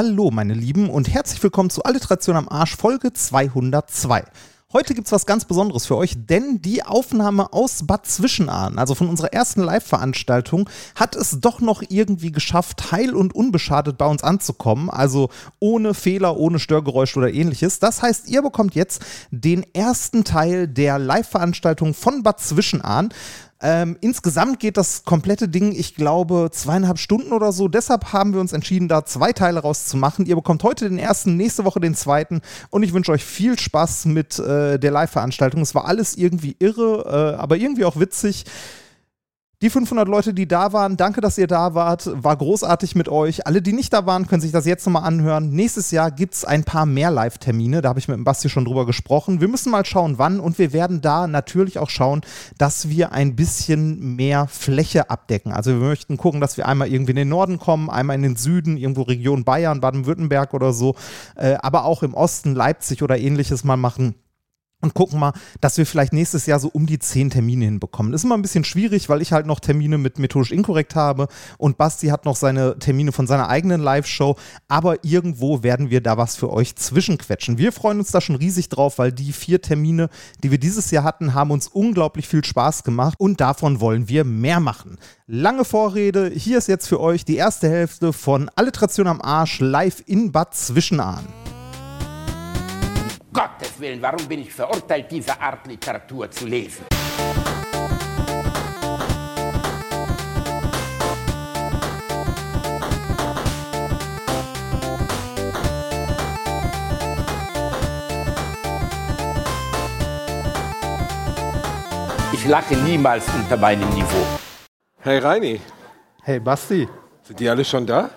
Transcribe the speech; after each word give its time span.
Hallo, 0.00 0.30
meine 0.30 0.54
Lieben, 0.54 0.90
und 0.90 1.12
herzlich 1.12 1.42
willkommen 1.42 1.70
zu 1.70 1.82
Alliteration 1.82 2.36
am 2.36 2.48
Arsch, 2.48 2.76
Folge 2.76 3.12
202. 3.12 4.22
Heute 4.72 4.94
gibt 4.94 5.08
es 5.08 5.12
was 5.12 5.26
ganz 5.26 5.44
Besonderes 5.44 5.86
für 5.86 5.96
euch, 5.96 6.14
denn 6.14 6.62
die 6.62 6.84
Aufnahme 6.84 7.52
aus 7.52 7.84
Bad 7.84 8.06
Zwischenahn, 8.06 8.78
also 8.78 8.94
von 8.94 9.08
unserer 9.08 9.32
ersten 9.32 9.60
Live-Veranstaltung, 9.60 10.70
hat 10.94 11.16
es 11.16 11.40
doch 11.40 11.60
noch 11.60 11.82
irgendwie 11.88 12.30
geschafft, 12.30 12.92
heil 12.92 13.12
und 13.12 13.34
unbeschadet 13.34 13.98
bei 13.98 14.06
uns 14.06 14.22
anzukommen. 14.22 14.88
Also 14.88 15.30
ohne 15.58 15.94
Fehler, 15.94 16.36
ohne 16.36 16.60
Störgeräusche 16.60 17.18
oder 17.18 17.34
ähnliches. 17.34 17.80
Das 17.80 18.00
heißt, 18.00 18.28
ihr 18.28 18.42
bekommt 18.42 18.76
jetzt 18.76 19.04
den 19.32 19.66
ersten 19.74 20.22
Teil 20.22 20.68
der 20.68 21.00
Live-Veranstaltung 21.00 21.92
von 21.92 22.22
Bad 22.22 22.38
Zwischenahn. 22.38 23.08
Ähm, 23.60 23.96
insgesamt 24.00 24.60
geht 24.60 24.76
das 24.76 25.04
komplette 25.04 25.48
Ding, 25.48 25.72
ich 25.72 25.96
glaube, 25.96 26.50
zweieinhalb 26.52 26.98
Stunden 26.98 27.32
oder 27.32 27.50
so. 27.50 27.66
Deshalb 27.66 28.12
haben 28.12 28.32
wir 28.32 28.40
uns 28.40 28.52
entschieden, 28.52 28.86
da 28.86 29.04
zwei 29.04 29.32
Teile 29.32 29.60
rauszumachen. 29.60 30.26
Ihr 30.26 30.36
bekommt 30.36 30.62
heute 30.62 30.88
den 30.88 30.98
ersten, 30.98 31.36
nächste 31.36 31.64
Woche 31.64 31.80
den 31.80 31.96
zweiten. 31.96 32.40
Und 32.70 32.84
ich 32.84 32.92
wünsche 32.92 33.10
euch 33.10 33.24
viel 33.24 33.58
Spaß 33.58 34.06
mit 34.06 34.38
äh, 34.38 34.78
der 34.78 34.90
Live-Veranstaltung. 34.92 35.60
Es 35.60 35.74
war 35.74 35.86
alles 35.86 36.16
irgendwie 36.16 36.54
irre, 36.60 37.34
äh, 37.36 37.40
aber 37.40 37.56
irgendwie 37.56 37.84
auch 37.84 37.98
witzig. 37.98 38.44
Die 39.60 39.70
500 39.70 40.06
Leute, 40.06 40.34
die 40.34 40.46
da 40.46 40.72
waren, 40.72 40.96
danke, 40.96 41.20
dass 41.20 41.36
ihr 41.36 41.48
da 41.48 41.74
wart. 41.74 42.08
War 42.14 42.36
großartig 42.36 42.94
mit 42.94 43.08
euch. 43.08 43.44
Alle, 43.44 43.60
die 43.60 43.72
nicht 43.72 43.92
da 43.92 44.06
waren, 44.06 44.28
können 44.28 44.40
sich 44.40 44.52
das 44.52 44.66
jetzt 44.66 44.86
nochmal 44.86 45.02
anhören. 45.02 45.50
Nächstes 45.50 45.90
Jahr 45.90 46.12
gibt 46.12 46.34
es 46.34 46.44
ein 46.44 46.62
paar 46.62 46.86
mehr 46.86 47.10
Live-Termine. 47.10 47.82
Da 47.82 47.88
habe 47.88 47.98
ich 47.98 48.06
mit 48.06 48.16
dem 48.16 48.22
Basti 48.22 48.48
schon 48.48 48.64
drüber 48.64 48.86
gesprochen. 48.86 49.40
Wir 49.40 49.48
müssen 49.48 49.72
mal 49.72 49.84
schauen, 49.84 50.16
wann. 50.16 50.38
Und 50.38 50.60
wir 50.60 50.72
werden 50.72 51.00
da 51.00 51.26
natürlich 51.26 51.80
auch 51.80 51.90
schauen, 51.90 52.20
dass 52.56 52.88
wir 52.88 53.10
ein 53.10 53.34
bisschen 53.34 54.14
mehr 54.14 54.46
Fläche 54.46 55.10
abdecken. 55.10 55.50
Also 55.50 55.72
wir 55.72 55.88
möchten 55.88 56.18
gucken, 56.18 56.40
dass 56.40 56.56
wir 56.56 56.68
einmal 56.68 56.86
irgendwie 56.86 57.10
in 57.10 57.16
den 57.16 57.28
Norden 57.28 57.58
kommen, 57.58 57.90
einmal 57.90 58.14
in 58.14 58.22
den 58.22 58.36
Süden, 58.36 58.76
irgendwo 58.76 59.02
Region 59.02 59.42
Bayern, 59.42 59.80
Baden-Württemberg 59.80 60.54
oder 60.54 60.72
so. 60.72 60.94
Äh, 61.34 61.54
aber 61.54 61.84
auch 61.84 62.04
im 62.04 62.14
Osten, 62.14 62.54
Leipzig 62.54 63.02
oder 63.02 63.18
ähnliches 63.18 63.64
mal 63.64 63.76
machen 63.76 64.14
und 64.80 64.94
gucken 64.94 65.18
mal, 65.18 65.32
dass 65.60 65.76
wir 65.76 65.86
vielleicht 65.86 66.12
nächstes 66.12 66.46
Jahr 66.46 66.60
so 66.60 66.68
um 66.68 66.86
die 66.86 66.98
zehn 66.98 67.30
Termine 67.30 67.64
hinbekommen. 67.64 68.12
Das 68.12 68.20
ist 68.20 68.24
immer 68.24 68.36
ein 68.36 68.42
bisschen 68.42 68.64
schwierig, 68.64 69.08
weil 69.08 69.22
ich 69.22 69.32
halt 69.32 69.46
noch 69.46 69.60
Termine 69.60 69.98
mit 69.98 70.18
methodisch 70.18 70.52
inkorrekt 70.52 70.94
habe 70.94 71.28
und 71.58 71.78
Basti 71.78 72.08
hat 72.08 72.24
noch 72.24 72.36
seine 72.36 72.78
Termine 72.78 73.12
von 73.12 73.26
seiner 73.26 73.48
eigenen 73.48 73.80
Live-Show, 73.80 74.36
aber 74.68 75.04
irgendwo 75.04 75.62
werden 75.62 75.90
wir 75.90 76.00
da 76.00 76.16
was 76.16 76.36
für 76.36 76.52
euch 76.52 76.76
zwischenquetschen. 76.76 77.58
Wir 77.58 77.72
freuen 77.72 77.98
uns 77.98 78.12
da 78.12 78.20
schon 78.20 78.36
riesig 78.36 78.68
drauf, 78.68 78.98
weil 78.98 79.12
die 79.12 79.32
vier 79.32 79.60
Termine, 79.60 80.08
die 80.42 80.50
wir 80.50 80.58
dieses 80.58 80.90
Jahr 80.90 81.04
hatten, 81.04 81.34
haben 81.34 81.50
uns 81.50 81.68
unglaublich 81.68 82.28
viel 82.28 82.44
Spaß 82.44 82.84
gemacht 82.84 83.14
und 83.18 83.40
davon 83.40 83.80
wollen 83.80 84.08
wir 84.08 84.24
mehr 84.24 84.60
machen. 84.60 84.96
Lange 85.26 85.64
Vorrede, 85.64 86.30
hier 86.30 86.58
ist 86.58 86.68
jetzt 86.68 86.86
für 86.88 87.00
euch 87.00 87.24
die 87.24 87.36
erste 87.36 87.68
Hälfte 87.68 88.12
von 88.12 88.48
Alliteration 88.54 89.08
am 89.08 89.20
Arsch 89.20 89.60
live 89.60 90.02
in 90.06 90.32
Bad 90.32 90.54
Zwischenahn. 90.54 91.26
Gottes 93.38 93.78
Willen, 93.78 94.02
warum 94.02 94.26
bin 94.26 94.40
ich 94.40 94.52
verurteilt, 94.52 95.12
diese 95.12 95.40
Art 95.40 95.64
Literatur 95.64 96.28
zu 96.28 96.44
lesen? 96.44 96.86
Ich 112.32 112.44
lache 112.44 112.74
niemals 112.78 113.24
unter 113.36 113.56
meinem 113.56 113.88
Niveau. 113.90 114.26
Hey 114.98 115.18
Reini, 115.18 115.60
Hey 116.24 116.40
Basti, 116.40 116.88
sind 117.22 117.38
die 117.38 117.48
alle 117.48 117.64
schon 117.64 117.86
da? 117.86 118.10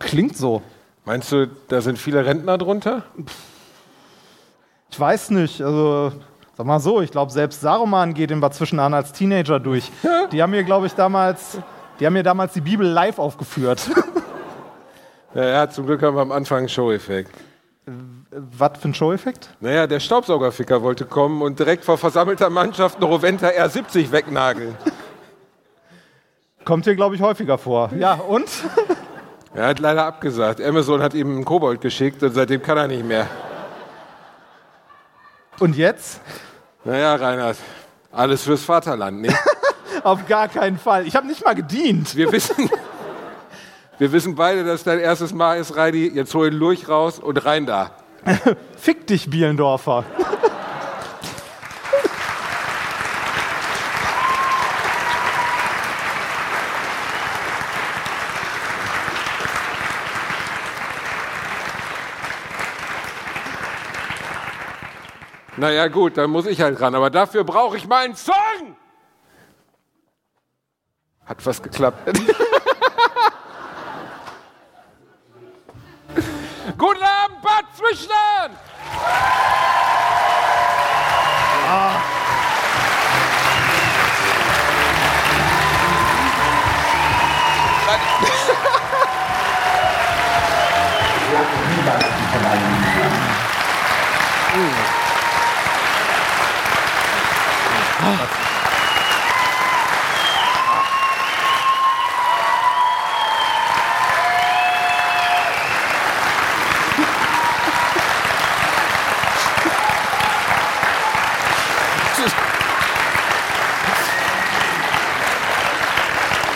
klingt 0.00 0.36
so. 0.36 0.62
Meinst 1.04 1.30
du, 1.30 1.46
da 1.68 1.80
sind 1.80 1.96
viele 1.96 2.26
Rentner 2.26 2.58
drunter? 2.58 3.04
Ich 4.92 5.00
weiß 5.00 5.30
nicht, 5.30 5.62
also 5.62 6.12
sag 6.54 6.66
mal 6.66 6.78
so, 6.78 7.00
ich 7.00 7.10
glaube 7.10 7.32
selbst 7.32 7.62
Saruman 7.62 8.12
geht 8.12 8.30
in 8.30 8.40
Bad 8.40 8.54
Zwischenahn 8.54 8.92
als 8.92 9.12
Teenager 9.12 9.58
durch. 9.58 9.90
Die 10.30 10.42
haben 10.42 10.50
mir, 10.50 10.64
glaube 10.64 10.86
ich, 10.86 10.92
damals, 10.92 11.56
die 11.98 12.04
haben 12.04 12.12
mir 12.12 12.22
damals 12.22 12.52
die 12.52 12.60
Bibel 12.60 12.86
live 12.86 13.18
aufgeführt. 13.18 13.90
Ja, 15.34 15.44
ja, 15.46 15.70
zum 15.70 15.86
Glück 15.86 16.02
haben 16.02 16.14
wir 16.14 16.20
am 16.20 16.30
Anfang 16.30 16.58
einen 16.58 16.68
Show-Effekt. 16.68 17.34
Was 18.30 18.72
für 18.78 18.88
ein 18.88 18.92
Show-Effekt? 18.92 19.48
Naja, 19.60 19.86
der 19.86 19.98
Staubsaugerficker 19.98 20.82
wollte 20.82 21.06
kommen 21.06 21.40
und 21.40 21.58
direkt 21.58 21.86
vor 21.86 21.96
versammelter 21.96 22.50
Mannschaft 22.50 22.98
eine 22.98 23.06
Roventa 23.06 23.48
R70 23.48 24.12
wegnageln. 24.12 24.76
Kommt 26.66 26.84
hier, 26.84 26.94
glaube 26.96 27.14
ich, 27.14 27.22
häufiger 27.22 27.56
vor. 27.56 27.90
Ja, 27.96 28.12
und? 28.12 28.44
Er 29.54 29.68
hat 29.68 29.78
leider 29.78 30.04
abgesagt. 30.04 30.60
Amazon 30.60 31.02
hat 31.02 31.14
ihm 31.14 31.28
einen 31.28 31.44
Kobold 31.46 31.80
geschickt 31.80 32.22
und 32.22 32.34
seitdem 32.34 32.62
kann 32.62 32.76
er 32.76 32.88
nicht 32.88 33.06
mehr. 33.06 33.26
Und 35.58 35.76
jetzt? 35.76 36.20
Naja, 36.84 37.14
Reinhard, 37.14 37.56
alles 38.10 38.42
fürs 38.42 38.64
Vaterland, 38.64 39.20
nicht? 39.20 39.36
Auf 40.02 40.26
gar 40.26 40.48
keinen 40.48 40.78
Fall. 40.78 41.06
Ich 41.06 41.14
habe 41.14 41.26
nicht 41.26 41.44
mal 41.44 41.54
gedient. 41.54 42.16
Wir 42.16 42.32
wissen, 42.32 42.68
wir 43.98 44.10
wissen 44.12 44.34
beide, 44.34 44.64
dass 44.64 44.82
dein 44.82 44.98
erstes 44.98 45.32
Mal 45.32 45.58
ist, 45.58 45.76
Reini. 45.76 46.08
Jetzt 46.08 46.34
hol 46.34 46.50
den 46.50 46.58
Lurch 46.58 46.88
raus 46.88 47.18
und 47.18 47.44
rein 47.44 47.66
da. 47.66 47.92
Fick 48.76 49.06
dich, 49.06 49.30
Bielendorfer. 49.30 50.04
Naja, 65.62 65.86
gut, 65.86 66.16
dann 66.16 66.30
muss 66.30 66.46
ich 66.46 66.60
halt 66.60 66.80
ran. 66.80 66.96
Aber 66.96 67.08
dafür 67.08 67.44
brauche 67.44 67.76
ich 67.76 67.86
mal 67.86 68.04
einen 68.04 68.16
Song! 68.16 68.34
Hat 71.24 71.40
fast 71.40 71.62
geklappt. 71.62 71.98
Guten 76.76 77.02
Abend, 77.04 77.40
Bad 77.42 77.66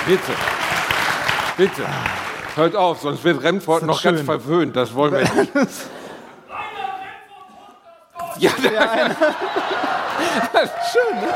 Bitte. 0.07 0.21
Bitte. 1.57 1.83
Hört 2.55 2.77
auf, 2.77 3.01
sonst 3.01 3.25
wird 3.25 3.43
Remford 3.43 3.83
noch 3.83 4.01
ganz 4.03 4.19
schön. 4.19 4.25
verwöhnt. 4.25 4.77
Das 4.77 4.95
wollen 4.95 5.13
wir 5.13 5.21
nicht. 5.21 5.53
Ja, 8.39 8.51
Schön. 10.93 11.21
ne? 11.21 11.35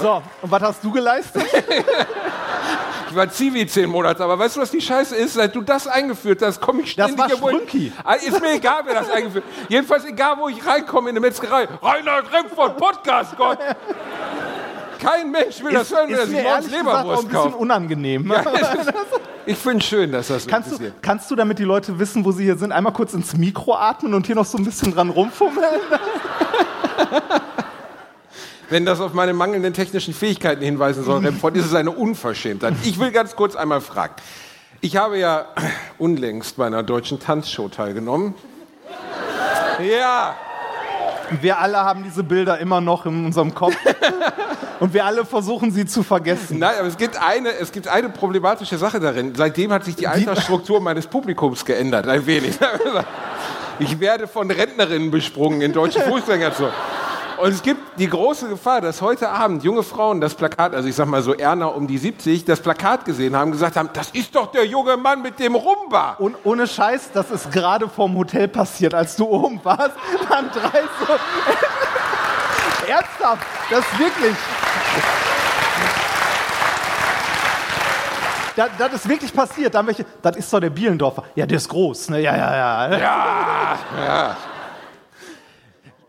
So, 0.00 0.22
und 0.40 0.50
was 0.50 0.62
hast 0.62 0.82
du 0.82 0.90
geleistet? 0.90 1.44
ich 3.10 3.14
war 3.16 3.28
Zivi 3.28 3.66
zehn 3.66 3.88
Monate, 3.88 4.24
aber 4.24 4.38
weißt 4.38 4.56
du, 4.56 4.60
was 4.62 4.70
die 4.70 4.80
Scheiße 4.80 5.14
ist? 5.14 5.34
Seit 5.34 5.54
du 5.54 5.60
das 5.60 5.86
eingeführt 5.86 6.40
hast, 6.42 6.58
komme 6.60 6.82
ich 6.82 6.96
Das 6.96 7.10
ständig 7.12 7.34
war 7.34 7.40
wo 7.42 7.50
ich- 7.50 7.56
Sprünki. 7.68 7.92
Ah, 8.02 8.14
Ist 8.14 8.40
mir 8.40 8.52
egal, 8.54 8.80
wer 8.86 8.94
das 8.94 9.10
eingeführt. 9.10 9.44
Jedenfalls 9.68 10.04
egal, 10.06 10.36
wo 10.38 10.48
ich 10.48 10.66
reinkomme 10.66 11.10
in 11.10 11.16
eine 11.16 11.20
Metzgerei. 11.20 11.68
Reinhard 11.82 12.32
Remford, 12.32 12.78
Podcast, 12.78 13.36
Gott. 13.36 13.58
Kein 14.98 15.30
Mensch 15.30 15.62
will 15.62 15.72
das 15.72 15.90
hören, 15.90 16.08
wenn 16.08 16.16
er 16.16 16.22
ist 16.22 16.28
sich 16.28 16.36
mir 16.36 16.42
morgens 16.44 16.66
ehrlich 16.66 16.78
gesagt 16.80 16.96
auch 16.96 17.00
ein 17.00 17.06
Leberwurst 17.06 17.28
bisschen 17.30 17.54
unangenehm. 17.54 18.30
Ja, 18.32 18.40
ist- 18.40 18.92
ich 19.46 19.56
finde 19.58 19.78
es 19.78 19.84
schön, 19.84 20.12
dass 20.12 20.28
das 20.28 20.44
so 20.44 20.50
Kannst 20.50 20.68
du, 20.70 20.76
passiert. 20.76 20.94
kannst 21.02 21.30
du, 21.30 21.36
damit 21.36 21.58
die 21.58 21.64
Leute 21.64 21.98
wissen, 21.98 22.24
wo 22.24 22.32
sie 22.32 22.44
hier 22.44 22.56
sind, 22.56 22.72
einmal 22.72 22.92
kurz 22.92 23.12
ins 23.14 23.36
Mikro 23.36 23.74
atmen 23.76 24.14
und 24.14 24.26
hier 24.26 24.34
noch 24.36 24.44
so 24.46 24.58
ein 24.58 24.64
bisschen 24.64 24.94
dran 24.94 25.10
rumfummeln? 25.10 25.64
Wenn 28.70 28.86
das 28.86 29.00
auf 29.00 29.12
meine 29.12 29.34
mangelnden 29.34 29.74
technischen 29.74 30.14
Fähigkeiten 30.14 30.62
hinweisen 30.64 31.04
soll, 31.04 31.24
Remford, 31.24 31.56
ist 31.56 31.66
es 31.66 31.74
eine 31.74 31.90
Unverschämtheit. 31.90 32.74
Ich 32.84 32.98
will 32.98 33.10
ganz 33.12 33.36
kurz 33.36 33.56
einmal 33.56 33.80
fragen. 33.82 34.14
Ich 34.80 34.96
habe 34.96 35.18
ja 35.18 35.46
unlängst 35.98 36.56
bei 36.56 36.66
einer 36.66 36.82
deutschen 36.82 37.20
Tanzshow 37.20 37.68
teilgenommen. 37.68 38.34
Ja, 39.86 40.34
Wir 41.40 41.58
alle 41.58 41.78
haben 41.78 42.04
diese 42.04 42.22
Bilder 42.22 42.58
immer 42.58 42.80
noch 42.80 43.06
in 43.06 43.26
unserem 43.26 43.54
Kopf. 43.54 43.76
Und 44.80 44.92
wir 44.92 45.04
alle 45.04 45.24
versuchen 45.24 45.70
sie 45.70 45.86
zu 45.86 46.02
vergessen. 46.02 46.58
Nein, 46.58 46.74
aber 46.78 46.88
es 46.88 46.96
gibt 46.96 47.20
eine, 47.20 47.50
es 47.52 47.72
gibt 47.72 47.88
eine 47.88 48.08
problematische 48.08 48.76
Sache 48.76 49.00
darin. 49.00 49.34
Seitdem 49.34 49.72
hat 49.72 49.84
sich 49.84 49.96
die 49.96 50.08
Altersstruktur 50.08 50.80
meines 50.80 51.06
Publikums 51.06 51.64
geändert, 51.64 52.08
ein 52.08 52.26
wenig. 52.26 52.56
Ich 53.80 53.98
werde 53.98 54.28
von 54.28 54.50
Rentnerinnen 54.50 55.10
besprungen 55.10 55.60
in 55.60 55.72
deutschen 55.72 56.02
Fußgängerzonen. 56.02 56.72
Und 57.36 57.48
es 57.48 57.62
gibt 57.62 57.98
die 57.98 58.08
große 58.08 58.48
Gefahr, 58.48 58.80
dass 58.80 59.02
heute 59.02 59.28
Abend 59.28 59.64
junge 59.64 59.82
Frauen 59.82 60.20
das 60.20 60.34
Plakat, 60.34 60.74
also 60.74 60.88
ich 60.88 60.94
sag 60.94 61.06
mal 61.06 61.22
so 61.22 61.34
Erna 61.34 61.66
um 61.66 61.88
die 61.88 61.98
70, 61.98 62.44
das 62.44 62.60
Plakat 62.60 63.04
gesehen 63.04 63.34
haben, 63.36 63.50
gesagt 63.50 63.76
haben, 63.76 63.90
das 63.92 64.10
ist 64.10 64.36
doch 64.36 64.52
der 64.52 64.64
junge 64.64 64.96
Mann 64.96 65.20
mit 65.22 65.40
dem 65.40 65.56
Rumba. 65.56 66.14
Und 66.20 66.36
ohne 66.44 66.68
Scheiß, 66.68 67.10
das 67.12 67.32
ist 67.32 67.50
gerade 67.50 67.88
vorm 67.88 68.16
Hotel 68.16 68.46
passiert, 68.46 68.94
als 68.94 69.16
du 69.16 69.24
oben 69.26 69.60
warst. 69.64 69.96
Dann 70.28 70.48
drei 70.50 70.82
so. 71.00 71.14
Ernsthaft, 72.88 73.46
das 73.70 73.80
ist 73.80 73.98
wirklich. 73.98 74.36
Das, 78.56 78.68
das 78.78 78.92
ist 78.92 79.08
wirklich 79.08 79.32
passiert. 79.34 79.74
Da 79.74 79.84
welche, 79.86 80.04
das 80.22 80.36
ist 80.36 80.52
doch 80.52 80.60
der 80.60 80.70
Bielendorfer. 80.70 81.24
Ja, 81.34 81.44
der 81.46 81.56
ist 81.56 81.68
groß. 81.68 82.10
Ne? 82.10 82.20
Ja, 82.20 82.36
ja, 82.36 82.56
ja. 82.56 82.98
Ja, 82.98 83.78
ja. 84.06 84.36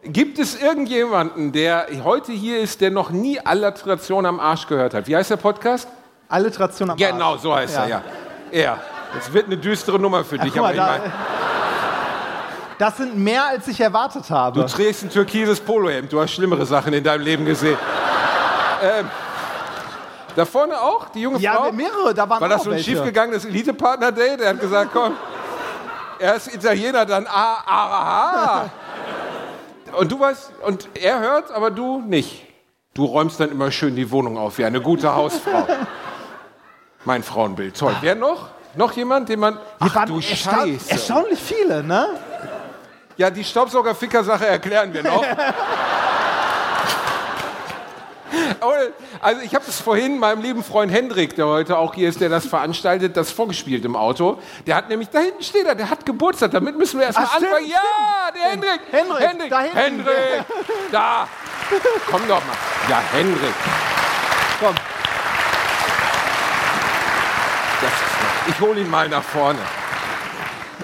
Gibt 0.04 0.38
es 0.38 0.62
irgendjemanden, 0.62 1.52
der 1.52 1.88
heute 2.04 2.32
hier 2.32 2.60
ist, 2.60 2.80
der 2.82 2.92
noch 2.92 3.10
nie 3.10 3.40
Alliteration 3.44 4.28
am 4.28 4.40
Arsch 4.40 4.68
gehört 4.68 4.94
hat? 4.94 5.08
Wie 5.08 5.16
heißt 5.16 5.32
der 5.32 5.38
Podcast? 5.38 5.88
Alliteration 6.30 6.92
am 6.92 6.98
Genau, 6.98 7.32
Arsch. 7.34 7.42
so 7.42 7.56
heißt 7.56 7.74
Ja. 7.76 7.82
er, 7.84 7.88
ja. 7.90 8.02
Er. 8.52 8.78
Das 9.16 9.34
wird 9.34 9.48
eine 9.48 9.58
düstere 9.58 9.98
Nummer 9.98 10.24
für 10.24 10.38
dich, 10.38 10.54
mal, 10.54 10.62
aber 10.66 10.72
ich 10.74 10.78
da, 10.78 10.86
meine, 11.00 11.14
das 12.78 12.98
sind 12.98 13.18
mehr, 13.18 13.46
als 13.46 13.68
ich 13.68 13.80
erwartet 13.80 14.30
habe. 14.30 14.60
du 14.60 14.68
trägst 14.68 15.04
ein 15.04 15.10
türkises 15.10 15.60
Polohemd, 15.60 16.12
du 16.12 16.20
hast 16.20 16.32
schlimmere 16.32 16.66
Sachen 16.66 16.94
in 16.94 17.04
deinem 17.04 17.22
Leben 17.22 17.46
gesehen. 17.46 17.78
ähm, 18.82 19.10
da 20.36 20.44
vorne 20.46 20.80
auch, 20.80 21.10
die 21.10 21.22
junge 21.22 21.40
ja, 21.40 21.54
Frau? 21.54 21.72
mehrere, 21.72 22.14
da 22.14 22.28
waren 22.30 22.42
War 22.42 22.50
das 22.50 22.64
so 22.64 22.70
ein 22.70 22.76
welche. 22.76 22.92
schiefgegangenes 22.92 23.46
Elite-Partner-Date? 23.46 24.42
Er 24.42 24.50
hat 24.50 24.60
gesagt, 24.60 24.90
komm, 24.92 25.14
er 26.20 26.36
ist 26.36 26.54
Italiener, 26.54 27.06
dann 27.06 27.26
ah, 27.28 27.58
aha. 27.66 28.70
Und 29.98 30.12
du 30.12 30.20
weißt, 30.20 30.52
und 30.66 30.90
er 30.94 31.20
hört, 31.20 31.52
aber 31.52 31.72
du 31.72 32.02
nicht. 32.02 32.46
Du 32.94 33.06
räumst 33.06 33.40
dann 33.40 33.52
immer 33.52 33.72
schön 33.72 33.96
die 33.96 34.10
Wohnung 34.12 34.38
auf, 34.38 34.58
wie 34.58 34.66
eine 34.66 34.82
gute 34.82 35.14
Hausfrau. 35.14 35.68
Mein 37.06 37.24
Frauenbild, 37.24 37.78
toll. 37.78 37.96
Wer 38.02 38.16
noch? 38.16 38.50
Noch 38.76 38.92
jemand, 38.94 39.30
den 39.30 39.40
man... 39.40 39.58
Ach 39.80 40.06
du 40.06 40.20
Scheiße. 40.20 40.90
erstaunlich 40.92 41.40
viele, 41.40 41.82
ne? 41.82 42.08
Ja, 43.18 43.30
die 43.30 43.44
Staubsauger-Ficker-Sache 43.44 44.46
erklären 44.46 44.94
wir 44.94 45.04
noch. 45.04 45.24
Also 49.22 49.42
ich 49.42 49.56
habe 49.56 49.66
es 49.68 49.80
vorhin 49.80 50.20
meinem 50.20 50.42
lieben 50.42 50.64
Freund 50.64 50.92
Hendrik, 50.92 51.36
der 51.36 51.48
heute 51.48 51.78
auch 51.78 51.96
hier 51.96 52.10
ist, 52.10 52.22
der 52.22 52.30
das 52.30 52.46
veranstaltet, 52.46 53.18
das 53.18 53.32
vorgespielt 53.32 53.84
im 53.86 53.96
Auto. 53.96 54.38
Der 54.68 54.76
hat 54.76 54.90
nämlich, 54.90 55.10
da 55.10 55.20
hinten 55.20 55.42
steht 55.42 55.66
er, 55.66 55.74
der 55.74 55.90
hat 55.90 56.06
Geburtstag, 56.06 56.52
damit 56.52 56.78
müssen 56.78 57.00
wir 57.00 57.08
erstmal 57.08 57.28
Ach, 57.28 57.36
stimmt, 57.38 57.52
anfangen. 57.52 57.70
Ja, 57.70 58.32
der 58.36 58.52
Hendrik. 58.52 58.82
Hendrik, 58.92 59.50
da 59.50 59.60
hinten. 59.62 59.78
Hendrik, 59.78 60.46
da. 60.92 61.28
Komm 62.12 62.22
doch 62.28 62.46
mal. 62.46 62.56
Ja, 62.88 63.02
Hendrik. 63.14 63.54
Komm. 64.60 64.76
Ich 68.48 68.60
hole 68.60 68.80
ihn 68.80 68.90
mal 68.90 69.10
nach 69.10 69.24
vorne. 69.24 69.60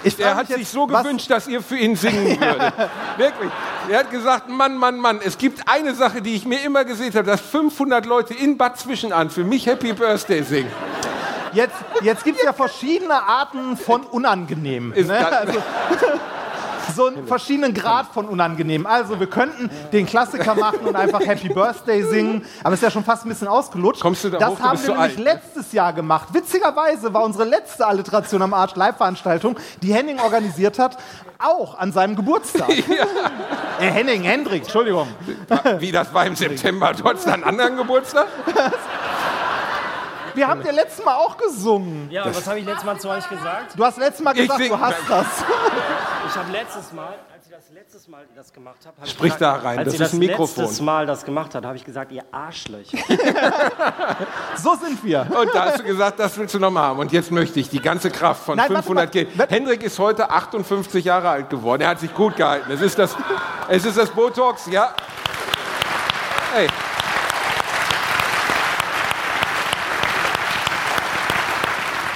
Ich 0.03 0.19
Er 0.19 0.35
hat 0.35 0.47
sich 0.47 0.67
so 0.69 0.87
gewünscht, 0.87 1.29
dass 1.29 1.47
ihr 1.47 1.61
für 1.61 1.77
ihn 1.77 1.95
singen 1.95 2.25
würdet. 2.41 2.73
Wirklich. 3.17 3.51
Er 3.89 3.99
hat 3.99 4.11
gesagt, 4.11 4.49
Mann, 4.49 4.75
Mann, 4.77 4.97
Mann, 4.97 5.19
es 5.23 5.37
gibt 5.37 5.61
eine 5.67 5.93
Sache, 5.95 6.21
die 6.21 6.35
ich 6.35 6.45
mir 6.45 6.61
immer 6.63 6.85
gesehen 6.85 7.13
habe, 7.13 7.23
dass 7.25 7.41
500 7.41 8.05
Leute 8.05 8.33
in 8.33 8.57
Bad 8.57 8.77
Zwischenahn 8.79 9.29
für 9.29 9.43
mich 9.43 9.65
Happy 9.65 9.93
Birthday 9.93 10.43
singen. 10.43 10.71
Jetzt, 11.53 11.75
jetzt 12.01 12.23
gibt 12.23 12.37
es 12.39 12.45
ja 12.45 12.53
verschiedene 12.53 13.13
Arten 13.27 13.75
von 13.75 14.03
unangenehm. 14.03 14.93
Ist 14.93 15.07
Ne? 15.09 15.17
das- 15.19 15.31
Also, 15.33 15.59
so 16.91 17.07
einen 17.07 17.27
verschiedenen 17.27 17.73
Grad 17.73 18.07
von 18.07 18.25
unangenehm. 18.27 18.85
Also 18.85 19.19
wir 19.19 19.27
könnten 19.27 19.69
den 19.91 20.05
Klassiker 20.05 20.55
machen 20.55 20.85
und 20.85 20.95
einfach 20.95 21.21
Happy 21.21 21.49
Birthday 21.49 22.03
singen, 22.03 22.45
aber 22.63 22.73
ist 22.73 22.83
ja 22.83 22.91
schon 22.91 23.03
fast 23.03 23.25
ein 23.25 23.29
bisschen 23.29 23.47
ausgelutscht. 23.47 24.01
Kommst 24.01 24.23
du 24.23 24.29
da 24.29 24.37
das 24.37 24.49
hoch? 24.49 24.59
Haben 24.59 24.81
wir 24.81 24.89
nämlich 24.89 25.17
alt, 25.17 25.19
letztes 25.19 25.71
Jahr 25.71 25.93
gemacht. 25.93 26.29
Witzigerweise 26.33 27.13
war 27.13 27.23
unsere 27.23 27.45
letzte 27.45 27.85
Alliteration 27.85 28.41
am 28.41 28.53
Arsch 28.53 28.75
Live-Veranstaltung, 28.75 29.57
die 29.81 29.93
Henning 29.93 30.19
organisiert 30.19 30.79
hat, 30.79 30.97
auch 31.39 31.77
an 31.77 31.91
seinem 31.91 32.15
Geburtstag. 32.15 32.69
Äh, 33.79 33.89
Henning, 33.89 34.21
Hendrik, 34.21 34.61
Entschuldigung. 34.61 35.07
Wie 35.79 35.91
das 35.91 36.13
war 36.13 36.27
im 36.27 36.35
September. 36.35 36.93
Du 36.93 37.03
hattest 37.03 37.27
einen 37.27 37.43
anderen 37.43 37.77
Geburtstag? 37.77 38.27
Wir 40.33 40.47
haben 40.47 40.63
dir 40.63 40.71
letztes 40.71 41.03
Mal 41.03 41.15
auch 41.15 41.37
gesungen. 41.37 42.09
Ja, 42.11 42.23
und 42.23 42.35
was 42.35 42.47
habe 42.47 42.59
ich 42.59 42.65
letztes 42.65 42.85
Mal 42.85 42.99
zu 42.99 43.09
euch 43.09 43.27
gesagt? 43.29 43.77
Du 43.77 43.83
hast 43.85 43.97
letztes 43.97 44.23
Mal 44.23 44.37
Ich 44.37 44.41
gesagt, 44.49 44.69
du 44.69 44.79
hast 44.79 44.97
das. 45.09 45.25
Ich 46.27 46.37
habe 46.37 46.51
letztes 46.51 46.93
Mal, 46.93 47.15
als 47.33 47.49
ihr 47.49 47.57
das 47.57 47.65
letztes 47.73 48.07
Mal 48.07 48.25
das 48.33 48.53
gemacht 48.53 48.77
habt, 48.85 48.97
hab 48.97 49.05
ich 49.05 49.11
Sprich 49.11 49.33
gesagt, 49.33 49.63
da 49.63 49.67
rein, 49.67 49.79
als 49.79 49.97
das 49.97 50.07
ist 50.07 50.13
ein 50.13 50.19
Mikrofon. 50.19 50.63
letztes 50.63 50.81
Mal 50.81 51.05
das 51.05 51.25
gemacht 51.25 51.53
habt, 51.55 51.65
habe 51.65 51.75
ich 51.75 51.83
gesagt, 51.83 52.11
ihr 52.13 52.23
Arschlöcher. 52.31 52.97
So 54.55 54.75
sind 54.75 55.03
wir. 55.03 55.27
Und 55.37 55.53
da 55.53 55.65
hast 55.65 55.79
du 55.79 55.83
gesagt, 55.83 56.19
das 56.19 56.37
willst 56.37 56.53
du 56.53 56.59
nochmal 56.59 56.83
haben. 56.83 56.99
Und 56.99 57.11
jetzt 57.11 57.31
möchte 57.31 57.59
ich 57.59 57.69
die 57.69 57.81
ganze 57.81 58.09
Kraft 58.11 58.43
von 58.45 58.55
Nein, 58.55 58.69
warte 58.69 58.83
500 58.83 59.05
mal. 59.05 59.11
gehen. 59.11 59.27
Warte. 59.35 59.53
Hendrik 59.53 59.83
ist 59.83 59.97
heute 59.99 60.29
58 60.29 61.03
Jahre 61.03 61.29
alt 61.29 61.49
geworden. 61.49 61.81
Er 61.81 61.89
hat 61.89 61.99
sich 61.99 62.13
gut 62.13 62.35
gehalten. 62.37 62.71
Es 62.71 62.79
ist 62.81 62.97
das, 62.97 63.15
es 63.67 63.83
ist 63.85 63.97
das 63.97 64.09
Botox, 64.09 64.67
ja. 64.67 64.93
Hey. 66.53 66.67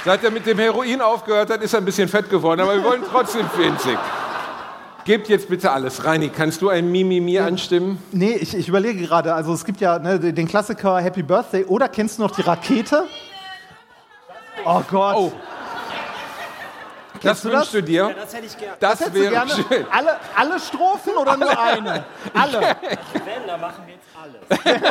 Seit 0.06 0.22
er 0.22 0.30
mit 0.30 0.46
dem 0.46 0.56
Heroin 0.60 1.00
aufgehört 1.00 1.50
hat, 1.50 1.60
ist 1.62 1.74
er 1.74 1.80
ein 1.80 1.84
bisschen 1.84 2.08
fett 2.08 2.30
geworden, 2.30 2.60
aber 2.60 2.76
wir 2.76 2.84
wollen 2.84 3.02
trotzdem 3.10 3.44
winzig. 3.56 3.98
Gebt 5.04 5.28
jetzt 5.28 5.48
bitte 5.48 5.72
alles. 5.72 6.04
Reini, 6.04 6.28
kannst 6.28 6.62
du 6.62 6.68
ein 6.68 6.92
Mimimi 6.92 7.40
anstimmen? 7.40 8.00
Nee, 8.12 8.34
ich, 8.34 8.56
ich 8.56 8.68
überlege 8.68 9.04
gerade, 9.04 9.34
also 9.34 9.52
es 9.52 9.64
gibt 9.64 9.80
ja 9.80 9.98
ne, 9.98 10.20
den 10.20 10.46
Klassiker 10.46 11.00
Happy 11.00 11.24
Birthday 11.24 11.64
oder 11.64 11.88
kennst 11.88 12.18
du 12.18 12.22
noch 12.22 12.30
die 12.30 12.42
Rakete? 12.42 13.08
Oh 14.64 14.80
Gott. 14.88 15.16
Oh. 15.16 15.32
Das 17.20 17.42
du 17.42 17.48
wünschst 17.48 17.64
das? 17.64 17.72
du 17.72 17.82
dir? 17.82 18.14
Das 18.16 18.32
hätte 18.32 18.46
ich 18.46 18.56
gerne. 18.56 18.76
Das, 18.78 19.00
Hättest 19.00 19.16
du 19.16 19.20
wäre 19.20 19.32
gerne 19.32 19.50
schön. 19.50 19.86
alle, 19.90 20.18
alle 20.36 20.60
Strophen 20.60 21.16
oder 21.16 21.36
nur 21.36 21.60
eine? 21.60 22.04
Alle. 22.32 22.60
Wenn, 22.60 23.44
dann 23.44 23.60
machen 23.60 23.82
wir 23.84 23.94
jetzt 23.94 24.06
alles. 24.14 24.38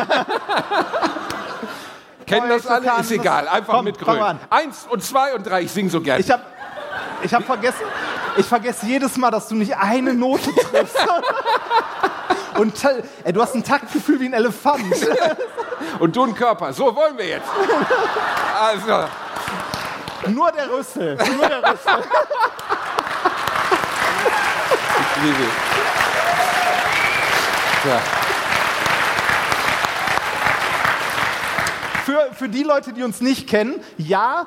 Kennen 2.25 2.49
das 2.49 2.65
alle? 2.67 2.91
Ist 2.99 3.11
egal. 3.11 3.47
Einfach 3.47 3.75
Komm, 3.75 3.85
mit 3.85 3.99
Grün. 3.99 4.39
Eins 4.49 4.87
und 4.89 5.03
zwei 5.03 5.35
und 5.35 5.45
drei. 5.45 5.61
Ich 5.61 5.71
sing 5.71 5.89
so 5.89 6.01
gern. 6.01 6.19
Ich 6.19 6.31
habe 6.31 6.43
ich 7.21 7.33
hab 7.33 7.43
vergessen, 7.43 7.85
ich 8.37 8.45
vergesse 8.45 8.85
jedes 8.85 9.17
Mal, 9.17 9.31
dass 9.31 9.47
du 9.47 9.55
nicht 9.55 9.75
eine 9.77 10.13
Note 10.13 10.53
triffst. 10.53 10.97
Und 12.57 12.73
ey, 13.25 13.33
du 13.33 13.41
hast 13.41 13.53
ein 13.53 13.65
Taktgefühl 13.65 14.17
wie 14.21 14.27
ein 14.27 14.33
Elefant. 14.33 14.85
und 15.99 16.15
du 16.15 16.23
ein 16.23 16.33
Körper. 16.33 16.71
So 16.71 16.95
wollen 16.95 17.17
wir 17.17 17.27
jetzt. 17.27 17.49
Also, 18.57 19.09
Nur 20.27 20.51
der 20.53 20.71
Rüssel. 20.71 21.17
Nur 21.17 21.49
der 21.49 21.57
Rüssel. 21.59 22.03
ich 25.01 25.23
liebe. 25.23 25.43
Ja. 27.85 28.01
Für, 32.05 32.29
für 32.33 32.49
die 32.49 32.61
Leute, 32.61 32.93
die 32.93 33.01
uns 33.01 33.19
nicht 33.19 33.49
kennen, 33.49 33.81
ja, 33.97 34.45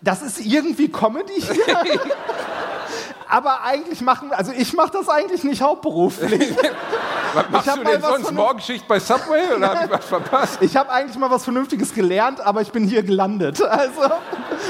das 0.00 0.22
ist 0.22 0.40
irgendwie 0.40 0.90
Comedy 0.90 1.42
hier. 1.42 1.76
Aber 3.28 3.64
eigentlich 3.64 4.00
machen, 4.00 4.32
also 4.32 4.50
ich 4.56 4.72
mache 4.72 4.92
das 4.92 5.06
eigentlich 5.10 5.44
nicht 5.44 5.60
hauptberuflich. 5.60 6.56
Was 7.34 7.50
machst 7.50 7.76
du 7.76 7.84
denn 7.84 8.00
sonst? 8.00 8.32
Morgenschicht 8.32 8.88
bei 8.88 8.98
Subway 8.98 9.52
oder 9.54 9.74
habe 9.74 9.84
ich 9.84 9.90
was 9.90 10.04
verpasst? 10.06 10.58
Ich 10.62 10.74
habe 10.74 10.90
eigentlich 10.90 11.18
mal 11.18 11.30
was 11.30 11.44
Vernünftiges 11.44 11.92
gelernt, 11.92 12.40
aber 12.40 12.62
ich 12.62 12.72
bin 12.72 12.84
hier 12.84 13.02
gelandet. 13.02 13.60
Also, 13.60 14.00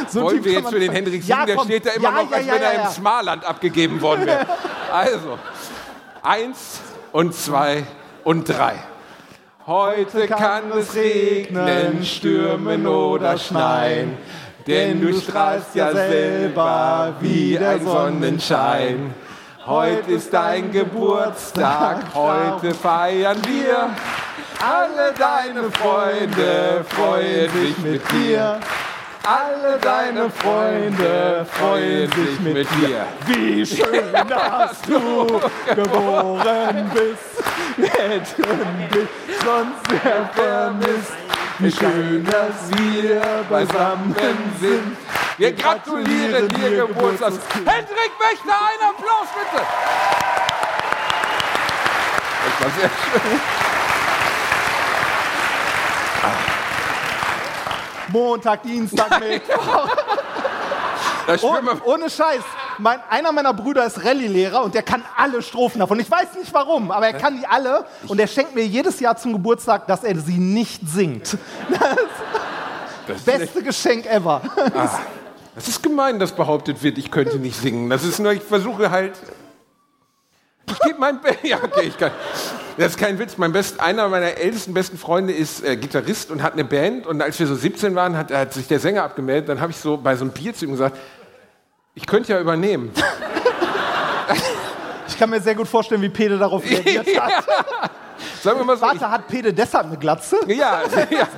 so 0.09 0.23
Wollen 0.23 0.43
wir 0.43 0.53
jetzt 0.53 0.71
für 0.71 0.81
den 0.81 0.91
Hendrik? 0.91 1.25
Ja, 1.29 1.47
Der 1.47 1.61
steht 1.61 1.87
da 1.87 1.91
immer 1.91 2.09
Ja, 2.09 2.23
noch, 2.25 2.31
ja, 2.31 2.37
als 2.39 2.47
wenn 2.49 2.63
er 2.63 2.85
im. 2.87 2.91
Smarland 2.91 3.45
abgegeben 3.45 4.01
worden 4.01 4.27
wäre. 4.27 4.47
Also, 4.93 5.39
eins 6.23 6.81
und 7.13 7.35
zwei 7.37 7.85
und 8.25 8.49
drei. 8.49 8.83
Heute 9.67 10.29
kann 10.29 10.71
es 10.79 10.95
regnen, 10.95 12.05
stürmen 12.05 12.87
oder 12.87 13.37
schneien, 13.37 14.17
denn 14.65 15.01
du 15.01 15.13
strahlst 15.13 15.75
ja 15.75 15.91
selber 15.91 17.15
wie 17.19 17.59
der 17.59 17.81
Sonnenschein. 17.81 19.13
Heute 19.67 20.13
ist 20.13 20.33
dein 20.33 20.71
Geburtstag, 20.71 22.15
heute 22.15 22.73
feiern 22.75 23.39
wir. 23.45 23.91
Alle 24.65 25.13
deine 25.19 25.69
Freunde 25.73 26.85
freuen 26.89 27.51
sich 27.51 27.77
mit 27.79 28.03
dir. 28.13 28.61
Alle 29.27 29.77
deine 29.81 30.31
Freunde 30.31 31.45
freuen 31.51 32.09
sich 32.13 32.39
mit 32.39 32.69
dir. 32.79 33.05
Wie 33.27 33.67
schön, 33.77 34.13
dass 34.29 34.81
du 34.83 35.41
geboren 35.75 36.89
bist. 36.95 37.93
Hätten 37.93 38.89
dich 38.95 39.09
sonst 39.45 39.91
sehr 39.91 40.31
vermisst. 40.33 41.13
Wie 41.59 41.73
schön, 41.73 42.25
dass 42.25 42.71
wir 42.79 43.21
beisammen 43.51 44.15
sind. 44.61 44.97
Wir 45.39 45.53
gratulieren 45.55 46.49
dir, 46.49 46.87
Geburtstags. 46.87 47.41
Hendrik 47.53 48.13
Wächter, 48.21 48.55
einen 48.55 48.91
Applaus 48.91 49.29
bitte. 49.35 49.65
Das 52.45 52.63
war 52.63 52.71
sehr 52.79 52.91
schön. 52.91 53.56
Montag, 58.17 58.63
Dienstag, 58.63 59.21
Mittwoch. 59.21 59.89
Und, 61.27 61.85
ohne 61.85 62.09
Scheiß. 62.09 62.43
Mein, 62.79 63.01
einer 63.11 63.33
meiner 63.33 63.53
Brüder 63.53 63.85
ist 63.85 64.05
Rallye-Lehrer 64.05 64.63
und 64.63 64.75
der 64.75 64.85
kann 64.85 65.03
alle 65.17 65.43
Strophen 65.43 65.81
davon. 65.81 65.99
Ich 65.99 66.09
weiß 66.09 66.35
nicht 66.39 66.55
warum, 66.55 66.93
aber 66.93 67.09
er 67.09 67.15
kann 67.15 67.37
die 67.37 67.47
alle 67.47 67.85
und 68.07 68.21
er 68.21 68.29
schenkt 68.29 68.55
mir 68.55 68.65
jedes 68.65 69.01
Jahr 69.01 69.17
zum 69.17 69.33
Geburtstag, 69.33 69.89
dass 69.89 70.05
er 70.05 70.17
sie 70.21 70.39
nicht 70.39 70.83
singt. 70.89 71.37
das, 73.09 73.17
ist 73.17 73.27
Beste 73.27 73.63
Geschenk 73.63 74.07
ever. 74.07 74.41
das 75.55 75.67
ist 75.67 75.83
gemein, 75.83 76.21
dass 76.21 76.31
behauptet 76.31 76.81
wird, 76.83 76.97
ich 76.97 77.11
könnte 77.11 77.39
nicht 77.39 77.61
singen. 77.61 77.91
Das 77.91 78.05
ist 78.05 78.21
nur, 78.21 78.31
ich 78.33 78.43
versuche 78.43 78.91
halt. 78.91 79.15
Ich 80.69 80.79
gebe 80.81 81.01
mein 81.01 81.21
Be 81.21 81.37
Ja, 81.43 81.57
okay, 81.63 81.89
ich 81.89 81.99
kann. 81.99 82.13
Das 82.77 82.89
ist 82.89 82.99
kein 82.99 83.19
Witz. 83.19 83.39
Mein 83.39 83.53
best, 83.53 83.81
einer 83.81 84.09
meiner 84.09 84.37
ältesten 84.37 84.75
besten 84.75 84.99
Freunde 84.99 85.33
ist 85.33 85.65
äh, 85.65 85.77
Gitarrist 85.77 86.31
und 86.31 86.43
hat 86.43 86.53
eine 86.53 86.65
Band. 86.65 87.07
Und 87.07 87.23
als 87.23 87.39
wir 87.39 87.47
so 87.47 87.55
17 87.55 87.95
waren, 87.95 88.17
hat, 88.17 88.31
hat 88.31 88.53
sich 88.53 88.69
der 88.69 88.81
Sänger 88.81 89.03
abgemeldet. 89.05 89.49
Dann 89.49 89.61
habe 89.61 89.73
ich 89.73 89.79
so 89.79 89.97
bei 89.97 90.15
so 90.17 90.25
einem 90.25 90.33
Bier 90.33 90.55
zu 90.55 90.67
ihm 90.67 90.73
gesagt, 90.73 90.97
ich 91.95 92.07
könnte 92.07 92.33
ja 92.33 92.41
übernehmen. 92.41 92.91
Ich 95.09 95.17
kann 95.19 95.31
mir 95.31 95.41
sehr 95.41 95.55
gut 95.55 95.69
vorstellen, 95.69 96.03
wie 96.03 96.09
Pede 96.11 96.37
darauf 96.37 96.63
reagiert 96.69 97.07
hat. 97.21 97.45
Sagen 98.43 98.59
wir 98.59 98.65
mal 98.65 98.77
so, 98.77 98.85
ich, 98.87 99.01
Warte, 99.01 99.11
hat 99.11 99.29
Pede 99.29 99.51
deshalb 99.55 99.87
eine 99.87 99.97
Glatze? 99.97 100.37
Ja, 100.47 100.83
ja. 101.11 101.29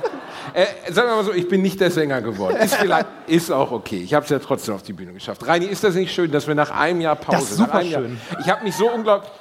Äh, 0.53 0.91
sagen 0.91 1.07
wir 1.09 1.15
mal 1.17 1.23
so, 1.23 1.31
ich 1.31 1.47
bin 1.47 1.61
nicht 1.61 1.79
der 1.79 1.91
Sänger 1.91 2.21
geworden. 2.21 2.57
Ist, 2.57 2.75
vielleicht, 2.75 3.05
ist 3.27 3.51
auch 3.51 3.71
okay. 3.71 4.01
Ich 4.03 4.13
habe 4.13 4.23
es 4.25 4.31
ja 4.31 4.39
trotzdem 4.39 4.73
auf 4.75 4.81
die 4.83 4.91
Bühne 4.91 5.13
geschafft. 5.13 5.45
Reini, 5.47 5.65
ist 5.65 5.83
das 5.83 5.93
nicht 5.95 6.13
schön, 6.13 6.29
dass 6.31 6.47
wir 6.47 6.55
nach 6.55 6.71
einem 6.71 6.99
Jahr 6.99 7.15
Pause... 7.15 7.37
Das 7.39 7.51
ist 7.51 7.57
super 7.57 7.75
einem 7.75 7.89
Jahr- 7.89 8.01
schön. 8.01 8.21
Ich 8.41 8.49
habe 8.49 8.63
mich 8.65 8.75
so 8.75 8.89
unglaublich... 8.91 9.31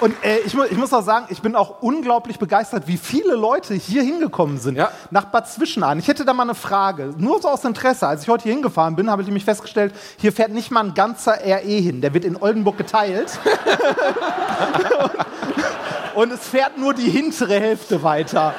Und 0.00 0.14
äh, 0.24 0.38
ich, 0.38 0.54
mu 0.54 0.64
ich 0.64 0.78
muss 0.78 0.92
auch 0.92 1.02
sagen, 1.02 1.26
ich 1.28 1.42
bin 1.42 1.54
auch 1.54 1.82
unglaublich 1.82 2.38
begeistert, 2.38 2.86
wie 2.86 2.96
viele 2.96 3.34
Leute 3.34 3.74
hier 3.74 4.02
hingekommen 4.02 4.58
sind. 4.58 4.76
Ja. 4.76 4.90
Nach 5.10 5.26
Bad 5.26 5.48
Zwischenahn. 5.48 5.98
Ich 5.98 6.08
hätte 6.08 6.24
da 6.24 6.32
mal 6.32 6.44
eine 6.44 6.54
Frage. 6.54 7.12
Nur 7.18 7.42
so 7.42 7.48
aus 7.48 7.64
Interesse. 7.64 8.08
Als 8.08 8.22
ich 8.22 8.28
heute 8.28 8.44
hier 8.44 8.52
hingefahren 8.52 8.96
bin, 8.96 9.10
habe 9.10 9.20
ich 9.20 9.28
nämlich 9.28 9.44
festgestellt, 9.44 9.94
hier 10.18 10.32
fährt 10.32 10.52
nicht 10.52 10.70
mal 10.70 10.84
ein 10.84 10.94
ganzer 10.94 11.34
RE 11.34 11.60
hin. 11.60 12.00
Der 12.00 12.14
wird 12.14 12.24
in 12.24 12.36
Oldenburg 12.36 12.78
geteilt. 12.78 13.38
Und 16.14 16.32
es 16.32 16.48
fährt 16.48 16.78
nur 16.78 16.94
die 16.94 17.08
hintere 17.08 17.60
Hälfte 17.60 18.02
weiter. 18.02 18.54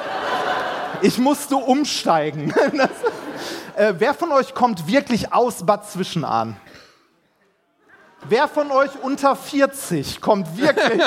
Ich 1.02 1.18
musste 1.18 1.56
umsteigen. 1.56 2.54
Das, 2.72 2.90
äh, 3.74 3.94
wer 3.98 4.14
von 4.14 4.30
euch 4.32 4.54
kommt 4.54 4.86
wirklich 4.86 5.32
aus 5.32 5.64
Bad 5.64 5.90
Zwischenahn? 5.90 6.56
Wer 8.28 8.48
von 8.48 8.70
euch 8.70 8.90
unter 9.02 9.36
40 9.36 10.20
kommt 10.20 10.56
wirklich 10.56 10.98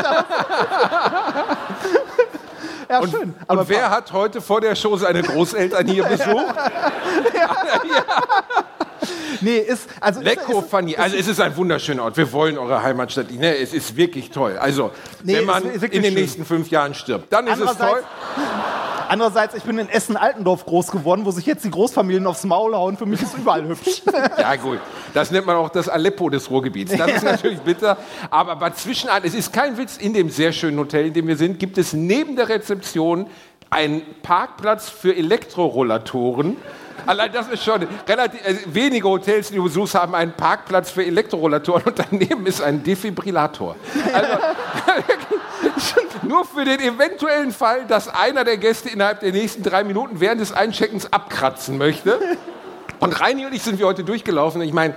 ja, 2.90 3.08
schön. 3.08 3.34
Aber 3.48 3.62
Und 3.62 3.70
wer 3.70 3.90
hat 3.90 4.12
heute 4.12 4.42
vor 4.42 4.62
der 4.62 4.76
Show 4.76 4.98
seine 4.98 5.24
Großeltern 5.24 5.88
hier 5.88 6.04
besucht? 6.10 6.56
nee, 9.42 9.58
ist 9.58 9.90
also 10.02 10.22
Lecco 10.22 10.60
ist, 10.60 10.70
Fanny. 10.70 10.96
Also 10.98 11.16
es 11.16 11.28
ist 11.28 11.40
ein 11.40 11.56
wunderschöner 11.56 12.04
Ort. 12.04 12.18
Wir 12.18 12.32
wollen 12.32 12.58
eure 12.58 12.84
Heimatstadt. 12.84 13.32
Ne, 13.32 13.56
es 13.58 13.74
ist 13.74 13.96
wirklich 13.96 14.32
toll. 14.32 14.58
Also 14.58 14.92
Nee, 15.24 15.38
wenn 15.38 15.46
man 15.46 15.64
in 15.64 15.80
den 15.80 16.04
schön. 16.04 16.14
nächsten 16.14 16.46
fünf 16.46 16.70
Jahren 16.70 16.94
stirbt, 16.94 17.32
dann 17.32 17.48
ist 17.48 17.60
es 17.60 17.78
toll. 17.78 18.04
Andererseits, 19.08 19.54
ich 19.56 19.64
bin 19.64 19.78
in 19.78 19.90
Essen-Altendorf 19.90 20.66
groß 20.66 20.92
geworden, 20.92 21.26
wo 21.26 21.32
sich 21.32 21.46
jetzt 21.46 21.64
die 21.66 21.72
Großfamilien 21.72 22.26
aufs 22.28 22.44
Maul 22.44 22.76
hauen. 22.76 22.98
Für 22.98 23.06
mich 23.06 23.22
ist 23.22 23.38
überall 23.38 23.68
hübsch. 23.68 24.02
Ja 24.38 24.56
gut, 24.56 24.80
das 25.14 25.32
nennt 25.32 25.46
man 25.46 25.56
auch 25.56 25.70
das 25.70 25.90
Aleppo 25.90 26.30
des 26.30 26.50
Ruhrgebiets. 26.50 26.96
Das 26.96 27.12
ist 27.12 27.24
natürlich 27.24 27.60
bitter. 27.60 27.98
Aber 28.30 28.56
Bad 28.56 28.78
Zwischenahn, 28.78 29.22
es 29.24 29.34
ist 29.34 29.52
kein 29.52 29.78
Witz, 29.78 29.98
in 29.98 30.14
dem 30.14 30.30
sehr 30.30 30.52
schönen 30.52 30.78
Hotel, 30.78 31.08
in 31.08 31.14
dem 31.14 31.28
wir 31.28 31.38
sind, 31.38 31.60
gibt 31.60 31.78
es 31.78 31.94
neben 31.94 32.36
der 32.36 32.50
Rezeption 32.50 33.28
einen 33.70 34.02
Parkplatz 34.22 34.90
für 34.90 35.16
Elektrorollatoren. 35.16 36.58
Allein 37.06 37.32
das 37.32 37.48
ist 37.50 37.64
schon 37.64 37.88
relativ, 38.08 38.40
also 38.46 38.60
wenige 38.68 39.08
Hotels, 39.08 39.50
die 39.50 39.56
du 39.56 39.64
besuchst, 39.64 39.96
haben 39.96 40.16
einen 40.16 40.34
Parkplatz 40.34 40.90
für 40.90 41.06
Elektrorollatoren 41.06 41.84
und 41.84 42.00
daneben 42.00 42.46
ist 42.48 42.62
ein 42.62 42.84
Defibrillator. 42.84 43.76
Also, 44.14 44.34
nur 46.24 46.46
für 46.46 46.66
den 46.66 46.80
eventuellen 46.80 47.52
Fall, 47.52 47.86
dass 47.88 48.08
einer 48.08 48.44
der 48.44 48.58
Gäste 48.58 48.90
innerhalb 48.90 49.20
der 49.20 49.32
nächsten 49.32 49.64
drei 49.64 49.84
Minuten 49.84 50.20
während 50.20 50.42
des 50.42 50.52
Eincheckens 50.52 51.12
abkratzen 51.12 51.78
möchte. 51.78 52.20
Und 53.00 53.20
Reini 53.20 53.46
und 53.46 53.54
ich 53.54 53.64
sind 53.64 53.80
wir 53.80 53.88
heute 53.88 54.04
durchgelaufen. 54.04 54.62
Ich 54.62 54.74
meine, 54.74 54.96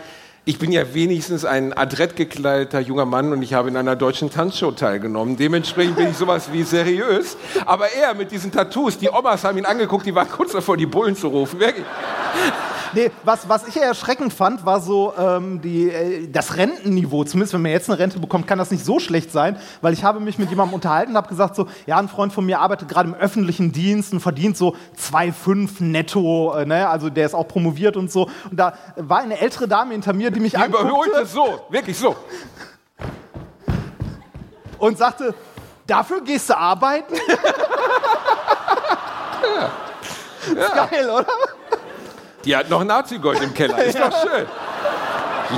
ich 0.49 0.59
bin 0.59 0.73
ja 0.73 0.95
wenigstens 0.95 1.45
ein 1.45 1.75
adrett 1.75 2.17
gekleideter 2.17 2.81
junger 2.81 3.05
Mann 3.05 3.35
und 3.35 3.43
ich 3.43 3.53
habe 3.53 3.69
in 3.69 3.77
einer 3.77 3.97
deutschen 3.97 4.31
Tanzshow 4.31 4.71
teilgenommen. 4.71 5.37
Dementsprechend 5.37 5.97
bin 5.97 6.09
ich 6.09 6.17
sowas 6.17 6.51
wie 6.51 6.63
seriös. 6.63 7.37
Aber 7.67 7.93
er 7.93 8.15
mit 8.15 8.31
diesen 8.31 8.51
Tattoos, 8.51 8.97
die 8.97 9.11
Omas 9.11 9.45
haben 9.45 9.59
ihn 9.59 9.67
angeguckt, 9.67 10.07
die 10.07 10.15
waren 10.15 10.31
kurz 10.31 10.53
davor, 10.53 10.79
die 10.79 10.87
Bullen 10.87 11.15
zu 11.15 11.29
rufen. 11.29 11.61
Wirklich. 11.61 11.85
Nee, 12.95 13.11
was, 13.25 13.49
was 13.49 13.69
ich 13.69 13.77
erschreckend 13.77 14.33
fand, 14.33 14.65
war 14.65 14.81
so 14.81 15.13
ähm, 15.19 15.61
die, 15.61 15.91
äh, 15.91 16.29
das 16.31 16.57
Rentenniveau. 16.57 17.25
Zumindest 17.25 17.53
wenn 17.53 17.63
man 17.63 17.73
jetzt 17.73 17.91
eine 17.91 17.99
Rente 17.99 18.19
bekommt, 18.19 18.47
kann 18.47 18.59
das 18.59 18.71
nicht 18.71 18.85
so 18.85 18.99
schlecht 18.99 19.31
sein, 19.31 19.57
weil 19.83 19.93
ich 19.93 20.05
habe 20.05 20.21
mich 20.21 20.39
mit 20.39 20.49
jemandem 20.49 20.75
unterhalten 20.75 21.13
und 21.13 21.17
habe 21.17 21.29
gesagt 21.29 21.55
so, 21.57 21.67
ja, 21.87 21.99
ein 21.99 22.09
Freund 22.09 22.33
von 22.33 22.47
mir 22.47 22.61
arbeitet 22.61 22.89
gerade 22.89 23.09
im 23.09 23.15
öffentlichen 23.15 23.73
Dienst 23.73 24.13
und 24.13 24.21
verdient 24.21 24.57
so 24.57 24.75
2,5 24.99 25.83
netto, 25.85 26.55
äh, 26.55 26.65
ne? 26.65 26.89
also 26.89 27.11
der 27.11 27.27
ist 27.27 27.35
auch 27.35 27.47
promoviert 27.47 27.97
und 27.97 28.11
so. 28.11 28.31
Und 28.51 28.59
da 28.59 28.75
war 28.97 29.19
eine 29.19 29.39
ältere 29.39 29.69
Dame 29.69 29.93
hinter 29.93 30.13
mir, 30.13 30.31
die 30.39 30.43
mich 30.43 30.53
Die 30.53 30.65
überholte 30.65 31.17
anguckte 31.17 31.27
so, 31.27 31.67
wirklich 31.69 31.99
so. 31.99 32.15
und 34.79 34.97
sagte, 34.97 35.35
dafür 35.87 36.21
gehst 36.21 36.49
du 36.51 36.57
arbeiten? 36.57 37.15
Ist 40.47 40.75
geil, 40.75 41.11
oder? 41.11 41.27
Die 42.45 42.57
hat 42.57 42.71
noch 42.71 42.85
Nazi-Gold 42.85 43.43
im 43.43 43.53
Keller. 43.53 43.83
Ist 43.85 43.99
doch 44.01 44.13
schön. 44.23 44.47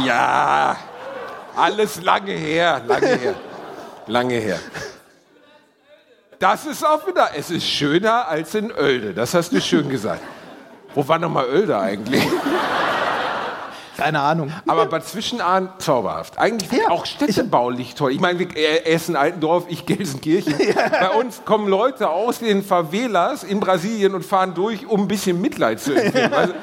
Ja, 0.05 0.77
alles 1.55 2.01
lange 2.03 2.33
her, 2.33 2.81
lange 2.87 3.07
her, 3.07 3.35
lange 4.07 4.35
her. 4.35 4.59
Das 6.39 6.65
ist 6.65 6.83
auch 6.87 7.07
wieder, 7.07 7.33
es 7.37 7.51
ist 7.51 7.67
schöner 7.67 8.27
als 8.27 8.55
in 8.55 8.73
Oelde. 8.73 9.13
Das 9.13 9.35
hast 9.35 9.53
du 9.53 9.61
schön 9.61 9.91
gesagt. 9.91 10.23
Wo 10.95 11.07
war 11.07 11.19
nochmal 11.19 11.45
Oelde 11.51 11.79
eigentlich? 11.79 12.27
Keine 14.01 14.21
Ahnung. 14.21 14.53
Aber 14.67 14.87
Bad 14.87 15.05
Zwischenahn, 15.07 15.69
zauberhaft. 15.79 16.39
Eigentlich 16.39 16.71
Ja, 16.73 16.89
auch 16.91 17.07
städtebaulich 17.07 17.95
toll. 17.95 18.13
Ich 18.13 18.21
meine, 18.21 18.39
wir- 18.39 18.57
äh, 18.57 18.85
Essen, 18.85 19.15
Altendorf, 19.17 19.65
ich 19.69 19.87
Gelsenkirchen. 19.87 20.55
Bei 21.01 21.11
uns 21.11 21.43
kommen 21.45 21.69
Leute 21.69 22.09
aus 22.09 22.39
den 22.39 22.63
Favelas 22.65 23.43
in 23.45 23.61
Brasilien 23.61 24.15
und 24.15 24.25
fahren 24.25 24.55
durch, 24.55 24.87
um 24.87 25.03
ein 25.03 25.09
bisschen 25.09 25.41
Mitleid 25.41 25.81
zu 25.81 25.95
empfinden. 25.95 26.33
Also, 26.41 26.55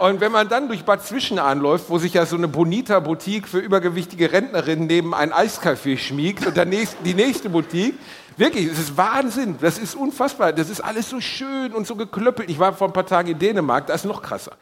und 0.00 0.20
wenn 0.20 0.30
man 0.30 0.48
dann 0.48 0.68
durch 0.68 0.84
Bad 0.84 1.04
Zwischenahn 1.04 1.58
läuft, 1.58 1.90
wo 1.90 1.98
sich 1.98 2.14
ja 2.14 2.24
so 2.24 2.36
eine 2.36 2.46
Bonita-Boutique 2.46 3.48
für 3.48 3.58
übergewichtige 3.58 4.30
Rentnerinnen 4.30 4.86
neben 4.86 5.12
ein 5.12 5.32
Eiscafé 5.32 5.98
schmiegt 5.98 6.46
und 6.46 6.56
dann 6.56 6.70
die 6.70 7.14
nächste 7.14 7.50
Boutique, 7.50 7.94
wirklich, 8.36 8.66
es 8.66 8.78
ist 8.78 8.96
Wahnsinn, 8.96 9.56
das 9.60 9.76
ist 9.76 9.96
unfassbar. 9.96 10.52
Das 10.52 10.70
ist 10.70 10.80
alles 10.80 11.10
so 11.10 11.20
schön 11.20 11.74
und 11.74 11.84
so 11.86 11.96
geklöppelt. 11.96 12.48
Ich 12.48 12.60
war 12.60 12.72
vor 12.74 12.86
ein 12.86 12.92
paar 12.92 13.06
Tagen 13.06 13.28
in 13.30 13.38
Dänemark, 13.40 13.88
da 13.88 13.94
ist 13.94 14.04
noch 14.04 14.22
krasser. 14.22 14.52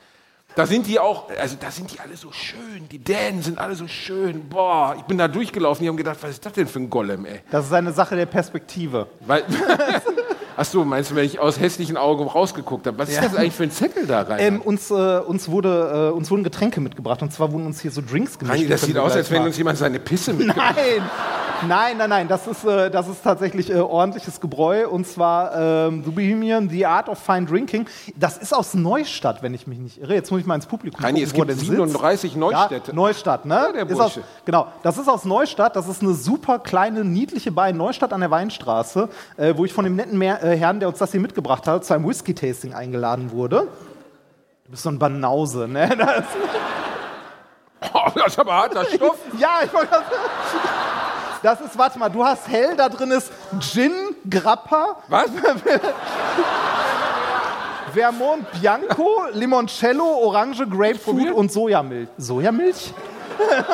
Da 0.56 0.66
sind 0.66 0.86
die 0.86 0.98
auch, 0.98 1.25
also 1.38 1.56
da 1.60 1.70
sind 1.70 1.92
die 1.92 2.00
alle 2.00 2.16
so 2.16 2.32
schön. 2.32 2.88
Die 2.90 2.98
Dänen 2.98 3.42
sind 3.42 3.58
alle 3.58 3.75
so 3.75 3.86
schön. 3.86 4.48
Boah, 4.48 4.94
ich 4.96 5.02
bin 5.04 5.18
da 5.18 5.28
durchgelaufen, 5.28 5.82
die 5.84 5.88
haben 5.90 5.98
gedacht, 5.98 6.16
was 6.22 6.30
ist 6.30 6.46
das 6.46 6.54
denn 6.54 6.66
für 6.66 6.78
ein 6.80 6.88
Golem, 6.90 7.26
ey? 7.26 7.40
Das 7.50 7.66
ist 7.66 7.72
eine 7.75 7.92
Sache 7.92 8.16
der 8.16 8.25
Perspektive. 8.26 9.06
Weil, 9.20 9.44
Ach 10.58 10.64
so, 10.64 10.86
meinst 10.86 11.10
du, 11.10 11.14
wenn 11.16 11.26
ich 11.26 11.38
aus 11.38 11.60
hässlichen 11.60 11.98
Augen 11.98 12.26
rausgeguckt 12.26 12.86
habe? 12.86 12.96
Was 12.96 13.10
ist 13.10 13.16
Ja. 13.16 13.22
das 13.25 13.36
eigentlich 13.36 13.52
für 13.52 13.64
ein 13.64 13.70
Zettel 13.70 14.06
da 14.06 14.22
rein? 14.22 14.38
Ähm, 14.40 14.60
uns, 14.62 14.90
äh, 14.90 14.94
uns, 14.94 15.50
wurde, 15.50 16.08
äh, 16.10 16.16
uns 16.16 16.30
wurden 16.30 16.44
Getränke 16.44 16.80
mitgebracht 16.80 17.20
und 17.20 17.30
zwar 17.30 17.52
wurden 17.52 17.66
uns 17.66 17.80
hier 17.82 17.90
so 17.90 18.00
Drinks 18.00 18.38
gemischt. 18.38 18.56
Reini, 18.56 18.66
das 18.68 18.80
sieht 18.80 18.96
aus, 18.96 19.12
als 19.12 19.30
wenn 19.30 19.42
uns 19.42 19.58
jemand 19.58 19.76
seine 19.76 19.98
Pisse 19.98 20.32
mitgebracht 20.32 20.76
Nein! 20.76 21.02
Nein, 21.66 21.96
nein, 21.96 22.10
nein, 22.10 22.28
das 22.28 22.46
ist, 22.46 22.64
äh, 22.64 22.90
das 22.90 23.08
ist 23.08 23.22
tatsächlich 23.25 23.70
äh, 23.70 23.78
ordentliches 23.80 24.40
Gebräu 24.40 24.88
und 24.88 25.06
zwar 25.06 25.54
ähm, 25.88 26.02
The 26.04 26.10
Bohemian, 26.10 26.68
The 26.68 26.86
Art 26.86 27.08
of 27.08 27.18
Fine 27.18 27.46
Drinking. 27.46 27.86
Das 28.14 28.36
ist 28.36 28.54
aus 28.54 28.75
Neustadt, 28.75 29.42
wenn 29.42 29.54
ich 29.54 29.66
mich 29.66 29.78
nicht 29.78 30.00
irre. 30.00 30.14
Jetzt 30.14 30.30
muss 30.30 30.40
ich 30.40 30.46
mal 30.46 30.54
ins 30.56 30.66
Publikum 30.66 31.02
Heini, 31.02 31.20
gucken, 31.20 31.26
es 31.28 31.32
gibt 31.34 31.48
der 31.48 31.56
sitzt. 31.56 31.70
37 31.70 32.36
Neustädte. 32.36 32.90
Ja, 32.90 32.94
Neustadt, 32.94 33.46
ne? 33.46 33.68
Ja, 33.75 33.84
der 33.84 33.90
ist 33.90 34.00
aus, 34.00 34.20
genau, 34.44 34.68
das 34.82 34.98
ist 34.98 35.08
aus 35.08 35.25
Neustadt. 35.25 35.76
Das 35.76 35.88
ist 35.88 36.02
eine 36.02 36.12
super 36.14 36.58
kleine, 36.58 37.04
niedliche 37.04 37.50
Bar 37.50 37.70
in 37.70 37.76
Neustadt 37.76 38.12
an 38.12 38.20
der 38.20 38.30
Weinstraße, 38.30 39.08
äh, 39.36 39.54
wo 39.56 39.64
ich 39.64 39.72
von 39.72 39.84
dem 39.84 39.96
netten 39.96 40.18
Mer 40.18 40.42
äh, 40.44 40.56
Herrn, 40.56 40.80
der 40.80 40.88
uns 40.88 40.98
das 40.98 41.12
hier 41.12 41.20
mitgebracht 41.20 41.66
hat, 41.66 41.84
zu 41.84 41.94
einem 41.94 42.06
Whisky-Tasting 42.06 42.75
eingeladen 42.75 43.32
wurde. 43.32 43.68
Du 44.64 44.70
bist 44.72 44.82
so 44.82 44.90
ein 44.90 44.98
Banause, 44.98 45.68
ne? 45.68 45.88
Das, 45.98 46.25
Oh, 47.92 48.10
das 48.14 48.28
ist 48.28 48.38
aber 48.38 48.54
harter 48.54 48.84
Stoff. 48.84 49.18
ja, 49.38 49.60
ich 49.64 49.72
wollte 49.72 49.90
das. 49.90 50.02
Das 51.46 51.60
ist, 51.60 51.78
warte 51.78 51.96
mal, 51.96 52.08
du 52.08 52.24
hast 52.24 52.48
hell, 52.48 52.74
da 52.76 52.88
drin 52.88 53.12
ist 53.12 53.30
Gin, 53.60 53.92
Grappa, 54.28 54.96
Was? 55.06 55.26
Vermont 57.94 58.44
Bianco, 58.60 59.26
Limoncello, 59.32 60.04
Orange, 60.24 60.66
Grapefruit 60.68 61.30
und 61.30 61.52
Sojamilch. 61.52 62.08
Sojamilch? 62.18 62.92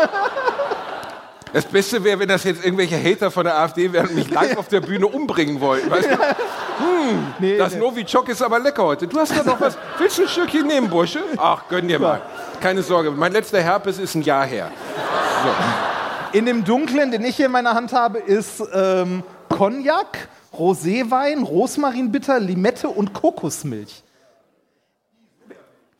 Das 1.54 1.66
Beste 1.66 2.02
wäre, 2.02 2.18
wenn 2.18 2.28
das 2.28 2.44
jetzt 2.44 2.64
irgendwelche 2.64 2.96
Hater 2.96 3.30
von 3.30 3.44
der 3.44 3.58
AfD 3.58 3.92
wären 3.92 4.08
und 4.08 4.14
mich 4.14 4.30
live 4.30 4.56
auf 4.56 4.68
der 4.68 4.80
Bühne 4.80 5.06
umbringen 5.06 5.60
wollten. 5.60 5.90
Weißt 5.90 6.10
du? 6.10 6.16
Nee, 7.38 7.58
Das 7.58 7.74
nee. 7.74 7.80
Novichok 7.80 8.28
ist 8.30 8.42
aber 8.42 8.58
lecker 8.58 8.84
heute. 8.84 9.06
Du 9.06 9.18
hast 9.18 9.36
da 9.36 9.42
noch 9.42 9.60
was. 9.60 9.76
Willst 9.98 10.18
du 10.18 10.22
ein 10.22 10.28
Stückchen 10.28 10.66
nehmen, 10.66 10.88
Bursche? 10.88 11.22
Ach, 11.36 11.62
gönn 11.68 11.88
dir 11.88 11.98
mal. 11.98 12.22
Keine 12.60 12.82
Sorge, 12.82 13.10
mein 13.10 13.32
letzter 13.32 13.60
Herpes 13.60 13.98
ist 13.98 14.14
ein 14.14 14.22
Jahr 14.22 14.46
her. 14.46 14.70
In 16.32 16.46
dem 16.46 16.64
dunklen, 16.64 17.10
den 17.10 17.24
ich 17.24 17.36
hier 17.36 17.46
in 17.46 17.52
meiner 17.52 17.74
Hand 17.74 17.92
habe, 17.92 18.18
ist 18.18 18.62
ähm, 18.72 19.22
Cognac, 19.48 20.28
Roséwein, 20.54 21.42
Rosmarinbitter, 21.42 22.40
Limette 22.40 22.88
und 22.88 23.12
Kokosmilch. 23.12 24.02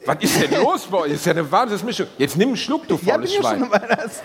Was 0.04 0.16
ist 0.20 0.40
denn 0.42 0.62
los 0.62 0.86
bei 0.86 0.98
euch? 0.98 1.10
Das 1.12 1.20
ist 1.20 1.26
ja 1.26 1.32
eine 1.32 1.50
Wahnsinnsmischung. 1.52 2.06
Jetzt 2.18 2.36
nimm 2.36 2.48
einen 2.48 2.56
Schluck, 2.56 2.88
du 2.88 2.94
Ja, 2.94 3.16
bin 3.18 3.28
faules 3.28 3.34
ja 3.34 3.40
Schwein. 3.42 3.58
schon 3.60 3.68
mal 3.68 3.78
das. 3.88 4.22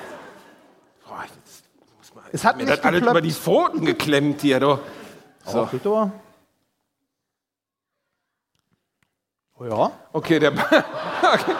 Boah, 1.05 1.23
jetzt 1.23 1.63
Es 2.31 2.43
hat 2.43 2.57
mir 2.57 2.63
nicht 2.63 2.77
das 2.77 2.85
alles 2.85 3.01
über 3.01 3.21
die. 3.21 3.31
Pfoten 3.31 3.85
geklemmt 3.85 4.41
hier, 4.41 4.59
du. 4.59 4.79
So. 5.45 5.61
Oh, 5.63 5.67
Victor. 5.71 6.11
Oh 9.59 9.65
ja. 9.65 9.91
Okay, 10.13 10.39
der. 10.39 10.51
okay. 11.33 11.53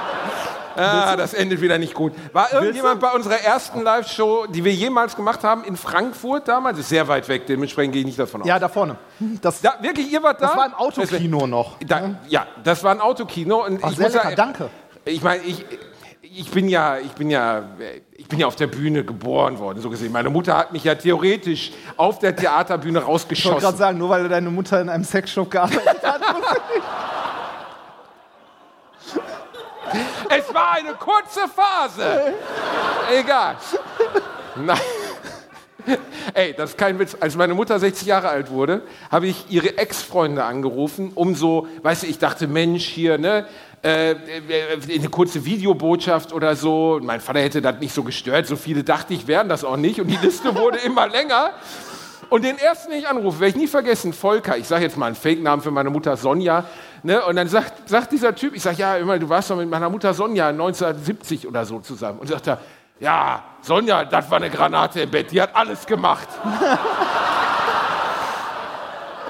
Ah, 0.77 1.15
das 1.15 1.33
endet 1.33 1.61
wieder 1.61 1.77
nicht 1.77 1.93
gut. 1.93 2.13
War 2.33 2.51
irgendjemand 2.53 2.99
bei 2.99 3.11
unserer 3.11 3.39
ersten 3.39 3.81
Live-Show, 3.81 4.47
die 4.47 4.63
wir 4.63 4.73
jemals 4.73 5.15
gemacht 5.15 5.43
haben, 5.43 5.63
in 5.63 5.75
Frankfurt 5.75 6.47
damals? 6.47 6.79
Ist 6.79 6.89
sehr 6.89 7.07
weit 7.07 7.27
weg, 7.27 7.45
dementsprechend 7.47 7.93
gehe 7.93 8.01
ich 8.01 8.05
nicht 8.07 8.19
davon 8.19 8.41
aus. 8.41 8.47
Ja, 8.47 8.59
da 8.59 8.69
vorne. 8.69 8.95
Das, 9.41 9.61
Da, 9.61 9.75
wirklich, 9.81 10.11
ihr 10.11 10.21
wart 10.23 10.41
da? 10.41 10.47
das 10.47 10.57
war 10.57 10.63
ein 10.65 10.73
Autokino 10.73 11.47
noch. 11.47 11.77
Da, 11.85 12.15
ja, 12.27 12.45
das 12.63 12.83
war 12.83 12.91
ein 12.91 13.01
Autokino 13.01 13.65
und 13.65 13.79
Ach, 13.83 13.91
ich 13.91 13.97
muss 13.99 14.13
lecker, 14.13 14.23
sagen, 14.23 14.35
danke. 14.35 14.69
Ich 15.05 15.21
meine, 15.23 15.41
ich, 15.43 15.65
ich 16.21 16.51
bin 16.51 16.69
ja, 16.69 16.97
ich 16.97 17.11
bin 17.13 17.29
ja, 17.29 17.63
ich 18.11 18.27
bin 18.27 18.39
ja 18.39 18.47
auf 18.47 18.55
der 18.55 18.67
Bühne 18.67 19.03
geboren 19.03 19.57
worden, 19.59 19.81
so 19.81 19.89
gesehen. 19.89 20.11
Meine 20.11 20.29
Mutter 20.29 20.55
hat 20.57 20.73
mich 20.73 20.83
ja 20.83 20.95
theoretisch 20.95 21.71
auf 21.95 22.19
der 22.19 22.35
Theaterbühne 22.35 22.99
Ich 22.99 23.05
wollte 23.07 23.25
gerade 23.27 23.45
rausgeschossen. 23.53 23.77
sagen, 23.77 23.97
nur 23.97 24.09
weil 24.09 24.27
deine 24.29 24.49
Mutter 24.51 24.81
in 24.81 24.89
einem 24.89 25.03
Sexshop 25.03 25.49
gearbeitet 25.49 26.03
hat. 26.03 26.21
Es 30.29 30.53
war 30.53 30.73
eine 30.73 30.93
kurze 30.93 31.47
Phase. 31.47 32.33
Egal. 33.11 33.55
Nein. 34.55 34.79
Ey, 36.33 36.53
das 36.53 36.71
ist 36.71 36.77
kein 36.77 36.99
Witz. 36.99 37.15
Als 37.19 37.35
meine 37.35 37.53
Mutter 37.53 37.79
60 37.79 38.07
Jahre 38.07 38.27
alt 38.27 38.49
wurde, 38.49 38.81
habe 39.09 39.27
ich 39.27 39.45
ihre 39.49 39.77
Ex-Freunde 39.77 40.43
angerufen, 40.43 41.11
um 41.15 41.33
so, 41.35 41.67
weißt 41.81 42.03
du, 42.03 42.07
ich 42.07 42.19
dachte, 42.19 42.47
Mensch, 42.47 42.85
hier, 42.85 43.17
ne, 43.17 43.47
äh, 43.83 44.11
äh, 44.11 44.15
eine 44.95 45.09
kurze 45.09 45.45
Videobotschaft 45.45 46.33
oder 46.33 46.55
so. 46.55 46.99
Mein 47.01 47.21
Vater 47.21 47.39
hätte 47.39 47.61
das 47.61 47.79
nicht 47.79 47.93
so 47.93 48.03
gestört. 48.03 48.47
So 48.47 48.55
viele 48.55 48.83
dachte 48.83 49.13
ich, 49.13 49.27
wären 49.27 49.49
das 49.49 49.63
auch 49.63 49.77
nicht. 49.77 50.01
Und 50.01 50.07
die 50.07 50.17
Liste 50.17 50.55
wurde 50.55 50.79
immer 50.79 51.07
länger. 51.07 51.51
Und 52.29 52.43
den 52.43 52.57
ersten, 52.57 52.91
den 52.91 52.99
ich 52.99 53.07
anrufe, 53.07 53.39
werde 53.39 53.51
ich 53.51 53.55
nie 53.55 53.67
vergessen, 53.67 54.11
Volker. 54.11 54.57
Ich 54.57 54.67
sage 54.67 54.83
jetzt 54.83 54.97
mal 54.97 55.05
einen 55.05 55.15
Fake-Namen 55.15 55.61
für 55.61 55.71
meine 55.71 55.89
Mutter 55.89 56.17
Sonja. 56.17 56.65
Ne? 57.03 57.23
Und 57.23 57.37
dann 57.37 57.47
sagt, 57.47 57.87
sagt 57.87 58.11
dieser 58.11 58.35
Typ, 58.35 58.53
ich 58.55 58.61
sage, 58.61 58.77
ja, 58.77 58.97
immer, 58.97 59.17
du 59.17 59.29
warst 59.29 59.49
doch 59.49 59.55
mit 59.55 59.69
meiner 59.69 59.89
Mutter 59.89 60.13
Sonja 60.13 60.49
1970 60.49 61.47
oder 61.47 61.63
so 61.63 61.79
zusammen. 61.79 62.19
Und 62.19 62.27
sagt 62.27 62.47
er, 62.47 62.59
ja, 62.99 63.43
Sonja, 63.61 64.03
das 64.05 64.29
war 64.29 64.37
eine 64.37 64.49
Granate 64.49 65.01
im 65.01 65.11
Bett, 65.11 65.31
die 65.31 65.41
hat 65.41 65.55
alles 65.55 65.85
gemacht. 65.85 66.27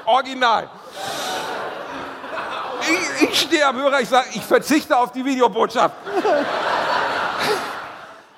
Original. 0.06 0.68
Ich, 2.80 3.28
ich 3.28 3.40
stehe 3.40 3.66
am 3.66 3.76
Hörer, 3.76 4.00
ich 4.00 4.08
sage, 4.08 4.28
ich 4.32 4.42
verzichte 4.42 4.96
auf 4.96 5.12
die 5.12 5.24
Videobotschaft. 5.24 5.94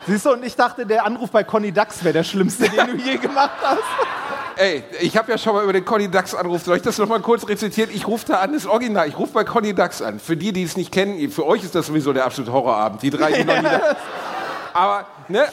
Siehst 0.07 0.27
du, 0.27 0.33
und 0.33 0.45
ich 0.45 0.57
dachte, 0.57 0.85
der 0.85 1.05
Anruf 1.05 1.31
bei 1.31 1.45
Conny 1.45 1.73
Dax 1.73 2.03
wäre 2.03 2.15
der 2.15 2.25
schlimmste, 2.25 2.69
den 2.69 2.87
du 2.87 2.97
je 2.97 3.17
gemacht 3.19 3.51
hast. 3.63 3.79
Ey, 4.61 4.85
ich 5.01 5.17
habe 5.17 5.33
ja 5.33 5.39
schon 5.39 5.55
mal 5.55 5.63
über 5.65 5.73
den 5.73 5.87
Conny 5.87 6.11
Dax 6.11 6.35
Anruf, 6.35 6.65
soll 6.65 6.77
ich 6.77 6.83
das 6.83 6.99
noch 6.99 7.09
mal 7.09 7.19
kurz 7.21 7.49
rezitieren? 7.49 7.89
Ich 7.95 8.07
rufe 8.07 8.27
da 8.27 8.41
an, 8.41 8.53
das 8.53 8.67
Original, 8.67 9.09
ich 9.09 9.19
rufe 9.19 9.33
bei 9.33 9.43
Conny 9.43 9.75
Dax 9.75 10.03
an. 10.03 10.21
Für 10.21 10.37
die, 10.37 10.53
die 10.53 10.63
es 10.65 10.77
nicht 10.77 10.93
kennen, 10.93 11.31
für 11.31 11.47
euch 11.47 11.65
ist 11.65 11.75
das 11.75 11.87
sowieso 11.87 12.13
der 12.13 12.27
absolute 12.27 12.53
Horrorabend. 12.53 13.01
Die 13.03 13.09
drei, 13.09 13.33
die 13.33 13.45
noch 13.45 13.57
nie 13.57 13.63
da- 13.63 13.97
Aber, 14.75 15.07
ne, 15.29 15.47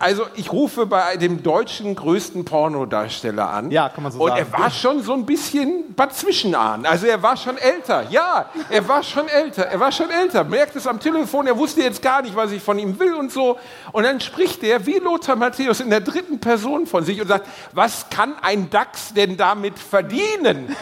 also 0.00 0.26
ich 0.34 0.50
rufe 0.50 0.86
bei 0.86 1.16
dem 1.16 1.42
deutschen 1.42 1.94
größten 1.94 2.44
Pornodarsteller 2.44 3.50
an. 3.50 3.70
Ja, 3.70 3.88
kann 3.90 4.02
man 4.02 4.10
so 4.12 4.18
Und 4.20 4.30
sagen. 4.30 4.46
er 4.50 4.58
war 4.58 4.70
schon 4.70 5.02
so 5.02 5.12
ein 5.12 5.26
bisschen 5.26 5.94
Bad 5.94 6.14
Zwischenahn. 6.14 6.86
Also 6.86 7.06
er 7.06 7.22
war 7.22 7.36
schon 7.36 7.58
älter. 7.58 8.06
Ja, 8.10 8.46
er 8.70 8.88
war 8.88 9.02
schon 9.02 9.28
älter. 9.28 9.66
Er 9.66 9.78
war 9.78 9.92
schon 9.92 10.10
älter. 10.10 10.42
Merkt 10.44 10.74
es 10.74 10.86
am 10.86 10.98
Telefon, 10.98 11.46
er 11.46 11.56
wusste 11.56 11.82
jetzt 11.82 12.00
gar 12.00 12.22
nicht, 12.22 12.34
was 12.34 12.50
ich 12.50 12.62
von 12.62 12.78
ihm 12.78 12.98
will 12.98 13.14
und 13.14 13.30
so. 13.30 13.58
Und 13.92 14.04
dann 14.04 14.20
spricht 14.20 14.62
er 14.64 14.86
wie 14.86 14.98
Lothar 14.98 15.36
Matthäus 15.36 15.80
in 15.80 15.90
der 15.90 16.00
dritten 16.00 16.40
Person 16.40 16.86
von 16.86 17.04
sich 17.04 17.20
und 17.20 17.28
sagt, 17.28 17.46
was 17.72 18.08
kann 18.08 18.34
ein 18.42 18.70
Dachs 18.70 19.12
denn 19.12 19.36
damit 19.36 19.78
verdienen? 19.78 20.74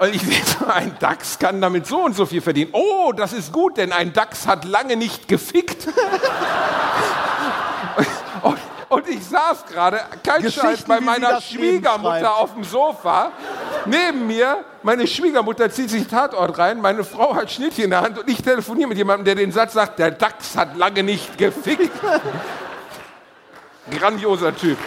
Und 0.00 0.14
ich 0.14 0.22
sehe 0.22 0.42
so, 0.42 0.64
ein 0.64 0.96
Dachs 0.98 1.38
kann 1.38 1.60
damit 1.60 1.86
so 1.86 1.98
und 1.98 2.16
so 2.16 2.24
viel 2.24 2.40
verdienen. 2.40 2.70
Oh, 2.72 3.12
das 3.14 3.34
ist 3.34 3.52
gut, 3.52 3.76
denn 3.76 3.92
ein 3.92 4.14
Dachs 4.14 4.46
hat 4.46 4.64
lange 4.64 4.96
nicht 4.96 5.28
gefickt. 5.28 5.88
und, 8.42 8.56
und 8.88 9.08
ich 9.10 9.22
saß 9.26 9.66
gerade, 9.66 10.00
kein 10.24 10.50
Scheiß, 10.50 10.84
bei 10.84 11.00
meiner 11.00 11.38
Schwiegermutter 11.42 12.34
auf 12.34 12.54
dem 12.54 12.64
Sofa. 12.64 13.30
Neben 13.84 14.26
mir, 14.26 14.64
meine 14.82 15.06
Schwiegermutter 15.06 15.70
zieht 15.70 15.90
sich 15.90 16.06
Tatort 16.06 16.56
rein, 16.56 16.80
meine 16.80 17.04
Frau 17.04 17.34
hat 17.34 17.50
Schnittchen 17.50 17.84
in 17.84 17.90
der 17.90 18.00
Hand 18.00 18.18
und 18.18 18.26
ich 18.26 18.40
telefoniere 18.40 18.88
mit 18.88 18.96
jemandem, 18.96 19.26
der 19.26 19.34
den 19.34 19.52
Satz 19.52 19.74
sagt, 19.74 19.98
der 19.98 20.12
Dachs 20.12 20.56
hat 20.56 20.78
lange 20.78 21.02
nicht 21.02 21.36
gefickt. 21.36 21.92
Grandioser 23.90 24.56
Typ. 24.56 24.78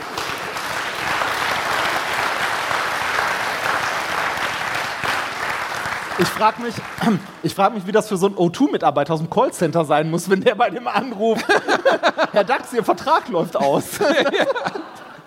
Ich 6.20 6.28
frage 6.28 6.62
mich, 6.62 6.76
ich 7.44 7.56
frag 7.56 7.74
mich, 7.74 7.88
wie 7.88 7.92
das 7.92 8.08
für 8.08 8.18
so 8.18 8.28
einen 8.28 8.36
O2-Mitarbeiter 8.36 9.14
aus 9.14 9.20
dem 9.20 9.30
Callcenter 9.30 9.86
sein 9.86 10.12
muss, 10.12 10.30
wenn 10.30 10.42
der 10.42 10.56
bei 10.56 10.70
dem 10.70 10.88
anruft. 10.88 11.46
Herr 12.32 12.44
Dax, 12.44 12.74
Ihr 12.74 12.84
Vertrag 12.84 13.30
läuft 13.30 13.56
aus. 13.56 13.86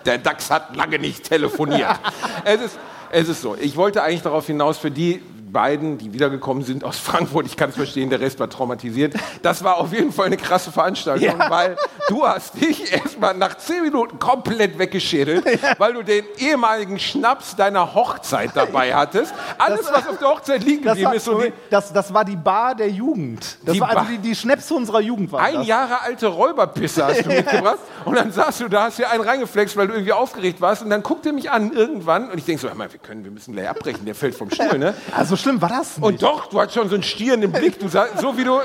Der 0.05 0.17
DAX 0.17 0.49
hat 0.49 0.73
lange 0.73 0.99
nicht 0.99 1.25
telefoniert. 1.25 1.99
es, 2.45 2.61
ist, 2.61 2.79
es 3.11 3.27
ist 3.27 3.41
so. 3.41 3.57
Ich 3.59 3.75
wollte 3.75 4.03
eigentlich 4.03 4.21
darauf 4.21 4.47
hinaus, 4.47 4.77
für 4.77 4.89
die 4.89 5.21
beiden, 5.51 5.97
die 5.97 6.13
wiedergekommen 6.13 6.63
sind 6.63 6.83
aus 6.83 6.97
Frankfurt, 6.97 7.45
ich 7.45 7.55
kann 7.57 7.69
es 7.69 7.75
verstehen, 7.75 8.09
der 8.09 8.19
Rest 8.19 8.39
war 8.39 8.49
traumatisiert. 8.49 9.13
Das 9.41 9.63
war 9.63 9.77
auf 9.77 9.93
jeden 9.93 10.11
Fall 10.11 10.27
eine 10.27 10.37
krasse 10.37 10.71
Veranstaltung, 10.71 11.39
Ja. 11.39 11.49
weil 11.49 11.77
du 12.09 12.25
hast 12.25 12.59
dich 12.61 12.91
erstmal 12.91 13.33
nach 13.35 13.55
zehn 13.57 13.83
Minuten 13.83 14.19
komplett 14.19 14.77
weggeschädelt, 14.77 15.45
weil 15.79 15.93
du 15.93 16.03
den 16.03 16.25
ehemaligen 16.37 16.99
Schnaps 16.99 17.55
deiner 17.55 17.93
Hochzeit 17.93 18.51
dabei 18.55 18.93
hattest. 18.93 19.33
Alles, 19.57 19.81
Das- 19.81 19.93
was 19.93 20.07
auf 20.09 20.17
der 20.17 20.27
Hochzeit 20.29 20.63
liegen 20.63 20.83
geblieben 20.83 21.13
ist, 21.13 21.27
die, 21.27 21.53
das, 21.69 21.93
das 21.93 22.13
war 22.13 22.25
die 22.25 22.35
Bar 22.35 22.75
der 22.75 22.89
Jugend. 22.89 23.57
Das 23.65 23.73
Die 23.73 23.79
war 23.81 23.89
also 23.89 24.11
die, 24.11 24.17
die 24.17 24.35
Schnäpse 24.35 24.73
unserer 24.73 24.99
Jugend. 25.01 25.31
War 25.31 25.41
Ein 25.41 25.55
das. 25.55 25.67
Jahre 25.67 26.01
alte 26.01 26.27
Räuberpisse 26.27 27.05
hast 27.05 27.25
du 27.25 27.29
mitgebracht 27.33 27.79
und 28.05 28.15
dann 28.15 28.31
saßt 28.31 28.61
du 28.61 28.67
da, 28.67 28.83
hast 28.83 28.99
dir 28.99 29.09
einen 29.09 29.23
reingeflext, 29.23 29.77
weil 29.77 29.87
du 29.87 29.93
irgendwie 29.93 30.13
aufgeregt 30.13 30.59
warst 30.61 30.81
und 30.83 30.89
dann 30.89 31.03
guckt 31.03 31.25
er 31.25 31.33
mich 31.33 31.49
an 31.51 31.71
irgendwann 31.71 32.29
und 32.29 32.37
ich 32.37 32.45
denke 32.45 32.61
so, 32.61 32.67
wir 32.67 32.87
können, 32.99 33.23
wir 33.23 33.31
müssen 33.31 33.53
gleich 33.53 33.69
abbrechen, 33.69 34.05
der 34.05 34.15
fällt 34.15 34.35
vom 34.35 34.49
Stuhl, 34.51 34.77
ne? 34.77 34.93
Also 35.15 35.36
schlimm 35.37 35.61
war 35.61 35.69
das 35.69 35.97
nicht. 35.97 36.05
Und 36.05 36.21
doch, 36.23 36.47
du 36.47 36.59
hast 36.59 36.73
schon 36.73 36.89
so 36.89 36.95
einen 36.95 37.03
stierenden 37.03 37.51
Blick, 37.51 37.79
du 37.79 37.87
sah, 37.87 38.05
so 38.19 38.35
wie 38.37 38.43
du, 38.43 38.59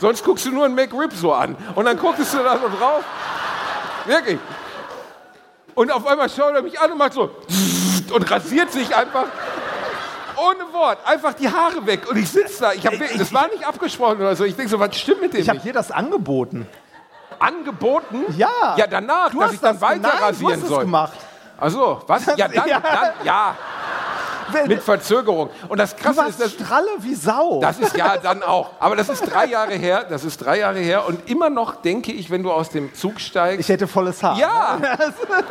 sonst 0.00 0.24
guckst 0.24 0.46
du 0.46 0.50
nur 0.50 0.64
einen 0.64 0.74
McRib 0.74 1.12
so 1.12 1.32
an 1.32 1.56
und 1.74 1.84
dann 1.84 1.96
guckst 1.98 2.32
du 2.34 2.38
da 2.38 2.58
so 2.58 2.68
drauf, 2.68 3.04
wirklich. 4.06 4.38
Und 5.74 5.90
auf 5.92 6.06
einmal 6.06 6.28
schaut 6.28 6.54
er 6.54 6.62
mich 6.62 6.78
an 6.80 6.92
und 6.92 6.98
macht 6.98 7.12
so 7.12 7.30
und 8.12 8.30
rasiert 8.30 8.72
sich 8.72 8.94
einfach. 8.94 9.26
Ohne 10.36 10.72
Wort, 10.72 10.98
einfach 11.06 11.34
die 11.34 11.48
Haare 11.50 11.84
weg. 11.84 12.08
Und 12.08 12.16
ich 12.16 12.30
sitze 12.30 12.60
da, 12.62 12.72
ich 12.72 12.86
hab, 12.86 12.94
das 13.18 13.32
war 13.34 13.48
nicht 13.48 13.66
abgesprochen 13.66 14.20
oder 14.20 14.34
so. 14.34 14.44
Ich 14.44 14.56
denke 14.56 14.70
so, 14.70 14.80
was 14.80 14.96
stimmt 14.96 15.20
mit 15.20 15.34
dem 15.34 15.40
ich 15.42 15.48
habe 15.50 15.58
dir 15.58 15.72
das 15.74 15.90
angeboten. 15.90 16.66
Angeboten? 17.38 18.24
Ja. 18.38 18.74
Ja, 18.76 18.86
danach, 18.86 19.30
Du 19.30 19.38
dass 19.40 19.48
hast 19.48 19.54
ich 19.54 19.60
dann 19.60 19.80
weiter 19.80 20.00
nein, 20.00 20.12
du 20.18 20.24
rasieren 20.24 20.52
hast 20.54 20.62
es 20.62 20.68
soll. 20.68 20.84
gemacht. 20.84 21.12
Achso, 21.58 22.00
was? 22.06 22.24
Ja, 22.36 22.48
dann, 22.48 22.68
Ja. 22.68 22.80
dann, 22.80 23.10
ja, 23.22 23.54
mit 24.66 24.82
Verzögerung. 24.82 25.50
Und 25.68 25.78
das 25.78 25.96
Krasse 25.96 26.26
ist, 26.28 26.40
dass 26.40 26.52
stralle 26.52 26.88
wie 27.00 27.14
Sau. 27.14 27.60
Das 27.60 27.78
ist 27.78 27.96
ja 27.96 28.16
dann 28.16 28.42
auch. 28.42 28.70
Aber 28.78 28.96
das 28.96 29.08
ist 29.08 29.22
drei 29.22 29.46
Jahre 29.46 29.74
her. 29.74 30.04
Das 30.08 30.24
ist 30.24 30.38
drei 30.38 30.58
Jahre 30.58 30.78
her. 30.78 31.06
Und 31.06 31.28
immer 31.28 31.50
noch 31.50 31.76
denke 31.76 32.12
ich, 32.12 32.30
wenn 32.30 32.42
du 32.42 32.50
aus 32.50 32.70
dem 32.70 32.94
Zug 32.94 33.20
steigst. 33.20 33.60
ich 33.60 33.68
hätte 33.68 33.86
volles 33.86 34.22
Haar. 34.22 34.38
ja, 34.38 34.78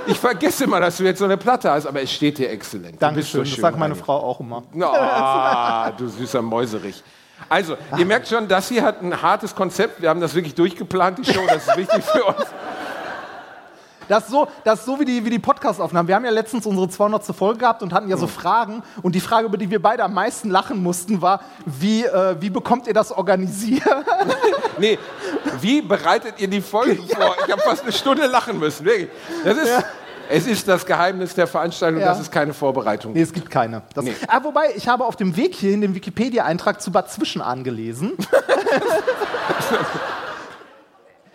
ich 0.07 0.19
vergesse 0.19 0.63
immer, 0.65 0.79
dass 0.79 0.97
du 0.97 1.03
jetzt 1.03 1.19
so 1.19 1.25
eine 1.25 1.37
Platte 1.37 1.71
hast, 1.71 1.85
aber 1.85 2.01
es 2.01 2.11
steht 2.11 2.37
dir 2.37 2.49
exzellent. 2.49 3.01
Dankeschön, 3.01 3.41
so 3.41 3.45
schön 3.45 3.55
das 3.55 3.61
sagt 3.61 3.77
meine. 3.77 3.95
Frau 3.95 4.17
auch 4.17 4.39
immer. 4.39 4.63
Ah, 4.81 5.91
du 5.91 6.07
süßer 6.07 6.41
Mäuserich. 6.41 7.03
Also, 7.47 7.77
ihr 7.97 8.05
merkt 8.05 8.27
schon, 8.27 8.47
das 8.47 8.67
hier 8.67 8.83
hat 8.83 9.01
ein 9.01 9.21
hartes 9.21 9.55
Konzept. 9.55 10.01
Wir 10.01 10.09
haben 10.09 10.19
das 10.19 10.35
wirklich 10.35 10.55
durchgeplant, 10.55 11.19
die 11.19 11.31
Show. 11.33 11.45
Das 11.47 11.67
ist 11.67 11.77
wichtig 11.77 12.03
für 12.03 12.23
uns. 12.23 12.45
Das 14.09 14.25
ist 14.25 14.31
so, 14.31 14.47
das 14.65 14.79
ist 14.79 14.85
so 14.85 14.99
wie 14.99 15.05
die, 15.05 15.23
wie 15.23 15.29
die 15.29 15.39
Podcast-Aufnahmen. 15.39 16.07
Wir 16.09 16.15
haben 16.15 16.25
ja 16.25 16.31
letztens 16.31 16.65
unsere 16.65 16.89
200. 16.89 17.23
Folge 17.27 17.59
gehabt 17.59 17.81
und 17.83 17.93
hatten 17.93 18.09
ja 18.09 18.17
so 18.17 18.23
Hm. 18.25 18.29
Fragen. 18.33 18.83
Und 19.01 19.15
die 19.15 19.21
Frage, 19.21 19.45
über 19.47 19.57
die 19.57 19.69
wir 19.69 19.81
beide 19.81 20.03
am 20.03 20.13
meisten 20.13 20.49
lachen 20.49 20.83
mussten, 20.83 21.21
war, 21.21 21.39
wie, 21.65 22.03
äh, 22.03 22.35
wie 22.41 22.49
bekommt 22.49 22.87
ihr 22.87 22.93
das 22.93 23.11
organisiert? 23.13 23.83
Nee, 24.79 24.97
wie 25.59 25.81
bereitet 25.81 26.35
ihr 26.37 26.47
die 26.47 26.61
Folgen 26.61 27.05
vor? 27.15 27.35
Ich 27.45 27.51
habe 27.51 27.61
fast 27.61 27.83
eine 27.83 27.91
Stunde 27.91 28.25
lachen 28.27 28.59
müssen. 28.59 28.85
Wirklich. 28.85 29.09
Das 29.43 29.57
ist, 29.57 29.71
Es 30.29 30.47
ist 30.47 30.67
das 30.67 30.85
Geheimnis 30.85 31.33
der 31.33 31.47
Veranstaltung, 31.47 31.99
Ja. 32.01 32.07
dass 32.07 32.19
es 32.19 32.29
keine 32.31 32.53
Vorbereitung 32.53 33.13
Nee, 33.13 33.21
es 33.23 33.33
gibt 33.33 33.49
keine. 33.49 33.81
Nee. 33.99 34.15
ah, 34.27 34.39
wobei, 34.43 34.71
ich 34.75 34.87
habe 34.87 35.03
auf 35.05 35.15
dem 35.15 35.35
Weg 35.35 35.55
hierhin 35.55 35.81
den 35.81 35.95
Wikipedia-Eintrag 35.95 36.81
zu 36.81 36.91
Bad 36.91 37.11
Zwischenahn 37.11 37.63
gelesen. 37.63 38.13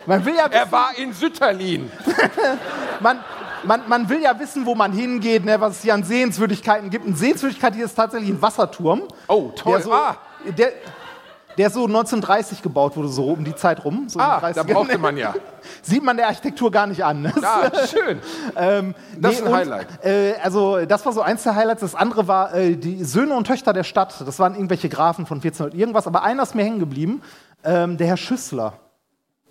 man, 0.05 0.25
will 0.25 0.35
ja 0.35 0.45
Er 0.45 0.61
wissen, 0.61 0.71
war 0.71 0.89
in 0.97 1.13
Sütterlin. 1.13 1.91
man, 2.99 3.19
man, 3.63 3.81
man 3.87 4.09
will 4.09 4.21
ja 4.21 4.37
wissen, 4.39 4.65
wo 4.65 4.75
man 4.75 4.91
hingeht, 4.91 5.45
ne, 5.45 5.59
was 5.59 5.77
es 5.77 5.81
hier 5.81 5.93
an 5.93 6.03
Sehenswürdigkeiten 6.03 6.89
gibt. 6.89 7.05
Eine 7.05 7.15
Sehenswürdigkeit 7.15 7.75
hier 7.75 7.85
ist 7.85 7.95
tatsächlich 7.95 8.29
ein 8.29 8.41
Wasserturm. 8.41 9.03
Oh, 9.27 9.51
toll. 9.55 9.73
Der 9.73 9.81
so, 9.81 9.93
ah, 9.93 10.17
der, 10.57 10.71
der 11.57 11.69
so 11.69 11.85
1930 11.85 12.61
gebaut 12.61 12.95
wurde, 12.97 13.07
so 13.07 13.29
um 13.29 13.43
die 13.43 13.55
Zeit 13.55 13.83
rum. 13.85 14.07
So 14.07 14.19
ah, 14.19 14.39
da 14.39 14.61
30ern. 14.61 14.63
brauchte 14.73 14.97
man 14.97 15.17
ja. 15.17 15.33
Sieht 15.81 16.03
man 16.03 16.17
der 16.17 16.27
Architektur 16.27 16.69
gar 16.71 16.87
nicht 16.87 17.03
an. 17.03 17.31
Ah, 17.41 17.71
schön. 17.87 18.19
Ähm, 18.55 18.95
Das 19.17 19.33
ist 19.35 19.41
ein 19.41 19.47
und, 19.47 19.53
Highlight. 19.53 19.87
Äh, 20.03 20.33
also 20.43 20.85
das 20.85 21.05
war 21.05 21.13
so 21.13 21.21
eins 21.21 21.43
der 21.43 21.55
Highlights. 21.55 21.81
Das 21.81 21.95
andere 21.95 22.27
war 22.27 22.53
äh, 22.53 22.75
die 22.75 23.03
Söhne 23.03 23.35
und 23.35 23.47
Töchter 23.47 23.73
der 23.73 23.83
Stadt. 23.83 24.15
Das 24.25 24.39
waren 24.39 24.55
irgendwelche 24.55 24.89
Grafen 24.89 25.25
von 25.25 25.37
1400 25.37 25.79
irgendwas. 25.79 26.07
Aber 26.07 26.23
einer 26.23 26.43
ist 26.43 26.55
mir 26.55 26.63
hängen 26.63 26.79
geblieben. 26.79 27.21
Ähm, 27.63 27.97
der 27.97 28.07
Herr 28.07 28.17
Schüssler. 28.17 28.73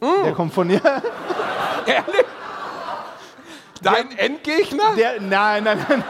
Mm. 0.05 0.25
Der 0.25 0.33
kommt 0.35 0.53
von 0.53 0.69
hier. 0.69 0.83
Ehrlich? 1.87 2.27
Dein 3.81 4.17
Endgegner? 4.19 4.95
Der, 4.97 5.21
nein, 5.21 5.65
nein, 5.65 5.85
nein. 5.89 6.05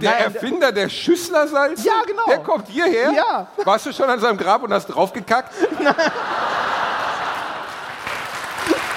Der 0.00 0.10
Nein, 0.10 0.24
Erfinder 0.24 0.72
der 0.72 0.88
Schüsslersalze? 0.90 1.86
Ja, 1.86 2.02
genau. 2.06 2.26
Der 2.28 2.38
kommt 2.38 2.68
hierher? 2.68 3.12
Ja. 3.12 3.46
Warst 3.64 3.86
du 3.86 3.92
schon 3.92 4.10
an 4.10 4.20
seinem 4.20 4.36
Grab 4.36 4.62
und 4.62 4.72
hast 4.72 4.86
draufgekackt? 4.86 5.54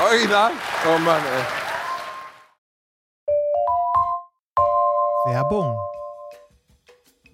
Original? 0.05 0.51
Oh 0.85 0.97
Mann, 0.99 1.21
ey. 5.25 5.33
Werbung. 5.33 5.77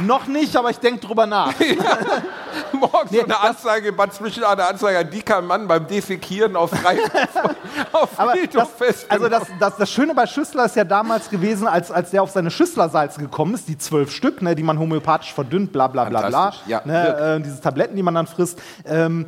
Noch 0.00 0.26
nicht, 0.26 0.54
aber 0.56 0.70
ich 0.70 0.78
denke 0.78 1.06
drüber 1.06 1.26
nach. 1.26 1.52
Morgen 2.72 3.08
so 3.10 3.22
eine 3.22 3.40
Anzeige, 3.40 3.92
Bad 3.92 4.14
Zwischenahn, 4.14 4.52
eine 4.52 4.68
Anzeige 4.68 4.98
an 4.98 5.10
dicker 5.10 5.40
Mann 5.42 5.66
beim 5.66 5.86
Defekieren 5.86 6.56
auf 6.56 6.70
auf 7.92 8.10
Friedhof 8.10 8.52
das, 8.52 8.70
fest. 8.70 9.06
also 9.08 9.28
das, 9.28 9.44
das, 9.58 9.76
das 9.76 9.90
Schöne 9.90 10.14
bei 10.14 10.26
Schüssler 10.26 10.66
ist 10.66 10.76
ja 10.76 10.84
damals 10.84 11.30
gewesen, 11.30 11.66
als, 11.66 11.90
als 11.90 12.10
der 12.10 12.22
auf 12.22 12.30
seine 12.30 12.50
Schüsslersalze 12.50 13.20
gekommen 13.20 13.54
ist, 13.54 13.68
die 13.68 13.78
zwölf 13.78 14.12
Stück, 14.12 14.42
ne, 14.42 14.54
die 14.54 14.62
man 14.62 14.78
homöopathisch 14.78 15.32
verdünnt, 15.32 15.72
bla 15.72 15.88
bla 15.88 16.04
bla 16.04 16.28
bla. 16.28 16.54
Ja, 16.66 16.82
ne, 16.84 17.38
äh, 17.38 17.40
diese 17.40 17.60
Tabletten, 17.60 17.96
die 17.96 18.02
man 18.02 18.14
dann 18.14 18.26
frisst. 18.26 18.60
Ähm, 18.84 19.26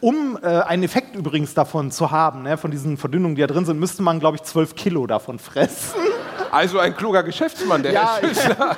um 0.00 0.38
äh, 0.42 0.46
einen 0.46 0.82
Effekt 0.82 1.16
übrigens 1.16 1.54
davon 1.54 1.90
zu 1.90 2.10
haben, 2.10 2.42
ne, 2.42 2.56
von 2.56 2.70
diesen 2.70 2.96
Verdünnungen, 2.96 3.36
die 3.36 3.40
da 3.42 3.46
drin 3.46 3.64
sind, 3.64 3.78
müsste 3.78 4.02
man, 4.02 4.20
glaube 4.20 4.36
ich, 4.36 4.42
zwölf 4.42 4.74
Kilo 4.74 5.06
davon 5.06 5.38
fressen. 5.38 6.00
Also 6.50 6.78
ein 6.78 6.96
kluger 6.96 7.22
Geschäftsmann, 7.22 7.82
der 7.82 7.92
Ja, 7.92 8.18
Herr 8.20 8.28
Schüssler. 8.28 8.76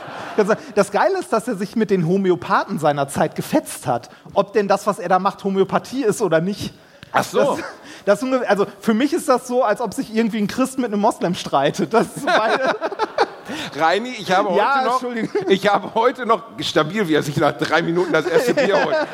Das 0.74 0.90
Geile 0.90 1.18
ist, 1.18 1.32
dass 1.32 1.46
er 1.46 1.56
sich 1.56 1.76
mit 1.76 1.90
den 1.90 2.06
Homöopathen 2.06 2.78
seiner 2.78 3.08
Zeit 3.08 3.34
gefetzt 3.34 3.86
hat. 3.86 4.08
Ob 4.32 4.52
denn 4.54 4.66
das, 4.66 4.86
was 4.86 4.98
er 4.98 5.08
da 5.08 5.18
macht, 5.18 5.44
Homöopathie 5.44 6.02
ist 6.04 6.22
oder 6.22 6.40
nicht. 6.40 6.72
Ach 7.12 7.24
so. 7.24 7.58
Das, 8.04 8.20
das 8.20 8.32
also 8.46 8.66
für 8.80 8.94
mich 8.94 9.12
ist 9.12 9.28
das 9.28 9.46
so, 9.46 9.62
als 9.62 9.80
ob 9.80 9.92
sich 9.94 10.14
irgendwie 10.14 10.38
ein 10.38 10.46
Christ 10.46 10.78
mit 10.78 10.92
einem 10.92 11.00
Moslem 11.00 11.34
streitet. 11.34 11.92
Das 11.92 12.16
ist 12.16 12.26
beide, 12.26 12.74
Reini, 13.78 14.10
ich 14.10 14.30
habe 14.32 14.50
heute 14.50 14.58
Ja, 14.58 14.84
noch, 14.84 15.02
ich 15.48 15.68
habe 15.68 15.94
heute 15.94 16.26
noch, 16.26 16.44
stabil, 16.60 17.08
wie 17.08 17.14
er 17.14 17.22
sich 17.22 17.36
nach 17.36 17.52
drei 17.52 17.82
Minuten 17.82 18.12
das 18.12 18.26
erste 18.26 18.54
Bier 18.54 18.84
holt. 18.84 18.96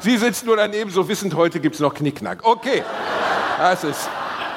Sie 0.00 0.16
sitzt 0.16 0.46
nur 0.46 0.56
daneben, 0.56 0.90
so 0.90 1.08
wissend, 1.08 1.34
heute 1.34 1.60
gibt 1.60 1.74
es 1.74 1.80
noch 1.80 1.94
Knickknack. 1.94 2.38
Okay, 2.42 2.82
das 3.58 3.82
ist, 3.82 4.08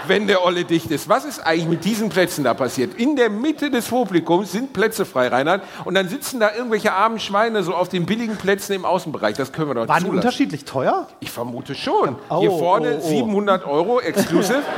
wenn 0.05 0.27
der 0.27 0.45
Olle 0.45 0.65
dicht 0.65 0.91
ist. 0.91 1.09
Was 1.09 1.25
ist 1.25 1.39
eigentlich 1.39 1.67
mit 1.67 1.83
diesen 1.83 2.09
Plätzen 2.09 2.43
da 2.43 2.53
passiert? 2.53 2.93
In 2.99 3.15
der 3.15 3.29
Mitte 3.29 3.71
des 3.71 3.87
Publikums 3.87 4.51
sind 4.51 4.71
Plätze 4.73 5.03
frei, 5.05 5.29
Reinhard, 5.29 5.63
und 5.85 5.95
dann 5.95 6.07
sitzen 6.09 6.39
da 6.39 6.53
irgendwelche 6.53 6.93
armen 6.93 7.19
Schweine 7.19 7.63
so 7.63 7.73
auf 7.73 7.89
den 7.89 8.05
billigen 8.05 8.37
Plätzen 8.37 8.73
im 8.73 8.85
Außenbereich. 8.85 9.35
Das 9.35 9.51
können 9.51 9.69
wir 9.69 9.73
doch 9.75 9.87
waren 9.87 9.97
die 9.97 10.05
zulassen. 10.05 10.17
unterschiedlich 10.27 10.65
teuer? 10.65 11.07
Ich 11.19 11.31
vermute 11.31 11.73
schon. 11.73 12.17
Oh, 12.29 12.39
Hier 12.39 12.51
vorne 12.51 12.99
oh, 13.01 13.03
oh. 13.03 13.09
700 13.09 13.65
Euro 13.65 13.99
exclusive. 13.99 14.61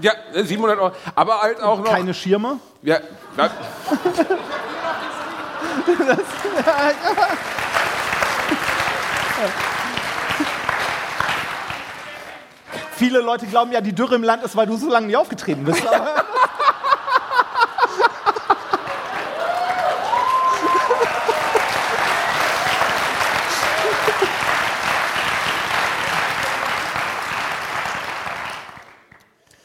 Ja, 0.00 0.12
700 0.32 0.78
Euro. 0.78 0.92
Aber 1.14 1.42
halt 1.42 1.60
auch 1.62 1.78
noch. 1.80 1.84
Keine 1.90 2.14
Schirme? 2.14 2.56
Ja, 2.82 3.00
ja, 3.36 3.50
Viele 12.96 13.20
Leute 13.20 13.46
glauben 13.46 13.72
ja, 13.72 13.80
die 13.80 13.92
Dürre 13.92 14.14
im 14.14 14.22
Land 14.22 14.44
ist, 14.44 14.54
weil 14.54 14.66
du 14.66 14.76
so 14.76 14.88
lange 14.88 15.08
nicht 15.08 15.16
aufgetreten 15.16 15.64
bist. 15.64 15.82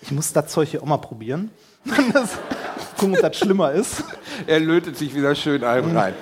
Ich 0.02 0.12
muss 0.12 0.32
das 0.32 0.48
Zeug 0.48 0.70
hier 0.70 0.82
auch 0.82 0.88
mal 0.88 0.98
probieren. 0.98 1.52
das, 2.14 2.38
gucken, 2.98 3.16
ob 3.16 3.22
das 3.22 3.38
schlimmer 3.38 3.72
ist. 3.74 4.04
Er 4.48 4.60
lötet 4.60 4.98
sich 4.98 5.14
wieder 5.14 5.36
schön 5.36 5.64
einem 5.64 5.96
rein. 5.96 6.14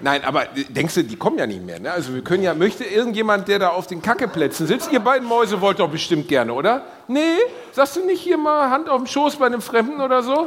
Nein, 0.00 0.22
aber 0.24 0.46
denkst 0.68 0.94
du, 0.94 1.02
die 1.02 1.16
kommen 1.16 1.38
ja 1.38 1.46
nicht 1.46 1.64
mehr. 1.64 1.80
Ne? 1.80 1.90
Also 1.90 2.14
wir 2.14 2.22
können 2.22 2.44
ja, 2.44 2.54
möchte 2.54 2.84
irgendjemand, 2.84 3.48
der 3.48 3.58
da 3.58 3.68
auf 3.70 3.88
den 3.88 4.00
Kackeplätzen 4.00 4.66
sitzt, 4.66 4.92
ihr 4.92 5.00
beiden 5.00 5.26
Mäuse 5.26 5.60
wollt 5.60 5.80
doch 5.80 5.90
bestimmt 5.90 6.28
gerne, 6.28 6.52
oder? 6.52 6.82
Nee, 7.08 7.38
sagst 7.72 7.96
du 7.96 8.04
nicht 8.04 8.20
hier 8.20 8.38
mal 8.38 8.70
Hand 8.70 8.88
auf 8.88 8.98
dem 8.98 9.06
Schoß 9.06 9.36
bei 9.36 9.46
einem 9.46 9.60
Fremden 9.60 10.00
oder 10.00 10.22
so? 10.22 10.46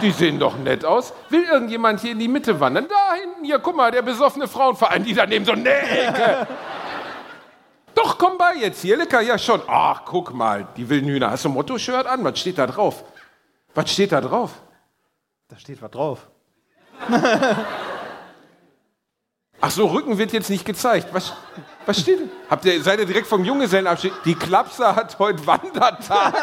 Die 0.00 0.12
sehen 0.12 0.38
doch 0.38 0.56
nett 0.58 0.84
aus. 0.84 1.12
Will 1.28 1.42
irgendjemand 1.42 2.00
hier 2.00 2.12
in 2.12 2.20
die 2.20 2.28
Mitte 2.28 2.60
wandern? 2.60 2.86
Da 2.88 3.14
hinten, 3.20 3.44
hier, 3.44 3.58
guck 3.58 3.76
mal, 3.76 3.90
der 3.90 4.02
besoffene 4.02 4.46
Frauenverein, 4.46 5.02
die 5.02 5.12
daneben 5.12 5.44
so, 5.44 5.54
nee, 5.54 5.70
Ecke. 5.70 6.46
Doch, 7.96 8.16
komm 8.16 8.38
bei 8.38 8.54
jetzt 8.60 8.80
hier, 8.80 8.96
lecker, 8.96 9.20
ja 9.20 9.36
schon. 9.38 9.60
Ach, 9.66 10.02
guck 10.04 10.32
mal, 10.32 10.68
die 10.76 10.88
wilden 10.88 11.08
Hühner. 11.08 11.30
Hast 11.30 11.44
du 11.44 11.48
ein 11.48 11.54
Motto-Shirt 11.54 12.06
an? 12.06 12.22
Was 12.24 12.38
steht 12.38 12.58
da 12.58 12.66
drauf? 12.66 13.04
Was 13.74 13.90
steht 13.90 14.12
da 14.12 14.20
drauf? 14.20 14.52
Da 15.48 15.58
steht 15.58 15.82
was 15.82 15.90
drauf. 15.90 16.28
Ach 19.64 19.70
so, 19.70 19.86
Rücken 19.86 20.18
wird 20.18 20.32
jetzt 20.32 20.50
nicht 20.50 20.64
gezeigt. 20.64 21.10
Was, 21.12 21.34
was 21.86 22.00
steht 22.00 22.18
denn? 22.18 22.28
Habt 22.50 22.64
ihr, 22.64 22.82
seid 22.82 22.98
ihr 22.98 23.06
direkt 23.06 23.28
vom 23.28 23.44
Junggesellenabschied? 23.44 24.12
Die 24.24 24.34
Klapse 24.34 24.96
hat 24.96 25.16
heute 25.20 25.46
Wandertag. 25.46 26.34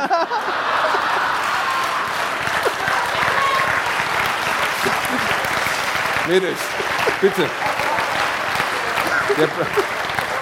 Mädels, 6.30 6.60
bitte. 7.20 7.50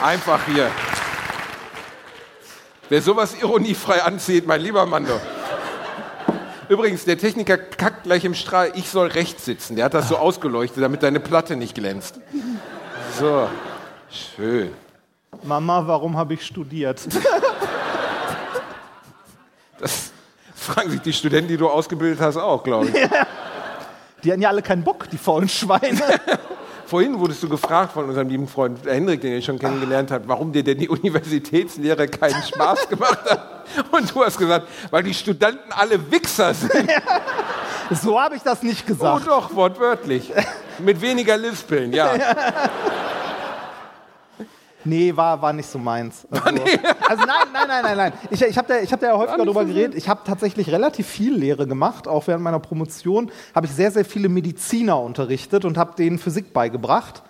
Einfach 0.03 0.39
hier. 0.45 0.69
Wer 2.89 3.01
sowas 3.01 3.33
ironiefrei 3.41 4.03
anzieht, 4.03 4.45
mein 4.45 4.61
lieber 4.61 4.85
Mann 4.85 5.07
doch. 5.07 5.19
Übrigens, 6.69 7.05
der 7.05 7.17
Techniker 7.17 7.57
kackt 7.57 8.03
gleich 8.03 8.25
im 8.25 8.33
Strahl, 8.33 8.71
ich 8.75 8.89
soll 8.89 9.07
rechts 9.07 9.45
sitzen. 9.45 9.75
Der 9.75 9.85
hat 9.85 9.93
das 9.93 10.09
so 10.09 10.17
ausgeleuchtet, 10.17 10.83
damit 10.83 11.03
deine 11.03 11.19
Platte 11.19 11.55
nicht 11.55 11.75
glänzt. 11.75 12.19
So, 13.17 13.47
schön. 14.09 14.71
Mama, 15.43 15.87
warum 15.87 16.17
habe 16.17 16.33
ich 16.33 16.45
studiert? 16.45 17.01
Das 19.79 20.11
fragen 20.55 20.89
sich 20.89 21.01
die 21.01 21.13
Studenten, 21.13 21.49
die 21.49 21.57
du 21.57 21.69
ausgebildet 21.69 22.19
hast, 22.19 22.35
auch, 22.37 22.63
glaube 22.63 22.87
ich. 22.87 22.93
Die 24.23 24.31
hatten 24.31 24.41
ja 24.41 24.49
alle 24.49 24.63
keinen 24.63 24.83
Bock, 24.83 25.07
die 25.11 25.17
faulen 25.17 25.47
Schweine. 25.47 26.01
Vorhin 26.87 27.19
wurdest 27.19 27.43
du 27.43 27.49
gefragt 27.49 27.93
von 27.93 28.05
unserem 28.05 28.29
lieben 28.29 28.47
Freund 28.47 28.79
Hendrik, 28.85 29.21
den 29.21 29.33
ihr 29.33 29.41
schon 29.41 29.59
kennengelernt 29.59 30.09
habt, 30.09 30.27
warum 30.27 30.51
dir 30.51 30.63
denn 30.63 30.79
die 30.79 30.89
Universitätslehre 30.89 32.07
keinen 32.07 32.41
Spaß 32.41 32.89
gemacht 32.89 33.29
hat. 33.29 33.56
Und 33.91 34.13
du 34.13 34.23
hast 34.23 34.37
gesagt, 34.37 34.67
weil 34.91 35.03
die 35.03 35.13
Studenten 35.13 35.71
alle 35.71 36.11
Wichser 36.11 36.53
sind. 36.53 36.73
So 37.89 38.19
habe 38.19 38.35
ich 38.35 38.41
das 38.41 38.63
nicht 38.63 38.83
Oh 38.83 38.87
gesagt. 38.89 39.27
doch, 39.27 39.55
wortwörtlich. 39.55 40.33
Mit 40.79 40.99
weniger 40.99 41.37
Lispeln, 41.37 41.93
ja. 41.93 42.13
Nee, 44.83 45.13
war, 45.15 45.41
war 45.41 45.51
nicht 45.51 45.69
so 45.69 45.77
meins. 45.77 46.25
Also, 46.31 46.63
also 47.09 47.25
nein, 47.25 47.47
nein, 47.51 47.67
nein, 47.67 47.83
nein, 47.83 47.97
nein. 47.97 48.13
Ich, 48.29 48.41
ich 48.41 48.57
habe 48.57 48.67
da, 48.67 48.79
ich 48.79 48.91
hab 48.93 48.99
da 49.01 49.07
ja 49.07 49.17
häufiger 49.17 49.43
drüber 49.43 49.65
geredet. 49.65 49.95
Ich 49.95 50.07
habe 50.07 50.21
tatsächlich 50.25 50.69
relativ 50.69 51.07
viel 51.07 51.35
Lehre 51.35 51.67
gemacht. 51.67 52.07
Auch 52.07 52.27
während 52.27 52.43
meiner 52.43 52.59
Promotion 52.59 53.31
habe 53.53 53.67
ich 53.67 53.73
sehr, 53.73 53.91
sehr 53.91 54.05
viele 54.05 54.29
Mediziner 54.29 54.99
unterrichtet 54.99 55.65
und 55.65 55.77
habe 55.77 55.95
denen 55.95 56.19
Physik 56.19 56.53
beigebracht. 56.53 57.21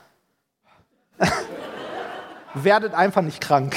Werdet 2.53 2.93
einfach 2.93 3.23
nicht 3.23 3.41
krank. 3.41 3.75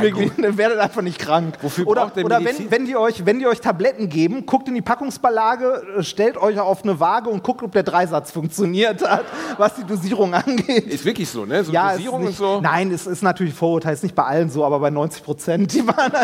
Wirklich, 0.00 0.32
werdet 0.56 0.78
einfach 0.78 1.02
nicht 1.02 1.18
krank. 1.18 1.56
Wofür 1.62 1.86
oder 1.86 2.02
braucht 2.02 2.16
der 2.16 2.24
oder 2.24 2.44
wenn, 2.44 2.70
wenn, 2.70 2.86
die 2.86 2.96
euch, 2.96 3.26
wenn 3.26 3.38
die 3.38 3.46
euch 3.46 3.60
Tabletten 3.60 4.08
geben, 4.08 4.46
guckt 4.46 4.68
in 4.68 4.74
die 4.74 4.82
Packungsbeilage, 4.82 5.82
äh, 5.98 6.02
stellt 6.02 6.36
euch 6.36 6.58
auf 6.58 6.82
eine 6.82 7.00
Waage 7.00 7.30
und 7.30 7.42
guckt, 7.42 7.62
ob 7.62 7.72
der 7.72 7.82
Dreisatz 7.82 8.30
funktioniert 8.32 9.08
hat, 9.08 9.24
was 9.58 9.74
die 9.74 9.84
Dosierung 9.84 10.34
angeht. 10.34 10.86
Ist 10.86 11.04
wirklich 11.04 11.28
so, 11.28 11.44
ne? 11.44 11.64
So 11.64 11.72
Ja, 11.72 11.92
Dosierung 11.92 12.20
ist 12.20 12.24
und 12.24 12.28
nicht, 12.28 12.38
so. 12.38 12.60
Nein, 12.60 12.90
es 12.90 13.06
ist 13.06 13.22
natürlich 13.22 13.54
Vorurteil, 13.54 13.94
ist 13.94 14.02
nicht 14.02 14.14
bei 14.14 14.24
allen 14.24 14.50
so, 14.50 14.64
aber 14.64 14.80
bei 14.80 14.90
90 14.90 15.22
Prozent, 15.22 15.72
die 15.72 15.86
waren. 15.86 16.12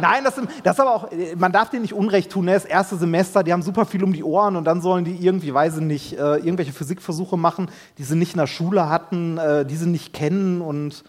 Nein, 0.00 0.24
das, 0.24 0.34
das 0.64 0.74
ist 0.74 0.80
aber 0.80 0.94
auch, 0.94 1.08
man 1.36 1.52
darf 1.52 1.70
denen 1.70 1.82
nicht 1.82 1.94
Unrecht 1.94 2.30
tun. 2.30 2.46
Ne? 2.46 2.54
Das 2.54 2.64
erste 2.64 2.96
Semester, 2.96 3.42
die 3.42 3.52
haben 3.52 3.62
super 3.62 3.86
viel 3.86 4.02
um 4.02 4.12
die 4.12 4.24
Ohren 4.24 4.56
und 4.56 4.64
dann 4.64 4.80
sollen 4.80 5.04
die 5.04 5.14
irgendwie, 5.14 5.54
weiß 5.54 5.76
ich 5.76 5.82
nicht, 5.82 6.12
äh, 6.14 6.36
irgendwelche 6.36 6.72
Physikversuche 6.72 7.36
machen, 7.36 7.70
die 7.98 8.02
sie 8.02 8.16
nicht 8.16 8.34
in 8.34 8.38
der 8.38 8.46
Schule 8.46 8.88
hatten, 8.88 9.38
äh, 9.38 9.64
die 9.64 9.76
sie 9.76 9.88
nicht 9.88 10.12
kennen 10.12 10.60
und 10.60 11.04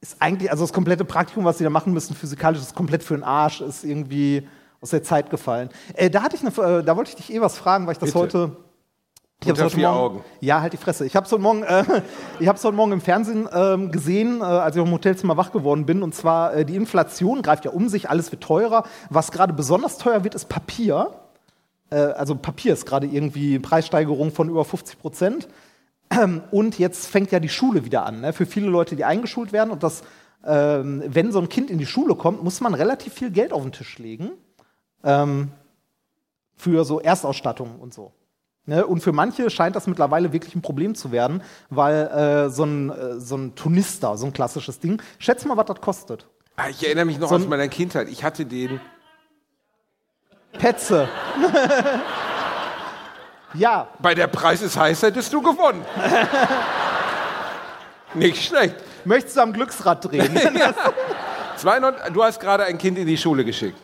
ist 0.00 0.16
eigentlich, 0.20 0.50
also 0.50 0.64
das 0.64 0.72
komplette 0.72 1.04
Praktikum, 1.04 1.44
was 1.44 1.58
sie 1.58 1.64
da 1.64 1.70
machen 1.70 1.92
müssen, 1.92 2.14
physikalisch, 2.14 2.60
ist 2.60 2.74
komplett 2.74 3.02
für 3.02 3.14
den 3.14 3.24
Arsch, 3.24 3.60
ist 3.60 3.84
irgendwie 3.84 4.46
aus 4.80 4.90
der 4.90 5.02
Zeit 5.02 5.30
gefallen. 5.30 5.70
Äh, 5.94 6.08
da 6.08 6.22
hatte 6.22 6.36
ich 6.36 6.42
eine, 6.42 6.78
äh, 6.78 6.84
da 6.84 6.96
wollte 6.96 7.10
ich 7.10 7.16
dich 7.16 7.32
eh 7.32 7.40
was 7.40 7.58
fragen, 7.58 7.86
weil 7.86 7.92
ich 7.92 7.98
das 7.98 8.12
Bitte. 8.12 8.18
heute. 8.18 8.56
Ich 9.40 9.48
Unter 9.48 9.64
heute 9.66 9.76
vier 9.76 9.88
Morgen, 9.88 10.16
Augen. 10.16 10.24
Ja, 10.40 10.60
halt 10.60 10.72
die 10.72 10.78
Fresse. 10.78 11.06
Ich 11.06 11.14
habe 11.14 11.24
es 11.24 11.30
heute 11.30 11.42
Morgen, 11.42 11.62
äh, 11.62 11.84
ich 12.40 12.48
heute 12.48 12.72
Morgen 12.72 12.90
im 12.90 13.00
Fernsehen 13.00 13.48
ähm, 13.52 13.92
gesehen, 13.92 14.40
äh, 14.40 14.44
als 14.44 14.74
ich 14.74 14.82
dem 14.82 14.92
Hotelzimmer 14.92 15.36
wach 15.36 15.52
geworden 15.52 15.86
bin. 15.86 16.02
Und 16.02 16.12
zwar 16.12 16.54
äh, 16.54 16.64
die 16.64 16.74
Inflation 16.74 17.42
greift 17.42 17.64
ja 17.64 17.70
um 17.70 17.88
sich, 17.88 18.10
alles 18.10 18.32
wird 18.32 18.42
teurer. 18.42 18.82
Was 19.10 19.30
gerade 19.30 19.52
besonders 19.52 19.96
teuer 19.96 20.24
wird, 20.24 20.34
ist 20.34 20.48
Papier. 20.48 21.12
Äh, 21.90 21.96
also 21.98 22.34
Papier 22.34 22.72
ist 22.72 22.84
gerade 22.84 23.06
irgendwie 23.06 23.60
Preissteigerung 23.60 24.32
von 24.32 24.48
über 24.48 24.64
50 24.64 24.98
Prozent. 24.98 25.48
Und 26.50 26.78
jetzt 26.78 27.06
fängt 27.06 27.30
ja 27.32 27.40
die 27.40 27.48
Schule 27.48 27.84
wieder 27.84 28.06
an. 28.06 28.20
Ne? 28.20 28.32
Für 28.32 28.46
viele 28.46 28.68
Leute, 28.68 28.96
die 28.96 29.04
eingeschult 29.04 29.52
werden. 29.52 29.70
Und 29.70 29.82
das, 29.82 30.02
ähm, 30.44 31.02
wenn 31.06 31.32
so 31.32 31.40
ein 31.40 31.48
Kind 31.48 31.70
in 31.70 31.78
die 31.78 31.86
Schule 31.86 32.14
kommt, 32.14 32.42
muss 32.42 32.60
man 32.60 32.74
relativ 32.74 33.14
viel 33.14 33.30
Geld 33.30 33.52
auf 33.52 33.62
den 33.62 33.72
Tisch 33.72 33.98
legen. 33.98 34.30
Ähm, 35.04 35.52
für 36.56 36.84
so 36.84 37.00
Erstausstattung 37.00 37.78
und 37.78 37.94
so. 37.94 38.12
Ne? 38.66 38.86
Und 38.86 39.00
für 39.00 39.12
manche 39.12 39.48
scheint 39.48 39.76
das 39.76 39.86
mittlerweile 39.86 40.32
wirklich 40.32 40.54
ein 40.54 40.60
Problem 40.62 40.94
zu 40.94 41.10
werden, 41.12 41.42
weil 41.70 42.06
äh, 42.08 42.50
so, 42.50 42.64
ein, 42.64 42.90
äh, 42.90 43.20
so 43.20 43.36
ein 43.36 43.54
Tunister, 43.54 44.16
so 44.16 44.26
ein 44.26 44.32
klassisches 44.32 44.80
Ding, 44.80 45.00
schätz 45.18 45.44
mal, 45.44 45.56
was 45.56 45.66
das 45.66 45.80
kostet. 45.80 46.26
Ah, 46.56 46.68
Ich 46.68 46.84
erinnere 46.84 47.04
mich 47.04 47.18
noch 47.18 47.28
So 47.28 47.36
aus 47.36 47.46
meiner 47.46 47.68
Kindheit. 47.68 48.08
Ich 48.08 48.24
hatte 48.24 48.44
den. 48.44 48.80
Petze. 50.52 51.08
ja, 53.54 53.88
Bei 53.98 54.14
der 54.14 54.26
Preis 54.26 54.62
ist 54.62 54.76
heiß, 54.76 55.02
hättest 55.02 55.32
du 55.32 55.40
gewonnen. 55.40 55.84
Nicht 58.14 58.44
schlecht. 58.44 58.76
möchtest 59.04 59.36
du 59.36 59.42
am 59.42 59.52
Glücksrad 59.52 60.04
drehen? 60.04 60.36
200, 61.56 62.14
du 62.14 62.22
hast 62.22 62.40
gerade 62.40 62.64
ein 62.64 62.78
Kind 62.78 62.98
in 62.98 63.06
die 63.06 63.16
Schule 63.16 63.44
geschickt. 63.44 63.78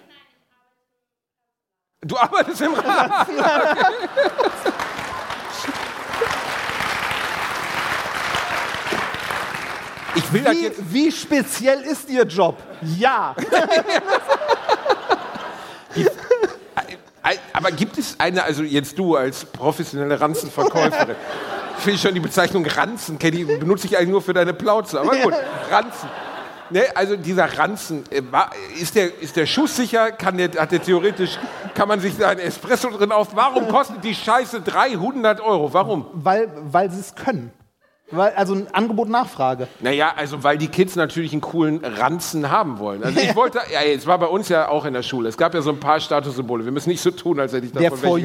Du 2.03 2.17
arbeitest 2.17 2.61
im 2.61 2.75
Rat. 2.75 3.27
Ich 10.17 10.33
will 10.33 10.45
wie, 10.45 10.63
jetzt. 10.63 10.93
wie 10.93 11.11
speziell 11.11 11.81
ist 11.81 12.09
Ihr 12.09 12.25
Job? 12.25 12.57
Ja. 12.83 13.35
Aber 17.53 17.71
gibt 17.71 17.99
es 17.99 18.17
eine, 18.19 18.45
also 18.45 18.63
jetzt 18.63 18.99
du 18.99 19.17
als 19.17 19.45
professionelle 19.45 20.21
Ranzenverkäuferin, 20.21 21.17
finde 21.79 21.97
ich 21.97 22.03
schon 22.03 22.15
die 22.15 22.21
Bezeichnung 22.21 22.67
Ranzen, 22.67 23.19
ich, 23.21 23.47
benutze 23.59 23.87
ich 23.87 23.97
eigentlich 23.97 24.11
nur 24.11 24.23
für 24.23 24.35
deine 24.35 24.55
Plauze, 24.55 25.01
aber 25.01 25.17
gut, 25.17 25.35
Ranzen. 25.71 26.09
Ne, 26.71 26.85
also 26.95 27.17
dieser 27.17 27.59
Ranzen, 27.59 28.05
äh, 28.11 28.23
ist 28.81 28.95
der, 28.95 29.21
ist 29.21 29.37
der 29.37 29.45
Schuss 29.45 29.77
sicher? 29.77 30.13
Kann 30.13 30.39
der, 30.39 30.51
hat 30.59 30.73
der 30.73 30.83
theoretisch, 30.83 31.39
kann 31.75 31.89
man 31.89 32.01
sich 32.01 32.17
da 32.17 32.31
ein 32.31 32.39
Espresso 32.39 32.89
drin 32.89 33.13
auf? 33.13 33.37
Warum 33.37 33.69
kostet 33.69 34.03
die 34.03 34.15
Scheiße 34.15 34.63
300 34.63 35.41
Euro? 35.41 35.73
Warum? 35.73 36.07
weil 36.15 36.51
weil 36.65 36.91
Sie 36.91 37.01
es 37.01 37.15
können. 37.15 37.53
Weil, 38.11 38.35
also 38.35 38.55
ein 38.55 38.69
Angebot 38.73 39.09
Nachfrage. 39.09 39.67
Naja, 39.81 40.13
also 40.15 40.45
weil 40.45 40.59
die 40.59 40.69
Kids 40.69 40.95
natürlich 40.95 41.33
einen 41.33 41.41
coolen 41.41 41.83
Ranzen 41.83 42.51
haben 42.51 42.79
wollen. 42.79 43.03
Also 43.03 43.19
ich 43.19 43.35
wollte, 43.35 43.61
ja, 43.73 43.81
es 43.83 44.07
war 44.07 44.19
bei 44.19 44.27
uns 44.27 44.51
ja 44.51 44.69
auch 44.69 44.85
in 44.85 44.93
der 44.93 45.03
Schule. 45.03 45.29
Es 45.29 45.39
gab 45.39 45.55
ja 45.55 45.63
so 45.63 45.71
ein 45.71 45.81
paar 45.81 45.99
Statussymbole. 46.01 46.65
Wir 46.65 46.73
müssen 46.73 46.91
nicht 46.91 47.01
so 47.01 47.11
tun, 47.11 47.41
als 47.41 47.55
hätte 47.55 47.67
ich 47.67 47.73
Der 47.73 47.91
davon 47.91 47.99
For. 47.99 48.19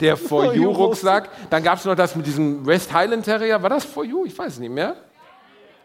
Der 0.00 0.16
For 0.16 0.44
For 0.44 0.54
You 0.54 0.62
You 0.62 0.70
Rucksack. 0.70 1.28
Dann 1.50 1.64
gab 1.64 1.78
es 1.78 1.84
noch 1.84 1.96
das 1.96 2.14
mit 2.14 2.26
diesem 2.26 2.64
West 2.64 2.92
Highland 2.92 3.24
Terrier. 3.24 3.60
War 3.60 3.70
das 3.70 3.84
For 3.84 4.04
You? 4.04 4.24
Ich 4.24 4.38
weiß 4.38 4.54
es 4.54 4.58
nicht 4.60 4.72
mehr. 4.72 4.94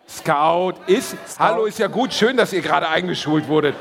Scout 0.07 0.73
ist. 0.87 1.15
Hallo, 1.39 1.65
ist 1.65 1.79
ja 1.79 1.87
gut. 1.87 2.13
Schön, 2.13 2.37
dass 2.37 2.53
ihr 2.53 2.61
gerade 2.61 2.87
eingeschult 2.87 3.47
wurdet. 3.47 3.75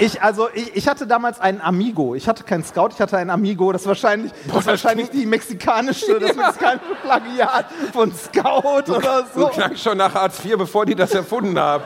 Ich, 0.00 0.22
also, 0.22 0.48
ich, 0.54 0.74
ich 0.76 0.88
hatte 0.88 1.06
damals 1.06 1.40
einen 1.40 1.60
Amigo. 1.60 2.14
Ich 2.14 2.26
hatte 2.28 2.42
keinen 2.44 2.64
Scout, 2.64 2.88
ich 2.94 3.00
hatte 3.00 3.16
einen 3.18 3.30
Amigo. 3.30 3.70
Das 3.72 3.82
ist 3.82 3.88
wahrscheinlich, 3.88 4.32
das 4.48 4.56
ist 4.58 4.66
wahrscheinlich 4.66 5.10
die 5.10 5.26
mexikanische, 5.26 6.18
das 6.18 6.34
mexikanische 6.36 6.94
Plagiat 7.02 7.66
von 7.92 8.12
Scout 8.14 8.90
oder 8.92 9.26
Du 9.34 9.40
so. 9.42 9.48
klang 9.48 9.76
schon 9.76 9.98
nach 9.98 10.14
Hartz 10.14 10.44
IV, 10.44 10.56
bevor 10.58 10.86
die 10.86 10.94
das 10.94 11.12
erfunden 11.12 11.58
haben. 11.58 11.84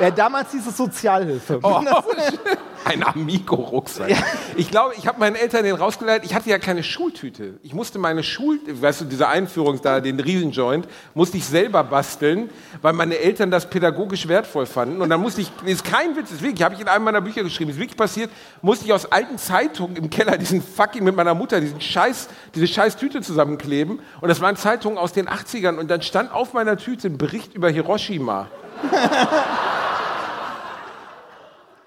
Ja, 0.00 0.10
damals 0.10 0.52
hieß 0.52 0.66
es 0.66 0.76
Sozialhilfe. 0.76 1.60
Oh, 1.62 1.80
ein 2.84 3.02
Amigo-Rucksack. 3.02 4.10
Ich 4.56 4.70
glaube, 4.70 4.94
ich 4.96 5.06
habe 5.06 5.20
meinen 5.20 5.36
Eltern 5.36 5.64
den 5.64 5.76
rausgeleitet. 5.76 6.24
Ich 6.24 6.34
hatte 6.34 6.48
ja 6.48 6.58
keine 6.58 6.82
Schultüte. 6.82 7.54
Ich 7.62 7.74
musste 7.74 7.98
meine 7.98 8.22
Schul, 8.22 8.58
weißt 8.66 9.02
du, 9.02 9.04
diese 9.04 9.28
Einführung 9.28 9.80
da, 9.82 10.00
den 10.00 10.18
Riesenjoint, 10.18 10.88
musste 11.14 11.36
ich 11.36 11.44
selber 11.44 11.84
basteln, 11.84 12.50
weil 12.82 12.92
meine 12.92 13.18
Eltern 13.18 13.50
das 13.50 13.68
pädagogisch 13.68 14.26
wertvoll 14.28 14.66
fanden. 14.66 15.02
Und 15.02 15.10
dann 15.10 15.20
musste 15.20 15.42
ich, 15.42 15.52
ist 15.66 15.84
kein 15.84 16.16
Witz, 16.16 16.30
ist 16.30 16.42
wirklich, 16.42 16.62
habe 16.62 16.74
ich 16.74 16.80
in 16.80 16.88
einem 16.88 17.04
meiner 17.04 17.20
Bücher 17.20 17.42
geschrieben, 17.42 17.70
ist 17.70 17.78
wirklich 17.78 17.96
passiert, 17.96 18.30
musste 18.62 18.86
ich 18.86 18.92
aus 18.92 19.10
alten 19.12 19.38
Zeitungen 19.38 19.96
im 19.96 20.10
Keller 20.10 20.38
diesen 20.38 20.62
fucking 20.62 21.04
mit 21.04 21.14
meiner 21.14 21.34
Mutter 21.34 21.60
diesen 21.60 21.80
Scheiß, 21.80 22.28
diese 22.54 22.66
scheiß 22.66 22.96
Tüte 22.96 23.20
zusammenkleben. 23.20 24.00
Und 24.20 24.28
das 24.28 24.40
waren 24.40 24.56
Zeitungen 24.56 24.98
aus 24.98 25.12
den 25.12 25.28
80ern. 25.28 25.76
Und 25.76 25.90
dann 25.90 26.02
stand 26.02 26.32
auf 26.32 26.54
meiner 26.54 26.76
Tüte 26.76 27.08
ein 27.08 27.18
Bericht 27.18 27.54
über 27.54 27.68
Hiroshima. 27.68 28.48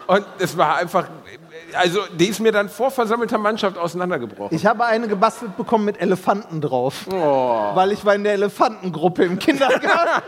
Und 0.05 0.25
es 0.37 0.57
war 0.57 0.75
einfach, 0.77 1.07
also 1.73 2.01
die 2.13 2.27
ist 2.27 2.39
mir 2.39 2.51
dann 2.51 2.67
vor 2.69 2.91
versammelter 2.91 3.37
Mannschaft 3.37 3.77
auseinandergebrochen. 3.77 4.55
Ich 4.55 4.65
habe 4.65 4.85
eine 4.85 5.07
gebastelt 5.07 5.55
bekommen 5.55 5.85
mit 5.85 6.01
Elefanten 6.01 6.59
drauf. 6.61 7.05
Weil 7.07 7.91
ich 7.93 8.03
war 8.05 8.15
in 8.15 8.23
der 8.23 8.33
Elefantengruppe 8.33 9.23
im 9.23 9.39
Kindergarten. 9.39 9.87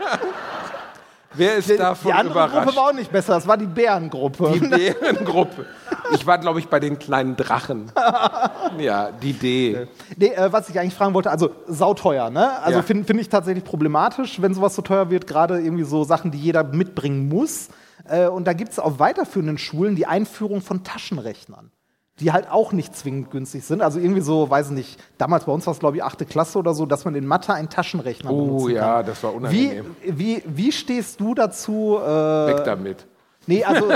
Wer 1.36 1.56
ist 1.56 1.68
Die 1.68 1.76
davon 1.76 2.12
andere 2.12 2.34
Gruppe 2.40 2.52
überrascht? 2.56 2.76
war 2.76 2.88
auch 2.88 2.92
nicht 2.92 3.12
besser, 3.12 3.34
das 3.34 3.46
war 3.46 3.56
die 3.56 3.66
Bärengruppe. 3.66 4.52
Die 4.54 4.60
Bärengruppe. 4.60 5.66
Ich 6.12 6.26
war, 6.26 6.38
glaube 6.38 6.58
ich, 6.60 6.68
bei 6.68 6.80
den 6.80 6.98
kleinen 6.98 7.36
Drachen. 7.36 7.92
Ja, 8.78 9.10
die 9.10 9.32
D. 9.32 9.86
Nee, 10.16 10.26
äh, 10.26 10.52
was 10.52 10.68
ich 10.68 10.78
eigentlich 10.78 10.94
fragen 10.94 11.14
wollte, 11.14 11.30
also 11.30 11.50
sauteuer, 11.66 12.30
ne? 12.30 12.58
Also 12.62 12.78
Ja. 12.78 12.82
finde 12.82 13.04
find 13.04 13.20
ich 13.20 13.28
tatsächlich 13.28 13.64
problematisch, 13.64 14.42
wenn 14.42 14.52
sowas 14.54 14.74
so 14.74 14.82
teuer 14.82 15.08
wird, 15.10 15.26
gerade 15.26 15.60
irgendwie 15.60 15.84
so 15.84 16.04
Sachen, 16.04 16.30
die 16.30 16.38
jeder 16.38 16.62
mitbringen 16.64 17.28
muss. 17.28 17.68
Äh, 18.08 18.26
und 18.26 18.44
da 18.46 18.52
gibt 18.52 18.72
es 18.72 18.78
auf 18.78 18.98
weiterführenden 18.98 19.56
Schulen 19.58 19.96
die 19.96 20.06
Einführung 20.06 20.60
von 20.60 20.84
Taschenrechnern, 20.84 21.70
die 22.20 22.32
halt 22.32 22.50
auch 22.50 22.72
nicht 22.72 22.96
zwingend 22.96 23.30
günstig 23.30 23.64
sind. 23.64 23.82
Also 23.82 23.98
irgendwie 23.98 24.22
so, 24.22 24.48
weiß 24.48 24.68
ich 24.68 24.72
nicht, 24.72 25.00
damals 25.18 25.44
bei 25.44 25.52
uns 25.52 25.66
war 25.66 25.72
es, 25.74 25.78
glaube 25.80 25.96
ich, 25.98 26.02
achte 26.04 26.24
Klasse 26.24 26.58
oder 26.58 26.72
so, 26.72 26.86
dass 26.86 27.04
man 27.04 27.14
in 27.14 27.26
Mathe 27.26 27.52
einen 27.52 27.68
Taschenrechner 27.68 28.30
Oh 28.32 28.44
benutzen 28.46 28.70
ja, 28.70 28.96
kann. 28.96 29.06
das 29.06 29.22
war 29.22 29.32
Wie, 29.32 29.36
unangenehm. 29.36 29.96
wie, 30.02 30.42
wie 30.46 30.72
stehst 30.72 31.20
du 31.20 31.34
dazu? 31.34 31.98
Äh, 32.02 32.06
Weg 32.48 32.64
damit. 32.64 33.06
Nee, 33.46 33.64
also 33.64 33.88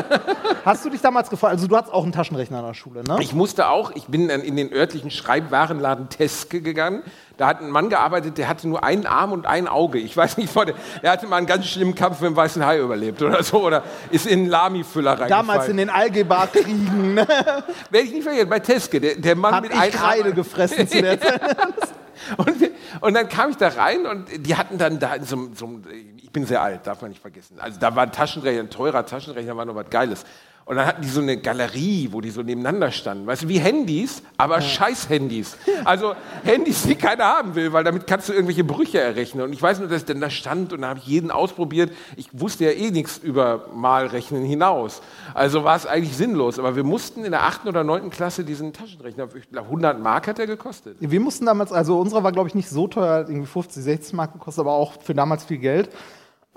hast 0.64 0.84
du 0.84 0.90
dich 0.90 1.00
damals 1.00 1.30
gefragt, 1.30 1.52
also 1.52 1.66
du 1.66 1.76
hattest 1.76 1.92
auch 1.92 2.02
einen 2.04 2.12
Taschenrechner 2.12 2.60
in 2.60 2.66
der 2.66 2.74
Schule, 2.74 3.02
ne? 3.04 3.16
Ich 3.20 3.32
musste 3.34 3.68
auch, 3.68 3.90
ich 3.94 4.04
bin 4.06 4.28
dann 4.28 4.40
in 4.42 4.56
den 4.56 4.72
örtlichen 4.72 5.10
Schreibwarenladen 5.10 6.08
Teske 6.08 6.60
gegangen. 6.60 7.02
Da 7.36 7.46
hat 7.46 7.62
ein 7.62 7.70
Mann 7.70 7.88
gearbeitet, 7.88 8.36
der 8.36 8.48
hatte 8.48 8.68
nur 8.68 8.84
einen 8.84 9.06
Arm 9.06 9.32
und 9.32 9.46
ein 9.46 9.66
Auge. 9.66 9.98
Ich 9.98 10.14
weiß 10.14 10.36
nicht, 10.36 10.52
vor 10.52 10.66
der- 10.66 10.74
er 11.00 11.12
hatte 11.12 11.26
mal 11.26 11.36
einen 11.36 11.46
ganz 11.46 11.66
schlimmen 11.66 11.94
Kampf 11.94 12.20
mit 12.20 12.28
dem 12.30 12.36
weißen 12.36 12.64
Hai 12.64 12.78
überlebt 12.80 13.22
oder 13.22 13.42
so. 13.42 13.64
Oder 13.64 13.82
ist 14.10 14.26
in 14.26 14.40
einen 14.40 14.48
Lami-Füller 14.48 15.12
reingefallen. 15.12 15.46
Damals 15.46 15.68
in 15.68 15.78
den 15.78 15.88
Algebra-Kriegen 15.88 17.14
ne? 17.14 17.26
Werde 17.26 18.06
ich 18.06 18.12
nicht 18.12 18.24
vergessen, 18.24 18.50
bei 18.50 18.58
Teske, 18.60 19.00
der, 19.00 19.14
der 19.16 19.36
Mann 19.36 19.54
hab 19.54 19.62
mit 19.62 19.72
einem 19.72 19.90
Kreide 19.90 20.24
Arm- 20.26 20.34
gefressen 20.34 20.86
zu 20.86 21.00
der 21.00 21.18
Zeit. 21.20 21.40
Und, 22.36 22.60
wir, 22.60 22.70
und 23.00 23.14
dann 23.14 23.28
kam 23.30 23.50
ich 23.50 23.56
da 23.56 23.68
rein 23.68 24.04
und 24.06 24.26
die 24.46 24.54
hatten 24.54 24.76
dann 24.76 24.98
da 25.00 25.14
in 25.14 25.24
so, 25.24 25.48
so 25.54 25.64
einem- 25.64 25.82
ich 26.30 26.32
bin 26.32 26.46
sehr 26.46 26.62
alt, 26.62 26.86
darf 26.86 27.02
man 27.02 27.10
nicht 27.10 27.20
vergessen. 27.20 27.56
Also 27.58 27.80
da 27.80 27.96
war 27.96 28.04
ein 28.04 28.12
Taschenrechner, 28.12 28.60
ein 28.60 28.70
teurer 28.70 29.04
Taschenrechner, 29.04 29.56
war 29.56 29.64
noch 29.64 29.74
was 29.74 29.90
Geiles. 29.90 30.24
Und 30.64 30.76
dann 30.76 30.86
hatten 30.86 31.02
die 31.02 31.08
so 31.08 31.20
eine 31.20 31.36
Galerie, 31.36 32.10
wo 32.12 32.20
die 32.20 32.30
so 32.30 32.42
nebeneinander 32.42 32.92
standen. 32.92 33.26
Weißt 33.26 33.42
du, 33.42 33.48
wie 33.48 33.58
Handys, 33.58 34.22
aber 34.36 34.60
scheiß 34.60 35.08
Handys. 35.08 35.56
Also 35.84 36.14
Handys, 36.44 36.84
die 36.84 36.94
keiner 36.94 37.24
haben 37.24 37.56
will, 37.56 37.72
weil 37.72 37.82
damit 37.82 38.06
kannst 38.06 38.28
du 38.28 38.32
irgendwelche 38.32 38.62
Brüche 38.62 39.00
errechnen. 39.00 39.42
Und 39.42 39.52
ich 39.52 39.60
weiß 39.60 39.80
nur, 39.80 39.88
dass 39.88 40.04
dann 40.04 40.20
da 40.20 40.30
stand 40.30 40.72
und 40.72 40.82
da 40.82 40.90
habe 40.90 41.00
ich 41.00 41.06
jeden 41.08 41.32
ausprobiert. 41.32 41.90
Ich 42.14 42.28
wusste 42.32 42.66
ja 42.66 42.70
eh 42.70 42.92
nichts 42.92 43.18
über 43.18 43.66
Malrechnen 43.74 44.44
hinaus. 44.44 45.02
Also 45.34 45.64
war 45.64 45.74
es 45.74 45.86
eigentlich 45.86 46.16
sinnlos. 46.16 46.60
Aber 46.60 46.76
wir 46.76 46.84
mussten 46.84 47.24
in 47.24 47.32
der 47.32 47.42
achten 47.42 47.66
oder 47.66 47.82
neunten 47.82 48.10
Klasse 48.10 48.44
diesen 48.44 48.72
Taschenrechner, 48.72 49.26
ich 49.34 49.50
glaube 49.50 49.66
100 49.66 50.00
Mark 50.00 50.28
hat 50.28 50.38
er 50.38 50.46
gekostet. 50.46 50.98
Wir 51.00 51.18
mussten 51.18 51.46
damals, 51.46 51.72
also 51.72 51.98
unserer 51.98 52.22
war, 52.22 52.30
glaube 52.30 52.48
ich, 52.48 52.54
nicht 52.54 52.68
so 52.68 52.86
teuer, 52.86 53.26
irgendwie 53.26 53.48
50, 53.48 53.82
60 53.82 54.12
Mark 54.12 54.34
gekostet, 54.34 54.60
aber 54.60 54.74
auch 54.74 55.02
für 55.02 55.14
damals 55.14 55.46
viel 55.46 55.58
Geld. 55.58 55.90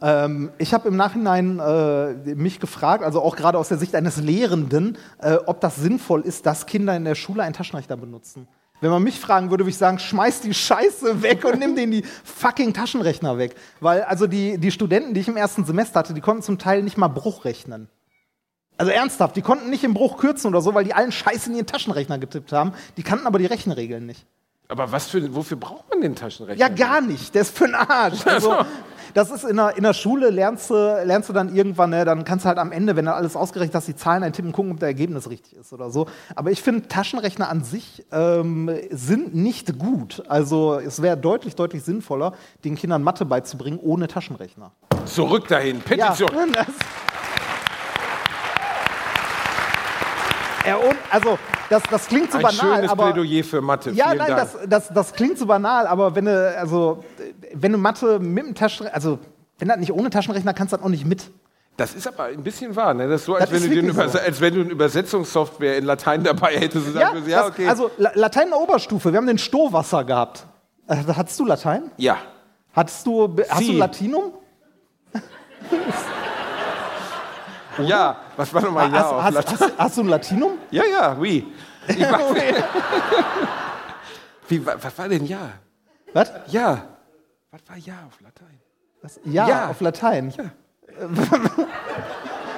Ähm, 0.04 0.52
ich 0.58 0.74
habe 0.74 0.90
im 0.90 0.98
Nachhinein 0.98 1.60
äh, 1.60 2.36
mich 2.36 2.60
gefragt, 2.60 3.06
also 3.06 3.22
auch 3.22 3.38
gerade 3.38 3.58
aus 3.58 3.70
der 3.70 3.78
Sicht 3.78 3.96
eines 3.96 4.18
Lehrenden, 4.18 4.98
äh, 5.20 5.36
ob 5.46 5.62
das 5.62 5.78
sinnvoll 5.78 6.22
ist, 6.22 6.46
dass 6.46 6.66
Kinder 6.66 6.94
in 6.96 7.06
der 7.06 7.16
Schule 7.16 7.42
einen 7.42 7.54
Taschenrechner 7.54 7.96
benutzen. 7.96 8.50
Wenn 8.82 8.92
man 8.92 9.02
mich 9.02 9.18
fragen 9.18 9.50
würde, 9.50 9.64
würde 9.64 9.70
ich 9.70 9.78
sagen, 9.78 9.98
schmeiß 9.98 10.42
die 10.42 10.54
Scheiße 10.54 11.22
weg 11.22 11.46
und 11.46 11.58
nimm 11.58 11.78
den 11.78 11.92
die 11.92 12.04
fucking 12.26 12.74
Taschenrechner 12.74 13.38
weg. 13.38 13.56
Weil 13.80 14.02
also 14.04 14.28
die, 14.28 14.58
die 14.58 14.72
Studenten, 14.72 15.14
die 15.14 15.22
ich 15.22 15.30
im 15.30 15.38
ersten 15.38 15.64
Semester 15.64 16.00
hatte, 16.00 16.14
die 16.14 16.20
konnten 16.20 16.44
zum 16.44 16.60
Teil 16.60 16.84
nicht 16.84 16.98
mal 16.98 17.08
Bruch 17.08 17.46
rechnen. 17.46 17.88
Also 18.76 18.92
ernsthaft, 18.92 19.38
die 19.38 19.42
konnten 19.42 19.70
nicht 19.70 19.86
im 19.86 19.94
Bruch 19.94 20.18
kürzen 20.18 20.50
oder 20.50 20.60
so, 20.60 20.74
weil 20.74 20.84
die 20.84 20.94
allen 20.94 21.14
Scheiß 21.14 21.48
in 21.48 21.56
ihren 21.56 21.68
Taschenrechner 21.68 22.20
getippt 22.20 22.52
haben. 22.52 22.74
Die 22.98 23.04
kannten 23.04 23.26
aber 23.26 23.40
die 23.40 23.46
Rechenregeln 23.46 24.06
nicht. 24.06 24.26
Aber 24.68 24.92
was 24.92 25.08
für, 25.08 25.34
wofür 25.34 25.56
braucht 25.56 25.90
man 25.90 26.02
den 26.02 26.16
Taschenrechner? 26.16 26.60
Ja, 26.60 26.68
gar 26.68 27.00
nicht. 27.00 27.34
Der 27.36 27.44
ist 27.44 27.58
für 27.58 27.68
den 27.68 27.76
Arsch. 27.76 28.20
Also, 28.26 28.66
das 29.14 29.32
ist 29.32 29.44
in 29.44 29.58
der, 29.58 29.78
in 29.78 29.84
der 29.84 29.94
Schule, 29.94 30.30
lernst 30.30 30.70
du, 30.70 30.74
lernst 31.04 31.30
du 31.30 31.34
dann 31.34 31.56
irgendwann, 31.56 31.92
ne, 31.92 32.06
dann 32.06 32.26
kannst 32.26 32.46
du 32.46 32.50
halt 32.50 32.58
am 32.58 32.72
Ende, 32.72 32.96
wenn 32.96 33.06
du 33.06 33.14
alles 33.14 33.36
ausgerechnet 33.36 33.76
hast, 33.76 33.88
die 33.88 33.96
Zahlen 33.96 34.24
eintippen, 34.24 34.52
gucken, 34.52 34.72
ob 34.72 34.80
das 34.80 34.88
Ergebnis 34.88 35.30
richtig 35.30 35.56
ist 35.56 35.74
oder 35.74 35.90
so. 35.90 36.08
Aber 36.36 36.52
ich 36.52 36.62
finde, 36.62 36.88
Taschenrechner 36.88 37.50
an 37.50 37.64
sich 37.64 38.06
ähm, 38.12 38.70
sind 38.90 39.36
nicht 39.36 39.78
gut. 39.78 40.24
Also 40.28 40.80
es 40.80 41.02
wäre 41.02 41.18
deutlich, 41.18 41.56
deutlich 41.56 41.84
sinnvoller, 41.84 42.34
den 42.64 42.76
Kindern 42.76 43.04
Mathe 43.04 43.26
beizubringen 43.26 43.80
ohne 43.82 44.08
Taschenrechner. 44.08 44.72
Zurück 45.06 45.48
dahin, 45.48 45.82
Petition. 45.82 46.30
ja, 46.56 46.66
und, 50.76 50.96
also 51.12 51.38
das, 51.70 51.84
das 51.90 52.08
klingt 52.08 52.32
so 52.32 52.38
Ein 52.38 52.44
banal, 52.44 52.76
schönes 52.78 52.92
aber 52.92 53.12
Plädoyer 53.12 53.44
für 53.44 53.62
Mathe. 53.62 53.92
Ja, 53.92 54.06
Vielen 54.08 54.18
nein, 54.20 54.28
Dank. 54.36 54.52
das, 54.54 54.58
das, 54.70 54.88
das 54.94 55.14
klingt 55.14 55.38
so 55.38 55.46
banal, 55.46 55.88
aber 55.88 56.16
wenn 56.16 56.26
du, 56.26 56.58
also, 56.58 57.04
wenn 57.54 57.72
du 57.72 57.78
Mathe 57.78 58.20
mit 58.20 58.46
dem 58.46 58.56
Taschenrechner, 58.56 58.96
also, 58.96 59.20
wenn 59.60 59.68
du 59.68 59.74
das 59.74 59.80
nicht 59.80 59.92
ohne 59.94 60.10
Taschenrechner 60.10 60.54
kannst, 60.54 60.74
du 60.74 60.78
das 60.78 60.86
auch 60.86 60.90
nicht 60.90 61.06
mit. 61.06 61.30
Das 61.76 61.96
ist 61.96 62.08
aber 62.08 62.26
ein 62.26 62.44
bisschen 62.44 62.76
wahr. 62.76 62.94
Ne? 62.94 63.08
Das 63.08 63.22
ist 63.22 63.26
so, 63.26 63.34
als, 63.34 63.46
Das 63.46 63.52
wenn 63.52 63.58
ist 63.58 63.64
du 63.66 63.70
den 63.76 63.96
wirklich 63.96 64.12
so. 64.12 64.20
als 64.20 64.40
wenn 64.42 64.54
du 64.54 64.62
eine 64.62 64.70
Übersetzungssoftware 64.72 65.78
in 65.78 65.86
Latein 65.86 66.24
dabei 66.24 66.56
hättest. 66.60 66.88
Und 66.88 66.96
Ja, 67.00 67.12
würdest, 67.14 67.28
ja 67.30 67.48
okay. 67.48 67.68
also 67.68 67.90
La- 67.98 68.12
Latein 68.14 68.44
in 68.44 68.50
der 68.52 68.60
Oberstufe, 68.60 69.12
wir 69.12 69.18
haben 69.18 69.26
den 69.28 69.40
Stohwasser 69.40 70.04
gehabt. 70.04 70.46
Äh, 70.88 70.98
Hattest 71.16 71.40
du 71.40 71.46
Latein? 71.46 71.92
ja. 71.98 72.18
Hattest 72.76 73.06
du, 73.06 73.36
hast 73.50 73.68
du. 73.68 73.74
Latinum? 73.74 74.34
Ja, 77.80 78.18
was 78.38 78.54
war 78.54 78.62
nochmal 78.62 78.92
Ja 78.92 79.00
hast, 79.00 79.06
auf 79.12 79.24
hast, 79.24 79.34
Latein? 79.34 79.60
hast, 79.60 79.78
hast 79.80 79.98
du 79.98 80.02
ein 80.02 80.08
Latinum? 80.08 80.52
Ja, 80.72 80.84
ja, 80.86 81.16
oui. 81.18 81.52
War, 81.88 82.20
wie, 84.48 84.66
wa- 84.66 84.76
was 84.82 84.98
war 84.98 85.10
denn 85.10 85.26
Ja? 85.26 85.50
Was? 86.14 86.32
Ja. 86.48 86.88
Was 87.52 87.62
war 87.68 87.78
Ja 87.78 87.94
auf 88.08 88.22
Latein? 88.22 88.60
Das, 89.02 89.20
ja, 89.26 89.48
Ja. 89.48 89.68
auf 89.70 89.82
Latein. 89.82 90.32
Ja. 90.38 90.46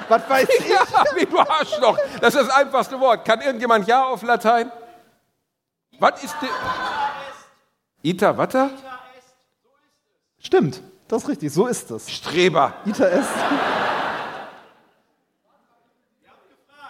Was 0.07 0.29
weiß 0.29 0.47
ich? 0.59 0.67
Ja, 0.69 0.81
wie 1.15 1.25
du 1.25 1.39
Arschloch. 1.39 1.97
Das 2.21 2.35
ist 2.35 2.47
das 2.47 2.55
einfachste 2.55 2.99
Wort. 2.99 3.25
Kann 3.25 3.41
irgendjemand 3.41 3.87
Ja 3.87 4.03
auf 4.05 4.21
Latein? 4.21 4.71
Was 5.97 6.23
ist 6.23 6.35
denn... 6.41 6.49
Ita, 8.03 8.37
wata? 8.37 8.69
Stimmt, 10.39 10.81
das 11.07 11.23
ist 11.23 11.29
richtig, 11.29 11.51
so 11.51 11.65
ist 11.65 11.89
es. 11.89 12.11
Streber. 12.11 12.73
Ita 12.85 13.05
est. 13.05 13.29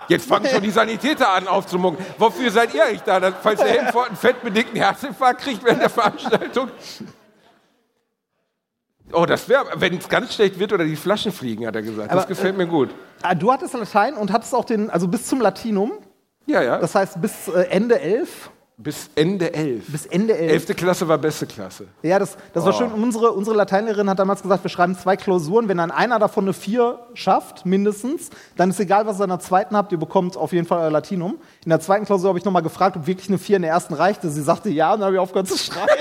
Jetzt 0.08 0.28
fangen 0.28 0.48
schon 0.48 0.62
die 0.62 0.72
Sanitäter 0.72 1.30
an 1.30 1.48
aufzumucken. 1.48 2.04
Wofür 2.18 2.52
seid 2.52 2.74
ihr 2.74 2.86
eigentlich 2.86 3.02
da? 3.02 3.20
Falls 3.42 3.60
der 3.60 3.70
Helmfort 3.70 4.08
einen 4.08 4.18
fettbedickten 4.18 4.76
Herzinfarkt 4.78 5.42
kriegt 5.42 5.64
während 5.64 5.82
der 5.82 5.90
Veranstaltung? 5.90 6.70
Oh, 9.14 9.26
das 9.26 9.48
wäre, 9.48 9.66
wenn 9.76 9.98
es 9.98 10.10
ganz 10.10 10.34
schlecht 10.34 10.60
wird 10.60 10.74
oder 10.74 10.84
die 10.84 10.96
Flaschen 10.96 11.32
fliegen, 11.32 11.68
hat 11.68 11.76
er 11.76 11.82
gesagt. 11.84 12.12
Das 12.12 12.18
Aber, 12.24 12.28
gefällt 12.28 12.58
mir 12.58 12.66
gut. 12.68 12.90
Ah, 13.22 13.36
du 13.36 13.52
hattest 13.52 13.74
Latein 13.74 14.16
und 14.16 14.32
hattest 14.32 14.54
auch 14.56 14.66
den, 14.66 14.90
also 14.90 15.08
bis 15.08 15.28
zum 15.28 15.42
Latinum, 15.42 15.94
Ja, 16.48 16.62
ja. 16.62 16.80
das 16.80 16.96
heißt 16.96 17.22
bis 17.22 17.48
äh, 17.48 17.62
Ende 17.70 18.00
11. 18.00 18.50
bis 18.78 19.10
Ende 19.16 19.54
elf. 19.54 19.90
Bis 19.90 20.06
Ende 20.06 20.38
11. 20.38 20.52
Elfte 20.52 20.76
Klasse 20.76 21.08
war 21.08 21.18
beste 21.18 21.46
Klasse. 21.46 21.88
Ja, 22.02 22.20
das, 22.20 22.36
das 22.54 22.66
war 22.66 22.74
schön. 22.74 22.92
Unsere, 22.92 23.32
unsere 23.32 23.56
Lateinlehrerin 23.56 24.10
hat 24.10 24.20
damals 24.20 24.42
gesagt, 24.42 24.64
wir 24.64 24.70
schreiben 24.70 24.98
zwei 24.98 25.16
Klausuren. 25.16 25.70
Wenn 25.70 25.78
dann 25.78 25.92
einer 25.92 26.20
davon 26.20 26.44
eine 26.44 26.54
4 26.54 27.00
schafft, 27.14 27.66
mindestens, 27.66 28.32
dann 28.58 28.72
ist 28.72 28.80
egal, 28.82 29.08
was 29.08 29.20
ihr 29.20 29.24
in 29.24 29.30
der 29.30 29.40
zweiten 29.40 29.78
habt, 29.78 29.94
ihr 29.94 29.98
bekommt 29.98 30.36
auf 30.36 30.52
jeden 30.52 30.68
Fall 30.68 30.82
euer 30.82 30.92
Latinum. 30.92 31.38
In 31.64 31.70
der 31.70 31.80
zweiten 31.80 32.06
Klausur 32.06 32.30
habe 32.30 32.40
ich 32.40 32.46
nochmal 32.46 32.64
gefragt, 32.64 32.98
ob 32.98 33.08
wirklich 33.08 33.30
eine 33.30 33.38
4 33.38 33.58
in 33.58 33.62
der 33.62 33.72
ersten 33.72 33.94
reichte. 33.94 34.30
Sie 34.30 34.42
sagte 34.42 34.70
ja, 34.70 34.94
und 34.94 35.00
dann 35.00 35.06
habe 35.06 35.16
ich 35.16 35.22
aufgehört 35.22 35.48
zu 35.48 35.58
schreiben. 35.58 35.88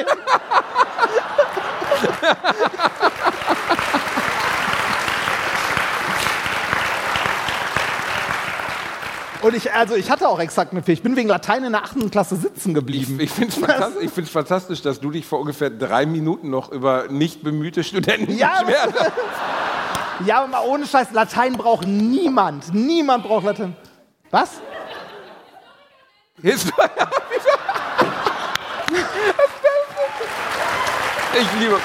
Und 9.44 9.54
ich, 9.54 9.74
also 9.74 9.94
ich 9.94 10.10
hatte 10.10 10.26
auch 10.26 10.40
exakt 10.40 10.72
eine 10.72 10.82
4. 10.82 10.94
Ich 10.94 11.02
bin 11.02 11.16
wegen 11.16 11.28
Latein 11.28 11.64
in 11.64 11.72
der 11.72 11.84
achten 11.84 12.10
Klasse 12.10 12.34
sitzen 12.34 12.72
geblieben. 12.72 13.20
Ich 13.20 13.30
finde 13.30 13.48
es 13.48 13.58
fantastisch, 13.58 14.10
ich 14.16 14.30
fantastisch, 14.30 14.80
dass 14.80 15.00
du 15.00 15.10
dich 15.10 15.26
vor 15.26 15.38
ungefähr 15.38 15.68
drei 15.68 16.06
Minuten 16.06 16.48
noch 16.48 16.72
über 16.72 17.08
nicht 17.10 17.42
bemühte 17.42 17.84
Studenten 17.84 18.38
Ja, 18.38 18.62
beschwert 18.62 18.94
hast. 18.98 19.12
Ja, 20.26 20.38
aber 20.38 20.46
mal 20.46 20.64
ohne 20.66 20.86
Scheiß, 20.86 21.08
Latein 21.12 21.58
braucht 21.58 21.86
niemand. 21.86 22.72
Niemand 22.72 23.24
braucht 23.24 23.44
Latein. 23.44 23.76
Was? 24.30 24.62
Ich 31.36 31.60
liebe, 31.60 31.80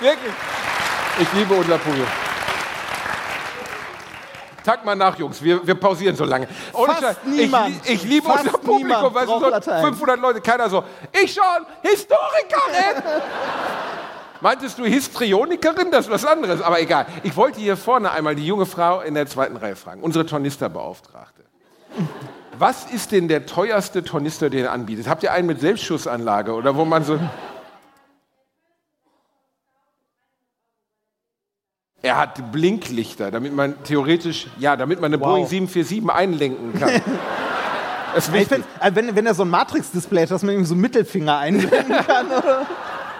wirklich, 0.00 0.32
ich 1.20 1.32
liebe 1.34 1.52
unser 1.52 1.76
Publikum. 1.76 2.27
Tag 4.68 4.84
mal 4.84 4.94
nach, 4.94 5.18
Jungs, 5.18 5.42
wir, 5.42 5.66
wir 5.66 5.76
pausieren 5.76 6.14
so 6.14 6.24
lange. 6.24 6.46
Ohne 6.74 6.88
Fast 6.88 7.00
Scheiß, 7.00 7.16
niemand. 7.24 7.74
Ich, 7.86 7.90
ich 7.90 8.04
liebe 8.04 8.26
Fast 8.26 8.44
unser 8.44 8.58
Publikum, 8.58 9.14
weißt 9.14 9.26
du, 9.26 9.40
so 9.40 9.48
Latein. 9.48 9.82
500 9.82 10.20
Leute, 10.20 10.40
keiner 10.42 10.68
so, 10.68 10.84
ich 11.10 11.32
schon, 11.32 11.66
Historikerin! 11.80 13.02
Meintest 14.42 14.78
du 14.78 14.84
Histrionikerin? 14.84 15.90
Das 15.90 16.04
ist 16.04 16.12
was 16.12 16.26
anderes, 16.26 16.60
aber 16.60 16.82
egal. 16.82 17.06
Ich 17.22 17.34
wollte 17.34 17.58
hier 17.60 17.78
vorne 17.78 18.10
einmal 18.10 18.36
die 18.36 18.46
junge 18.46 18.66
Frau 18.66 19.00
in 19.00 19.14
der 19.14 19.26
zweiten 19.26 19.56
Reihe 19.56 19.74
fragen, 19.74 20.02
unsere 20.02 20.26
Tornisterbeauftragte. 20.26 21.44
Was 22.58 22.84
ist 22.90 23.12
denn 23.12 23.26
der 23.26 23.46
teuerste 23.46 24.04
Tornister, 24.04 24.50
den 24.50 24.64
ihr 24.64 24.72
anbietet? 24.72 25.08
Habt 25.08 25.22
ihr 25.22 25.32
einen 25.32 25.46
mit 25.46 25.62
Selbstschussanlage 25.62 26.52
oder 26.52 26.76
wo 26.76 26.84
man 26.84 27.04
so. 27.04 27.18
Er 32.00 32.16
hat 32.16 32.52
Blinklichter, 32.52 33.30
damit 33.30 33.52
man 33.54 33.82
theoretisch, 33.82 34.46
ja, 34.58 34.76
damit 34.76 35.00
man 35.00 35.12
eine 35.12 35.20
Wow. 35.20 35.28
Boeing 35.30 35.46
747 35.46 36.10
einlenken 36.10 36.78
kann. 36.78 37.00
Das 38.14 38.26
ist 38.26 38.34
Ich 38.34 38.40
wichtig. 38.40 38.64
find, 38.64 38.66
äh, 38.80 38.90
wenn, 38.96 39.14
wenn 39.14 39.26
er 39.26 39.34
so 39.34 39.42
ein 39.42 39.50
Matrix-Display 39.50 40.22
hat, 40.22 40.30
dass 40.30 40.42
man 40.42 40.54
ihm 40.54 40.64
so 40.64 40.72
einen 40.72 40.80
Mittelfinger 40.80 41.38
einblenden 41.38 41.94
kann. 42.06 42.26
Oder? 42.28 42.66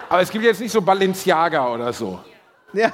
Aber 0.09 0.21
es 0.21 0.31
gibt 0.31 0.43
jetzt 0.43 0.59
nicht 0.59 0.71
so 0.71 0.81
Balenciaga 0.81 1.71
oder 1.71 1.93
so. 1.93 2.19
Ja. 2.73 2.89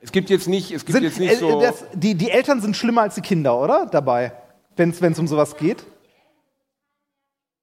Es 0.00 0.12
gibt 0.12 0.30
jetzt 0.30 0.46
nicht, 0.48 0.70
es 0.70 0.84
gibt 0.84 0.94
Sind, 0.94 1.02
jetzt 1.02 1.18
nicht 1.18 1.32
äh, 1.32 1.36
so. 1.36 1.60
das, 1.60 1.84
die, 1.92 2.14
die 2.14 2.30
Eltern 2.30 2.60
sind 2.60 2.76
schlimmer 2.76 3.02
als 3.02 3.16
die 3.16 3.20
Kinder, 3.20 3.58
oder? 3.58 3.86
Dabei, 3.86 4.32
wenn 4.76 4.90
es 4.90 5.18
um 5.18 5.26
sowas 5.26 5.56
geht. 5.56 5.84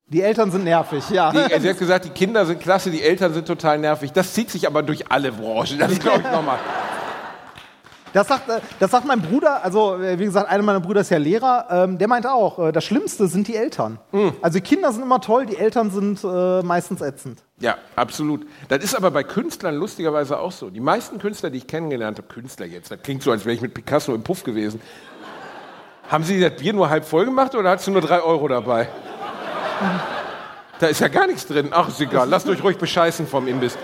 Die 0.10 0.24
Eltern 0.24 0.50
sind 0.50 0.64
nervig, 0.64 1.08
ja. 1.12 1.32
Die, 1.32 1.38
er 1.38 1.70
hat 1.70 1.78
gesagt, 1.78 2.06
die 2.06 2.10
Kinder 2.10 2.44
sind 2.46 2.60
klasse, 2.60 2.90
die 2.90 3.04
Eltern 3.04 3.32
sind 3.32 3.48
total 3.48 3.78
nervig. 3.78 4.12
Das 4.12 4.34
zieht 4.34 4.50
sich 4.50 4.66
aber 4.66 4.82
durch 4.82 5.12
alle 5.12 5.32
Branchen. 5.32 5.78
Das 5.78 6.00
glaube 6.00 6.22
ich, 6.26 6.32
nochmal. 6.32 6.58
Das 8.12 8.28
sagt, 8.28 8.50
äh, 8.50 8.60
das 8.80 8.90
sagt 8.90 9.06
mein 9.06 9.22
Bruder, 9.22 9.64
also 9.64 10.02
äh, 10.02 10.18
wie 10.18 10.26
gesagt, 10.26 10.50
einer 10.50 10.64
meiner 10.64 10.80
Brüder 10.80 11.02
ist 11.02 11.12
ja 11.12 11.20
Lehrer, 11.20 11.68
ähm, 11.70 12.00
der 12.00 12.08
meinte 12.08 12.32
auch, 12.32 12.58
äh, 12.58 12.72
das 12.72 12.84
Schlimmste 12.86 13.28
sind 13.28 13.48
die 13.48 13.56
Eltern. 13.56 14.00
Hm. 14.10 14.34
Also 14.42 14.58
die 14.58 14.64
Kinder 14.64 14.92
sind 14.92 15.04
immer 15.04 15.22
toll, 15.22 15.46
die 15.46 15.58
Eltern 15.58 15.92
sind 15.92 16.24
äh, 16.24 16.64
meistens 16.64 17.02
ätzend. 17.02 17.44
Ja, 17.60 17.78
absolut. 17.96 18.48
Das 18.68 18.84
ist 18.84 18.96
aber 18.96 19.12
bei 19.12 19.24
Künstlern 19.24 19.76
lustigerweise 19.76 20.40
auch 20.40 20.52
so. 20.52 20.72
Die 20.72 20.80
meisten 20.80 21.20
Künstler, 21.20 21.52
die 21.52 21.60
ich 21.60 21.68
kennengelernt 21.68 22.18
habe, 22.18 22.28
Künstler 22.28 22.66
jetzt, 22.66 22.90
das 22.90 23.00
klingt 23.04 23.22
so, 23.22 23.30
als 23.32 23.46
wäre 23.46 23.54
ich 23.54 23.62
mit 23.62 23.76
Picasso 23.76 24.16
im 24.16 24.24
Puff 24.24 24.44
gewesen. 24.44 24.82
Haben 26.10 26.24
Sie 26.24 26.40
das 26.40 26.56
Bier 26.56 26.74
nur 26.74 26.90
halb 26.90 27.06
voll 27.06 27.26
gemacht 27.26 27.54
oder 27.54 27.70
hast 27.70 27.86
du 27.86 27.92
nur 27.92 28.02
drei 28.02 28.22
Euro 28.22 28.48
dabei? 28.48 28.88
Da 30.80 30.88
ist 30.88 31.02
ja 31.02 31.08
gar 31.10 31.28
nichts 31.28 31.46
drin. 31.46 31.70
Ach, 31.72 31.88
ist 31.90 32.00
egal. 32.00 32.30
Lasst 32.30 32.48
euch 32.48 32.64
ruhig 32.64 32.78
bescheißen 32.78 33.28
vom 33.28 33.48
Imbiss. 33.48 33.78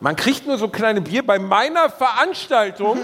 Man 0.00 0.14
kriegt 0.14 0.46
nur 0.46 0.58
so 0.58 0.68
kleine 0.68 1.00
Bier 1.00 1.26
bei 1.26 1.38
meiner 1.40 1.90
Veranstaltung. 1.90 2.98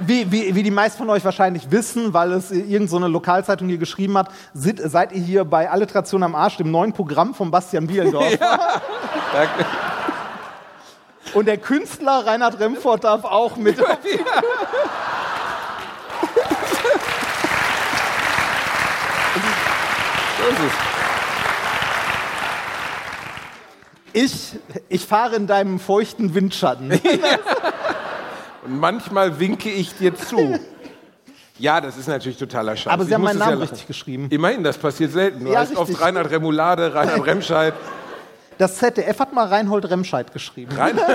Wie, 0.00 0.30
wie, 0.30 0.54
wie 0.54 0.62
die 0.62 0.70
meisten 0.70 0.98
von 0.98 1.10
euch 1.10 1.24
wahrscheinlich 1.24 1.70
wissen, 1.72 2.12
weil 2.14 2.32
es 2.32 2.50
irgendeine 2.52 2.88
so 2.88 2.96
eine 2.98 3.08
Lokalzeitung 3.08 3.66
hier 3.68 3.78
geschrieben 3.78 4.16
hat, 4.16 4.28
sind, 4.54 4.80
seid 4.84 5.10
ihr 5.12 5.22
hier 5.22 5.44
bei 5.44 5.68
Alliteration 5.70 6.22
am 6.22 6.34
Arsch, 6.36 6.56
dem 6.58 6.70
neuen 6.70 6.92
Programm 6.92 7.34
von 7.34 7.50
Bastian 7.50 7.86
Bielendorf. 7.86 8.36
Danke. 9.32 9.66
Und 11.34 11.46
der 11.46 11.56
Künstler 11.58 12.26
Reinhard 12.26 12.60
Remford 12.60 13.04
darf 13.04 13.24
auch 13.24 13.56
mit. 13.56 13.82
auf- 13.82 13.98
ist 20.48 20.58
es. 20.58 20.72
Ich, 24.12 24.56
ich 24.88 25.06
fahre 25.06 25.36
in 25.36 25.46
deinem 25.46 25.78
feuchten 25.78 26.34
Windschatten. 26.34 26.90
Und 28.64 28.80
manchmal 28.80 29.38
winke 29.38 29.68
ich 29.70 29.94
dir 29.94 30.14
zu. 30.16 30.58
Ja, 31.58 31.80
das 31.80 31.96
ist 31.96 32.08
natürlich 32.08 32.38
totaler 32.38 32.76
Scheiß. 32.76 32.92
Aber 32.92 33.02
Ich 33.02 33.08
Sie 33.08 33.14
haben 33.14 33.22
meinen 33.22 33.38
ja 33.38 33.44
Namen 33.46 33.58
lachen. 33.60 33.70
richtig 33.70 33.86
geschrieben. 33.86 34.26
Immerhin, 34.30 34.62
das 34.64 34.78
passiert 34.78 35.12
selten. 35.12 35.44
Du 35.44 35.52
Ja, 35.52 35.60
heißt 35.60 35.76
oft. 35.76 36.00
Reinhard 36.00 36.30
Remulade, 36.30 36.94
Reinhard 36.94 37.26
Remscheid. 37.26 37.74
Das 38.58 38.76
ZDF 38.78 39.18
hat 39.20 39.32
mal 39.32 39.46
Reinhold 39.46 39.88
Remscheid 39.90 40.32
geschrieben. 40.32 40.74
Rein 40.76 40.98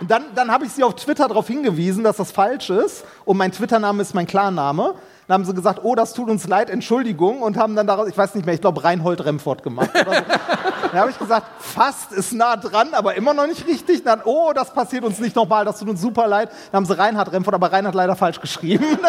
Und 0.00 0.10
Dann, 0.10 0.24
dann 0.34 0.50
habe 0.50 0.66
ich 0.66 0.72
sie 0.72 0.82
auf 0.84 0.94
Twitter 0.96 1.26
darauf 1.28 1.46
hingewiesen, 1.46 2.04
dass 2.04 2.16
das 2.16 2.30
falsch 2.32 2.68
ist. 2.70 3.04
Und 3.24 3.36
mein 3.38 3.50
Twitter-Name 3.52 4.02
ist 4.02 4.14
mein 4.14 4.26
Klarname. 4.26 4.94
Dann 5.26 5.34
haben 5.34 5.44
sie 5.44 5.54
gesagt, 5.54 5.80
oh, 5.82 5.96
das 5.96 6.14
tut 6.14 6.28
uns 6.28 6.46
leid, 6.46 6.70
Entschuldigung. 6.70 7.42
Und 7.42 7.56
haben 7.56 7.74
dann 7.74 7.86
daraus, 7.86 8.08
ich 8.08 8.16
weiß 8.16 8.34
nicht 8.36 8.46
mehr, 8.46 8.54
ich 8.54 8.60
glaube 8.60 8.84
Reinhold 8.84 9.24
Remford 9.24 9.62
gemacht. 9.62 9.90
So. 9.92 10.04
dann 10.92 11.00
habe 11.00 11.10
ich 11.10 11.18
gesagt, 11.18 11.46
fast 11.58 12.12
ist 12.12 12.32
nah 12.32 12.56
dran, 12.56 12.88
aber 12.92 13.16
immer 13.16 13.34
noch 13.34 13.46
nicht 13.46 13.66
richtig. 13.66 14.04
Dann, 14.04 14.20
oh, 14.24 14.52
das 14.54 14.72
passiert 14.72 15.04
uns 15.04 15.18
nicht 15.18 15.34
nochmal, 15.34 15.64
das 15.64 15.80
tut 15.80 15.88
uns 15.88 16.00
super 16.00 16.28
leid. 16.28 16.50
Dann 16.70 16.78
haben 16.78 16.86
sie 16.86 16.96
Reinhard 16.96 17.32
Remford, 17.32 17.54
aber 17.54 17.72
Reinhard 17.72 17.94
leider 17.94 18.14
falsch 18.14 18.40
geschrieben. 18.40 18.98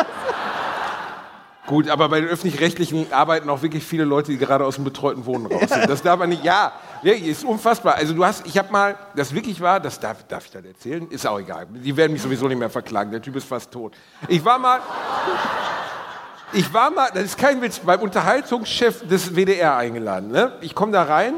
Gut, 1.67 1.89
aber 1.89 2.07
bei 2.07 2.21
den 2.21 2.29
öffentlich-rechtlichen 2.29 3.11
arbeiten 3.11 3.49
auch 3.49 3.61
wirklich 3.61 3.83
viele 3.83 4.05
Leute, 4.05 4.31
die 4.31 4.37
gerade 4.37 4.63
aus 4.63 4.75
dem 4.75 4.85
betreuten 4.85 5.25
Wohnen 5.25 5.47
raus 5.47 5.69
sind. 5.69 5.89
Das 5.89 6.01
darf 6.01 6.17
man 6.17 6.29
nicht. 6.29 6.45
Ja, 6.45 6.71
ist 7.03 7.43
unfassbar. 7.43 7.95
Also 7.95 8.13
du 8.13 8.23
hast, 8.23 8.47
ich 8.47 8.57
habe 8.57 8.71
mal, 8.71 8.95
das 9.17 9.33
wirklich 9.33 9.59
war, 9.59 9.81
das 9.81 9.99
darf, 9.99 10.23
darf 10.29 10.45
ich 10.45 10.51
das 10.51 10.63
erzählen? 10.63 11.05
Ist 11.09 11.27
auch 11.27 11.37
egal. 11.37 11.67
Die 11.69 11.95
werden 11.95 12.13
mich 12.13 12.21
sowieso 12.21 12.47
nicht 12.47 12.57
mehr 12.57 12.69
verklagen. 12.69 13.11
Der 13.11 13.21
Typ 13.21 13.35
ist 13.35 13.45
fast 13.45 13.69
tot. 13.69 13.93
Ich 14.29 14.43
war 14.45 14.57
mal, 14.57 14.79
ich 16.53 16.73
war 16.73 16.91
mal, 16.91 17.09
das 17.13 17.23
ist 17.23 17.37
kein 17.37 17.61
Witz, 17.61 17.79
beim 17.79 18.01
Unterhaltungschef 18.01 19.07
des 19.07 19.35
WDR 19.35 19.75
eingeladen. 19.75 20.31
Ne? 20.31 20.53
Ich 20.61 20.73
komme 20.73 20.91
da 20.91 21.03
rein 21.03 21.33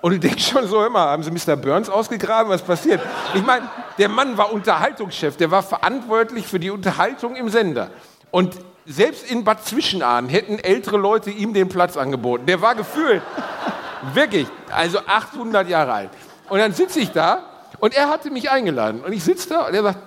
und 0.00 0.12
du 0.12 0.18
denkst 0.18 0.50
schon 0.50 0.66
so 0.66 0.84
immer, 0.84 1.00
haben 1.00 1.22
sie 1.22 1.30
Mr. 1.30 1.56
Burns 1.56 1.88
ausgegraben? 1.88 2.50
Was 2.50 2.62
passiert? 2.62 3.00
Ich 3.34 3.44
meine, 3.44 3.68
der 3.98 4.08
Mann 4.08 4.36
war 4.36 4.52
Unterhaltungschef, 4.52 5.36
der 5.36 5.50
war 5.50 5.62
verantwortlich 5.62 6.46
für 6.46 6.58
die 6.58 6.70
Unterhaltung 6.70 7.36
im 7.36 7.48
Sender. 7.48 7.90
Und 8.30 8.56
selbst 8.86 9.30
in 9.30 9.44
Bad 9.44 9.64
Zwischenahn 9.64 10.28
hätten 10.28 10.58
ältere 10.58 10.96
Leute 10.96 11.30
ihm 11.30 11.54
den 11.54 11.68
Platz 11.68 11.96
angeboten. 11.96 12.46
Der 12.46 12.60
war 12.60 12.74
gefühlt, 12.74 13.22
wirklich, 14.14 14.46
also 14.70 14.98
800 15.06 15.68
Jahre 15.68 15.92
alt. 15.92 16.10
Und 16.48 16.58
dann 16.58 16.72
sitze 16.72 17.00
ich 17.00 17.10
da 17.10 17.44
und 17.78 17.94
er 17.94 18.08
hatte 18.08 18.30
mich 18.30 18.50
eingeladen. 18.50 19.02
Und 19.02 19.12
ich 19.12 19.24
sitze 19.24 19.50
da 19.50 19.66
und 19.66 19.74
er 19.74 19.82
sagt, 19.82 19.98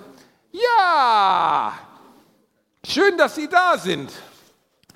ja, 0.52 1.72
schön, 2.86 3.16
dass 3.16 3.34
Sie 3.34 3.48
da 3.48 3.76
sind. 3.76 4.10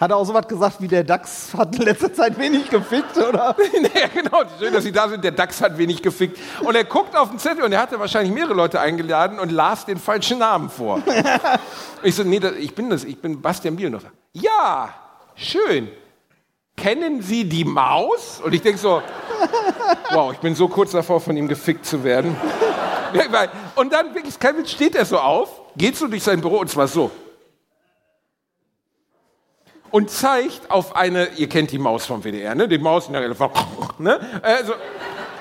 Hat 0.03 0.11
er 0.11 0.17
auch 0.17 0.25
so 0.25 0.35
was 0.35 0.49
gesagt 0.49 0.81
wie 0.81 0.89
der 0.89 1.05
DAX 1.05 1.55
hat 1.57 1.77
in 1.77 1.83
letzter 1.83 2.13
Zeit 2.13 2.37
wenig 2.37 2.69
gefickt, 2.69 3.17
oder? 3.19 3.55
ja, 3.95 4.09
genau. 4.13 4.43
Schön, 4.59 4.73
dass 4.73 4.83
Sie 4.83 4.91
da 4.91 5.09
sind. 5.09 5.23
Der 5.23 5.31
DAX 5.31 5.63
hat 5.63 5.79
wenig 5.79 6.03
gefickt. 6.03 6.41
Und 6.61 6.75
er 6.75 6.83
guckt 6.83 7.15
auf 7.15 7.29
den 7.29 7.39
Zettel 7.39 7.63
und 7.63 7.71
er 7.71 7.81
hatte 7.81 8.01
wahrscheinlich 8.01 8.35
mehrere 8.35 8.53
Leute 8.53 8.81
eingeladen 8.81 9.39
und 9.39 9.53
las 9.53 9.87
den 9.87 9.99
falschen 9.99 10.41
Namen 10.41 10.71
vor. 10.71 11.01
ich 12.03 12.17
so, 12.17 12.25
nee, 12.25 12.41
das, 12.41 12.55
ich 12.55 12.75
bin 12.75 12.91
das, 12.91 13.05
ich 13.05 13.17
bin 13.21 13.41
Bastian 13.41 13.77
Bielendorfer. 13.77 14.11
Ja, 14.33 14.93
schön. 15.37 15.89
Kennen 16.77 17.23
Sie 17.23 17.49
die 17.49 17.65
Maus? 17.65 18.41
Und 18.45 18.55
ich 18.55 18.63
denke 18.63 18.81
so, 18.81 19.03
wow, 20.11 20.33
ich 20.33 20.41
bin 20.41 20.57
so 20.57 20.67
kurz 20.67 20.91
davor, 20.91 21.21
von 21.21 21.37
ihm 21.37 21.47
gefickt 21.47 21.87
zu 21.87 22.03
werden. 22.03 22.37
Und 23.77 23.93
dann 23.93 24.13
wirklich, 24.17 24.37
kein 24.37 24.59
Witz, 24.59 24.73
steht 24.73 24.97
er 24.97 25.05
so 25.05 25.21
auf, 25.21 25.61
geht 25.77 25.97
so 25.97 26.09
durch 26.09 26.25
sein 26.25 26.41
Büro 26.41 26.57
und 26.59 26.69
zwar 26.69 26.89
so. 26.89 27.13
Und 29.93 30.11
zeigt 30.11 30.71
auf 30.71 30.97
eine, 30.97 31.29
ihr 31.37 31.49
kennt 31.49 31.71
die 31.71 31.79
Maus 31.79 32.07
vom 32.07 32.25
WDR, 32.25 32.57
ne? 32.57 32.67
Die 32.67 32.79
Maus, 32.79 33.09
ne? 33.99 34.21
Also, 34.43 34.73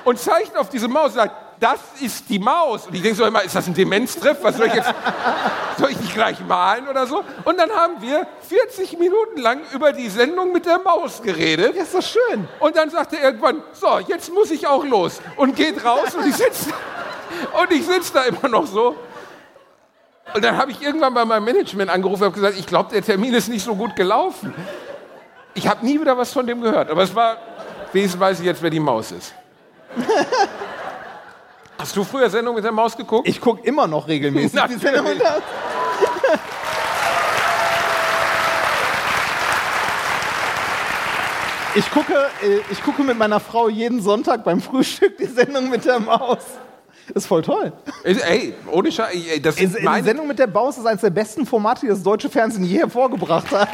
und 0.04 0.18
zeigt 0.18 0.56
auf 0.56 0.68
diese 0.68 0.88
Maus 0.88 1.06
und 1.06 1.14
sagt, 1.14 1.34
das 1.58 1.78
ist 2.00 2.28
die 2.28 2.40
Maus. 2.40 2.88
Und 2.88 2.94
ich 2.94 3.02
denke 3.02 3.16
so 3.16 3.24
immer, 3.24 3.42
ist 3.42 3.54
das 3.54 3.68
ein 3.68 3.74
Demenztreff? 3.74 4.38
Was 4.42 4.56
soll 4.56 4.66
ich 4.66 4.74
jetzt, 4.74 4.92
soll 5.78 5.90
ich 5.90 6.00
nicht 6.00 6.12
gleich 6.12 6.40
malen 6.46 6.88
oder 6.88 7.06
so? 7.06 7.22
Und 7.44 7.58
dann 7.58 7.70
haben 7.70 7.94
wir 8.00 8.26
40 8.48 8.98
Minuten 8.98 9.40
lang 9.40 9.60
über 9.72 9.92
die 9.92 10.08
Sendung 10.08 10.52
mit 10.52 10.66
der 10.66 10.80
Maus 10.80 11.22
geredet. 11.22 11.76
Ja, 11.76 11.82
ist 11.82 11.94
doch 11.94 12.02
schön. 12.02 12.48
Und 12.58 12.76
dann 12.76 12.90
sagt 12.90 13.12
er 13.12 13.22
irgendwann, 13.22 13.62
so, 13.72 14.00
jetzt 14.08 14.32
muss 14.32 14.50
ich 14.50 14.66
auch 14.66 14.84
los. 14.84 15.20
Und 15.36 15.54
geht 15.54 15.84
raus 15.84 16.14
und 16.16 16.26
ich 16.26 16.34
sitze 16.34 16.70
und 17.60 17.70
ich 17.70 17.86
sitz 17.86 18.12
da 18.12 18.24
immer 18.24 18.48
noch 18.48 18.66
so. 18.66 18.96
Und 20.34 20.44
dann 20.44 20.56
habe 20.56 20.70
ich 20.70 20.80
irgendwann 20.80 21.12
bei 21.12 21.24
meinem 21.24 21.44
Management 21.44 21.90
angerufen 21.90 22.22
und 22.22 22.26
habe 22.26 22.34
gesagt, 22.34 22.58
ich 22.58 22.66
glaube, 22.66 22.90
der 22.92 23.02
Termin 23.02 23.34
ist 23.34 23.48
nicht 23.48 23.64
so 23.64 23.74
gut 23.74 23.94
gelaufen. 23.96 24.54
Ich 25.54 25.68
habe 25.68 25.84
nie 25.84 26.00
wieder 26.00 26.16
was 26.16 26.32
von 26.32 26.46
dem 26.46 26.62
gehört. 26.62 26.90
Aber 26.90 27.02
es 27.02 27.14
war, 27.14 27.36
wenigstens 27.92 28.20
weiß 28.20 28.40
ich 28.40 28.46
jetzt, 28.46 28.62
wer 28.62 28.70
die 28.70 28.80
Maus 28.80 29.12
ist. 29.12 29.34
Hast 31.78 31.96
du 31.96 32.04
früher 32.04 32.30
Sendung 32.30 32.54
mit 32.54 32.64
der 32.64 32.72
Maus 32.72 32.96
geguckt? 32.96 33.28
Ich 33.28 33.40
gucke 33.40 33.66
immer 33.66 33.86
noch 33.86 34.08
regelmäßig. 34.08 34.60
Die 34.68 34.74
Sendung. 34.76 35.06
Ich 41.74 41.90
gucke, 41.90 42.12
äh, 42.42 42.60
ich 42.70 42.82
gucke 42.82 43.02
mit 43.02 43.16
meiner 43.16 43.40
Frau 43.40 43.68
jeden 43.70 44.02
Sonntag 44.02 44.44
beim 44.44 44.60
Frühstück 44.60 45.16
die 45.16 45.24
Sendung 45.24 45.70
mit 45.70 45.86
der 45.86 46.00
Maus. 46.00 46.44
Ist 47.14 47.26
voll 47.26 47.42
toll. 47.42 47.72
Ey, 48.04 48.54
ohne 48.70 48.90
Scheiß, 48.90 49.14
ey, 49.14 49.40
das 49.40 49.56
Die 49.56 49.64
ist. 49.64 49.74
Sendung 50.04 50.26
mit 50.26 50.38
der 50.38 50.48
Maus 50.48 50.78
ist 50.78 50.86
eines 50.86 51.02
der 51.02 51.10
besten 51.10 51.44
Formate, 51.44 51.82
die 51.82 51.88
das 51.88 52.02
deutsche 52.02 52.30
Fernsehen 52.30 52.64
je 52.64 52.78
hervorgebracht 52.78 53.50
hat. 53.50 53.68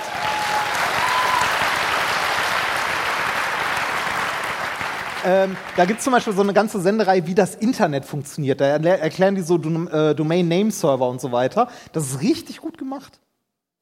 Ähm, 5.25 5.57
da 5.77 5.85
gibt 5.85 5.99
es 5.99 6.05
zum 6.05 6.13
Beispiel 6.13 6.33
so 6.33 6.43
eine 6.43 6.53
ganze 6.53 6.81
Senderei, 6.81 7.27
wie 7.27 7.35
das 7.35 7.55
Internet 7.57 8.05
funktioniert. 8.05 8.61
Da 8.61 8.67
erklären 8.67 9.35
die 9.35 9.43
so 9.43 9.59
Dom 9.59 9.89
äh, 9.89 10.15
Domain-Name-Server 10.15 11.09
und 11.09 11.21
so 11.21 11.33
weiter. 11.33 11.69
Das 11.93 12.05
ist 12.07 12.21
richtig 12.23 12.61
gut 12.61 12.79
gemacht. 12.79 13.21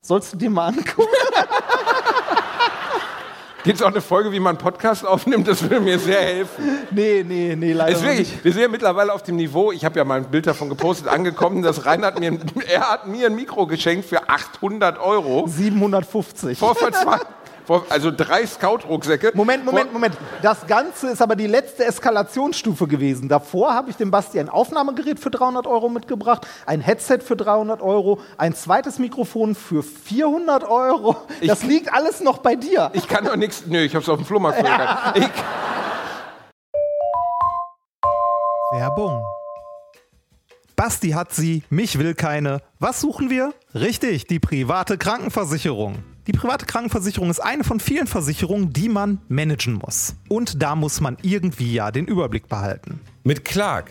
Sollst 0.01 0.33
du 0.33 0.37
dir 0.39 0.51
mal 0.51 0.69
angucken? 0.69 1.09
Gibt 3.67 3.81
es 3.81 3.83
auch 3.83 3.91
eine 3.91 4.01
Folge, 4.01 4.31
wie 4.31 4.39
man 4.39 4.51
einen 4.51 4.59
Podcast 4.59 5.05
aufnimmt? 5.05 5.49
Das 5.49 5.61
würde 5.61 5.81
mir 5.81 5.99
sehr 5.99 6.21
helfen. 6.21 6.65
nee, 6.93 7.25
nee, 7.27 7.57
nee, 7.57 7.73
leider 7.73 7.91
Es 7.91 7.97
ist 7.99 8.03
noch 8.05 8.11
wirklich, 8.11 8.31
nicht. 8.33 8.45
wir 8.45 8.53
sind 8.53 8.63
ja 8.63 8.69
mittlerweile 8.69 9.13
auf 9.13 9.25
dem 9.25 9.35
Niveau, 9.35 9.73
ich 9.73 9.85
habe 9.85 9.99
ja 9.99 10.05
mal 10.05 10.19
ein 10.19 10.31
Bild 10.31 10.47
davon 10.47 10.69
gepostet, 10.69 11.09
angekommen, 11.09 11.63
dass 11.63 11.85
Reinhard 11.85 12.21
mir, 12.21 12.39
er 12.69 12.91
hat 12.93 13.09
mir 13.09 13.27
ein 13.27 13.35
Mikro 13.35 13.67
geschenkt 13.67 14.09
für 14.09 14.29
800 14.29 15.01
Euro. 15.01 15.49
750. 15.49 16.59
Vor 16.61 16.77
vor, 16.77 16.93
also 17.89 18.11
drei 18.11 18.47
Scout-Rucksäcke. 18.47 19.33
Moment, 19.35 19.65
Moment, 19.65 19.93
Moment. 19.93 20.17
Das 20.43 20.67
Ganze 20.67 21.11
ist 21.11 21.23
aber 21.23 21.37
die 21.37 21.47
letzte 21.47 21.85
Eskalationsstufe 21.85 22.87
gewesen. 22.87 23.29
Davor 23.29 23.75
habe 23.75 23.91
ich 23.91 23.97
dem 23.97 24.11
Basti 24.11 24.39
ein 24.39 24.49
Aufnahmegerät 24.49 25.19
für 25.19 25.31
300 25.31 25.67
Euro 25.67 25.89
mitgebracht, 25.89 26.47
ein 26.67 26.81
Headset 26.81 27.19
für 27.21 27.37
300 27.37 27.83
Euro, 27.83 28.21
ein 28.37 28.55
zweites 28.55 28.99
Mikrofon 28.99 29.55
für 29.55 29.83
400 29.83 30.65
Euro. 30.65 31.17
Das 31.47 31.63
liegt 31.63 31.93
alles 31.93 32.21
noch 32.21 32.39
bei 32.39 32.57
dir. 32.57 32.91
Ich 32.93 33.09
kann 33.09 33.25
doch 33.25 33.37
nichts, 33.37 33.65
nö, 33.67 33.79
ich 33.79 33.95
hab's 33.95 34.09
auf 34.09 34.19
dem 34.19 34.27
Flohmarkt 34.27 34.59
verkauft. 34.59 35.19
Ich, 35.19 35.29
Werbung. 38.73 39.25
Basti 40.77 41.11
hat 41.11 41.33
sie, 41.33 41.63
mich 41.71 41.99
will 41.99 42.15
keine. 42.15 42.61
Was 42.79 43.01
suchen 43.01 43.31
wir? 43.31 43.55
Richtig, 43.75 44.27
die 44.27 44.39
private 44.39 44.99
Krankenversicherung. 44.99 46.05
Die 46.27 46.33
private 46.33 46.67
Krankenversicherung 46.67 47.31
ist 47.31 47.39
eine 47.39 47.63
von 47.63 47.79
vielen 47.79 48.09
Versicherungen, 48.09 48.73
die 48.73 48.89
man 48.89 49.21
managen 49.29 49.75
muss. 49.75 50.17
Und 50.29 50.61
da 50.61 50.75
muss 50.75 51.01
man 51.01 51.17
irgendwie 51.23 51.73
ja 51.73 51.93
den 51.93 52.07
Überblick 52.07 52.49
behalten. 52.49 53.01
Mit 53.23 53.45
Clark 53.45 53.91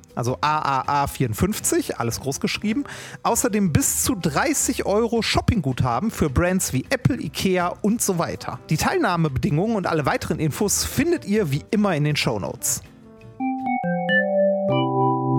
also 0.15 0.37
AAA54, 0.37 1.93
alles 1.93 2.19
groß 2.19 2.39
geschrieben, 2.39 2.83
außerdem 3.23 3.71
bis 3.71 4.03
zu 4.03 4.15
30 4.15 4.85
Euro 4.85 5.21
Shoppingguthaben 5.21 6.11
für 6.11 6.29
Brands 6.29 6.73
wie 6.73 6.85
Apple, 6.89 7.21
Ikea 7.21 7.73
und 7.81 8.01
so 8.01 8.17
weiter. 8.17 8.59
Die 8.69 8.77
Teilnahmebedingungen 8.77 9.75
und 9.75 9.87
alle 9.87 10.05
weiteren 10.05 10.39
Infos 10.39 10.83
findet 10.83 11.25
ihr 11.25 11.51
wie 11.51 11.63
immer 11.71 11.95
in 11.95 12.03
den 12.03 12.15
Shownotes. 12.15 12.81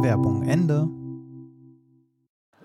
Werbung 0.03 0.49
Ende. 0.49 0.89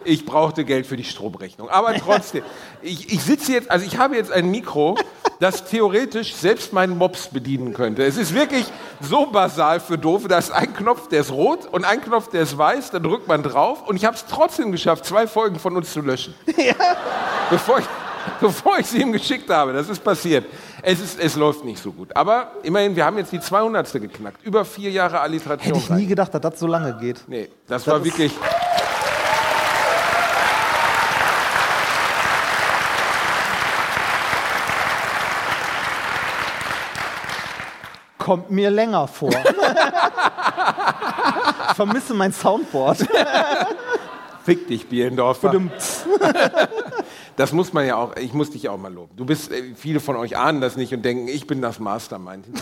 ich 0.03 0.26
brauchte 0.26 0.66
Geld 0.66 0.88
für 0.88 0.97
die 0.97 1.03
Stromrechnung. 1.03 1.70
Aber 1.70 1.93
trotzdem, 1.95 2.43
ich, 2.82 3.12
ich 3.14 3.22
sitze 3.22 3.51
jetzt, 3.51 3.70
also 3.70 3.86
ich 3.86 3.97
habe 3.97 4.16
jetzt 4.16 4.32
ein 4.32 4.49
Mikro, 4.49 4.97
das 5.39 5.65
theoretisch 5.65 6.33
selbst 6.35 6.73
meinen 6.73 6.97
Mops 6.97 7.27
bedienen 7.27 7.73
könnte. 7.73 8.03
Es 8.03 8.17
ist 8.17 8.33
wirklich 8.33 8.65
so 9.01 9.27
basal 9.27 9.79
für 9.79 9.97
Doofe. 9.97 10.27
Da 10.27 10.38
ist 10.38 10.51
ein 10.51 10.73
Knopf, 10.73 11.07
der 11.09 11.21
ist 11.21 11.31
rot 11.31 11.67
und 11.71 11.85
ein 11.85 12.01
Knopf, 12.01 12.29
der 12.29 12.41
ist 12.41 12.57
weiß. 12.57 12.91
Dann 12.91 13.03
drückt 13.03 13.27
man 13.27 13.43
drauf 13.43 13.88
und 13.88 13.95
ich 13.95 14.05
habe 14.05 14.15
es 14.15 14.25
trotzdem 14.25 14.71
geschafft, 14.71 15.05
zwei 15.05 15.27
Folgen 15.27 15.59
von 15.59 15.75
uns 15.75 15.93
zu 15.93 16.01
löschen. 16.01 16.33
Bevor 17.49 17.79
ich, 17.79 17.85
bevor 18.41 18.77
ich 18.79 18.88
sie 18.88 19.01
ihm 19.01 19.11
geschickt 19.11 19.49
habe. 19.49 19.73
Das 19.73 19.88
ist 19.89 20.03
passiert. 20.03 20.45
Es, 20.81 20.99
ist, 20.99 21.19
es 21.19 21.35
läuft 21.35 21.63
nicht 21.63 21.81
so 21.81 21.91
gut. 21.91 22.15
Aber 22.15 22.51
immerhin, 22.63 22.95
wir 22.95 23.05
haben 23.05 23.17
jetzt 23.17 23.31
die 23.31 23.39
200. 23.39 23.91
geknackt. 23.93 24.43
Über 24.45 24.65
vier 24.65 24.91
Jahre 24.91 25.19
Alliteration. 25.21 25.75
Hätte 25.75 25.79
ich 25.79 25.89
nie 25.89 26.07
gedacht, 26.07 26.33
dass 26.33 26.41
das 26.41 26.59
so 26.59 26.67
lange 26.67 26.97
geht. 26.99 27.23
Nee, 27.27 27.49
das, 27.67 27.88
war 27.88 27.97
ist- 27.97 28.03
wirklich. 28.05 28.33
Kommt 38.28 38.51
mir 38.51 38.69
länger 38.69 39.07
vor. 39.07 39.30
ich 41.69 41.75
vermisse 41.75 42.13
mein 42.13 42.34
Soundboard. 42.34 43.07
Fick 44.43 44.67
dich, 44.67 44.89
Bielendorfer. 44.89 45.53
Das 47.38 47.53
muss 47.53 47.71
man 47.71 47.86
ja 47.86 47.95
auch, 47.95 48.17
ich 48.17 48.34
muss 48.34 48.49
dich 48.49 48.67
auch 48.67 48.78
mal 48.78 48.91
loben. 48.91 49.15
Du 49.15 49.23
bist, 49.23 49.51
äh, 49.51 49.75
viele 49.75 49.99
von 50.01 50.15
euch 50.17 50.36
ahnen 50.36 50.59
das 50.59 50.75
nicht 50.75 50.91
und 50.91 51.05
denken, 51.05 51.28
ich 51.28 51.45
bin 51.47 51.61
das 51.61 51.80
Mastermind. 51.80 52.47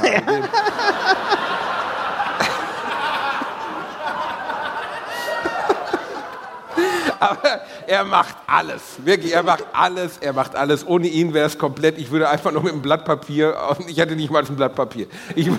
Aber 7.20 7.62
er 7.88 8.04
macht 8.04 8.36
alles. 8.48 8.82
Wirklich, 9.04 9.34
er 9.34 9.44
macht 9.44 9.66
alles, 9.74 10.18
er 10.20 10.34
macht 10.34 10.56
alles. 10.56 10.86
Ohne 10.86 11.08
ihn 11.08 11.34
wäre 11.34 11.46
es 11.48 11.58
komplett, 11.58 11.98
ich 11.98 12.12
würde 12.12 12.30
einfach 12.30 12.52
nur 12.52 12.64
mit 12.64 12.74
einem 12.74 12.82
Blatt 12.82 13.06
Papier, 13.06 13.56
ich 13.88 13.98
hätte 13.98 14.16
nicht 14.16 14.32
mal 14.32 14.44
ein 14.44 14.56
Blatt 14.56 14.76
Papier. 14.76 15.08
Ich, 15.36 15.50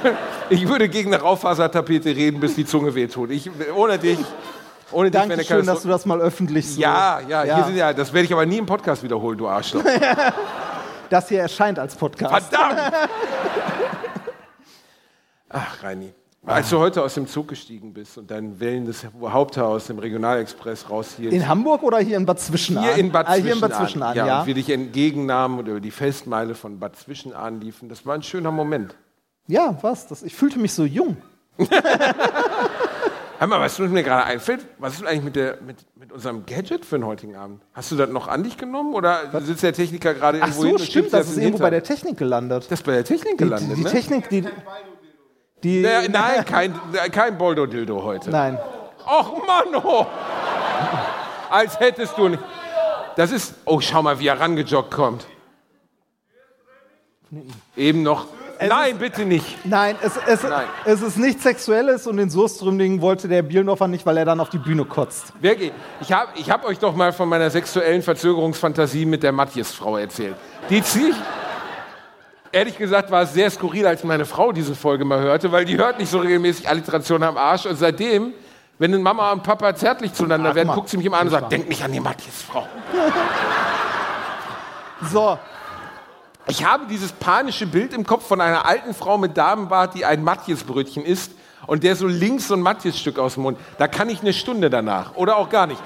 ich 0.50 0.68
würde 0.68 0.88
gegen 0.88 1.12
eine 1.12 1.22
Raufasertapete 1.22 2.10
reden, 2.10 2.40
bis 2.40 2.54
die 2.54 2.64
Zunge 2.66 2.94
wehtut. 2.94 3.30
Ich, 3.30 3.50
ohne 3.74 3.98
dich, 3.98 4.18
ohne 4.92 5.10
dich 5.10 5.14
wäre 5.20 5.24
eine 5.24 5.36
Dankeschön, 5.36 5.66
dass 5.66 5.82
du 5.82 5.88
das 5.88 6.06
mal 6.06 6.20
öffentlich 6.20 6.74
so. 6.74 6.80
Ja, 6.80 7.20
ja, 7.20 7.44
Ja. 7.44 7.56
Hier 7.56 7.64
sind 7.64 7.76
ja, 7.76 7.92
das 7.92 8.12
werde 8.12 8.26
ich 8.26 8.32
aber 8.32 8.46
nie 8.46 8.58
im 8.58 8.66
Podcast 8.66 9.02
wiederholen, 9.02 9.38
du 9.38 9.48
Arschloch. 9.48 9.82
Das 11.08 11.28
hier 11.28 11.40
erscheint 11.40 11.78
als 11.78 11.94
Podcast. 11.94 12.48
Verdammt! 12.48 12.80
Ach, 15.50 15.82
Reini. 15.82 16.12
Als 16.46 16.70
du 16.70 16.78
heute 16.78 17.02
aus 17.02 17.14
dem 17.14 17.26
Zug 17.26 17.48
gestiegen 17.48 17.92
bist 17.92 18.16
und 18.18 18.30
dein 18.30 18.60
wellendes 18.60 19.04
Haupthaar 19.20 19.66
aus 19.66 19.88
dem 19.88 19.98
Regionalexpress 19.98 20.88
raushielt. 20.88 21.32
In 21.32 21.48
Hamburg 21.48 21.82
oder 21.82 21.98
hier 21.98 22.16
in 22.16 22.24
Bad 22.24 22.38
Zwischenahn? 22.38 22.84
hier 22.84 22.94
in 22.94 23.10
Bad 23.10 23.26
ah, 23.26 23.34
hier 23.34 23.52
in 23.52 23.60
Bad 23.60 23.74
Zwischenahn. 23.74 24.12
Zwischenahn, 24.12 24.16
ja, 24.16 24.26
ja. 24.26 24.40
Und 24.40 24.46
wir 24.46 24.54
dich 24.54 24.70
entgegennahmen 24.70 25.58
und 25.58 25.66
über 25.66 25.80
die 25.80 25.90
Festmeile 25.90 26.54
von 26.54 26.78
Bad 26.78 26.94
Zwischenahn 26.96 27.60
liefen. 27.60 27.88
Das 27.88 28.06
war 28.06 28.14
ein 28.14 28.22
schöner 28.22 28.52
Moment. 28.52 28.94
Ja, 29.48 29.76
was? 29.82 30.06
Das, 30.06 30.22
ich 30.22 30.34
fühlte 30.34 30.60
mich 30.60 30.72
so 30.72 30.84
jung. 30.84 31.16
Hör 33.38 33.46
mal, 33.48 33.60
was 33.60 33.78
mir 33.78 34.02
gerade 34.02 34.24
einfällt, 34.24 34.66
was 34.78 34.94
ist 34.94 35.04
eigentlich 35.04 35.24
mit, 35.24 35.36
der, 35.36 35.58
mit, 35.60 35.76
mit 35.94 36.12
unserem 36.12 36.46
Gadget 36.46 36.86
für 36.86 36.96
den 36.96 37.04
heutigen 37.04 37.36
Abend? 37.36 37.60
Hast 37.74 37.90
du 37.90 37.96
das 37.96 38.08
noch 38.08 38.28
an 38.28 38.44
dich 38.44 38.56
genommen 38.56 38.94
oder 38.94 39.20
sitzt 39.42 39.62
der 39.62 39.74
Techniker 39.74 40.14
gerade 40.14 40.38
Ach 40.40 40.46
irgendwo 40.46 40.62
so, 40.62 40.66
hin 40.68 40.76
und 40.76 40.82
stimmt, 40.82 41.12
das 41.12 41.28
ist 41.28 41.36
irgendwo 41.36 41.58
bei 41.58 41.70
der? 41.70 41.82
Technik 41.82 42.16
gelandet. 42.16 42.64
Das 42.70 42.80
ist 42.80 42.86
bei 42.86 42.92
der 42.92 43.04
Technik 43.04 43.36
Die, 43.36 43.44
gelandet, 43.44 43.72
die, 43.72 43.74
die 43.74 43.84
ne? 43.84 43.90
Technik, 43.90 44.28
die. 44.30 44.44
Die 45.62 45.80
Ja, 45.80 46.02
nein, 46.08 46.44
kein, 46.44 46.74
kein 47.12 47.38
Boldo-Dildo 47.38 48.02
heute. 48.02 48.30
Nein. 48.30 48.58
Och 49.06 49.46
Mann, 49.46 49.82
oh. 49.82 50.06
Als 51.50 51.78
hättest 51.78 52.18
du 52.18 52.28
nicht. 52.28 52.42
Das 53.16 53.30
ist. 53.30 53.54
Oh, 53.64 53.80
schau 53.80 54.02
mal, 54.02 54.18
wie 54.18 54.26
er 54.26 54.38
rangejoggt 54.38 54.90
kommt. 54.90 55.26
Eben 57.76 58.02
noch. 58.02 58.26
Nein, 58.60 58.98
bitte 58.98 59.24
nicht. 59.24 59.66
Nein, 59.66 59.96
es, 60.02 60.12
es, 60.26 60.42
Nein. 60.42 60.64
es 60.86 61.02
ist 61.02 61.18
nichts 61.18 61.42
Sexuelles 61.42 62.06
und 62.06 62.16
den 62.16 62.30
Surströmling 62.30 63.02
wollte 63.02 63.28
der 63.28 63.42
Bielendorfer 63.42 63.86
nicht, 63.86 64.06
weil 64.06 64.16
er 64.16 64.24
dann 64.24 64.40
auf 64.40 64.48
die 64.48 64.58
Bühne 64.58 64.84
kotzt. 64.84 65.32
Wirklich. 65.40 65.72
Ich 66.00 66.10
habe 66.12 66.30
ich 66.36 66.50
hab 66.50 66.64
euch 66.64 66.78
doch 66.78 66.94
mal 66.96 67.12
von 67.12 67.28
meiner 67.28 67.50
sexuellen 67.50 68.02
Verzögerungsfantasie 68.02 69.04
mit 69.04 69.22
der 69.22 69.32
Matthias-Frau 69.32 69.98
erzählt. 69.98 70.36
Die 70.70 70.82
ziehe 70.82 71.10
ich. 71.10 71.16
Ehrlich 72.56 72.78
gesagt 72.78 73.10
war 73.10 73.22
es 73.22 73.34
sehr 73.34 73.50
skurril, 73.50 73.86
als 73.86 74.02
meine 74.02 74.24
Frau 74.24 74.50
diese 74.50 74.74
Folge 74.74 75.04
mal 75.04 75.20
hörte, 75.20 75.52
weil 75.52 75.66
die 75.66 75.76
hört 75.76 75.98
nicht 75.98 76.10
so 76.10 76.18
regelmäßig 76.18 76.68
Alliteration 76.68 77.22
am 77.22 77.36
Arsch. 77.36 77.66
Und 77.66 77.76
seitdem, 77.76 78.32
wenn 78.78 79.02
Mama 79.02 79.32
und 79.32 79.42
Papa 79.42 79.74
zärtlich 79.74 80.14
zueinander 80.14 80.54
werden, 80.54 80.72
guckt 80.72 80.88
sie 80.88 80.96
mich 80.96 81.04
immer 81.04 81.18
an 81.18 81.26
und 81.26 81.32
sagt, 81.32 81.52
denk 81.52 81.68
nicht 81.68 81.84
an 81.84 81.92
die 81.92 82.00
Matthias, 82.00 82.42
Frau. 82.42 82.66
So, 85.12 85.38
Ich 86.46 86.64
habe 86.64 86.86
dieses 86.86 87.12
panische 87.12 87.66
Bild 87.66 87.92
im 87.92 88.06
Kopf 88.06 88.26
von 88.26 88.40
einer 88.40 88.64
alten 88.64 88.94
Frau 88.94 89.18
mit 89.18 89.36
Damenbart, 89.36 89.94
die 89.94 90.06
ein 90.06 90.24
Matthias-Brötchen 90.24 91.04
isst 91.04 91.32
und 91.66 91.82
der 91.82 91.96
so 91.96 92.06
links 92.06 92.48
so 92.48 92.54
ein 92.54 92.62
Matthias-Stück 92.62 93.18
aus 93.18 93.34
dem 93.34 93.42
Mund. 93.42 93.58
Da 93.76 93.88
kann 93.88 94.08
ich 94.08 94.22
eine 94.22 94.32
Stunde 94.32 94.70
danach 94.70 95.14
oder 95.14 95.36
auch 95.36 95.50
gar 95.50 95.66
nicht. 95.66 95.82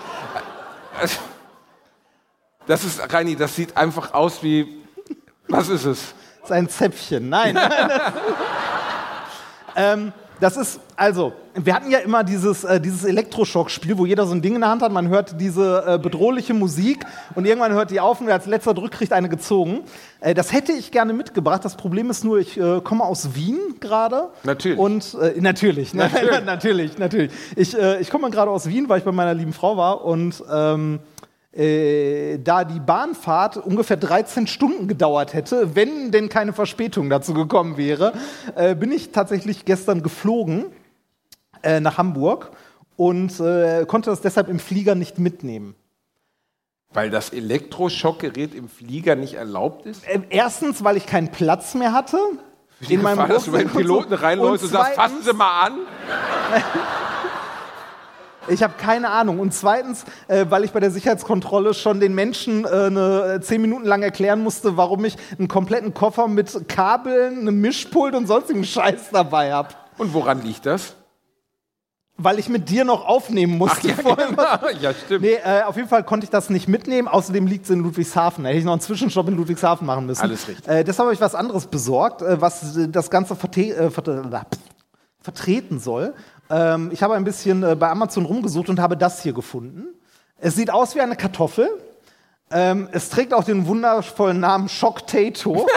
Das 2.69 2.85
ist, 2.85 3.13
Reini, 3.13 3.35
das 3.35 3.57
sieht 3.57 3.77
einfach 3.77 4.15
aus 4.15 4.45
wie, 4.45 4.85
was 5.49 5.69
ist 5.69 5.87
es? 5.87 6.15
Ist 6.43 6.53
ein 6.53 6.69
Zäpfchen. 6.69 7.29
Nein. 7.29 7.59
ähm, 9.77 10.13
das 10.41 10.57
ist, 10.57 10.81
also, 10.97 11.35
wir 11.55 11.75
hatten 11.75 11.91
ja 11.91 11.99
immer 11.99 12.25
dieses, 12.25 12.65
äh, 12.65 12.81
dieses 12.81 13.05
Elektroschock-Spiel, 13.05 13.99
wo 13.99 14.07
jeder 14.07 14.27
so 14.27 14.33
ein 14.33 14.41
Ding 14.41 14.55
in 14.55 14.63
der 14.63 14.71
Hand 14.71 14.81
hat, 14.81 14.91
man 14.91 15.09
hört 15.09 15.39
diese 15.39 15.85
äh, 15.87 15.99
bedrohliche 15.99 16.55
Musik 16.55 17.05
und 17.35 17.45
irgendwann 17.45 17.73
hört 17.73 17.91
die 17.91 18.01
auf 18.01 18.21
und 18.21 18.27
wer 18.27 18.35
als 18.35 18.47
letzter 18.47 18.73
drückt, 18.73 18.95
kriegt 18.95 19.13
eine 19.13 19.29
gezogen. 19.29 19.81
Äh, 20.21 20.33
das 20.33 20.53
hätte 20.53 20.73
ich 20.73 20.93
gerne 20.93 21.13
mitgebracht. 21.13 21.65
Das 21.65 21.77
Problem 21.77 22.09
ist 22.09 22.25
nur, 22.25 22.39
ich 22.39 22.59
äh, 22.59 22.81
komme 22.81 23.05
aus 23.05 23.35
Wien 23.35 23.59
gerade. 23.81 24.31
Natürlich. 24.43 24.79
Und 24.79 25.15
äh, 25.21 25.39
natürlich, 25.41 25.93
ne? 25.93 26.09
Natürlich. 26.11 26.41
natürlich, 26.45 26.99
natürlich. 26.99 27.33
Ich, 27.57 27.79
äh, 27.79 28.01
ich 28.01 28.09
komme 28.09 28.31
gerade 28.31 28.51
aus 28.51 28.67
Wien, 28.67 28.89
weil 28.89 28.99
ich 28.99 29.05
bei 29.05 29.13
meiner 29.13 29.35
lieben 29.35 29.53
Frau 29.53 29.77
war 29.77 30.05
und 30.05 30.43
ähm, 30.51 31.01
äh, 31.53 32.39
da 32.39 32.65
die 32.65 32.81
Bahnfahrt 32.81 33.57
ungefähr 33.57 33.97
13 33.97 34.47
Stunden 34.47 34.87
gedauert 34.87 35.35
hätte, 35.35 35.75
wenn 35.75 36.13
denn 36.13 36.29
keine 36.29 36.53
Verspätung 36.53 37.11
dazu 37.11 37.35
gekommen 37.35 37.77
wäre, 37.77 38.13
äh, 38.55 38.75
bin 38.75 38.93
ich 38.93 39.11
tatsächlich 39.11 39.65
gestern 39.65 40.03
geflogen 40.03 40.67
äh, 41.63 41.81
nach 41.81 41.99
Hamburg 41.99 42.53
und 42.97 43.41
äh, 43.41 43.85
konnte 43.87 44.11
das 44.11 44.21
deshalb 44.21 44.49
im 44.49 44.61
Flieger 44.61 44.95
nicht 44.95 45.19
mitnehmen. 45.19 45.75
Weil 46.93 47.11
das 47.11 47.31
Elektroschockgerät 47.31 48.55
im 48.55 48.69
Flieger 48.69 49.15
nicht 49.17 49.35
erlaubt 49.35 49.87
ist? 49.87 50.07
Äh, 50.07 50.21
erstens, 50.31 50.85
weil 50.85 50.97
ich 50.97 51.07
keinen 51.07 51.29
Platz 51.29 51.75
mehr 51.75 51.93
hatte. 51.93 52.19
Die 52.89 52.97
Gefahr, 52.97 53.29
dass 53.29 53.45
du 53.45 53.53
bei 53.53 53.59
den 53.59 53.69
und 53.73 53.77
Piloten 53.77 54.15
reinläufst 54.15 54.65
und, 54.65 54.71
sagst, 54.71 54.95
fassen 54.95 55.23
Sie 55.23 55.33
mal 55.33 55.67
an. 55.67 55.79
Ich 58.49 58.63
habe 58.63 58.75
keine 58.77 59.11
Ahnung. 59.11 59.39
Und 59.39 59.53
zweitens, 59.53 60.05
äh, 60.29 60.47
weil 60.49 60.65
ich 60.65 60.73
bei 60.73 60.81
der 60.81 60.91
Sicherheitskontrolle 60.91 61.75
schon 61.75 62.01
den 62.01 62.15
Menschen 62.15 62.65
äh, 62.65 62.69
eine, 62.69 63.35
äh, 63.35 63.41
zehn 63.41 63.61
Minuten 63.61 63.87
lang 63.87 64.03
erklären 64.03 64.43
musste, 64.43 64.77
warum 64.77 65.05
ich 65.05 65.17
einen 65.39 65.49
kompletten 65.49 65.95
Koffer 65.95 66.29
mit 66.29 66.69
Kabeln, 66.69 67.41
einem 67.41 67.61
Mischpult 67.61 68.15
und 68.15 68.27
sonstigem 68.27 68.65
Scheiß 68.65 69.11
dabei 69.13 69.53
habe. 69.53 69.69
Und 69.99 70.15
woran 70.15 70.43
liegt 70.43 70.67
das? 70.67 70.95
Weil 72.23 72.39
ich 72.39 72.51
mit 72.51 72.69
dir 72.69 72.85
noch 72.85 73.07
aufnehmen 73.07 73.57
musste. 73.57 73.89
vorher. 73.95 74.27
genau. 74.29 74.81
ja 74.81 74.93
stimmt. 74.93 75.23
Nee, 75.23 75.39
äh, 75.43 75.63
auf 75.63 75.77
jeden 75.77 75.89
Fall 75.89 76.05
konnte 76.05 76.25
ich 76.25 76.31
das 76.31 76.51
nicht 76.51 76.69
mitnehmen. 76.69 77.09
Außerdem 77.09 77.47
liegt 77.47 77.65
es 77.65 77.71
in 77.71 77.81
Ludwigshafen. 77.81 78.45
Da 78.45 78.51
hätte 78.51 78.59
ich 78.59 78.65
noch 78.65 78.73
einen 78.73 78.83
Zwischenstopp 78.83 79.29
in 79.29 79.37
Ludwigshafen 79.37 79.87
machen 79.87 80.07
müssen. 80.07 80.23
Alles 80.23 80.47
richtig. 80.47 80.69
Äh, 80.69 80.85
deshalb 80.85 81.07
habe 81.07 81.15
ich 81.15 81.21
was 81.21 81.35
anderes 81.35 81.67
besorgt, 81.67 82.21
äh, 82.21 82.41
was 82.41 82.77
äh, 82.77 82.89
das 82.89 83.11
Ganze 83.11 83.37
verte 83.37 83.61
äh, 83.63 83.91
vertreten 85.23 85.79
soll. 85.79 86.15
Ähm, 86.51 86.91
ich 86.93 87.03
habe 87.03 87.15
ein 87.15 87.25
bisschen 87.25 87.63
äh, 87.63 87.77
bei 87.77 87.89
Amazon 87.89 88.25
rumgesucht 88.25 88.69
und 88.69 88.81
habe 88.81 88.97
das 88.97 89.23
hier 89.23 89.33
gefunden. 89.33 89.87
Es 90.39 90.57
sieht 90.57 90.71
aus 90.71 90.95
wie 90.95 91.01
eine 91.01 91.17
Kartoffel. 91.17 91.69
Ähm, 92.51 92.89
es 92.93 93.09
trägt 93.09 93.33
auch 93.33 93.45
den 93.45 93.67
wundervollen 93.67 94.41
Namen 94.41 94.69
Shocktato. 94.69 95.67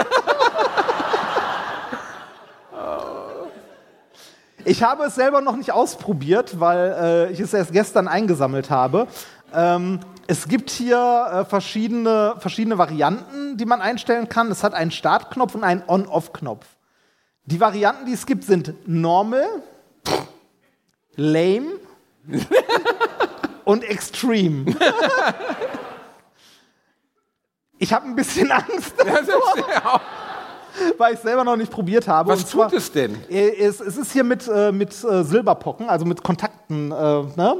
Ich 4.66 4.82
habe 4.82 5.04
es 5.04 5.14
selber 5.14 5.42
noch 5.42 5.56
nicht 5.56 5.72
ausprobiert, 5.72 6.58
weil 6.58 6.96
äh, 6.98 7.32
ich 7.32 7.40
es 7.40 7.52
erst 7.52 7.72
gestern 7.72 8.08
eingesammelt 8.08 8.70
habe. 8.70 9.08
Ähm, 9.52 10.00
es 10.26 10.48
gibt 10.48 10.70
hier 10.70 10.96
äh, 11.30 11.44
verschiedene, 11.44 12.36
verschiedene 12.38 12.78
Varianten, 12.78 13.58
die 13.58 13.66
man 13.66 13.82
einstellen 13.82 14.30
kann. 14.30 14.50
Es 14.50 14.64
hat 14.64 14.72
einen 14.72 14.90
Startknopf 14.90 15.54
und 15.54 15.64
einen 15.64 15.82
On-Off-Knopf. 15.86 16.64
Die 17.44 17.60
Varianten, 17.60 18.06
die 18.06 18.14
es 18.14 18.24
gibt, 18.24 18.44
sind 18.44 18.72
Normal, 18.88 19.44
Lame 21.16 21.72
und 23.64 23.84
Extreme. 23.84 24.74
Ich 27.78 27.92
habe 27.92 28.06
ein 28.06 28.14
bisschen 28.14 28.50
Angst, 28.50 28.94
ja. 29.04 30.00
weil 30.96 31.12
ich 31.12 31.18
es 31.18 31.22
selber 31.24 31.44
noch 31.44 31.56
nicht 31.56 31.70
probiert 31.70 32.08
habe. 32.08 32.30
Was 32.30 32.46
zwar- 32.46 32.70
tut 32.70 32.78
es 32.78 32.90
denn? 32.92 33.16
Äh, 33.28 33.50
Es, 33.62 33.80
es 33.80 33.96
ist 33.96 34.12
hier 34.12 34.24
mit, 34.24 34.48
äh, 34.48 34.72
mit 34.72 34.90
äh, 35.04 35.24
Silberpocken, 35.24 35.88
also 35.88 36.04
mit 36.04 36.22
Kontakten 36.22 36.90
äh, 36.92 36.94
ne, 36.94 37.56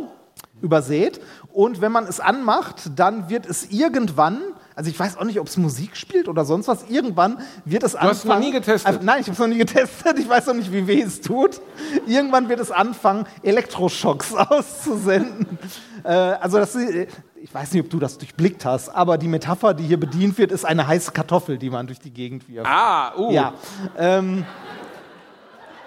übersät. 0.63 1.21
Und 1.53 1.81
wenn 1.81 1.93
man 1.93 2.05
es 2.07 2.21
anmacht, 2.21 2.91
dann 2.97 3.29
wird 3.29 3.47
es 3.47 3.71
irgendwann, 3.71 4.41
also 4.77 4.91
ich 4.91 4.99
weiß 4.99 5.17
auch 5.19 5.25
nicht, 5.25 5.39
ob 5.39 5.47
es 5.47 5.57
Musik 5.57 5.97
spielt 5.97 6.27
oder 6.29 6.45
sonst 6.45 6.67
was, 6.67 6.85
irgendwann 6.89 7.39
wird 7.65 7.85
es 7.85 7.95
anfangen. 7.95 8.11
hast 8.11 8.19
es 8.19 8.25
noch 8.25 8.39
nie 8.41 8.51
getestet? 8.51 9.01
Äh, 9.01 9.05
nein, 9.05 9.21
ich 9.21 9.27
habe 9.27 9.35
es 9.35 9.39
noch 9.39 9.47
nie 9.47 9.59
getestet. 9.59 10.19
Ich 10.19 10.29
weiß 10.29 10.47
noch 10.47 10.55
nicht, 10.55 10.73
wie 10.73 10.87
weh 10.87 11.01
es 11.01 11.21
tut. 11.21 11.61
Irgendwann 12.07 12.49
wird 12.49 12.61
es 12.61 12.71
anfangen, 12.71 13.27
Elektroschocks 13.43 14.35
auszusenden. 14.35 15.59
Äh, 16.03 16.09
also 16.09 16.59
das, 16.59 16.75
äh, 16.75 17.07
ich 17.37 17.55
weiß 17.55 17.73
nicht, 17.73 17.85
ob 17.85 17.91
du 17.91 18.01
das 18.01 18.19
durchblickt 18.19 18.65
hast, 18.65 18.89
aber 18.89 19.17
die 19.17 19.29
Metapher, 19.29 19.75
die 19.75 19.85
hier 19.85 20.01
bedient 20.01 20.39
wird, 20.39 20.51
ist 20.51 20.65
eine 20.65 20.87
heiße 20.87 21.13
Kartoffel, 21.13 21.57
die 21.57 21.71
man 21.71 21.87
durch 21.87 22.01
die 22.01 22.11
Gegend 22.11 22.49
wirft. 22.49 22.69
Ah, 22.69 23.15
uh. 23.17 23.31
Ja. 23.31 23.55
Ähm. 23.97 24.45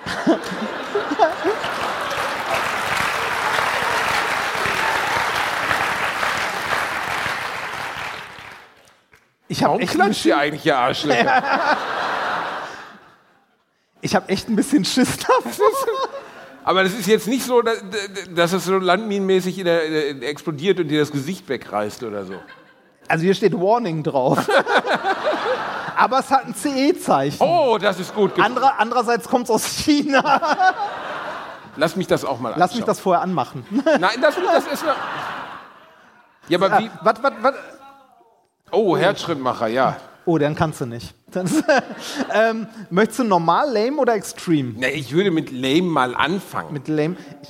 Ich 9.47 9.63
habe 9.63 9.81
echt, 9.81 9.93
klatscht 9.93 10.25
ihr 10.25 10.37
eigentlich, 10.37 10.65
ihr 10.65 10.77
Arschlöcher? 10.77 11.43
ich 14.01 14.15
hab 14.15 14.29
echt 14.29 14.49
ein 14.49 14.55
bisschen 14.55 14.83
Schiss 14.83 15.17
davor. 15.17 15.67
Aber 16.63 16.83
das 16.83 16.93
ist 16.93 17.07
jetzt 17.07 17.27
nicht 17.27 17.45
so, 17.45 17.61
dass, 17.61 17.81
dass 18.35 18.51
es 18.51 18.65
so 18.65 18.77
landminenmäßig 18.77 19.59
in 19.59 19.65
der, 19.65 19.85
in 19.85 20.19
der, 20.19 20.29
explodiert 20.29 20.79
und 20.81 20.89
dir 20.89 20.99
das 20.99 21.11
Gesicht 21.11 21.47
wegreißt 21.47 22.03
oder 22.03 22.25
so. 22.25 22.33
Also 23.07 23.23
hier 23.23 23.33
steht 23.35 23.53
Warning 23.53 24.03
drauf. 24.03 24.37
Aber 25.95 26.19
es 26.19 26.29
hat 26.29 26.45
ein 26.45 26.53
CE-Zeichen. 26.53 27.41
Oh, 27.41 27.77
das 27.77 28.01
ist 28.01 28.13
gut. 28.13 28.37
Anderer, 28.37 28.73
andererseits 28.79 29.29
kommt 29.29 29.45
es 29.45 29.49
aus 29.49 29.65
China. 29.65 30.41
Lass 31.77 31.95
mich 31.95 32.07
das 32.07 32.25
auch 32.25 32.39
mal 32.39 32.49
anschauen. 32.49 32.59
Lass 32.59 32.75
mich 32.75 32.83
das 32.83 32.99
vorher 32.99 33.23
anmachen. 33.23 33.65
Nein, 33.69 34.19
das, 34.21 34.35
das 34.35 34.67
ist 34.67 34.85
noch... 34.85 34.95
Ja, 36.49 36.59
aber 36.59 36.79
wie... 36.79 36.91
Was, 37.01 37.23
was, 37.23 37.33
was? 37.41 37.53
Oh, 38.71 38.97
Herzschrittmacher, 38.97 39.67
ja. 39.67 39.97
Oh, 40.25 40.37
dann 40.37 40.55
kannst 40.55 40.81
du 40.81 40.85
nicht. 40.85 41.13
Ähm, 42.33 42.67
möchtest 42.89 43.19
du 43.19 43.23
normal, 43.23 43.71
lame 43.71 43.97
oder 43.97 44.13
extreme? 44.15 44.73
Na, 44.77 44.87
ich 44.87 45.11
würde 45.11 45.29
mit 45.31 45.51
Lame 45.51 45.81
mal 45.83 46.15
anfangen. 46.15 46.73
Mit 46.73 46.87
lame. 46.87 47.15
Ich, 47.41 47.49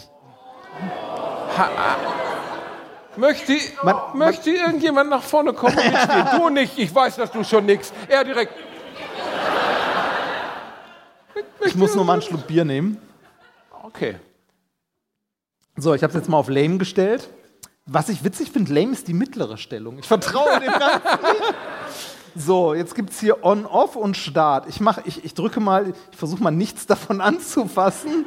Möchte, 3.17 3.57
Man- 3.83 3.95
möchte 4.15 4.51
irgendjemand 4.51 5.09
nach 5.09 5.23
vorne 5.23 5.53
kommen 5.53 5.75
und 5.77 5.83
mitspielen? 5.91 6.27
Du 6.37 6.49
nicht, 6.49 6.77
ich 6.77 6.93
weiß, 6.93 7.15
dass 7.15 7.31
du 7.31 7.43
schon 7.43 7.65
nix. 7.65 7.91
Er 8.07 8.23
direkt. 8.23 8.53
ich 11.65 11.75
muss 11.75 11.95
nur 11.95 12.05
mal 12.05 12.13
einen 12.13 12.21
Schluck 12.21 12.45
Bier 12.45 12.63
nehmen. 12.65 12.99
Okay. 13.83 14.15
So, 15.75 15.93
ich 15.95 16.03
habe 16.03 16.11
es 16.11 16.15
jetzt 16.19 16.29
mal 16.29 16.37
auf 16.37 16.49
lame 16.49 16.77
gestellt. 16.77 17.27
Was 17.87 18.09
ich 18.09 18.23
witzig 18.23 18.51
finde, 18.51 18.73
lame 18.73 18.91
ist 18.91 19.07
die 19.07 19.13
mittlere 19.13 19.57
Stellung. 19.57 19.97
Ich 19.99 20.05
vertraue 20.05 20.59
dem 20.59 20.71
Ganzen. 20.71 20.99
So, 22.35 22.73
jetzt 22.73 22.93
gibt 22.93 23.11
es 23.11 23.19
hier 23.19 23.43
On-Off 23.43 23.95
und 23.95 24.15
Start. 24.15 24.67
Ich, 24.67 24.79
mach, 24.79 24.99
ich, 25.05 25.25
ich 25.25 25.33
drücke 25.33 25.59
mal, 25.59 25.93
ich 26.11 26.17
versuche 26.17 26.43
mal 26.43 26.51
nichts 26.51 26.85
davon 26.85 27.21
anzufassen. 27.21 28.25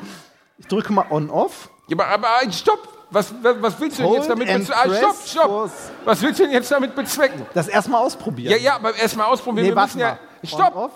Ich 0.58 0.66
drücke 0.66 0.92
mal 0.92 1.06
On-Off. 1.10 1.70
Ja, 1.88 1.96
aber, 1.96 2.06
aber 2.08 2.28
ein 2.40 2.52
Stopp! 2.52 2.88
Was, 3.12 3.34
was, 3.42 3.78
willst 3.80 3.98
du 3.98 4.04
denn 4.04 4.12
jetzt 4.14 4.30
damit 4.30 4.46
bezwecken? 4.46 4.92
Ah, 4.92 4.96
stopp, 4.96 5.16
stopp! 5.26 5.70
Was 6.04 6.22
willst 6.22 6.38
du 6.38 6.44
denn 6.44 6.52
jetzt 6.52 6.70
damit 6.70 6.94
bezwecken? 6.94 7.44
Das 7.54 7.66
erstmal 7.66 8.02
ausprobieren. 8.02 8.52
Ja, 8.52 8.56
ja, 8.56 8.76
aber 8.76 8.94
erstmal 8.94 9.26
ausprobieren. 9.26 9.64
Nee, 9.64 9.72
wir 9.72 9.76
warte 9.76 9.96
müssen 9.96 10.00
ja. 10.00 10.18
mal. 10.42 10.46
Stopp! 10.46 10.76
On-Off. 10.76 10.92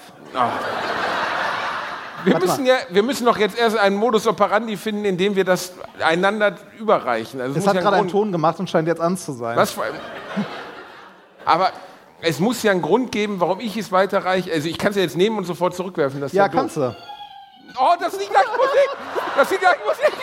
Wir 2.25 2.33
Warte 2.35 2.47
müssen, 2.47 2.67
ja, 2.67 2.77
wir 2.89 3.03
müssen 3.03 3.27
doch 3.27 3.37
jetzt 3.37 3.59
erst 3.59 3.77
einen 3.77 3.97
Modus 3.97 4.27
operandi 4.27 4.77
finden, 4.77 5.05
in 5.05 5.17
dem 5.19 5.37
wir 5.37 5.45
das 5.45 5.73
einander 6.03 6.57
überreichen. 6.79 7.41
Also 7.41 7.59
es 7.59 7.67
hat 7.67 7.75
ja 7.75 7.83
gerade 7.83 7.97
einen 7.97 8.09
Ton 8.09 8.33
gemacht 8.33 8.59
und 8.59 8.71
scheint 8.71 8.89
jetzt 8.89 9.01
an 9.01 9.17
zu 9.17 9.33
sein. 9.33 9.57
Was 9.57 9.79
allem- 9.79 9.95
Aber 11.45 11.71
es 12.23 12.41
muss 12.41 12.63
ja 12.63 12.73
einen 12.73 12.81
Grund 12.83 13.13
geben, 13.13 13.41
warum 13.41 13.61
ich 13.61 13.77
es 13.77 13.93
weiterreiche. 13.93 14.51
Also 14.53 14.69
ich 14.69 14.79
kann 14.79 14.91
es 14.91 14.97
ja 14.97 15.03
jetzt 15.03 15.17
nehmen 15.17 15.37
und 15.37 15.45
sofort 15.45 15.75
zurückwerfen. 15.77 16.21
Das 16.21 16.33
Ja, 16.33 16.45
ja, 16.45 16.49
kannst 16.49 16.77
du. 16.79 16.97
Oh, 17.79 17.93
das 18.01 18.13
ist 18.15 18.21
nicht 18.21 18.31
gleich 18.31 18.47
Musik! 18.47 18.97
Das 19.37 19.51
ist 19.51 19.61
gleich 19.61 19.77
Musik! 19.85 20.15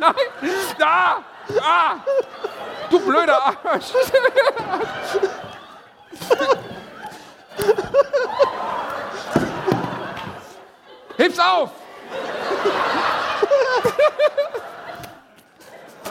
Nein! 0.00 0.14
Da! 0.78 1.18
Ah! 1.60 1.94
Du 2.90 3.00
blöder 3.00 3.38
Arsch! 3.64 3.92
Heb's 11.18 11.38
auf! 11.38 11.70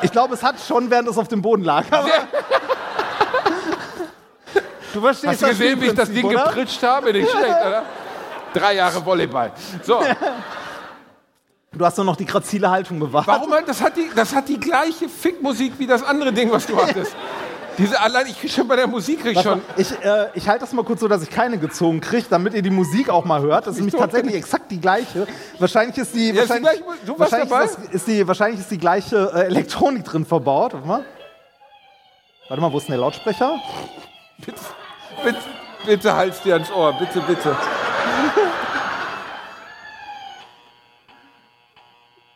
Ich 0.04 0.12
glaube, 0.12 0.36
es 0.36 0.44
hat 0.44 0.56
schon, 0.60 0.90
während 0.92 1.08
es 1.10 1.18
auf 1.18 1.28
dem 1.28 1.42
Boden 1.42 1.64
lag. 1.64 1.86
Aber 1.90 2.10
du 4.94 5.02
verstehst 5.02 5.28
Hast 5.28 5.42
du 5.42 5.46
das 5.48 5.58
gesehen, 5.58 5.82
wie 5.82 5.86
ich 5.88 5.96
das 5.96 6.12
Ding 6.12 6.26
oder? 6.26 6.44
gepritscht 6.46 6.84
habe? 6.84 7.12
Nicht 7.14 7.30
schlecht, 7.32 7.46
oder? 7.66 7.84
Drei 8.54 8.74
Jahre 8.76 9.04
Volleyball. 9.04 9.52
So, 9.84 10.02
Du 11.72 11.86
hast 11.86 11.98
nur 11.98 12.06
noch 12.06 12.16
die 12.16 12.26
grazile 12.26 12.70
Haltung 12.70 13.00
bewahrt. 13.00 13.28
warum 13.28 13.52
hat 13.54 13.68
das, 13.68 13.82
hat 13.82 13.96
die, 13.98 14.10
das 14.16 14.34
hat 14.34 14.48
die 14.50 14.60
gleiche 14.60 15.08
Fickmusik 15.10 15.74
wie 15.78 15.86
das 15.86 16.02
andere 16.04 16.32
Ding, 16.34 16.52
was 16.52 16.66
du 16.66 16.76
hattest. 16.76 17.16
Diese 17.78 18.00
allein, 18.00 18.26
ich 18.26 18.40
krieg 18.40 18.52
schon 18.52 18.68
bei 18.68 18.76
der 18.76 18.88
Musik 18.88 19.22
krieg 19.22 19.36
Warte 19.36 19.50
schon. 19.50 19.62
Ich, 19.78 19.92
äh, 20.04 20.30
ich 20.34 20.48
halte 20.48 20.62
das 20.62 20.74
mal 20.74 20.84
kurz 20.84 21.00
so, 21.00 21.08
dass 21.08 21.22
ich 21.22 21.30
keine 21.30 21.60
gezogen 21.60 22.02
kriege, 22.02 22.26
damit 22.28 22.56
ihr 22.56 22.64
die 22.64 22.72
Musik 22.72 23.10
auch 23.10 23.24
mal 23.24 23.40
hört. 23.42 23.68
Das 23.68 23.76
ist 23.76 23.82
nämlich 23.82 23.94
tatsächlich 23.96 24.34
exakt 24.34 24.72
die 24.72 24.82
gleiche. 24.82 25.28
Wahrscheinlich 25.60 25.96
ist 25.98 26.16
die, 26.16 26.32
Ja, 26.32 26.42
ist 26.42 26.46
die 26.46 26.64
wahrscheinlich, 26.64 26.84
gleiche 26.84 27.06
du 27.06 27.20
warst 27.20 27.32
wahrscheinlich 27.32 27.50
dabei? 27.50 27.66
Ist, 27.66 27.78
das, 27.78 27.90
ist 27.94 28.08
die 28.08 28.28
wahrscheinlich 28.28 28.60
ist 28.62 28.72
die 28.72 28.80
gleiche 28.80 29.32
äh, 29.32 29.46
Elektronik 29.46 30.04
drin 30.06 30.26
verbaut. 30.26 30.74
Warte 30.74 30.88
mal. 30.88 31.06
Warte 32.48 32.62
mal, 32.62 32.74
wo 32.74 32.78
ist 32.78 32.88
denn 32.88 32.94
der 32.94 33.02
Lautsprecher? 33.02 33.60
Bitte, 34.40 34.60
bitte, 35.24 35.40
bitte 35.86 36.16
halt's 36.16 36.42
dir 36.42 36.54
ans 36.56 36.72
Ohr, 36.72 36.94
bitte, 36.94 37.22
bitte. 37.22 37.56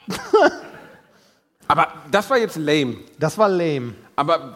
Aber 1.67 1.87
das 2.11 2.29
war 2.29 2.37
jetzt 2.37 2.57
lame. 2.57 2.97
Das 3.17 3.37
war 3.37 3.49
lame. 3.49 3.95
Aber 4.21 4.53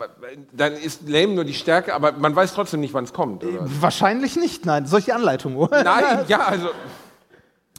dann 0.52 0.74
ist 0.74 1.10
lame 1.10 1.34
nur 1.34 1.44
die 1.44 1.56
Stärke, 1.56 1.96
aber 1.96 2.12
man 2.12 2.36
weiß 2.36 2.54
trotzdem 2.54 2.82
nicht, 2.82 2.94
wann 2.94 3.06
es 3.06 3.14
kommt. 3.14 3.44
Oder? 3.44 3.62
Wahrscheinlich 3.82 4.36
nicht, 4.36 4.64
nein. 4.64 4.86
Die 4.86 5.12
Anleitung 5.12 5.56
holen? 5.56 5.70
Nein, 5.72 6.24
ja, 6.28 6.42
also. 6.42 6.70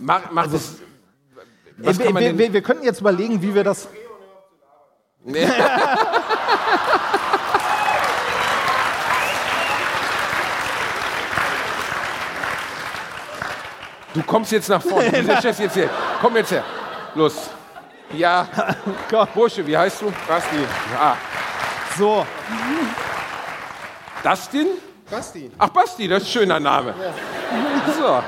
Mach, 0.00 0.32
mach 0.32 0.50
das. 0.50 0.78
Was 1.76 1.96
wir, 1.96 2.06
kann 2.06 2.14
man 2.14 2.22
wir, 2.24 2.30
denn, 2.30 2.38
wir, 2.38 2.52
wir 2.52 2.62
könnten 2.62 2.84
jetzt 2.84 3.00
überlegen, 3.00 3.40
wie 3.40 3.54
wir 3.54 3.62
das. 3.62 3.86
Nee. 5.24 5.46
Du 14.14 14.22
kommst 14.22 14.50
jetzt 14.50 14.70
nach 14.70 14.80
vorne. 14.80 15.12
Du 15.12 15.22
bist 15.24 15.42
Chef 15.42 15.58
jetzt 15.58 15.74
hier. 15.74 15.90
Komm 16.22 16.36
jetzt 16.36 16.50
her. 16.50 16.64
Los. 17.14 17.50
Ja. 18.14 18.48
Bursche, 19.34 19.66
wie 19.66 19.76
heißt 19.76 20.00
du? 20.00 20.10
Basti. 20.26 20.56
Ah. 20.98 21.16
So, 21.98 22.26
Dustin? 24.22 24.66
Basti. 25.10 25.50
Ach, 25.58 25.68
Basti, 25.68 26.08
das 26.08 26.22
ist 26.22 26.28
ein 26.28 26.32
schöner 26.32 26.58
Name. 26.60 26.94
So. 27.98 28.22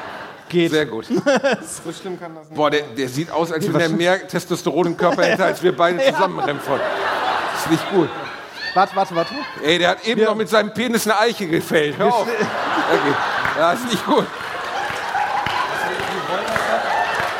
geht. 0.48 0.70
Sehr 0.70 0.86
gut. 0.86 1.06
so 1.06 1.92
schlimm 1.92 2.18
kann 2.20 2.34
das 2.36 2.44
nicht. 2.48 2.54
Boah, 2.54 2.70
der, 2.70 2.82
der 2.96 3.08
sieht 3.08 3.30
aus, 3.30 3.50
als 3.52 3.66
wenn 3.72 3.80
er 3.80 3.88
mehr 3.88 4.26
Testosteron 4.28 4.86
im 4.86 4.96
Körper 4.96 5.24
hätte, 5.24 5.44
als 5.44 5.62
wir 5.62 5.76
beide 5.76 5.98
zusammen 6.12 6.38
Remford. 6.38 6.80
Ist 7.58 7.70
nicht 7.70 7.90
gut. 7.90 8.08
Warte, 8.74 8.94
warte, 8.94 9.14
warte. 9.16 9.34
Ey, 9.62 9.78
der 9.78 9.90
hat 9.90 10.06
eben 10.06 10.22
noch 10.22 10.36
mit 10.36 10.48
seinem 10.48 10.72
Penis 10.72 11.06
eine 11.06 11.18
Eiche 11.18 11.46
gefällt. 11.48 11.98
Hör 11.98 12.14
auf. 12.14 12.26
Okay. 12.90 13.14
Ja, 13.58 13.72
ist 13.72 13.84
nicht 13.90 14.06
gut. 14.06 14.24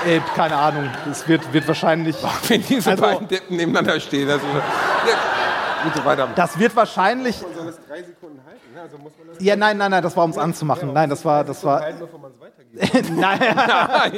Ey, 0.04 0.20
keine 0.36 0.56
Ahnung. 0.56 0.90
Es 1.10 1.26
wird, 1.26 1.50
wird 1.54 1.66
wahrscheinlich. 1.66 2.16
Wenn 2.48 2.62
diese 2.66 2.90
Also- 2.90 3.02
beiden 3.02 3.28
Deppen 3.28 3.56
nebeneinander 3.56 3.98
stehen. 3.98 4.28
Das 4.28 4.36
ist, 4.36 4.44
bitte 5.84 6.04
weiter. 6.04 6.28
Das 6.34 6.58
wird 6.58 6.74
wahrscheinlich. 6.76 7.40
Ja, 9.40 9.56
nein, 9.56 9.76
nein, 9.76 9.90
nein, 9.90 10.02
das 10.02 10.16
war, 10.16 10.24
um 10.24 10.30
es 10.30 10.38
anzumachen. 10.38 10.92
Nein, 10.92 11.10
das 11.10 11.24
war, 11.24 11.44
das 11.44 11.64
war. 11.64 11.82
nein, 13.12 13.40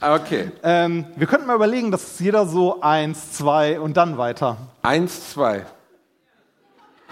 Okay. 0.00 0.50
ähm, 0.62 1.06
wir 1.16 1.26
könnten 1.26 1.46
mal 1.46 1.54
überlegen, 1.54 1.90
dass 1.90 2.18
jeder 2.18 2.46
so 2.46 2.80
eins, 2.80 3.32
zwei 3.32 3.78
und 3.78 3.96
dann 3.96 4.18
weiter. 4.18 4.56
Eins, 4.82 5.30
zwei. 5.32 5.64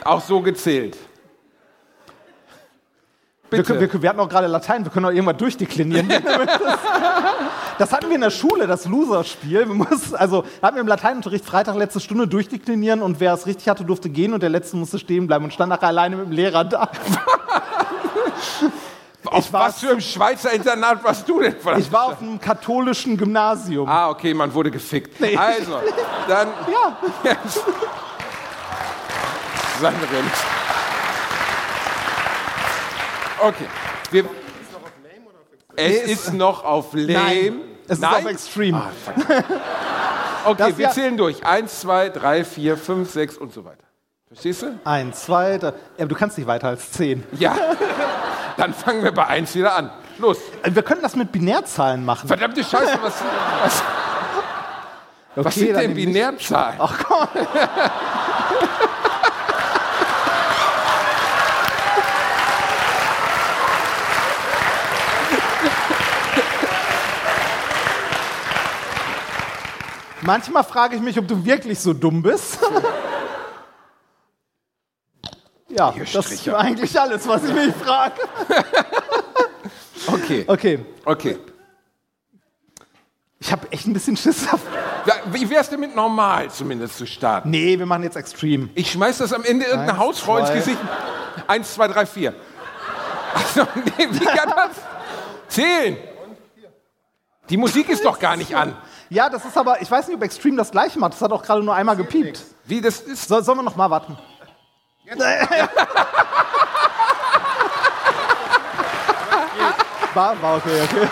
Auch 0.04 0.20
so 0.20 0.40
gezählt. 0.40 0.96
Wir, 3.50 3.66
wir, 3.66 4.02
wir 4.02 4.08
hatten 4.10 4.20
auch 4.20 4.28
gerade 4.28 4.46
Latein, 4.46 4.84
wir 4.84 4.92
können 4.92 5.06
auch 5.06 5.10
irgendwas 5.10 5.38
durchdeklinieren. 5.38 6.08
das 7.78 7.92
hatten 7.92 8.08
wir 8.08 8.14
in 8.16 8.20
der 8.20 8.30
Schule, 8.30 8.66
das 8.66 8.84
Loser-Spiel. 8.84 9.66
Wir 9.66 9.86
Also 10.12 10.44
hatten 10.60 10.76
wir 10.76 10.82
im 10.82 10.86
Lateinunterricht 10.86 11.46
Freitag 11.46 11.76
letzte 11.76 12.00
Stunde 12.00 12.28
durchdeklinieren 12.28 13.00
und 13.00 13.20
wer 13.20 13.32
es 13.32 13.46
richtig 13.46 13.68
hatte, 13.68 13.84
durfte 13.84 14.10
gehen 14.10 14.34
und 14.34 14.42
der 14.42 14.50
Letzte 14.50 14.76
musste 14.76 14.98
stehen 14.98 15.26
bleiben 15.26 15.44
und 15.44 15.54
stand 15.54 15.70
nachher 15.70 15.88
alleine 15.88 16.16
mit 16.16 16.26
dem 16.26 16.32
Lehrer 16.32 16.64
da. 16.64 16.90
Auf 19.24 19.52
was 19.52 19.80
für 19.80 19.90
ein 19.90 20.00
Schweizer 20.00 20.52
Internat 20.52 21.04
warst 21.04 21.28
du 21.28 21.40
denn? 21.40 21.56
verdammt? 21.56 21.84
Ich 21.84 21.92
war 21.92 22.06
auf 22.06 22.22
einem 22.22 22.40
katholischen 22.40 23.16
Gymnasium. 23.16 23.86
Ah, 23.88 24.08
okay, 24.08 24.32
man 24.32 24.54
wurde 24.54 24.70
gefickt. 24.70 25.20
Also, 25.36 25.80
dann. 26.26 26.48
Ja. 26.72 26.96
Sandrin. 29.80 30.24
Okay. 33.40 33.66
Wir, 34.10 34.24
es 35.76 36.02
ist 36.02 36.32
noch 36.34 36.64
auf 36.64 36.92
Lame. 36.92 37.12
Nein, 37.12 37.60
es 37.86 37.92
ist 37.92 38.00
Nein? 38.02 38.14
auf 38.24 38.30
Extreme. 38.30 38.82
Okay, 40.44 40.54
Das 40.56 40.78
wir 40.78 40.86
ja- 40.86 40.90
zählen 40.92 41.16
durch. 41.16 41.44
Eins, 41.44 41.80
zwei, 41.80 42.08
drei, 42.08 42.44
vier, 42.44 42.76
fünf, 42.76 43.10
sechs 43.10 43.36
und 43.36 43.52
so 43.52 43.64
weiter. 43.64 43.84
Verstehst 44.28 44.62
du? 44.62 44.78
Eins, 44.84 45.22
zwei, 45.24 45.58
drei. 45.58 45.72
Ja, 45.98 46.06
du 46.06 46.14
kannst 46.14 46.36
nicht 46.38 46.46
weiter 46.46 46.68
als 46.68 46.92
zehn. 46.92 47.24
Ja. 47.32 47.56
Dann 48.56 48.74
fangen 48.74 49.02
wir 49.04 49.12
bei 49.12 49.26
eins 49.26 49.54
wieder 49.54 49.74
an. 49.76 49.90
Los. 50.18 50.38
Äh, 50.62 50.74
Wir 50.74 50.82
können 50.82 51.00
das 51.02 51.14
mit 51.16 51.30
Binärzahlen 51.32 52.04
machen. 52.04 52.26
Verdammte 52.28 52.62
Scheiße, 52.64 52.98
was, 53.02 53.14
was, 53.62 53.82
was 55.36 55.46
Okay, 55.46 55.60
sind 55.60 55.74
dann 55.74 55.82
denn 55.82 55.94
Binärzahlen? 55.94 56.76
Ach 56.80 56.98
komm. 57.06 57.28
Manchmal 70.22 70.64
frage 70.64 70.96
ich 70.96 71.02
mich, 71.02 71.18
ob 71.18 71.28
du 71.28 71.44
wirklich 71.44 71.78
so 71.78 71.92
dumm 71.92 72.22
bist. 72.22 72.58
ja, 75.68 75.94
das 76.12 76.32
ist 76.32 76.48
eigentlich 76.48 76.98
alles, 77.00 77.26
was 77.28 77.44
ich 77.44 77.54
mich 77.54 77.74
frage. 77.74 78.14
Okay, 80.10 80.44
Okay, 80.46 80.78
okay. 81.04 81.38
ich 83.38 83.52
habe 83.52 83.70
echt 83.70 83.86
ein 83.86 83.92
bisschen 83.92 84.16
Schiss. 84.16 84.46
Ja, 85.04 85.14
Wie 85.32 85.50
wär's 85.50 85.68
denn 85.68 85.80
mit 85.80 85.94
normal 85.94 86.50
zumindest 86.50 86.96
zu 86.96 87.06
starten? 87.06 87.50
Nee, 87.50 87.78
wir 87.78 87.84
machen 87.84 88.04
jetzt 88.04 88.16
Extreme. 88.16 88.70
Ich 88.74 88.90
schmeiß 88.92 89.18
das 89.18 89.34
am 89.34 89.44
Ende 89.44 89.66
irgendeiner 89.66 89.92
Eins, 89.92 90.00
Hausfrau 90.00 90.38
ins. 90.38 90.50
Gesicht. 90.52 90.78
Eins, 91.46 91.74
zwei, 91.74 91.88
drei, 91.88 92.06
vier. 92.06 92.34
Also, 93.34 93.66
nee, 93.98 94.08
wie 94.10 94.24
kann 94.24 94.48
das? 94.48 94.70
Zählen. 95.48 95.98
Die 97.50 97.56
Musik 97.58 97.90
ist 97.90 98.02
doch 98.04 98.18
gar 98.18 98.36
nicht 98.36 98.56
an. 98.56 98.74
Ja, 99.10 99.30
das 99.30 99.44
ist 99.44 99.56
aber, 99.56 99.80
ich 99.80 99.90
weiß 99.90 100.06
nicht, 100.08 100.16
ob 100.16 100.22
Extreme 100.22 100.56
das 100.56 100.70
gleiche 100.70 100.98
macht. 100.98 101.14
Das 101.14 101.22
hat 101.22 101.32
auch 101.32 101.42
gerade 101.42 101.62
nur 101.62 101.74
einmal 101.74 101.96
gepiept. 101.96 102.42
Wie 102.64 102.80
das 102.80 103.00
ist. 103.00 103.28
So, 103.28 103.40
sollen 103.40 103.58
wir 103.58 103.62
noch 103.62 103.76
mal 103.76 103.88
warten? 103.90 104.18
war, 110.14 110.42
war 110.42 110.56
okay, 110.56 110.82
okay. 110.82 111.08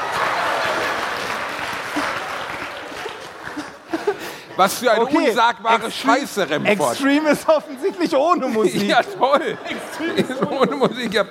Was 4.57 4.74
für 4.78 4.90
eine 4.90 5.03
Okay. 5.03 5.28
unsagbare 5.28 5.90
Scheiße, 5.90 6.49
Remford. 6.49 6.92
Extreme 6.92 7.30
ist 7.30 7.47
offensichtlich 7.49 8.14
ohne 8.16 8.49
Musik. 8.49 8.82
Ja, 8.88 9.03
toll. 9.03 9.59
Ist 10.16 10.42
Ohne 10.51 10.76
Musik. 10.76 11.12
Ja. 11.12 11.24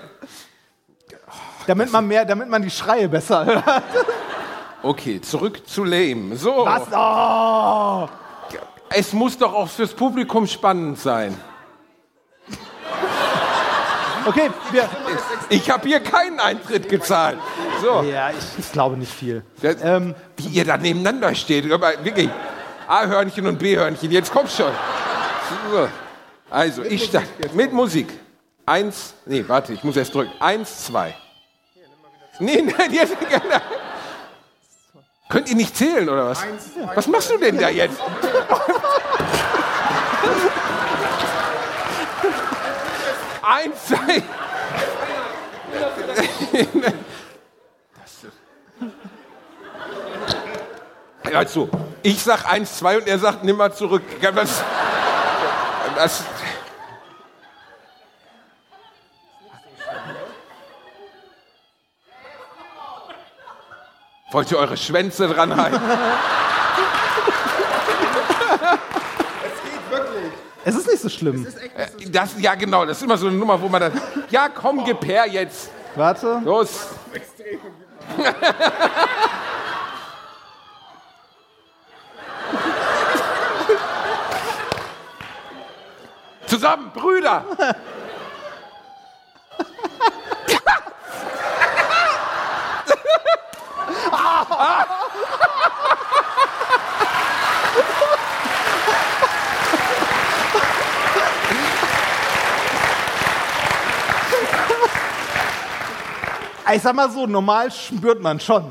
Damit 1.66 1.92
man 1.92 2.08
mehr, 2.08 2.24
damit 2.26 2.48
man 2.50 2.62
die 2.62 2.70
Schreie 2.70 3.10
besser 3.10 3.44
hört. 3.46 3.84
Okay, 4.86 5.20
zurück 5.20 5.68
zu 5.68 5.84
Lame. 5.84 6.36
So. 6.36 6.64
Was? 6.64 6.84
Oh. 6.94 8.08
Es 8.90 9.14
muss 9.14 9.36
doch 9.36 9.52
auch 9.52 9.68
fürs 9.68 9.92
Publikum 9.92 10.46
spannend 10.46 11.00
sein. 11.00 11.36
Okay, 14.28 14.52
wir. 14.72 14.88
Ich 15.50 15.72
habe 15.72 15.88
hier 15.88 16.00
keinen 16.02 16.40
Eintritt 16.40 16.88
gezahlt. 16.88 17.40
So. 17.82 18.04
Ja, 18.04 18.30
ich, 18.30 18.60
ich 18.60 18.72
glaube 18.72 18.96
nicht 18.96 19.12
viel. 19.12 19.44
Das, 19.60 19.78
Ähm, 19.82 20.14
wie 20.38 20.50
ihr 20.50 20.66
da 20.66 20.78
nebeneinander 20.78 21.34
steht. 21.34 21.72
Aber 21.72 21.92
wirklich. 22.04 22.30
A-Hörnchen 22.88 23.48
und 23.48 23.58
B-Hörnchen. 23.58 24.12
Jetzt 24.12 24.32
kommt 24.32 24.52
schon. 24.52 24.72
So. 25.72 25.88
Also, 26.52 26.84
ich 26.84 27.06
starte. 27.06 27.28
Mit 27.54 27.74
Musik. 27.74 28.08
Eins. 28.68 29.16
Nee, 29.26 29.44
warte, 29.48 29.74
ich 29.74 29.84
muss 29.84 29.98
erst 29.98 30.14
drücken. 30.14 30.32
Eins, 30.40 30.86
zwei. 30.86 31.16
Nee, 32.38 32.62
nein, 32.62 32.94
jetzt. 32.94 33.18
Könnt 35.28 35.50
ihr 35.50 35.56
nicht 35.56 35.76
zählen, 35.76 36.08
oder 36.08 36.28
was? 36.28 36.46
Was 36.94 37.08
machst 37.08 37.32
du 37.32 37.38
denn 37.38 37.58
da 37.58 37.70
jetzt? 37.70 38.00
Eins, 43.42 43.86
zwei. 43.86 44.22
Also, 51.34 51.70
ich 52.02 52.24
sag 52.24 52.50
1, 52.50 52.78
2 52.78 52.98
und 52.98 53.08
er 53.08 53.20
sagt, 53.20 53.44
nimm 53.44 53.58
mal 53.58 53.74
zurück. 53.74 54.04
Das, 54.22 54.64
das, 55.96 56.24
Wollt 64.36 64.52
ihr 64.52 64.58
eure 64.58 64.76
Schwänze 64.76 65.30
dran 65.30 65.56
halten? 65.56 65.80
Es 70.68 70.74
ist 70.76 70.88
nicht 70.88 71.00
so 71.02 71.10
schlimm. 71.10 71.46
Äh, 71.78 72.10
Das, 72.10 72.32
ja, 72.40 72.56
genau, 72.56 72.86
das 72.86 72.98
ist 72.98 73.04
immer 73.04 73.18
so 73.18 73.28
eine 73.28 73.38
Nummer, 73.38 73.62
wo 73.62 73.70
man 73.70 73.80
dann. 73.80 74.02
Ja, 74.32 74.50
komm, 74.50 74.84
gib 74.84 75.06
her 75.06 75.28
jetzt. 75.28 75.70
Warte. 75.96 76.42
Los. 76.44 76.88
Zusammen, 86.48 86.92
Brüder! 86.94 87.46
Ich 106.76 106.82
sag 106.82 106.94
mal 106.94 107.10
so, 107.10 107.26
normal 107.26 107.72
spürt 107.72 108.22
man 108.22 108.38
schon. 108.38 108.70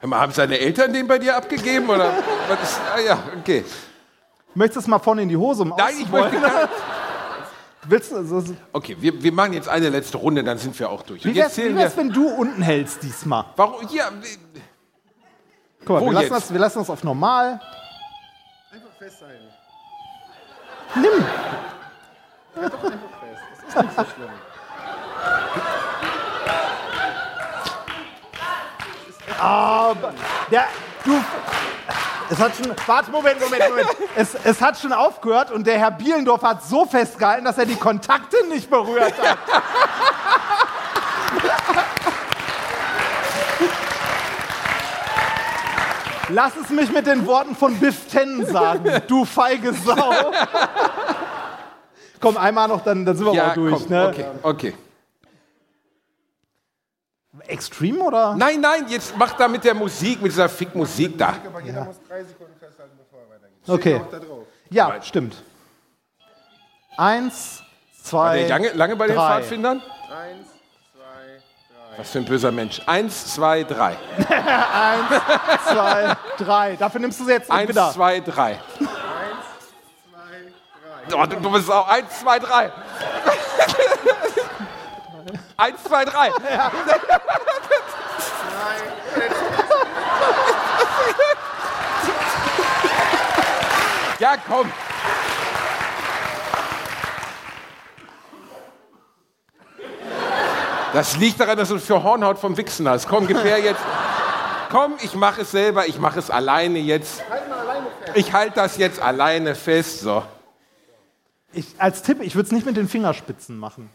Haben 0.00 0.32
seine 0.32 0.58
Eltern 0.58 0.94
den 0.94 1.06
bei 1.06 1.18
dir 1.18 1.36
abgegeben? 1.36 1.90
Oder? 1.90 2.10
Was 2.48 2.62
ist, 2.62 2.80
ah 2.94 2.98
ja, 3.00 3.18
okay. 3.38 3.62
Möchtest 4.54 4.76
du 4.76 4.80
es 4.80 4.86
mal 4.86 4.98
vorne 4.98 5.20
in 5.20 5.28
die 5.28 5.36
Hose? 5.36 5.62
Um 5.62 5.74
Nein, 5.76 5.94
ich 6.00 6.08
möchte 6.08 6.40
gar 6.40 6.70
Willst 7.86 8.12
du, 8.12 8.16
also, 8.16 8.42
Okay, 8.72 8.96
wir, 8.98 9.22
wir 9.22 9.32
machen 9.32 9.52
jetzt 9.52 9.68
eine 9.68 9.90
letzte 9.90 10.16
Runde, 10.16 10.42
dann 10.42 10.56
sind 10.56 10.78
wir 10.78 10.88
auch 10.88 11.02
durch. 11.02 11.22
Wie 11.22 11.34
wär's, 11.34 11.54
jetzt 11.56 11.68
wie 11.68 11.76
wär's, 11.76 11.96
wenn 11.98 12.10
du 12.10 12.26
unten 12.26 12.62
hältst 12.62 13.02
diesmal? 13.02 13.44
Warum? 13.56 13.86
Hier, 13.88 14.10
Guck 15.84 15.88
mal, 15.96 16.00
Wo 16.00 16.06
wir 16.06 16.12
lassen, 16.12 16.30
das, 16.30 16.50
wir 16.50 16.60
lassen 16.60 16.78
das 16.78 16.88
auf 16.88 17.04
normal. 17.04 17.60
Einfach 18.72 18.92
festhalten. 18.98 19.44
Nimm. 20.94 21.26
Aber 29.40 30.12
der, 30.50 30.64
du, 31.04 31.18
es 32.30 32.38
hat 32.38 32.52
schon, 32.56 32.72
warte, 32.86 33.10
Moment, 33.10 33.40
Moment, 33.40 33.68
Moment. 33.68 33.88
Es, 34.14 34.36
es 34.44 34.60
hat 34.60 34.78
schon 34.78 34.92
aufgehört 34.92 35.50
und 35.50 35.66
der 35.66 35.78
Herr 35.78 35.90
Bielendorf 35.90 36.42
hat 36.42 36.62
so 36.62 36.84
festgehalten, 36.84 37.44
dass 37.44 37.56
er 37.56 37.66
die 37.66 37.76
Kontakte 37.76 38.36
nicht 38.48 38.68
berührt 38.68 39.14
hat. 39.20 39.38
Lass 46.28 46.52
es 46.62 46.68
mich 46.70 46.92
mit 46.92 47.06
den 47.06 47.26
Worten 47.26 47.56
von 47.56 47.76
Biff 47.80 48.06
Ten 48.06 48.46
sagen, 48.46 49.02
du 49.08 49.24
feige 49.24 49.72
Sau. 49.72 50.32
Komm, 52.20 52.36
einmal 52.36 52.68
noch, 52.68 52.84
dann, 52.84 53.04
dann 53.04 53.16
sind 53.16 53.26
wir 53.26 53.34
ja, 53.34 53.46
mal 53.48 53.54
durch. 53.54 53.74
komm, 53.74 53.88
ne? 53.88 54.08
okay, 54.08 54.24
okay. 54.42 54.74
Extreme 57.50 58.00
oder? 58.02 58.34
Nein, 58.36 58.60
nein, 58.60 58.86
jetzt 58.88 59.16
mach 59.16 59.32
da 59.32 59.48
mit 59.48 59.64
der 59.64 59.74
Musik, 59.74 60.22
mit 60.22 60.32
dieser 60.32 60.48
Fick-Musik 60.48 61.18
da. 61.18 61.34
Aber 61.46 61.60
jeder 61.60 61.84
muss 61.84 61.96
drei 62.08 62.22
Sekunden 62.24 62.54
festhalten, 62.58 62.96
bevor 62.96 63.20
er 63.20 63.30
weitergeht. 63.30 63.68
Okay. 63.68 64.00
Ja, 64.70 65.02
stimmt. 65.02 65.34
Eins, 66.96 67.62
zwei, 68.02 68.46
lange, 68.46 68.70
lange 68.72 68.96
bei 68.96 69.06
den 69.08 69.16
drei. 69.16 69.40
Pfadfindern? 69.40 69.82
Eins, 70.10 70.48
zwei, 70.92 71.02
drei. 71.90 71.98
Was 71.98 72.10
für 72.10 72.18
ein 72.18 72.24
böser 72.24 72.52
Mensch. 72.52 72.80
Eins, 72.86 73.34
zwei, 73.34 73.64
drei. 73.64 73.96
zwei, 75.66 76.16
drei. 76.38 76.76
Dafür 76.76 77.00
nimmst 77.00 77.20
du 77.20 77.24
sie 77.24 77.32
jetzt 77.32 77.50
Eins, 77.50 77.68
wieder. 77.70 77.90
zwei, 77.92 78.20
drei. 78.20 78.58
Oh, 81.12 81.26
du, 81.26 81.36
du 81.36 81.50
bist 81.50 81.70
auch. 81.70 81.88
Eins, 81.88 82.20
zwei, 82.20 82.38
drei. 82.38 82.70
Eins, 85.56 85.82
zwei, 85.84 86.04
drei. 86.04 86.30
Ja, 94.20 94.36
komm. 94.36 94.70
Das 100.92 101.16
liegt 101.16 101.40
daran, 101.40 101.56
dass 101.56 101.70
du 101.70 101.78
für 101.78 102.02
Hornhaut 102.02 102.38
vom 102.38 102.54
Wichsen 102.56 102.86
hast. 102.86 103.08
Komm, 103.08 103.26
gib 103.26 103.42
her 103.42 103.58
jetzt. 103.58 103.80
Komm, 104.70 104.94
ich 105.00 105.14
mache 105.14 105.42
es 105.42 105.50
selber, 105.50 105.86
ich 105.86 105.98
mache 105.98 106.18
es 106.18 106.30
alleine 106.30 106.78
jetzt. 106.80 107.22
Ich 108.14 108.32
halte 108.32 108.56
das 108.56 108.76
jetzt 108.76 109.00
alleine 109.00 109.54
fest. 109.54 110.00
So. 110.00 110.22
Ich, 111.52 111.66
als 111.78 112.02
Tipp, 112.02 112.20
ich 112.20 112.34
würde 112.34 112.46
es 112.46 112.52
nicht 112.52 112.66
mit 112.66 112.76
den 112.76 112.88
Fingerspitzen 112.88 113.58
machen. 113.58 113.88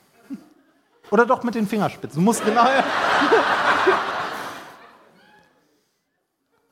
Oder 1.11 1.25
doch 1.25 1.43
mit 1.43 1.55
den 1.55 1.67
Fingerspitzen. 1.67 2.19
Du 2.19 2.23
musst 2.25 2.43
genau. 2.45 2.65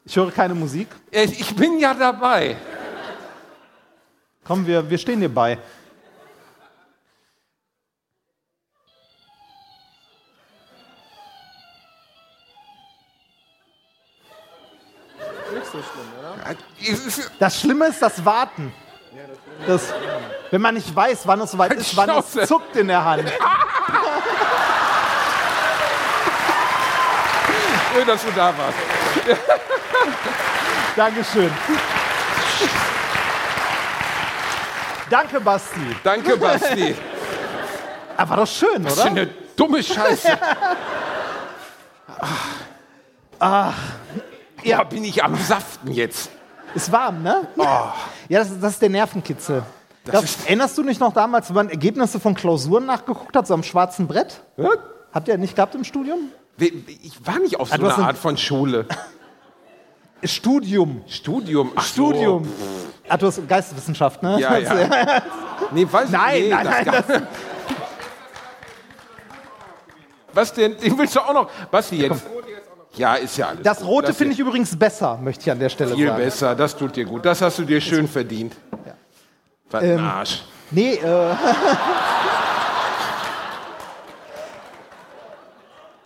Ich 0.05 0.17
höre 0.17 0.31
keine 0.31 0.53
Musik. 0.53 0.89
Äh, 1.11 1.23
Ich 1.23 1.55
bin 1.55 1.79
ja 1.79 1.93
dabei. 1.93 2.57
Komm, 4.43 4.67
wir, 4.67 4.87
wir 4.89 4.97
stehen 4.97 5.21
dir 5.21 5.33
bei. 5.33 5.57
Ist- 16.79 17.31
Das 17.39 17.59
Schlimme 17.59 17.87
ist 17.87 18.01
das 18.01 18.23
Warten. 18.23 18.73
Das, 19.67 19.93
wenn 20.51 20.61
man 20.61 20.73
nicht 20.73 20.93
weiß, 20.93 21.25
wann 21.27 21.41
es 21.41 21.51
soweit 21.51 21.69
Halt 21.69 21.79
ist, 21.79 21.95
wann 21.95 22.09
es 22.09 22.31
zuckt 22.47 22.75
in 22.75 22.87
der 22.87 23.03
Hand. 23.05 23.31
Schön, 27.93 28.07
dass 28.07 28.23
du 28.25 28.31
da 28.31 28.53
warst. 28.57 28.77
Dankeschön. 30.95 31.51
Danke, 35.09 35.39
Basti. 35.39 35.95
Danke, 36.03 36.37
Basti. 36.37 36.95
Aber 38.17 38.29
war 38.31 38.37
doch 38.37 38.47
schön, 38.47 38.83
Was 38.83 38.95
für 38.95 39.01
oder? 39.01 39.09
eine 39.09 39.27
dumme 39.55 39.83
Scheiße. 39.83 40.37
Ah. 43.39 43.73
Ja, 44.63 44.83
bin 44.83 45.03
ich 45.03 45.21
am 45.21 45.35
Saften 45.35 45.91
jetzt. 45.91 46.29
Ist 46.75 46.89
warm, 46.93 47.21
ne? 47.23 47.45
Ja, 47.57 47.93
das, 48.39 48.57
das 48.61 48.73
ist 48.73 48.81
der 48.81 48.89
Nervenkitzel. 48.89 49.63
Das, 50.05 50.23
ist- 50.23 50.45
erinnerst 50.45 50.77
du 50.77 50.83
dich 50.83 50.97
noch 50.99 51.11
damals, 51.11 51.49
wenn 51.49 51.55
man 51.55 51.69
Ergebnisse 51.69 52.21
von 52.21 52.35
Klausuren 52.35 52.85
nachgeguckt 52.85 53.35
hat, 53.35 53.45
so 53.45 53.53
am 53.53 53.63
schwarzen 53.63 54.07
Brett? 54.07 54.41
Ja? 54.55 54.69
Habt 55.13 55.27
ihr 55.27 55.37
nicht 55.37 55.57
gehabt 55.57 55.75
im 55.75 55.83
Studium? 55.83 56.29
Ich 56.57 57.25
war 57.25 57.39
nicht 57.39 57.59
auf 57.59 57.69
so 57.69 57.73
Ah, 57.75 57.77
hast 57.77 57.83
einer 57.83 57.97
ein- 57.97 58.03
Art 58.05 58.17
von 58.17 58.37
Schule. 58.37 58.85
Studium. 60.23 61.01
Studium. 61.07 61.71
Ach 61.75 61.83
so. 61.83 62.09
Studium. 62.11 62.47
Ah, 63.09 63.17
du 63.17 63.27
hast 63.27 63.45
Geisteswissenschaft, 63.47 64.23
ne? 64.23 64.39
Ja, 64.39 64.57
ja. 64.57 65.21
Nee, 65.71 65.87
weiß 65.89 66.09
Nein, 66.11 66.41
nee, 66.43 66.49
nein, 66.49 66.63
das 66.65 66.73
nein. 66.75 66.85
gar- 66.85 67.01
Das, 67.01 67.21
Was 70.33 70.53
denn? 70.53 70.77
Den 70.77 70.97
willst 70.97 71.15
du 71.15 71.19
auch 71.19 71.33
noch? 71.33 71.49
Basti, 71.71 71.97
jetzt. 71.97 72.23
Ja, 72.95 73.15
ist 73.15 73.37
ja 73.37 73.47
alles. 73.49 73.63
das. 73.63 73.83
Rote 73.83 74.13
finde 74.13 74.33
ich 74.33 74.39
übrigens 74.39 74.75
besser, 74.77 75.17
möchte 75.17 75.41
ich 75.43 75.51
an 75.51 75.59
der 75.59 75.69
Stelle 75.69 75.95
Viel 75.95 76.07
sagen. 76.07 76.23
besser, 76.23 76.55
das 76.55 76.75
tut 76.75 76.95
dir 76.95 77.05
gut. 77.05 77.25
Das 77.25 77.41
hast 77.41 77.57
du 77.59 77.63
dir 77.63 77.81
schön 77.81 78.07
verdient. 78.07 78.55
Was 79.71 79.83
ein 79.83 79.89
Ähm, 79.97 80.05
Arsch. 80.05 80.43
Nee, 80.71 80.93
äh. 80.95 81.35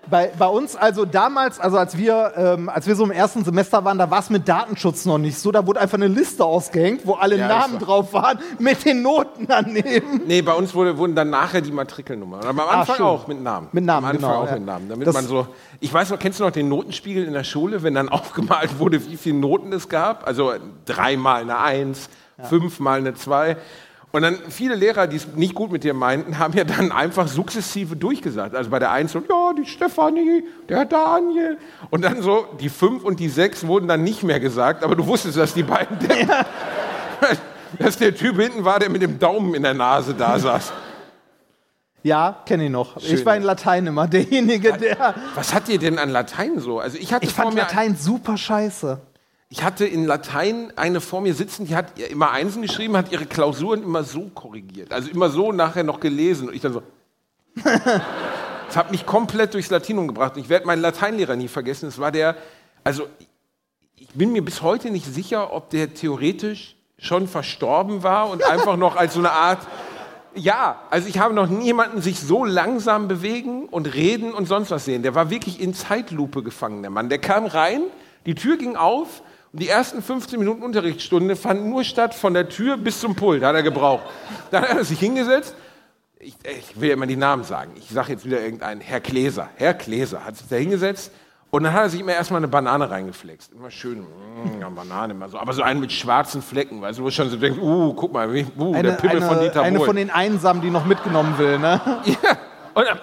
Bei, 0.09 0.31
bei 0.37 0.47
uns, 0.47 0.75
also 0.75 1.03
damals, 1.05 1.59
also 1.59 1.77
als 1.77 1.97
wir, 1.97 2.31
ähm, 2.37 2.69
als 2.69 2.87
wir 2.87 2.95
so 2.95 3.03
im 3.03 3.11
ersten 3.11 3.43
Semester 3.43 3.83
waren, 3.83 3.97
da 3.97 4.09
war 4.09 4.19
es 4.19 4.29
mit 4.29 4.47
Datenschutz 4.47 5.05
noch 5.05 5.17
nicht 5.17 5.37
so. 5.37 5.51
Da 5.51 5.67
wurde 5.67 5.81
einfach 5.81 5.97
eine 5.97 6.07
Liste 6.07 6.45
ausgehängt, 6.45 7.01
wo 7.05 7.13
alle 7.15 7.37
Ja, 7.37 7.47
Namen 7.47 7.73
ist 7.75 7.79
so. 7.81 7.85
drauf 7.87 8.13
waren, 8.13 8.39
mit 8.57 8.85
den 8.85 9.01
Noten 9.01 9.45
daneben. 9.47 10.21
Nee, 10.25 10.41
bei 10.41 10.53
uns 10.53 10.73
wurde, 10.73 10.97
wurden 10.97 11.13
dann 11.15 11.29
nachher 11.29 11.59
die 11.61 11.71
Matrikelnummern. 11.71 12.45
Aber 12.45 12.69
am 12.71 12.79
Anfang 12.79 12.95
schön. 12.97 13.05
auch 13.05 13.27
mit 13.27 13.41
Namen. 13.41 13.67
Mit 13.73 13.83
Namen, 13.83 14.05
Am 14.05 14.11
Anfang 14.15 14.29
genau, 14.31 14.41
auch 14.43 14.47
ja. 14.47 14.53
mit 14.55 14.65
Namen. 14.65 14.89
Damit 14.89 15.07
Das- 15.07 15.13
man 15.15 15.25
so. 15.27 15.47
Ich 15.81 15.93
weiß 15.93 16.09
noch, 16.09 16.19
kennst 16.19 16.39
du 16.39 16.43
noch 16.45 16.51
den 16.51 16.69
Notenspiegel 16.69 17.25
in 17.25 17.33
der 17.33 17.43
Schule, 17.43 17.83
wenn 17.83 17.93
dann 17.93 18.07
aufgemalt 18.09 18.79
wurde, 18.79 19.05
wie 19.05 19.17
viele 19.17 19.37
Noten 19.37 19.73
es 19.73 19.89
gab? 19.89 20.25
Also 20.25 20.53
dreimal 20.85 21.41
eine 21.41 21.57
Eins, 21.59 22.09
fünfmal 22.43 22.99
eine 22.99 23.13
Zwei. 23.15 23.57
Und 24.11 24.21
dann 24.21 24.37
viele 24.49 24.75
Lehrer, 24.75 25.05
die 25.05 25.17
es 25.17 25.27
nicht 25.35 25.53
gut 25.53 25.71
mit 25.71 25.83
dir 25.83 25.93
meinten, 25.93 26.39
haben 26.39 26.53
ja 26.53 26.63
dann 26.63 26.91
einfach 26.91 27.27
sukzessive 27.27 27.95
durchgesagt. 27.95 28.55
Also 28.55 28.69
bei 28.69 28.79
der 28.79 28.91
Eins 28.91 29.11
so, 29.11 29.19
ja, 29.19 29.53
die 29.53 29.65
Stefanie, 29.65 30.43
der 30.69 30.85
Daniel. 30.85 31.57
Und 31.89 32.03
dann 32.03 32.21
so, 32.21 32.45
die 32.59 32.69
Fünf 32.69 33.03
und 33.03 33.19
die 33.19 33.27
Sechs 33.27 33.67
wurden 33.67 33.87
dann 33.87 34.03
nicht 34.03 34.23
mehr 34.23 34.39
gesagt, 34.39 34.83
aber 34.83 34.95
du 34.95 35.05
wusstest, 35.05 35.37
dass 35.37 35.53
die 35.53 35.63
beiden, 35.63 35.99
der, 35.99 36.45
dass 37.79 37.97
der 37.97 38.15
Typ 38.15 38.39
hinten 38.39 38.63
war, 38.63 38.79
der 38.79 38.89
mit 38.89 39.01
dem 39.01 39.19
Daumen 39.19 39.53
in 39.53 39.63
der 39.63 39.73
Nase 39.73 40.13
da 40.13 40.39
saß. 40.39 40.71
Ja, 42.03 42.41
kenne 42.45 42.65
ich 42.65 42.71
noch. 42.71 43.01
Schön. 43.01 43.15
Ich 43.15 43.25
war 43.25 43.35
in 43.35 43.43
Latein 43.43 43.87
immer 43.87 44.07
derjenige, 44.07 44.71
der. 44.73 45.15
Was 45.35 45.53
hat 45.53 45.67
dir 45.67 45.77
denn 45.77 45.99
an 45.99 46.09
Latein 46.09 46.59
so? 46.59 46.79
Also 46.79 46.97
ich 46.97 47.11
hatte 47.11 47.25
Ich 47.25 47.33
fand 47.33 47.55
Latein 47.55 47.97
super 47.97 48.37
scheiße. 48.37 49.01
Ich 49.49 49.63
hatte 49.63 49.85
in 49.85 50.05
Latein 50.05 50.73
eine 50.75 50.99
vor 50.99 51.21
mir 51.21 51.33
sitzen, 51.33 51.65
die 51.65 51.75
hat 51.75 51.97
immer 51.99 52.31
Einsen 52.31 52.61
geschrieben, 52.61 52.97
hat 52.97 53.11
ihre 53.11 53.25
Klausuren 53.25 53.81
immer 53.81 54.03
so 54.03 54.29
korrigiert. 54.33 54.91
Also 54.91 55.09
immer 55.09 55.29
so 55.29 55.53
nachher 55.53 55.83
noch 55.83 55.99
gelesen. 55.99 56.49
Und 56.49 56.55
ich 56.55 56.61
dann 56.61 56.73
so. 56.73 56.83
Das 58.67 58.75
hat 58.75 58.91
mich 58.91 59.05
komplett 59.05 59.53
durchs 59.53 59.69
Latinum 59.69 60.09
gebracht. 60.09 60.35
Und 60.35 60.41
ich 60.41 60.49
werde 60.49 60.67
meinen 60.67 60.81
Lateinlehrer 60.81 61.37
nie 61.37 61.47
vergessen. 61.47 61.87
Es 61.87 61.99
war 61.99 62.11
der, 62.11 62.35
also 62.83 63.07
ich 63.95 64.09
bin 64.09 64.33
mir 64.33 64.43
bis 64.43 64.61
heute 64.61 64.91
nicht 64.91 65.05
sicher, 65.05 65.53
ob 65.53 65.69
der 65.69 65.93
theoretisch 65.93 66.75
schon 66.97 67.29
verstorben 67.29 68.03
war 68.03 68.29
und 68.29 68.43
einfach 68.49 68.75
noch 68.75 68.97
als 68.97 69.13
so 69.13 69.19
eine 69.19 69.31
Art. 69.31 69.65
Ja, 70.35 70.81
also 70.89 71.07
ich 71.07 71.19
habe 71.19 71.33
noch 71.33 71.47
nie 71.47 71.63
jemanden 71.63 72.01
sich 72.01 72.19
so 72.19 72.43
langsam 72.43 73.07
bewegen 73.07 73.69
und 73.69 73.93
reden 73.93 74.33
und 74.33 74.49
sonst 74.49 74.69
was 74.69 74.83
sehen. 74.83 75.01
Der 75.01 75.15
war 75.15 75.29
wirklich 75.29 75.61
in 75.61 75.73
Zeitlupe 75.73 76.43
gefangen, 76.43 76.81
der 76.81 76.91
Mann. 76.91 77.07
Der 77.07 77.19
kam 77.19 77.45
rein, 77.45 77.83
die 78.25 78.35
Tür 78.35 78.57
ging 78.57 78.75
auf 78.75 79.21
und 79.53 79.61
die 79.61 79.69
ersten 79.69 80.01
15 80.01 80.39
Minuten 80.39 80.61
Unterrichtsstunde 80.63 81.35
fanden 81.35 81.69
nur 81.69 81.83
statt 81.83 82.13
von 82.13 82.33
der 82.33 82.49
Tür 82.49 82.77
bis 82.77 82.99
zum 82.99 83.15
Pult, 83.15 83.43
hat 83.43 83.55
er 83.55 83.63
gebraucht. 83.63 84.03
Dann 84.51 84.63
hat 84.63 84.77
er 84.77 84.83
sich 84.83 84.99
hingesetzt. 84.99 85.55
Ich, 86.19 86.35
ich 86.43 86.79
will 86.79 86.89
ja 86.89 86.95
immer 86.95 87.05
die 87.05 87.15
Namen 87.15 87.43
sagen. 87.43 87.71
Ich 87.77 87.89
sage 87.89 88.13
jetzt 88.13 88.25
wieder 88.25 88.41
irgendeinen. 88.41 88.81
Herr 88.81 88.99
Gläser. 88.99 89.49
Herr 89.55 89.73
Gläser 89.73 90.25
hat 90.25 90.35
sich 90.35 90.47
da 90.47 90.55
hingesetzt 90.55 91.11
und 91.49 91.63
dann 91.63 91.73
hat 91.73 91.83
er 91.83 91.89
sich 91.89 92.01
immer 92.01 92.13
erstmal 92.13 92.39
eine 92.39 92.47
Banane 92.47 92.89
reingeflext. 92.89 93.53
Immer 93.53 93.71
schön, 93.71 93.99
mm, 94.01 94.59
ja, 94.61 94.69
Banane, 94.69 95.13
immer 95.13 95.29
so. 95.29 95.37
Aber 95.37 95.53
so 95.53 95.61
einen 95.61 95.79
mit 95.79 95.91
schwarzen 95.91 96.41
Flecken, 96.41 96.81
weißt 96.81 96.99
du, 96.99 97.03
wo 97.03 97.09
schon 97.09 97.29
so 97.29 97.37
denkst, 97.37 97.59
uh, 97.61 97.93
guck 97.93 98.11
mal, 98.11 98.27
uh, 98.29 98.33
der 98.33 98.79
Eine, 98.79 98.91
Pimmel 98.93 99.21
von 99.21 99.37
eine, 99.37 99.47
Dieter 99.47 99.61
eine 99.61 99.77
Bohlen. 99.77 99.87
von 99.87 99.95
den 99.95 100.09
Einsamen, 100.09 100.61
die 100.61 100.69
noch 100.69 100.85
mitgenommen 100.85 101.37
will, 101.37 101.57
ne? 101.59 101.79
Ja. 102.05 102.37
Und, 102.73 102.85
dann- 102.85 102.99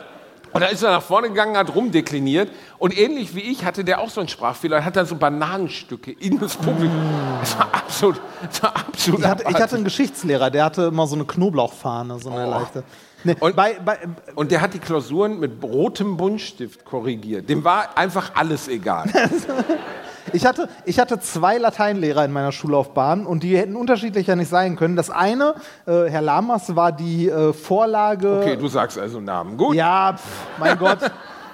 und 0.55 0.61
dann 0.63 0.71
ist 0.73 0.83
er 0.83 0.93
nach 0.93 1.03
vorne 1.03 1.29
gegangen, 1.29 1.57
hat 1.57 1.75
rumdekliniert. 1.75 2.51
Und 2.79 2.97
ähnlich 2.97 3.35
wie 3.35 3.41
ich 3.41 3.65
hatte 3.65 3.85
der 3.85 4.01
auch 4.01 4.09
so 4.09 4.21
einen 4.21 4.29
Sprachfehler, 4.29 4.79
und 4.79 4.85
hat 4.87 4.97
dann 4.97 5.05
so 5.07 5.17
Bananenstücke 5.17 6.13
in 6.13 6.39
das 6.39 6.57
Publikum. 6.57 7.03
Das 7.41 7.59
war 7.59 7.69
absolut, 7.75 8.21
das 8.51 8.63
war 8.63 8.77
absolut 8.77 9.21
Ich 9.21 9.27
hatte, 9.27 9.45
ich 9.51 9.55
hatte 9.61 9.75
einen 9.77 9.85
Geschichtslehrer, 9.85 10.51
der 10.51 10.65
hatte 10.65 10.85
immer 10.85 11.07
so 11.07 11.15
eine 11.17 11.25
Knoblauchfahne, 11.27 12.19
so 12.21 12.31
eine 12.31 12.47
Oh. 12.47 12.51
leichte. 12.51 12.83
Ne, 13.25 13.37
Und- 13.41 13.57
bei, 13.57 13.79
bei, 13.85 13.99
Und 14.35 14.51
der 14.51 14.61
hat 14.61 14.75
die 14.75 14.79
Klausuren 14.79 15.41
mit 15.41 15.63
rotem 15.63 16.17
Buntstift 16.17 16.85
korrigiert. 16.85 17.49
Dem 17.49 17.65
war 17.65 17.97
einfach 17.97 18.33
alles 18.35 18.69
egal. 18.69 19.11
ich, 20.33 20.47
hatte, 20.47 20.68
ich 20.85 20.99
hatte 20.99 21.20
zwei 21.20 21.59
Lateinlehrer 21.59 22.25
in 22.25 22.33
meiner 22.33 22.53
Schullaufbahn 22.53 23.27
und 23.27 23.43
die 23.43 23.57
hätten 23.57 23.77
unterschiedlicher 23.77 24.37
nicht 24.37 24.49
sein 24.49 24.77
können. 24.77 24.97
Das 24.97 25.11
eine, 25.11 25.55
äh, 25.87 26.09
Herr 26.09 26.22
Lamas, 26.22 26.75
war 26.75 26.93
die 26.93 27.29
äh, 27.29 27.53
Vorlage. 27.53 28.41
Okay, 28.41 28.57
du 28.57 28.68
sagst 28.68 28.99
also 28.99 29.20
Namen. 29.20 29.57
Gut. 29.57 29.75
Ja, 29.75 30.14
pf, 30.16 30.25
mein 30.59 30.79
Gott, 30.79 30.99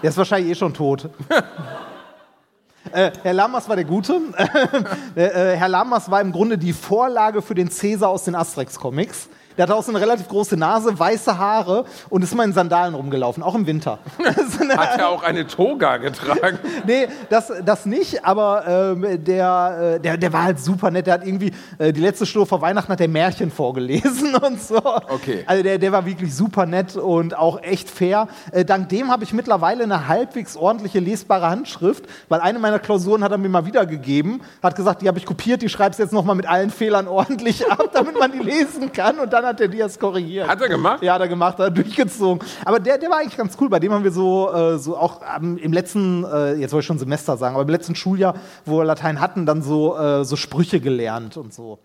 der 0.02 0.10
ist 0.10 0.16
wahrscheinlich 0.16 0.52
eh 0.52 0.54
schon 0.54 0.74
tot. 0.74 1.10
Äh, 2.92 3.10
Herr 3.22 3.34
Lamas 3.34 3.68
war 3.68 3.76
der 3.76 3.84
Gute. 3.84 4.20
äh, 5.14 5.22
äh, 5.22 5.56
Herr 5.56 5.68
Lamas 5.68 6.10
war 6.10 6.20
im 6.20 6.32
Grunde 6.32 6.56
die 6.56 6.72
Vorlage 6.72 7.42
für 7.42 7.54
den 7.54 7.70
Cäsar 7.70 8.08
aus 8.08 8.24
den 8.24 8.34
Asterix-Comics. 8.34 9.28
Der 9.56 9.64
hatte 9.64 9.74
auch 9.74 9.82
so 9.82 9.90
eine 9.90 10.00
relativ 10.00 10.28
große 10.28 10.56
Nase, 10.56 10.98
weiße 10.98 11.36
Haare 11.36 11.84
und 12.08 12.22
ist 12.22 12.34
mal 12.34 12.44
in 12.44 12.52
Sandalen 12.52 12.94
rumgelaufen, 12.94 13.42
auch 13.42 13.54
im 13.54 13.66
Winter. 13.66 13.98
Hat 14.76 14.98
er 14.98 15.08
auch 15.08 15.22
eine 15.22 15.46
Toga 15.46 15.96
getragen? 15.96 16.58
nee, 16.86 17.08
das, 17.28 17.52
das 17.64 17.86
nicht, 17.86 18.24
aber 18.24 18.64
ähm, 18.66 19.24
der, 19.24 19.94
äh, 19.96 20.00
der, 20.00 20.16
der 20.16 20.32
war 20.32 20.44
halt 20.44 20.60
super 20.60 20.90
nett. 20.90 21.06
Der 21.06 21.14
hat 21.14 21.26
irgendwie, 21.26 21.52
äh, 21.78 21.92
die 21.92 22.00
letzte 22.00 22.26
Stunde 22.26 22.46
vor 22.46 22.62
Weihnachten 22.62 22.92
hat 22.92 23.00
der 23.00 23.08
Märchen 23.08 23.50
vorgelesen 23.50 24.34
und 24.42 24.62
so. 24.62 24.78
Okay. 24.78 25.44
Also 25.46 25.62
der, 25.62 25.78
der 25.78 25.92
war 25.92 26.06
wirklich 26.06 26.34
super 26.34 26.66
nett 26.66 26.96
und 26.96 27.36
auch 27.36 27.62
echt 27.62 27.90
fair. 27.90 28.28
Äh, 28.52 28.64
dank 28.64 28.88
dem 28.88 29.10
habe 29.10 29.24
ich 29.24 29.32
mittlerweile 29.32 29.82
eine 29.84 30.08
halbwegs 30.08 30.56
ordentliche 30.56 31.00
lesbare 31.00 31.48
Handschrift, 31.48 32.04
weil 32.28 32.40
eine 32.40 32.58
meiner 32.58 32.78
Klausuren 32.78 33.24
hat 33.24 33.32
er 33.32 33.38
mir 33.38 33.48
mal 33.48 33.66
wiedergegeben, 33.66 34.42
hat 34.62 34.76
gesagt, 34.76 35.02
die 35.02 35.08
habe 35.08 35.18
ich 35.18 35.26
kopiert, 35.26 35.62
die 35.62 35.68
schreibst 35.68 35.98
jetzt 35.98 36.12
nochmal 36.12 36.36
mit 36.36 36.48
allen 36.48 36.70
Fehlern 36.70 37.08
ordentlich 37.08 37.70
ab, 37.70 37.90
damit 37.92 38.18
man 38.18 38.32
die 38.32 38.38
lesen 38.38 38.92
kann 38.92 39.18
und 39.18 39.32
dann 39.32 39.39
hat 39.44 39.60
er 39.60 39.68
die 39.68 39.78
erst 39.78 39.98
korrigiert. 39.98 40.48
Hat 40.48 40.60
er 40.60 40.68
gemacht? 40.68 41.02
Ja, 41.02 41.14
hat 41.14 41.20
er 41.20 41.28
gemacht, 41.28 41.58
hat 41.58 41.66
er 41.66 41.70
durchgezogen. 41.70 42.46
Aber 42.64 42.78
der, 42.78 42.98
der 42.98 43.10
war 43.10 43.18
eigentlich 43.18 43.36
ganz 43.36 43.56
cool. 43.60 43.68
Bei 43.68 43.78
dem 43.78 43.92
haben 43.92 44.04
wir 44.04 44.12
so, 44.12 44.52
äh, 44.52 44.78
so 44.78 44.96
auch 44.96 45.20
ähm, 45.36 45.58
im 45.58 45.72
letzten, 45.72 46.24
äh, 46.24 46.54
jetzt 46.54 46.72
wollte 46.72 46.80
ich 46.82 46.86
schon 46.86 46.98
Semester 46.98 47.36
sagen, 47.36 47.54
aber 47.54 47.62
im 47.62 47.68
letzten 47.68 47.94
Schuljahr, 47.94 48.34
wo 48.64 48.78
wir 48.78 48.84
Latein 48.84 49.20
hatten, 49.20 49.46
dann 49.46 49.62
so, 49.62 49.96
äh, 49.96 50.24
so 50.24 50.36
Sprüche 50.36 50.80
gelernt 50.80 51.36
und 51.36 51.52
so. 51.52 51.78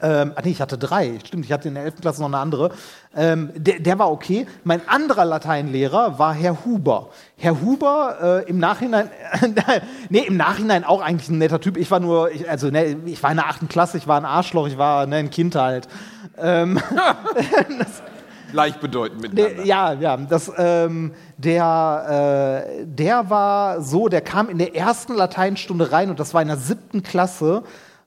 Ähm, 0.00 0.32
ah, 0.36 0.42
nee, 0.44 0.50
ich 0.50 0.60
hatte 0.60 0.78
drei. 0.78 1.18
Stimmt, 1.24 1.44
ich 1.44 1.52
hatte 1.52 1.68
in 1.68 1.74
der 1.74 1.84
11. 1.84 2.00
Klasse 2.00 2.20
noch 2.20 2.28
eine 2.28 2.38
andere. 2.38 2.70
Ähm, 3.16 3.50
der, 3.56 3.80
der 3.80 3.98
war 3.98 4.12
okay. 4.12 4.46
Mein 4.62 4.86
anderer 4.86 5.24
Lateinlehrer 5.24 6.18
war 6.18 6.34
Herr 6.34 6.64
Huber. 6.64 7.08
Herr 7.36 7.60
Huber 7.60 8.44
äh, 8.46 8.48
im 8.48 8.58
Nachhinein, 8.58 9.10
nee, 10.08 10.20
im 10.20 10.36
Nachhinein 10.36 10.84
auch 10.84 11.00
eigentlich 11.00 11.28
ein 11.30 11.38
netter 11.38 11.60
Typ. 11.60 11.76
Ich 11.76 11.90
war 11.90 12.00
nur, 12.00 12.30
ich, 12.30 12.48
also 12.48 12.70
ne, 12.70 12.96
ich 13.06 13.22
war 13.22 13.30
in 13.30 13.38
der 13.38 13.48
8. 13.48 13.68
Klasse, 13.68 13.96
ich 13.96 14.06
war 14.06 14.18
ein 14.18 14.24
Arschloch, 14.24 14.68
ich 14.68 14.78
war 14.78 15.06
ne, 15.06 15.16
ein 15.16 15.30
Kind 15.30 15.56
halt. 15.56 15.88
Gleichbedeutend 18.52 19.20
miteinander. 19.20 19.54
Der, 19.56 19.64
ja, 19.64 19.92
ja, 19.94 20.16
das, 20.16 20.50
ähm, 20.56 21.12
der, 21.36 22.64
äh, 22.80 22.86
der 22.86 23.28
war 23.30 23.82
so, 23.82 24.08
der 24.08 24.20
kam 24.20 24.48
in 24.48 24.58
der 24.58 24.74
ersten 24.74 25.14
Lateinstunde 25.14 25.92
rein 25.92 26.10
und 26.10 26.20
das 26.20 26.34
war 26.34 26.42
in 26.42 26.48
der 26.48 26.56
siebten 26.56 27.02
Klasse 27.02 27.62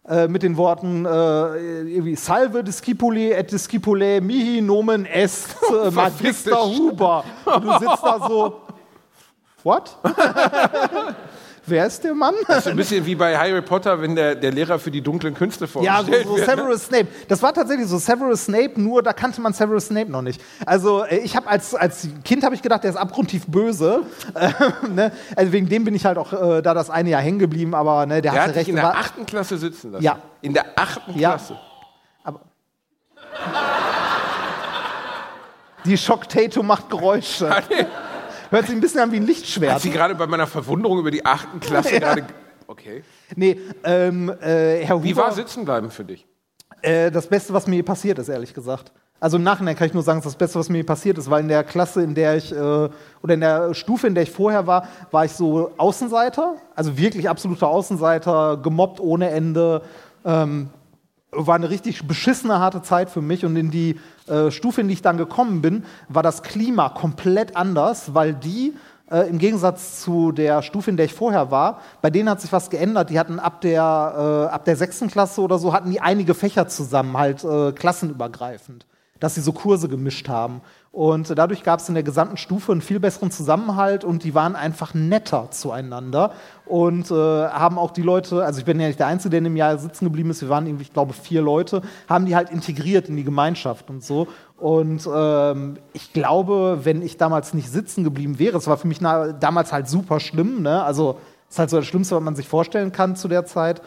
äh, 0.07 0.27
mit 0.27 0.41
den 0.43 0.57
Worten 0.57 1.05
äh, 1.05 1.09
irgendwie 1.09 2.15
Salve 2.15 2.63
discipuli 2.63 3.31
et 3.31 3.51
discipulae 3.51 4.19
mihi 4.19 4.61
nomen 4.61 5.05
est 5.05 5.55
äh, 5.69 5.91
Magister 5.91 6.63
Huber. 6.65 7.23
Und 7.45 7.63
du 7.63 7.71
sitzt 7.79 8.03
da 8.03 8.17
so, 8.27 8.61
what? 9.63 9.97
Wer 11.71 11.87
ist 11.87 12.03
der 12.03 12.13
Mann? 12.13 12.35
Das 12.47 12.57
ist 12.59 12.67
ein 12.67 12.75
bisschen 12.75 13.05
wie 13.05 13.15
bei 13.15 13.37
Harry 13.37 13.61
Potter, 13.61 14.01
wenn 14.01 14.13
der, 14.13 14.35
der 14.35 14.51
Lehrer 14.51 14.77
für 14.77 14.91
die 14.91 15.01
dunklen 15.01 15.33
Künste 15.33 15.63
Ja, 15.63 15.67
vorgestellt 16.03 16.27
so, 16.27 16.37
so? 16.37 16.43
Severus 16.45 16.83
Snape. 16.85 17.07
Das 17.29 17.41
war 17.41 17.53
tatsächlich 17.53 17.87
so 17.87 17.97
Severus 17.97 18.43
Snape, 18.43 18.71
nur 18.75 19.01
da 19.01 19.13
kannte 19.13 19.39
man 19.39 19.53
Severus 19.53 19.85
Snape 19.87 20.11
noch 20.11 20.21
nicht. 20.21 20.41
Also 20.65 21.05
äh, 21.05 21.19
ich 21.19 21.35
habe 21.37 21.47
als, 21.47 21.73
als 21.73 22.09
Kind 22.25 22.43
habe 22.43 22.53
ich 22.55 22.61
gedacht, 22.61 22.83
der 22.83 22.89
ist 22.91 22.97
abgrundtief 22.97 23.45
böse. 23.47 24.01
Ähm, 24.35 24.95
ne? 24.95 25.11
Also 25.35 25.51
wegen 25.51 25.67
dem 25.69 25.83
bin 25.85 25.93
ich 25.95 26.05
halt 26.05 26.17
auch 26.17 26.31
äh, 26.33 26.61
da 26.61 26.73
das 26.73 26.89
eine 26.89 27.09
Jahr 27.09 27.21
hängen 27.21 27.39
geblieben, 27.39 27.73
aber 27.75 28.05
ne, 28.05 28.21
der, 28.21 28.31
Der 28.33 28.43
hatte 28.43 28.55
recht. 28.55 28.67
in 28.69 28.75
der 28.75 28.95
achten 28.97 29.25
Klasse 29.25 29.57
sitzen 29.57 29.91
lassen. 29.91 30.03
Ja. 30.03 30.19
In 30.41 30.53
der 30.53 30.65
achten 30.75 31.17
Ja. 31.17 31.29
Klasse. 31.31 31.57
Die 35.85 35.97
Shock 35.97 36.27
Tato 36.29 36.63
macht 36.63 36.89
Geräusche. 36.89 37.49
Hört 38.51 38.65
sich 38.65 38.75
ein 38.75 38.81
bisschen 38.81 38.99
an 38.99 39.11
wie 39.11 39.15
ein 39.15 39.21
Hat 39.23 39.29
Lichtschwert. 39.29 39.81
sie 39.81 39.89
gerade 39.91 40.13
bei 40.13 40.27
meiner 40.27 40.45
Verwunderung 40.45 40.99
über 40.99 41.09
die 41.09 41.25
achten 41.25 41.59
Klasse 41.61 41.99
gerade. 41.99 42.25
Okay. 42.67 43.03
Nee, 43.35 43.57
ähm, 43.85 44.29
äh, 44.41 44.83
Herr 44.85 44.95
Huber, 44.97 45.03
Wie 45.05 45.15
war 45.15 45.31
sitzen 45.31 45.63
bleiben 45.65 45.89
für 45.89 46.03
dich? 46.03 46.27
Äh, 46.81 47.11
das 47.11 47.27
Beste, 47.27 47.53
was 47.53 47.65
mir 47.65 47.83
passiert 47.83 48.19
ist, 48.19 48.27
ehrlich 48.27 48.53
gesagt. 48.53 48.91
Also 49.21 49.37
im 49.37 49.43
Nachhinein 49.43 49.75
kann 49.75 49.87
ich 49.87 49.93
nur 49.93 50.03
sagen, 50.03 50.19
es 50.19 50.25
ist 50.25 50.33
das 50.33 50.37
Beste, 50.37 50.59
was 50.59 50.67
mir 50.67 50.83
passiert 50.85 51.17
ist, 51.17 51.29
weil 51.29 51.41
in 51.43 51.47
der 51.47 51.63
Klasse, 51.63 52.01
in 52.01 52.13
der 52.13 52.35
ich, 52.37 52.51
äh, 52.51 52.55
oder 52.55 53.33
in 53.33 53.39
der 53.39 53.73
Stufe, 53.73 54.07
in 54.07 54.15
der 54.15 54.23
ich 54.23 54.31
vorher 54.31 54.67
war, 54.67 54.87
war 55.11 55.23
ich 55.23 55.31
so 55.31 55.71
Außenseiter, 55.77 56.55
also 56.75 56.97
wirklich 56.97 57.29
absoluter 57.29 57.67
Außenseiter, 57.67 58.57
gemobbt 58.57 58.99
ohne 58.99 59.29
Ende. 59.29 59.83
Ähm, 60.25 60.69
war 61.31 61.55
eine 61.55 61.69
richtig 61.69 62.07
beschissene, 62.07 62.59
harte 62.59 62.81
Zeit 62.81 63.09
für 63.09 63.21
mich. 63.21 63.45
Und 63.45 63.55
in 63.55 63.71
die 63.71 63.99
äh, 64.27 64.51
Stufe, 64.51 64.81
in 64.81 64.87
die 64.87 64.93
ich 64.93 65.01
dann 65.01 65.17
gekommen 65.17 65.61
bin, 65.61 65.85
war 66.09 66.23
das 66.23 66.43
Klima 66.43 66.89
komplett 66.89 67.55
anders, 67.55 68.13
weil 68.13 68.33
die 68.33 68.73
äh, 69.09 69.29
im 69.29 69.37
Gegensatz 69.37 70.01
zu 70.01 70.31
der 70.31 70.61
Stufe, 70.61 70.89
in 70.89 70.97
der 70.97 71.05
ich 71.05 71.13
vorher 71.13 71.51
war, 71.51 71.81
bei 72.01 72.09
denen 72.09 72.29
hat 72.29 72.41
sich 72.41 72.51
was 72.51 72.69
geändert. 72.69 73.09
Die 73.09 73.19
hatten 73.19 73.39
ab 73.39 73.61
der, 73.61 74.47
äh, 74.49 74.53
ab 74.53 74.65
der 74.65 74.75
sechsten 74.75 75.09
Klasse 75.09 75.41
oder 75.41 75.57
so, 75.57 75.73
hatten 75.73 75.91
die 75.91 76.01
einige 76.01 76.33
Fächer 76.33 76.67
zusammen, 76.67 77.17
halt 77.17 77.43
äh, 77.43 77.71
klassenübergreifend, 77.71 78.85
dass 79.19 79.35
sie 79.35 79.41
so 79.41 79.53
Kurse 79.53 79.87
gemischt 79.87 80.29
haben. 80.29 80.61
Und 80.93 81.37
dadurch 81.37 81.63
gab 81.63 81.79
es 81.79 81.87
in 81.87 81.93
der 81.93 82.03
gesamten 82.03 82.35
Stufe 82.35 82.73
einen 82.73 82.81
viel 82.81 82.99
besseren 82.99 83.31
Zusammenhalt 83.31 84.03
und 84.03 84.25
die 84.25 84.35
waren 84.35 84.57
einfach 84.57 84.93
netter 84.93 85.49
zueinander 85.49 86.33
und 86.65 87.09
äh, 87.09 87.13
haben 87.13 87.79
auch 87.79 87.91
die 87.91 88.01
Leute, 88.01 88.43
also 88.43 88.59
ich 88.59 88.65
bin 88.65 88.77
ja 88.77 88.87
nicht 88.87 88.99
der 88.99 89.07
Einzige, 89.07 89.29
der 89.29 89.37
in 89.37 89.45
dem 89.45 89.55
Jahr 89.55 89.77
sitzen 89.77 90.03
geblieben 90.03 90.31
ist, 90.31 90.41
wir 90.41 90.49
waren 90.49 90.67
irgendwie, 90.67 90.83
ich 90.83 90.91
glaube, 90.91 91.13
vier 91.13 91.41
Leute, 91.41 91.81
haben 92.09 92.25
die 92.25 92.35
halt 92.35 92.49
integriert 92.49 93.07
in 93.07 93.15
die 93.15 93.23
Gemeinschaft 93.23 93.89
und 93.89 94.03
so. 94.03 94.27
Und 94.57 95.07
ähm, 95.13 95.77
ich 95.93 96.11
glaube, 96.11 96.81
wenn 96.83 97.01
ich 97.01 97.15
damals 97.15 97.53
nicht 97.53 97.69
sitzen 97.69 98.03
geblieben 98.03 98.37
wäre, 98.37 98.57
es 98.57 98.67
war 98.67 98.75
für 98.75 98.87
mich 98.87 98.99
na, 98.99 99.31
damals 99.31 99.71
halt 99.71 99.87
super 99.87 100.19
schlimm, 100.19 100.61
ne? 100.61 100.83
also 100.83 101.19
es 101.47 101.55
ist 101.55 101.59
halt 101.59 101.69
so 101.69 101.77
das 101.77 101.85
Schlimmste, 101.85 102.17
was 102.17 102.23
man 102.23 102.35
sich 102.35 102.49
vorstellen 102.49 102.91
kann 102.91 103.15
zu 103.15 103.29
der 103.29 103.45
Zeit, 103.45 103.81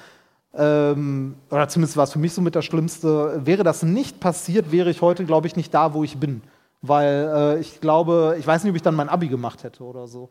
ähm, 0.57 1.35
oder 1.51 1.69
zumindest 1.69 1.99
war 1.99 2.05
es 2.05 2.13
für 2.13 2.19
mich 2.19 2.33
so 2.33 2.41
mit 2.41 2.57
das 2.57 2.65
Schlimmste, 2.65 3.43
wäre 3.45 3.63
das 3.63 3.83
nicht 3.83 4.21
passiert, 4.21 4.73
wäre 4.73 4.89
ich 4.89 5.03
heute, 5.03 5.27
glaube 5.27 5.47
ich, 5.49 5.57
nicht 5.57 5.75
da, 5.75 5.93
wo 5.93 6.03
ich 6.03 6.17
bin. 6.17 6.41
Weil 6.87 7.57
äh, 7.57 7.61
ich 7.61 7.81
glaube, 7.81 8.37
ich 8.39 8.47
weiß 8.47 8.63
nicht, 8.63 8.71
ob 8.71 8.77
ich 8.77 8.83
dann 8.83 8.95
mein 8.95 9.09
Abi 9.09 9.29
gemacht 9.29 9.65
hätte 9.65 9.85
oder 9.85 10.07
so. 10.07 10.29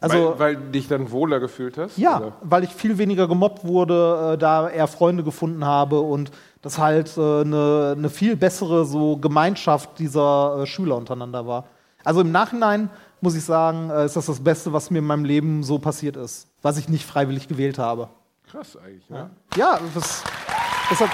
Also, 0.00 0.30
weil, 0.30 0.38
weil 0.38 0.56
du 0.56 0.70
dich 0.70 0.88
dann 0.88 1.10
wohler 1.10 1.40
gefühlt 1.40 1.78
hast? 1.78 1.96
ja, 1.96 2.18
Oder? 2.18 2.32
weil 2.42 2.64
ich 2.64 2.70
viel 2.74 2.98
weniger 2.98 3.28
gemobbt 3.28 3.64
wurde, 3.64 4.32
äh, 4.34 4.38
da 4.38 4.68
eher 4.68 4.86
Freunde 4.86 5.22
gefunden 5.22 5.64
habe 5.64 6.00
und 6.00 6.30
das 6.62 6.78
halt 6.78 7.16
eine 7.18 7.94
äh, 7.96 8.00
ne- 8.00 8.10
viel 8.10 8.36
bessere 8.36 8.84
so 8.84 9.16
Gemeinschaft 9.16 9.98
dieser 9.98 10.60
äh, 10.62 10.66
Schüler 10.66 10.96
untereinander 10.96 11.46
war. 11.46 11.64
Also 12.02 12.20
im 12.20 12.32
Nachhinein 12.32 12.90
muss 13.20 13.34
ich 13.34 13.44
sagen, 13.44 13.90
äh, 13.90 14.04
ist 14.04 14.16
das 14.16 14.26
das 14.26 14.40
Beste, 14.40 14.72
was 14.72 14.90
mir 14.90 14.98
in 14.98 15.06
meinem 15.06 15.24
Leben 15.24 15.62
so 15.62 15.78
passiert 15.78 16.16
ist, 16.16 16.48
was 16.60 16.76
ich 16.76 16.88
nicht 16.88 17.06
freiwillig 17.06 17.48
gewählt 17.48 17.78
habe. 17.78 18.08
Krass 18.50 18.76
eigentlich, 18.76 19.08
ne? 19.08 19.30
Ja, 19.56 19.78
das, 19.94 20.22
das 20.90 21.00
hat. 21.00 21.10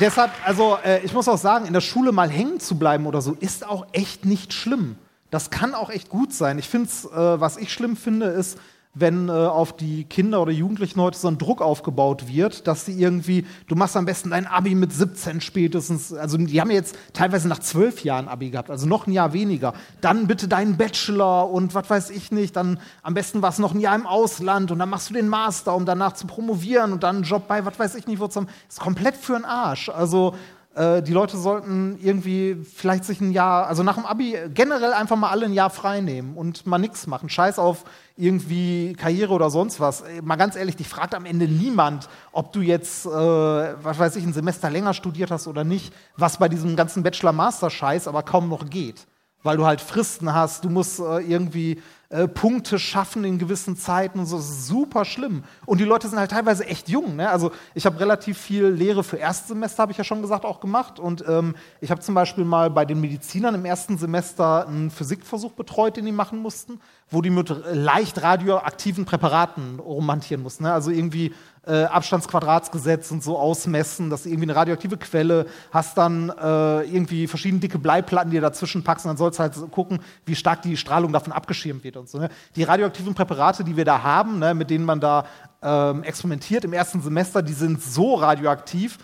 Deshalb, 0.00 0.30
also 0.44 0.78
äh, 0.84 1.04
ich 1.04 1.12
muss 1.12 1.28
auch 1.28 1.38
sagen, 1.38 1.66
in 1.66 1.72
der 1.72 1.80
Schule 1.80 2.12
mal 2.12 2.30
hängen 2.30 2.60
zu 2.60 2.78
bleiben 2.78 3.06
oder 3.06 3.20
so, 3.20 3.32
ist 3.32 3.66
auch 3.66 3.86
echt 3.92 4.24
nicht 4.24 4.52
schlimm. 4.52 4.96
Das 5.30 5.50
kann 5.50 5.74
auch 5.74 5.90
echt 5.90 6.08
gut 6.08 6.32
sein. 6.32 6.58
Ich 6.58 6.68
finde 6.68 6.88
es, 6.88 7.04
äh, 7.04 7.40
was 7.40 7.56
ich 7.56 7.72
schlimm 7.72 7.96
finde, 7.96 8.26
ist, 8.26 8.58
wenn 8.94 9.30
äh, 9.30 9.32
auf 9.32 9.74
die 9.74 10.04
Kinder 10.04 10.42
oder 10.42 10.52
Jugendlichen 10.52 11.00
heute 11.00 11.16
so 11.16 11.28
ein 11.28 11.38
Druck 11.38 11.62
aufgebaut 11.62 12.28
wird, 12.28 12.66
dass 12.66 12.84
sie 12.84 13.00
irgendwie, 13.00 13.46
du 13.66 13.74
machst 13.74 13.96
am 13.96 14.04
besten 14.04 14.30
dein 14.30 14.46
Abi 14.46 14.74
mit 14.74 14.92
17 14.92 15.40
spätestens, 15.40 16.12
also 16.12 16.36
die 16.36 16.60
haben 16.60 16.70
jetzt 16.70 16.96
teilweise 17.14 17.48
nach 17.48 17.60
zwölf 17.60 18.04
Jahren 18.04 18.28
Abi 18.28 18.50
gehabt, 18.50 18.70
also 18.70 18.86
noch 18.86 19.06
ein 19.06 19.12
Jahr 19.12 19.32
weniger. 19.32 19.72
Dann 20.02 20.26
bitte 20.26 20.46
deinen 20.46 20.76
Bachelor 20.76 21.50
und 21.50 21.74
was 21.74 21.88
weiß 21.88 22.10
ich 22.10 22.32
nicht, 22.32 22.54
dann 22.54 22.78
am 23.02 23.14
besten 23.14 23.40
war 23.40 23.48
es 23.48 23.58
noch 23.58 23.72
ein 23.72 23.80
Jahr 23.80 23.94
im 23.94 24.06
Ausland 24.06 24.70
und 24.70 24.78
dann 24.78 24.90
machst 24.90 25.08
du 25.08 25.14
den 25.14 25.28
Master, 25.28 25.74
um 25.74 25.86
danach 25.86 26.12
zu 26.12 26.26
promovieren 26.26 26.92
und 26.92 27.02
dann 27.02 27.16
einen 27.16 27.24
Job 27.24 27.48
bei, 27.48 27.64
was 27.64 27.78
weiß 27.78 27.94
ich 27.94 28.06
nicht, 28.06 28.20
wo 28.20 28.28
zum, 28.28 28.46
ist 28.68 28.80
komplett 28.80 29.16
für 29.16 29.34
den 29.34 29.46
Arsch. 29.46 29.88
Also 29.88 30.34
äh, 30.74 31.02
die 31.02 31.12
Leute 31.12 31.36
sollten 31.36 31.98
irgendwie 32.02 32.56
vielleicht 32.56 33.04
sich 33.04 33.20
ein 33.20 33.32
Jahr, 33.32 33.66
also 33.66 33.82
nach 33.82 33.96
dem 33.96 34.06
Abi 34.06 34.36
generell 34.54 34.92
einfach 34.92 35.16
mal 35.16 35.30
alle 35.30 35.44
ein 35.46 35.52
Jahr 35.52 35.70
frei 35.70 36.00
nehmen 36.00 36.34
und 36.36 36.66
mal 36.66 36.78
nichts 36.78 37.06
machen. 37.06 37.28
Scheiß 37.28 37.58
auf 37.58 37.84
irgendwie 38.16 38.94
Karriere 38.94 39.32
oder 39.32 39.50
sonst 39.50 39.80
was. 39.80 40.02
Äh, 40.02 40.22
Mal 40.22 40.36
ganz 40.36 40.56
ehrlich, 40.56 40.76
dich 40.76 40.88
fragt 40.88 41.14
am 41.14 41.26
Ende 41.26 41.46
niemand, 41.46 42.08
ob 42.32 42.52
du 42.52 42.60
jetzt, 42.60 43.04
äh, 43.06 43.10
was 43.10 43.98
weiß 43.98 44.16
ich, 44.16 44.24
ein 44.24 44.32
Semester 44.32 44.70
länger 44.70 44.94
studiert 44.94 45.30
hast 45.30 45.46
oder 45.46 45.64
nicht, 45.64 45.92
was 46.16 46.38
bei 46.38 46.48
diesem 46.48 46.74
ganzen 46.76 47.02
Bachelor-Master-Scheiß 47.02 48.08
aber 48.08 48.22
kaum 48.22 48.48
noch 48.48 48.70
geht. 48.70 49.06
Weil 49.42 49.56
du 49.56 49.66
halt 49.66 49.80
Fristen 49.80 50.32
hast, 50.32 50.64
du 50.64 50.70
musst 50.70 51.00
äh, 51.00 51.18
irgendwie 51.18 51.82
äh, 52.12 52.28
Punkte 52.28 52.78
schaffen 52.78 53.24
in 53.24 53.38
gewissen 53.38 53.74
Zeiten 53.74 54.18
und 54.18 54.26
so. 54.26 54.36
Das 54.36 54.46
ist 54.46 54.66
super 54.66 55.06
schlimm. 55.06 55.44
Und 55.64 55.78
die 55.78 55.84
Leute 55.84 56.08
sind 56.08 56.18
halt 56.18 56.30
teilweise 56.30 56.66
echt 56.66 56.90
jung. 56.90 57.16
Ne? 57.16 57.30
Also 57.30 57.52
ich 57.74 57.86
habe 57.86 57.98
relativ 57.98 58.36
viel 58.36 58.66
Lehre 58.66 59.02
für 59.02 59.16
Erstsemester, 59.16 59.82
habe 59.82 59.92
ich 59.92 59.98
ja 59.98 60.04
schon 60.04 60.20
gesagt, 60.20 60.44
auch 60.44 60.60
gemacht. 60.60 60.98
Und 60.98 61.24
ähm, 61.26 61.54
ich 61.80 61.90
habe 61.90 62.02
zum 62.02 62.14
Beispiel 62.14 62.44
mal 62.44 62.68
bei 62.68 62.84
den 62.84 63.00
Medizinern 63.00 63.54
im 63.54 63.64
ersten 63.64 63.96
Semester 63.96 64.68
einen 64.68 64.90
Physikversuch 64.90 65.52
betreut, 65.52 65.96
den 65.96 66.04
die 66.04 66.12
machen 66.12 66.38
mussten, 66.38 66.80
wo 67.08 67.22
die 67.22 67.30
mit 67.30 67.50
leicht 67.72 68.20
radioaktiven 68.20 69.06
Präparaten 69.06 69.80
rumhantieren 69.80 70.42
mussten. 70.42 70.64
Ne? 70.64 70.72
Also 70.74 70.90
irgendwie 70.90 71.32
äh, 71.64 71.84
Abstandsquadratsgesetz 71.84 73.10
und 73.12 73.22
so 73.22 73.38
ausmessen, 73.38 74.10
dass 74.10 74.24
du 74.24 74.30
irgendwie 74.30 74.46
eine 74.46 74.56
radioaktive 74.56 74.96
Quelle 74.96 75.46
hast, 75.70 75.96
dann 75.96 76.28
äh, 76.30 76.82
irgendwie 76.82 77.26
verschiedene 77.28 77.60
dicke 77.60 77.78
Bleiplatten, 77.78 78.30
die 78.30 78.36
du 78.36 78.42
dazwischen 78.42 78.82
packst 78.82 79.04
und 79.06 79.10
dann 79.10 79.16
sollst 79.16 79.38
du 79.38 79.42
halt 79.42 79.54
gucken, 79.70 80.00
wie 80.26 80.34
stark 80.34 80.62
die 80.62 80.76
Strahlung 80.76 81.12
davon 81.12 81.32
abgeschirmt 81.32 81.84
wird 81.84 81.96
und 81.96 82.08
so. 82.08 82.18
Ne? 82.18 82.30
Die 82.56 82.64
radioaktiven 82.64 83.14
Präparate, 83.14 83.62
die 83.62 83.76
wir 83.76 83.84
da 83.84 84.02
haben, 84.02 84.40
ne, 84.40 84.54
mit 84.54 84.70
denen 84.70 84.84
man 84.84 84.98
da 84.98 85.24
ähm, 85.62 86.02
experimentiert 86.02 86.64
im 86.64 86.72
ersten 86.72 87.00
Semester, 87.00 87.42
die 87.42 87.52
sind 87.52 87.80
so 87.80 88.14
radioaktiv, 88.16 88.98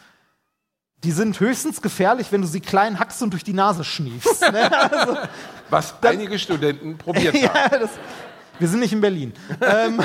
die 1.05 1.13
sind 1.13 1.39
höchstens 1.39 1.81
gefährlich, 1.81 2.33
wenn 2.33 2.43
du 2.43 2.49
sie 2.49 2.61
klein 2.61 2.99
hackst 2.99 3.23
und 3.23 3.31
durch 3.31 3.45
die 3.45 3.53
Nase 3.53 3.85
schniefst. 3.85 4.41
ne? 4.51 4.91
also, 4.93 5.17
Was 5.71 5.95
einige 6.03 6.37
Studenten 6.41 6.99
probiert 6.99 7.35
haben. 7.55 7.71
ja, 7.73 7.79
das, 7.79 7.91
wir 8.59 8.67
sind 8.67 8.81
nicht 8.81 8.93
in 8.93 9.01
Berlin. 9.01 9.33
ähm, 9.61 10.01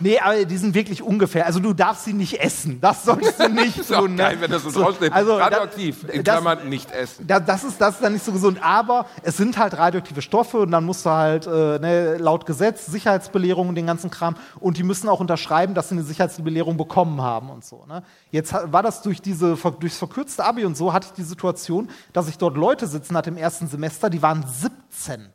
nee, 0.00 0.18
aber 0.18 0.44
die 0.44 0.56
sind 0.56 0.74
wirklich 0.74 1.02
ungefähr. 1.02 1.46
Also 1.46 1.60
du 1.60 1.72
darfst 1.72 2.04
sie 2.04 2.12
nicht 2.12 2.40
essen. 2.40 2.80
Das 2.80 3.04
sollst 3.04 3.38
du 3.40 3.48
nicht 3.48 3.78
Ist 3.78 3.92
auch 3.92 4.00
tun. 4.00 4.12
ne? 4.12 4.16
geil, 4.22 4.36
wenn 4.40 4.50
das 4.50 4.62
so, 4.62 4.70
So, 4.70 4.82
draufsteht. 4.82 5.12
also, 5.12 5.36
Radioaktiv, 5.36 6.06
da- 6.06 6.12
in 6.12 6.24
das- 6.24 6.34
Klammern 6.40 6.68
nicht 6.68 6.90
essen. 6.92 7.26
Da, 7.26 7.40
das, 7.40 7.64
ist, 7.64 7.80
das 7.80 7.94
ist 7.96 8.02
dann 8.02 8.12
nicht 8.12 8.24
so 8.24 8.32
gesund, 8.32 8.58
aber 8.62 9.06
es 9.22 9.36
sind 9.36 9.58
halt 9.58 9.76
radioaktive 9.76 10.22
Stoffe 10.22 10.58
und 10.58 10.70
dann 10.70 10.84
musst 10.84 11.04
du 11.06 11.10
halt 11.10 11.46
äh, 11.46 11.50
ne, 11.78 12.16
laut 12.18 12.46
Gesetz 12.46 12.86
Sicherheitsbelehrung 12.86 13.68
und 13.68 13.74
den 13.74 13.86
ganzen 13.86 14.10
Kram 14.10 14.36
und 14.60 14.76
die 14.78 14.82
müssen 14.82 15.08
auch 15.08 15.20
unterschreiben, 15.20 15.74
dass 15.74 15.88
sie 15.88 15.94
eine 15.94 16.04
Sicherheitsbelehrung 16.04 16.76
bekommen 16.76 17.20
haben 17.22 17.50
und 17.50 17.64
so. 17.64 17.84
Ne? 17.86 18.02
Jetzt 18.30 18.52
war 18.52 18.82
das 18.82 19.02
durch 19.02 19.20
diese 19.22 19.56
durchs 19.80 19.98
verkürzte 19.98 20.44
Abi 20.44 20.64
und 20.64 20.76
so 20.76 20.92
hatte 20.92 21.06
ich 21.08 21.12
die 21.14 21.22
Situation, 21.22 21.88
dass 22.12 22.28
ich 22.28 22.38
dort 22.38 22.56
Leute 22.56 22.86
sitzen 22.86 23.16
hatte 23.16 23.30
im 23.30 23.36
ersten 23.36 23.66
Semester, 23.68 24.10
die 24.10 24.22
waren 24.22 24.44
17. 24.46 25.32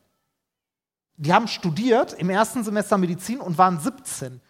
Die 1.18 1.34
haben 1.34 1.48
studiert 1.48 2.14
im 2.14 2.30
ersten 2.32 2.64
Semester 2.64 2.98
Medizin 2.98 3.40
und 3.40 3.58
waren 3.58 3.80
17. 3.80 4.42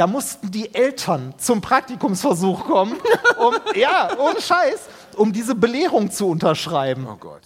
Da 0.00 0.06
mussten 0.06 0.50
die 0.50 0.74
Eltern 0.74 1.34
zum 1.36 1.60
Praktikumsversuch 1.60 2.64
kommen, 2.64 2.96
um, 3.38 3.54
ja, 3.74 4.08
ohne 4.18 4.40
Scheiß, 4.40 4.88
um 5.16 5.30
diese 5.30 5.54
Belehrung 5.54 6.10
zu 6.10 6.26
unterschreiben. 6.26 7.06
Oh 7.06 7.16
Gott. 7.16 7.42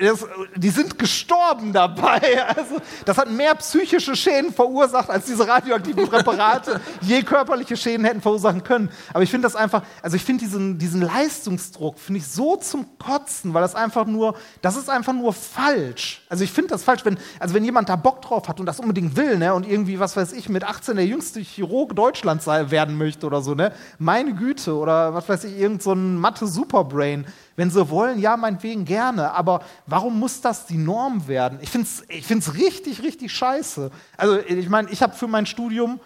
Das, 0.00 0.26
die 0.56 0.70
sind 0.70 0.98
gestorben 0.98 1.72
dabei. 1.72 2.20
Also, 2.50 2.76
das 3.04 3.16
hat 3.16 3.30
mehr 3.30 3.54
psychische 3.56 4.16
Schäden 4.16 4.52
verursacht, 4.52 5.08
als 5.08 5.26
diese 5.26 5.46
radioaktiven 5.46 6.08
Präparate 6.08 6.80
je 7.00 7.22
körperliche 7.22 7.76
Schäden 7.76 8.04
hätten 8.04 8.20
verursachen 8.20 8.64
können. 8.64 8.90
Aber 9.12 9.22
ich 9.22 9.30
finde 9.30 9.46
das 9.46 9.56
einfach, 9.56 9.82
also 10.02 10.16
ich 10.16 10.24
finde 10.24 10.44
diesen, 10.44 10.78
diesen 10.78 11.00
Leistungsdruck, 11.00 11.98
finde 11.98 12.18
ich 12.18 12.26
so 12.26 12.56
zum 12.56 12.98
Kotzen, 12.98 13.54
weil 13.54 13.62
das 13.62 13.74
einfach 13.74 14.06
nur, 14.06 14.34
das 14.62 14.76
ist 14.76 14.90
einfach 14.90 15.12
nur 15.12 15.32
falsch. 15.32 16.22
Also 16.28 16.44
ich 16.44 16.50
finde 16.50 16.70
das 16.70 16.82
falsch, 16.82 17.04
wenn, 17.04 17.18
also 17.38 17.54
wenn 17.54 17.64
jemand 17.64 17.88
da 17.88 17.96
Bock 17.96 18.22
drauf 18.22 18.48
hat 18.48 18.58
und 18.60 18.66
das 18.66 18.80
unbedingt 18.80 19.16
will, 19.16 19.38
ne, 19.38 19.54
und 19.54 19.68
irgendwie, 19.68 20.00
was 20.00 20.16
weiß 20.16 20.32
ich, 20.32 20.48
mit 20.48 20.64
18 20.64 20.96
der 20.96 21.06
jüngste 21.06 21.40
Chirurg 21.40 21.94
Deutschlands 21.94 22.46
werden 22.46 22.98
möchte 22.98 23.26
oder 23.26 23.42
so, 23.42 23.54
ne, 23.54 23.72
meine 23.98 24.34
Güte, 24.34 24.76
oder 24.76 25.14
was 25.14 25.28
weiß 25.28 25.44
ich, 25.44 25.58
irgend 25.58 25.82
so 25.82 25.92
ein 25.92 26.16
Mathe-Superbrain. 26.16 27.26
Wenn 27.56 27.70
sie 27.70 27.90
wollen, 27.90 28.18
ja, 28.18 28.36
meinetwegen 28.36 28.84
gerne. 28.84 29.32
Aber 29.32 29.62
warum 29.86 30.18
muss 30.18 30.40
das 30.40 30.66
die 30.66 30.78
Norm 30.78 31.26
werden? 31.28 31.58
Ich 31.62 31.70
finde 31.70 31.86
es 31.86 32.04
ich 32.08 32.26
find's 32.26 32.54
richtig, 32.54 33.02
richtig 33.02 33.32
scheiße. 33.32 33.90
Also, 34.16 34.38
ich 34.38 34.68
meine, 34.68 34.90
ich 34.90 35.02
habe 35.02 35.14
für 35.14 35.26
mein 35.26 35.46
Studium, 35.46 36.00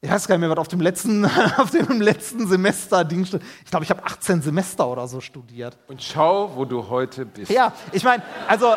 ich 0.00 0.10
weiß 0.10 0.28
gar 0.28 0.36
nicht 0.36 0.40
mehr, 0.40 0.50
was 0.50 0.58
auf 0.58 0.68
dem 0.68 0.80
letzten, 0.80 1.24
auf 1.56 1.70
dem 1.70 2.00
letzten 2.00 2.46
Semester 2.46 3.04
Ding 3.04 3.24
steht. 3.24 3.42
Ich 3.64 3.70
glaube, 3.70 3.84
ich 3.84 3.90
habe 3.90 4.04
18 4.04 4.42
Semester 4.42 4.86
oder 4.86 5.08
so 5.08 5.20
studiert. 5.20 5.78
Und 5.86 6.02
schau, 6.02 6.54
wo 6.54 6.64
du 6.64 6.88
heute 6.88 7.24
bist. 7.24 7.50
Ja, 7.50 7.72
ich 7.90 8.04
meine, 8.04 8.22
also. 8.46 8.74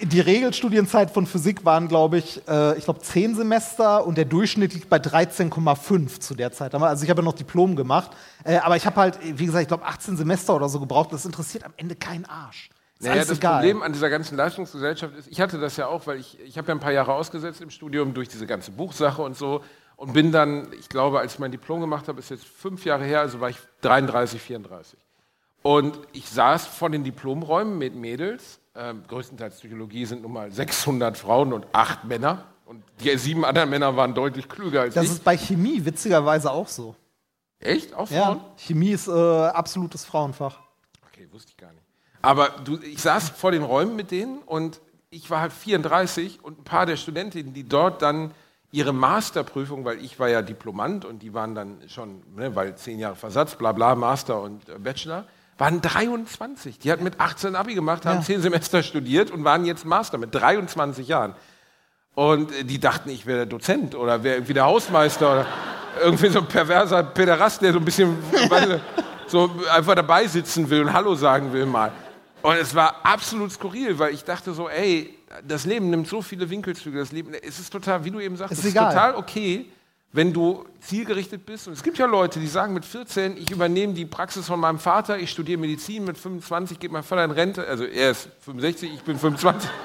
Die, 0.00 0.06
die 0.06 0.20
Regelstudienzeit 0.20 1.10
von 1.10 1.26
Physik 1.26 1.64
waren, 1.64 1.88
glaube 1.88 2.18
ich, 2.18 2.46
äh, 2.46 2.76
ich 2.76 2.84
glaube, 2.84 3.00
zehn 3.00 3.34
Semester 3.34 4.06
und 4.06 4.18
der 4.18 4.26
Durchschnitt 4.26 4.74
liegt 4.74 4.90
bei 4.90 4.98
13,5 4.98 6.20
zu 6.20 6.34
der 6.34 6.52
Zeit. 6.52 6.74
Also 6.74 7.04
ich 7.04 7.10
habe 7.10 7.22
ja 7.22 7.24
noch 7.24 7.32
Diplom 7.32 7.74
gemacht, 7.74 8.10
äh, 8.44 8.58
aber 8.58 8.76
ich 8.76 8.84
habe 8.84 8.96
halt, 9.00 9.18
wie 9.22 9.46
gesagt, 9.46 9.62
ich 9.62 9.68
glaube, 9.68 9.86
18 9.86 10.18
Semester 10.18 10.54
oder 10.54 10.68
so 10.68 10.78
gebraucht. 10.78 11.12
Das 11.12 11.24
interessiert 11.24 11.64
am 11.64 11.72
Ende 11.78 11.96
keinen 11.96 12.26
Arsch. 12.26 12.68
Ist 12.98 13.08
Naja, 13.08 13.24
das 13.24 13.38
egal. 13.38 13.60
Problem 13.60 13.82
an 13.82 13.92
dieser 13.94 14.10
ganzen 14.10 14.36
Leistungsgesellschaft 14.36 15.16
ist, 15.16 15.28
ich 15.28 15.40
hatte 15.40 15.58
das 15.58 15.76
ja 15.78 15.86
auch, 15.86 16.06
weil 16.06 16.18
ich, 16.18 16.38
ich 16.40 16.58
habe 16.58 16.68
ja 16.68 16.74
ein 16.74 16.80
paar 16.80 16.92
Jahre 16.92 17.14
ausgesetzt 17.14 17.62
im 17.62 17.70
Studium 17.70 18.12
durch 18.12 18.28
diese 18.28 18.46
ganze 18.46 18.72
Buchsache 18.72 19.22
und 19.22 19.36
so 19.36 19.62
und 19.96 20.12
bin 20.12 20.32
dann, 20.32 20.68
ich 20.78 20.88
glaube, 20.88 21.18
als 21.20 21.34
ich 21.34 21.38
mein 21.38 21.50
Diplom 21.50 21.80
gemacht 21.80 22.08
habe, 22.08 22.18
ist 22.18 22.30
jetzt 22.30 22.44
fünf 22.44 22.84
Jahre 22.84 23.04
her, 23.04 23.20
also 23.20 23.40
war 23.40 23.48
ich 23.48 23.56
33, 23.80 24.40
34. 24.40 24.98
Und 25.62 25.98
ich 26.12 26.28
saß 26.28 26.66
vor 26.66 26.90
den 26.90 27.04
Diplomräumen 27.04 27.78
mit 27.78 27.94
Mädels, 27.94 28.58
ähm, 28.74 29.02
größtenteils 29.06 29.58
Psychologie 29.58 30.04
sind 30.06 30.22
nun 30.22 30.32
mal 30.32 30.50
600 30.50 31.16
Frauen 31.16 31.52
und 31.52 31.66
acht 31.72 32.04
Männer. 32.04 32.46
Und 32.64 32.82
die 33.00 33.16
sieben 33.18 33.44
anderen 33.44 33.68
Männer 33.68 33.96
waren 33.96 34.14
deutlich 34.14 34.48
klüger 34.48 34.82
als 34.82 34.94
das 34.94 35.04
ich. 35.04 35.10
ist 35.12 35.24
bei 35.24 35.36
Chemie 35.36 35.84
witzigerweise 35.84 36.50
auch 36.50 36.68
so. 36.68 36.94
Echt? 37.58 37.92
Auch 37.94 38.08
Frauen? 38.08 38.38
Ja, 38.38 38.54
Chemie 38.56 38.90
ist 38.90 39.08
äh, 39.08 39.12
absolutes 39.12 40.04
Frauenfach. 40.04 40.58
Okay, 41.08 41.28
wusste 41.30 41.50
ich 41.50 41.56
gar 41.56 41.70
nicht. 41.72 41.84
Aber 42.22 42.48
du, 42.64 42.78
ich 42.80 43.02
saß 43.02 43.30
vor 43.30 43.50
den 43.50 43.62
Räumen 43.62 43.94
mit 43.96 44.10
denen 44.10 44.38
und 44.38 44.80
ich 45.10 45.28
war 45.30 45.40
halt 45.40 45.52
34 45.52 46.42
und 46.42 46.60
ein 46.60 46.64
paar 46.64 46.86
der 46.86 46.96
Studentinnen, 46.96 47.52
die 47.52 47.68
dort 47.68 48.00
dann 48.00 48.30
ihre 48.70 48.94
Masterprüfung, 48.94 49.84
weil 49.84 50.02
ich 50.02 50.18
war 50.18 50.28
ja 50.28 50.40
Diplomant 50.40 51.04
und 51.04 51.22
die 51.22 51.34
waren 51.34 51.54
dann 51.54 51.76
schon, 51.88 52.22
ne, 52.34 52.54
weil 52.56 52.74
zehn 52.76 52.98
Jahre 52.98 53.16
Versatz, 53.16 53.54
bla 53.56 53.72
bla, 53.72 53.94
Master 53.94 54.40
und 54.40 54.66
äh, 54.68 54.78
Bachelor, 54.78 55.26
waren 55.62 55.80
23. 55.80 56.78
Die 56.80 56.90
hatten 56.90 57.04
mit 57.04 57.20
18 57.20 57.54
Abi 57.54 57.74
gemacht, 57.74 58.04
haben 58.04 58.18
Ja. 58.18 58.24
zehn 58.24 58.42
Semester 58.42 58.82
studiert 58.82 59.30
und 59.30 59.44
waren 59.44 59.64
jetzt 59.64 59.84
Master 59.84 60.18
mit 60.18 60.34
23 60.34 61.06
Jahren. 61.06 61.34
Und 62.14 62.50
äh, 62.52 62.64
die 62.64 62.80
dachten, 62.80 63.10
ich 63.10 63.26
wäre 63.26 63.38
der 63.38 63.46
Dozent 63.46 63.94
oder 63.94 64.24
wäre 64.24 64.36
irgendwie 64.36 64.54
der 64.54 64.64
Hausmeister. 64.64 65.30
Oder 65.32 65.46
irgendwie 66.02 66.28
so 66.28 66.40
ein 66.40 66.46
perverser 66.46 67.02
Pederast, 67.04 67.62
der 67.62 67.72
so 67.72 67.78
ein 67.78 67.84
bisschen 67.84 68.16
so 69.28 69.50
einfach 69.72 69.94
dabei 69.94 70.26
sitzen 70.26 70.68
will 70.68 70.82
und 70.82 70.92
Hallo 70.92 71.14
sagen 71.14 71.52
will 71.52 71.66
mal. 71.66 71.92
Und 72.42 72.56
es 72.56 72.74
war 72.74 72.96
absolut 73.04 73.52
skurril, 73.52 73.96
weil 74.00 74.12
ich 74.14 74.24
dachte 74.24 74.52
so, 74.54 74.68
ey, 74.68 75.16
das 75.46 75.64
Leben 75.64 75.90
nimmt 75.90 76.08
so 76.08 76.22
viele 76.22 76.50
Winkelzüge, 76.50 76.98
das 76.98 77.12
Leben, 77.12 77.32
es 77.34 77.60
ist 77.60 77.70
total, 77.70 78.04
wie 78.04 78.10
du 78.10 78.18
eben 78.20 78.36
sagst, 78.36 78.52
Ist 78.52 78.58
es 78.60 78.64
ist 78.64 78.70
egal. 78.72 78.92
total 78.92 79.14
okay, 79.14 79.66
wenn 80.12 80.32
du 80.32 80.64
zielgerichtet 80.80 81.46
bist. 81.46 81.66
Und 81.66 81.72
es 81.72 81.82
gibt 81.82 81.98
ja 81.98 82.06
Leute, 82.06 82.38
die 82.38 82.46
sagen 82.46 82.74
mit 82.74 82.84
14, 82.84 83.36
ich 83.36 83.50
übernehme 83.50 83.94
die 83.94 84.04
Praxis 84.04 84.46
von 84.46 84.60
meinem 84.60 84.78
Vater, 84.78 85.18
ich 85.18 85.30
studiere 85.30 85.58
Medizin, 85.58 86.04
mit 86.04 86.18
25 86.18 86.78
geht 86.78 86.92
mein 86.92 87.02
Vater 87.02 87.24
in 87.24 87.30
Rente, 87.30 87.66
also 87.66 87.84
er 87.84 88.10
ist 88.10 88.28
65, 88.40 88.92
ich 88.92 89.02
bin 89.02 89.18
25. 89.18 89.70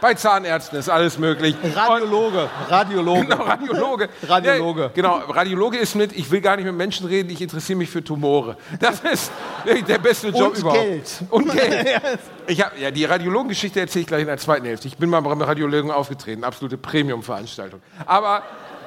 Bei 0.00 0.12
Zahnärzten 0.12 0.78
ist 0.78 0.90
alles 0.90 1.18
möglich. 1.18 1.56
Radiologe, 1.74 2.50
Radiologe. 2.68 3.20
Genau, 3.24 3.42
Radiologe. 3.44 4.08
Radiologe. 4.28 4.82
Ja, 4.82 4.88
genau, 4.88 5.16
Radiologe 5.16 5.78
ist 5.78 5.94
mit, 5.94 6.12
ich 6.12 6.30
will 6.30 6.42
gar 6.42 6.56
nicht 6.56 6.66
mit 6.66 6.74
Menschen 6.74 7.06
reden, 7.06 7.30
ich 7.30 7.40
interessiere 7.40 7.78
mich 7.78 7.88
für 7.88 8.04
Tumore. 8.04 8.58
Das 8.80 9.00
ist 9.00 9.32
der 9.64 9.98
beste 9.98 10.28
Job 10.28 10.50
Und 10.52 10.58
überhaupt. 10.58 10.80
Geld. 10.82 11.22
Und 11.30 11.50
Geld. 11.50 12.02
Ich 12.48 12.60
hab, 12.60 12.78
ja, 12.78 12.90
die 12.90 13.06
Radiologengeschichte 13.06 13.80
erzähle 13.80 14.02
ich 14.02 14.06
gleich 14.06 14.20
in 14.22 14.26
der 14.26 14.36
zweiten 14.36 14.66
Hälfte. 14.66 14.88
Ich 14.88 14.98
bin 14.98 15.08
mal 15.08 15.20
beim 15.20 15.40
Radiologen 15.40 15.90
aufgetreten, 15.90 16.44
absolute 16.44 16.76
Premium-Veranstaltung. 16.76 17.80
Aber 18.04 18.42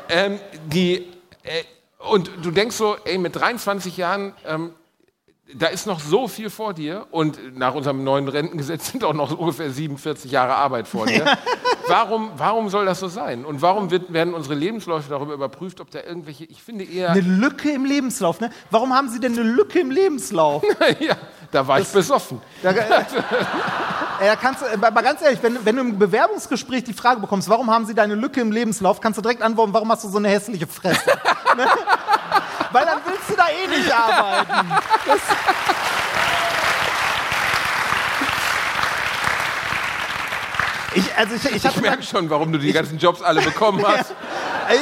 ähm, 0.10 0.40
die, 0.66 1.06
äh, 1.44 1.64
und 2.00 2.32
du 2.42 2.52
denkst 2.52 2.76
so, 2.76 2.96
ey, 3.06 3.18
mit 3.18 3.36
23 3.36 3.98
Jahren, 3.98 4.34
ähm, 4.46 4.74
da 5.56 5.68
ist 5.68 5.88
noch 5.88 6.00
so 6.00 6.28
viel 6.28 6.50
vor 6.50 6.74
dir 6.74 7.08
und 7.12 7.58
nach 7.58 7.74
unserem 7.74 8.04
neuen 8.04 8.28
Rentengesetz 8.28 8.92
sind 8.92 9.04
auch 9.04 9.14
noch 9.14 9.38
ungefähr 9.38 9.72
47 9.72 10.32
Jahre 10.32 10.56
Arbeit 10.56 10.88
vor 10.88 11.06
dir. 11.06 11.26
warum, 11.88 12.32
warum 12.36 12.70
soll 12.70 12.86
das 12.86 13.00
so 13.00 13.08
sein? 13.08 13.46
Und 13.46 13.62
warum 13.62 13.90
wird, 13.90 14.12
werden 14.12 14.34
unsere 14.34 14.56
Lebensläufe 14.56 15.10
darüber 15.10 15.34
überprüft, 15.34 15.80
ob 15.80 15.90
da 15.92 16.04
irgendwelche, 16.04 16.44
ich 16.46 16.62
finde 16.62 16.84
eher, 16.84 17.12
Eine 17.12 17.22
Lücke 17.22 17.72
im 17.72 17.86
Lebenslauf, 17.86 18.42
ne? 18.42 18.52
Warum 18.72 18.94
haben 18.94 19.10
Sie 19.10 19.20
denn 19.20 19.34
eine 19.34 19.50
Lücke 19.50 19.80
im 19.80 19.92
Lebenslauf? 19.92 20.64
ja, 21.00 21.16
da 21.52 21.68
war 21.68 21.80
ich 21.80 21.88
besoffen. 21.88 22.42
Da, 22.62 22.72
äh, 22.72 22.84
äh, 24.22 24.36
kannst, 24.42 24.64
äh, 24.64 24.78
mal 24.78 24.92
ganz 25.02 25.22
ehrlich, 25.22 25.42
wenn, 25.42 25.64
wenn 25.66 25.76
du 25.76 25.82
im 25.82 26.00
Bewerbungsgespräch 26.00 26.84
die 26.84 26.94
Frage 26.94 27.20
bekommst, 27.22 27.50
warum 27.50 27.72
haben 27.72 27.86
Sie 27.86 27.94
deine 27.94 28.16
Lücke 28.16 28.42
im 28.42 28.52
Lebenslauf, 28.52 29.02
kannst 29.02 29.18
du 29.18 29.22
direkt 29.22 29.42
antworten, 29.42 29.74
warum 29.74 29.92
hast 29.92 30.04
du 30.04 30.10
so 30.10 30.18
eine 30.18 30.30
hässliche 30.30 30.68
Fresse? 30.68 31.10
ne? 31.58 31.68
Weil 32.72 32.86
dann 32.86 33.00
willst 33.06 33.30
du 33.30 33.36
da 33.36 33.46
eh 33.48 33.68
nicht 33.68 33.92
arbeiten. 33.92 34.74
Das, 35.06 35.20
ich, 40.96 41.16
also 41.18 41.36
ich, 41.36 41.46
ich, 41.56 41.64
Ich 41.66 41.82
merke 41.82 42.04
schon, 42.04 42.30
warum 42.30 42.52
du 42.52 42.58
die 42.60 42.72
ganzen 42.72 42.98
Jobs 42.98 43.22
alle 43.22 43.42
bekommen 43.42 43.84
hast. 43.86 44.14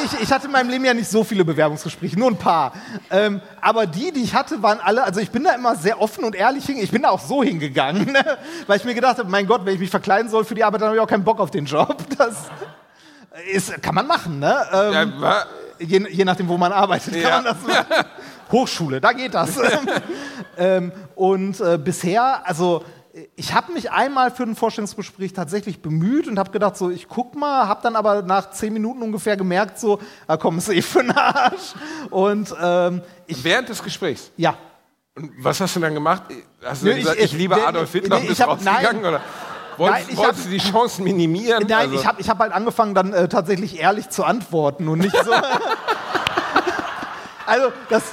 ich, 0.06 0.22
ich 0.22 0.32
hatte 0.32 0.46
in 0.46 0.52
meinem 0.52 0.70
Leben 0.70 0.86
ja 0.86 0.94
nicht 0.94 1.10
so 1.10 1.24
viele 1.24 1.44
Bewerbungsgespräche, 1.46 2.18
nur 2.18 2.30
ein 2.30 2.38
paar. 2.38 2.74
Ähm, 3.12 3.42
aber 3.62 3.86
die, 3.88 4.12
die 4.12 4.22
ich 4.22 4.34
hatte, 4.34 4.62
waren 4.64 4.80
alle, 4.80 5.04
also 5.04 5.20
ich 5.20 5.32
bin 5.32 5.44
da 5.44 5.54
immer 5.54 5.76
sehr 5.76 6.02
offen 6.02 6.24
und 6.24 6.36
ehrlich 6.36 6.66
hin. 6.66 6.78
Ich 6.78 6.92
bin 6.92 7.02
da 7.02 7.10
auch 7.10 7.20
so 7.20 7.44
hingegangen, 7.44 8.12
ne? 8.12 8.38
weil 8.68 8.78
ich 8.78 8.86
mir 8.86 8.94
gedacht 8.94 9.18
habe, 9.18 9.30
mein 9.30 9.48
Gott, 9.48 9.66
wenn 9.66 9.74
ich 9.74 9.80
mich 9.80 9.90
verkleiden 9.90 10.30
soll 10.30 10.46
für 10.46 10.56
die 10.56 10.64
Arbeit, 10.64 10.82
dann 10.82 10.88
habe 10.90 10.98
ich 10.98 11.02
auch 11.04 11.08
keinen 11.08 11.24
Bock 11.24 11.40
auf 11.40 11.52
den 11.52 11.66
Job. 11.66 11.98
Das 12.18 12.36
ist, 13.52 13.82
kann 13.82 13.96
man 13.96 14.08
machen, 14.08 14.40
ne? 14.40 14.56
Ähm, 14.72 15.14
Ja, 15.22 15.46
je, 15.80 16.08
je 16.10 16.24
nachdem, 16.26 16.48
wo 16.48 16.58
man 16.58 16.72
arbeitet, 16.72 17.14
kann 17.14 17.22
Ja. 17.22 17.30
man 17.42 17.44
das 17.46 17.62
machen. 17.62 18.06
Hochschule, 18.52 19.02
da 19.02 19.12
geht 19.12 19.34
das. 19.34 19.50
ähm, 20.58 20.92
und 21.16 21.60
äh, 21.60 21.78
bisher, 21.78 22.42
also 22.46 22.84
ich 23.38 23.54
habe 23.54 23.72
mich 23.72 23.92
einmal 23.92 24.30
für 24.30 24.44
ein 24.44 24.56
Vorstellungsgespräch 24.58 25.32
tatsächlich 25.32 25.82
bemüht 25.82 26.28
und 26.28 26.38
habe 26.38 26.52
gedacht, 26.52 26.76
so 26.76 26.90
ich 26.90 27.08
guck 27.08 27.34
mal, 27.36 27.66
habe 27.68 27.80
dann 27.82 27.96
aber 27.96 28.22
nach 28.24 28.52
zehn 28.52 28.74
Minuten 28.74 29.02
ungefähr 29.02 29.38
gemerkt, 29.38 29.80
so, 29.80 30.00
ah, 30.28 30.36
komm, 30.36 30.58
ist 30.58 30.68
eh 30.70 30.82
für 30.82 31.02
den 31.02 31.12
Arsch. 31.12 31.74
Und 32.10 32.54
ähm, 32.62 33.02
ich, 33.26 33.42
Während 33.44 33.70
des 33.70 33.82
Gesprächs. 33.82 34.32
ja, 34.36 34.56
Und 35.16 35.32
was 35.40 35.62
hast 35.62 35.78
du 35.78 35.80
dann 35.80 35.94
gemacht? 35.94 36.24
Hast 36.64 36.82
du 36.82 36.88
Nö, 36.88 36.96
gesagt, 36.96 37.18
ich- 37.18 37.24
ich, 37.26 37.34
liebe 37.34 37.56
nee, 37.56 37.62
Adolf 37.62 37.92
Hitler 37.94 38.20
nee, 38.20 38.28
bist 38.28 38.40
ich 38.40 38.42
hab- 38.42 38.50
rausgegangen? 38.50 39.02
nein. 39.02 39.06
Oder 39.06 39.22
wolltest, 39.78 40.02
Nein, 40.02 40.08
ich 40.12 40.18
wolltest 40.18 40.40
hab- 40.40 40.46
du 40.46 40.52
die 40.52 40.58
Chancen 40.72 41.04
minimieren? 41.06 41.64
nein, 41.68 41.74
Also- 41.90 41.96
ich 41.96 42.06
habe 42.06 42.20
ich 42.22 42.30
hab 42.30 42.40
halt 42.40 42.52
angefangen, 42.52 42.96
dann 42.96 43.14
äh, 43.14 43.30
tatsächlich 43.30 43.80
ehrlich 43.80 44.10
zu 44.10 44.26
antworten 44.26 44.90
und 44.90 45.00
nicht 45.00 45.16
so. 45.24 45.32
also, 47.46 47.72
das. 47.90 48.04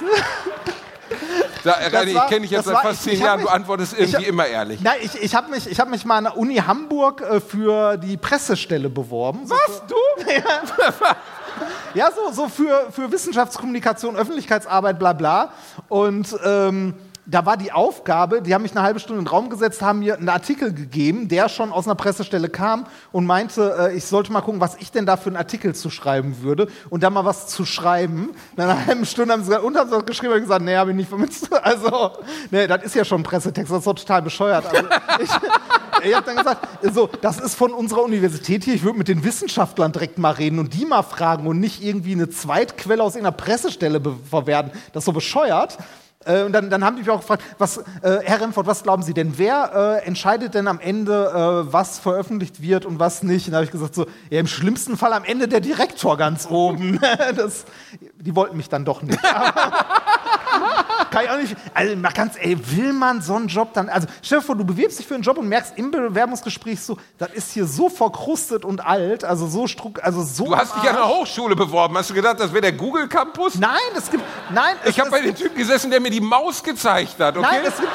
Da, 1.63 1.71
Rainer, 1.73 2.03
ich 2.23 2.27
kenne 2.27 2.41
dich 2.41 2.51
jetzt 2.51 2.65
seit 2.65 2.75
war- 2.75 2.81
fast 2.81 3.03
zehn 3.03 3.19
Jahren, 3.19 3.39
du 3.39 3.45
mich- 3.45 3.53
antwortest 3.53 3.93
ich 3.93 3.99
irgendwie 3.99 4.17
hab- 4.17 4.25
immer 4.27 4.45
ehrlich. 4.47 4.81
Nein, 4.81 4.95
ich, 5.01 5.15
ich 5.21 5.33
habe 5.35 5.49
mich, 5.49 5.67
ich 5.69 5.79
hab 5.79 5.89
mich 5.89 6.03
mal 6.05 6.17
an 6.17 6.23
der 6.25 6.37
Uni 6.37 6.55
Hamburg 6.55 7.21
äh, 7.21 7.39
für 7.39 7.97
die 7.97 8.17
Pressestelle 8.17 8.89
beworben. 8.89 9.45
So 9.47 9.55
Was, 9.55 9.81
du? 9.87 9.95
Ja, 11.93 12.09
so, 12.11 12.31
so 12.33 12.49
für, 12.49 12.87
für 12.91 13.11
Wissenschaftskommunikation, 13.11 14.15
Öffentlichkeitsarbeit, 14.15 14.97
bla 14.97 15.13
bla. 15.13 15.51
Und 15.89 16.35
ähm, 16.43 16.95
da 17.25 17.45
war 17.45 17.57
die 17.57 17.71
Aufgabe, 17.71 18.41
die 18.41 18.53
haben 18.53 18.63
mich 18.63 18.71
eine 18.71 18.81
halbe 18.81 18.99
Stunde 18.99 19.19
in 19.19 19.25
den 19.25 19.29
Raum 19.29 19.49
gesetzt, 19.49 19.81
haben 19.81 19.99
mir 19.99 20.17
einen 20.17 20.29
Artikel 20.29 20.73
gegeben, 20.73 21.29
der 21.29 21.47
schon 21.47 21.71
aus 21.71 21.85
einer 21.85 21.95
Pressestelle 21.95 22.49
kam 22.49 22.85
und 23.11 23.25
meinte, 23.25 23.75
äh, 23.79 23.95
ich 23.95 24.05
sollte 24.05 24.31
mal 24.31 24.41
gucken, 24.41 24.59
was 24.59 24.75
ich 24.79 24.91
denn 24.91 25.05
da 25.05 25.15
für 25.15 25.27
einen 25.27 25.37
Artikel 25.37 25.73
zu 25.73 25.89
schreiben 25.89 26.41
würde 26.41 26.67
und 26.89 27.03
dann 27.03 27.13
mal 27.13 27.23
was 27.23 27.47
zu 27.47 27.65
schreiben. 27.65 28.31
Nach 28.55 28.65
einer 28.65 28.85
halben 28.87 29.05
Stunde 29.05 29.33
haben 29.33 29.43
sie 29.43 29.49
gesagt, 29.49 29.65
und 29.65 29.77
haben 29.77 29.89
sie 29.89 30.05
geschrieben 30.05 30.33
und 30.33 30.41
gesagt, 30.41 30.65
nee, 30.65 30.75
habe 30.75 30.91
ich 30.91 30.97
nicht 30.97 31.09
vermisst. 31.09 31.49
Also, 31.63 32.11
nee, 32.51 32.67
das 32.67 32.83
ist 32.83 32.95
ja 32.95 33.05
schon 33.05 33.21
ein 33.21 33.23
Pressetext, 33.23 33.71
das 33.71 33.79
ist 33.79 33.87
doch 33.87 33.93
total 33.93 34.21
bescheuert. 34.21 34.65
Also, 34.65 34.85
ich, 35.19 35.29
ich 36.09 36.13
habe 36.13 36.25
dann 36.25 36.35
gesagt, 36.35 36.67
so, 36.93 37.09
das 37.21 37.39
ist 37.39 37.55
von 37.55 37.71
unserer 37.71 38.03
Universität 38.03 38.65
hier, 38.65 38.73
ich 38.73 38.83
würde 38.83 38.97
mit 38.97 39.07
den 39.07 39.23
Wissenschaftlern 39.23 39.93
direkt 39.93 40.17
mal 40.17 40.31
reden 40.31 40.59
und 40.59 40.73
die 40.73 40.85
mal 40.85 41.03
fragen 41.03 41.47
und 41.47 41.59
nicht 41.59 41.81
irgendwie 41.81 42.11
eine 42.11 42.29
Zweitquelle 42.29 43.01
aus 43.01 43.15
irgendeiner 43.15 43.37
Pressestelle 43.37 44.01
verwerten. 44.29 44.71
Das 44.91 45.01
ist 45.01 45.05
so 45.05 45.13
bescheuert. 45.13 45.77
Äh, 46.25 46.43
und 46.43 46.51
dann, 46.53 46.69
dann 46.69 46.83
haben 46.83 46.95
die 46.95 47.01
mich 47.01 47.09
auch 47.09 47.21
gefragt, 47.21 47.43
was, 47.57 47.77
äh, 47.77 48.19
Herr 48.23 48.41
Remford, 48.41 48.67
was 48.67 48.83
glauben 48.83 49.03
Sie 49.03 49.13
denn, 49.13 49.37
wer 49.37 49.99
äh, 50.03 50.07
entscheidet 50.07 50.53
denn 50.53 50.67
am 50.67 50.79
Ende, 50.79 51.65
äh, 51.67 51.73
was 51.73 51.99
veröffentlicht 51.99 52.61
wird 52.61 52.85
und 52.85 52.99
was 52.99 53.23
nicht? 53.23 53.47
Und 53.47 53.51
da 53.51 53.57
habe 53.57 53.65
ich 53.65 53.71
gesagt, 53.71 53.95
so, 53.95 54.05
ja, 54.29 54.39
im 54.39 54.47
schlimmsten 54.47 54.97
Fall 54.97 55.13
am 55.13 55.23
Ende 55.23 55.47
der 55.47 55.59
Direktor 55.59 56.17
ganz 56.17 56.47
oben. 56.47 56.99
das, 57.35 57.65
die 58.15 58.35
wollten 58.35 58.57
mich 58.57 58.69
dann 58.69 58.85
doch 58.85 59.01
nicht. 59.01 59.19
Kann 61.13 61.25
ich 61.25 61.29
auch 61.29 61.37
nicht. 61.37 61.55
Also 61.75 61.95
mal 61.95 62.11
ganz, 62.11 62.35
ey, 62.39 62.57
will 62.75 62.91
man 62.91 63.21
so 63.21 63.35
einen 63.35 63.47
Job 63.47 63.71
dann. 63.73 63.87
Also 63.87 64.07
stell 64.23 64.39
dir 64.39 64.43
vor, 64.43 64.55
du 64.55 64.65
bewirbst 64.65 64.97
dich 64.97 65.05
für 65.05 65.13
einen 65.13 65.21
Job 65.21 65.37
und 65.37 65.47
merkst 65.47 65.77
im 65.77 65.91
Bewerbungsgespräch 65.91 66.81
so, 66.81 66.97
das 67.19 67.29
ist 67.33 67.51
hier 67.51 67.67
so 67.67 67.87
verkrustet 67.87 68.65
und 68.65 68.83
alt, 68.83 69.23
also 69.23 69.45
so 69.45 69.67
struck, 69.67 70.03
also 70.03 70.23
so. 70.23 70.45
Du 70.45 70.55
hast 70.55 70.75
dich 70.75 70.89
an 70.89 70.95
der. 70.95 71.07
Hochschule 71.07 71.55
beworben. 71.55 71.95
Hast 71.97 72.09
du 72.09 72.15
gedacht, 72.15 72.39
das 72.39 72.51
wäre 72.51 72.61
der 72.61 72.71
Google 72.71 73.07
Campus? 73.07 73.55
Nein, 73.55 73.77
es 73.95 74.09
gibt. 74.09 74.23
Nein, 74.49 74.75
Ich 74.85 74.99
habe 74.99 75.11
bei 75.11 75.21
dem 75.21 75.35
Typen 75.35 75.55
gesessen, 75.55 75.91
der 75.91 75.99
mir 75.99 76.09
die 76.09 76.21
Maus 76.21 76.63
gezeigt 76.63 77.19
hat, 77.19 77.37
okay? 77.37 77.47
Nein, 77.47 77.61
es 77.67 77.77
gibt, 77.77 77.91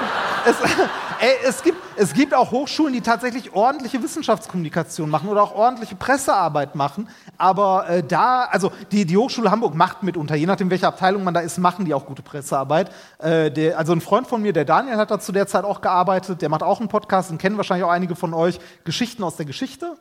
es, 0.47 0.57
ey, 1.20 1.32
es, 1.43 1.62
gibt, 1.62 1.78
es 1.99 2.15
gibt 2.15 2.33
auch 2.33 2.53
Hochschulen, 2.53 2.93
die 2.93 3.01
tatsächlich 3.01 3.55
ordentliche 3.55 4.01
Wissenschaftskommunikation 4.03 5.11
machen 5.11 5.29
oder 5.29 5.43
auch 5.43 5.55
ordentliche 5.55 5.97
Pressearbeit 5.97 6.77
machen. 6.77 7.09
Aber 7.37 7.89
äh, 7.89 8.03
da, 8.05 8.45
also 8.45 8.70
die, 8.93 9.05
die 9.05 9.16
Hochschule 9.16 9.51
Hamburg 9.51 9.75
macht 9.75 10.05
mitunter, 10.05 10.37
je 10.37 10.47
nachdem, 10.47 10.70
welche 10.70 10.87
Abteilung 10.87 11.25
man 11.25 11.35
da 11.35 11.41
ist, 11.41 11.59
machen 11.59 11.85
die 11.85 11.95
auch 11.95 12.07
gute 12.07 12.23
Pressearbeit. 12.23 12.93
Äh, 13.19 13.51
der, 13.51 13.79
also 13.79 13.93
ein 13.93 14.01
Freund 14.01 14.29
von 14.29 14.41
mir, 14.41 14.53
der 14.53 14.65
Daniel, 14.65 14.97
hat 14.97 15.11
da 15.11 15.19
zu 15.19 15.33
der 15.33 15.49
Zeit 15.49 15.65
auch 15.65 15.81
gearbeitet. 15.81 16.41
Der 16.41 16.49
macht 16.49 16.62
auch 16.62 16.79
einen 16.79 16.89
Podcast 16.89 17.33
und 17.33 17.39
kennen 17.39 17.57
wahrscheinlich 17.57 17.85
auch 17.85 17.91
einige 17.91 18.15
von 18.15 18.33
euch. 18.33 18.61
Geschichten 18.85 19.25
aus 19.25 19.37
der 19.37 19.47
Geschichte. 19.47 19.97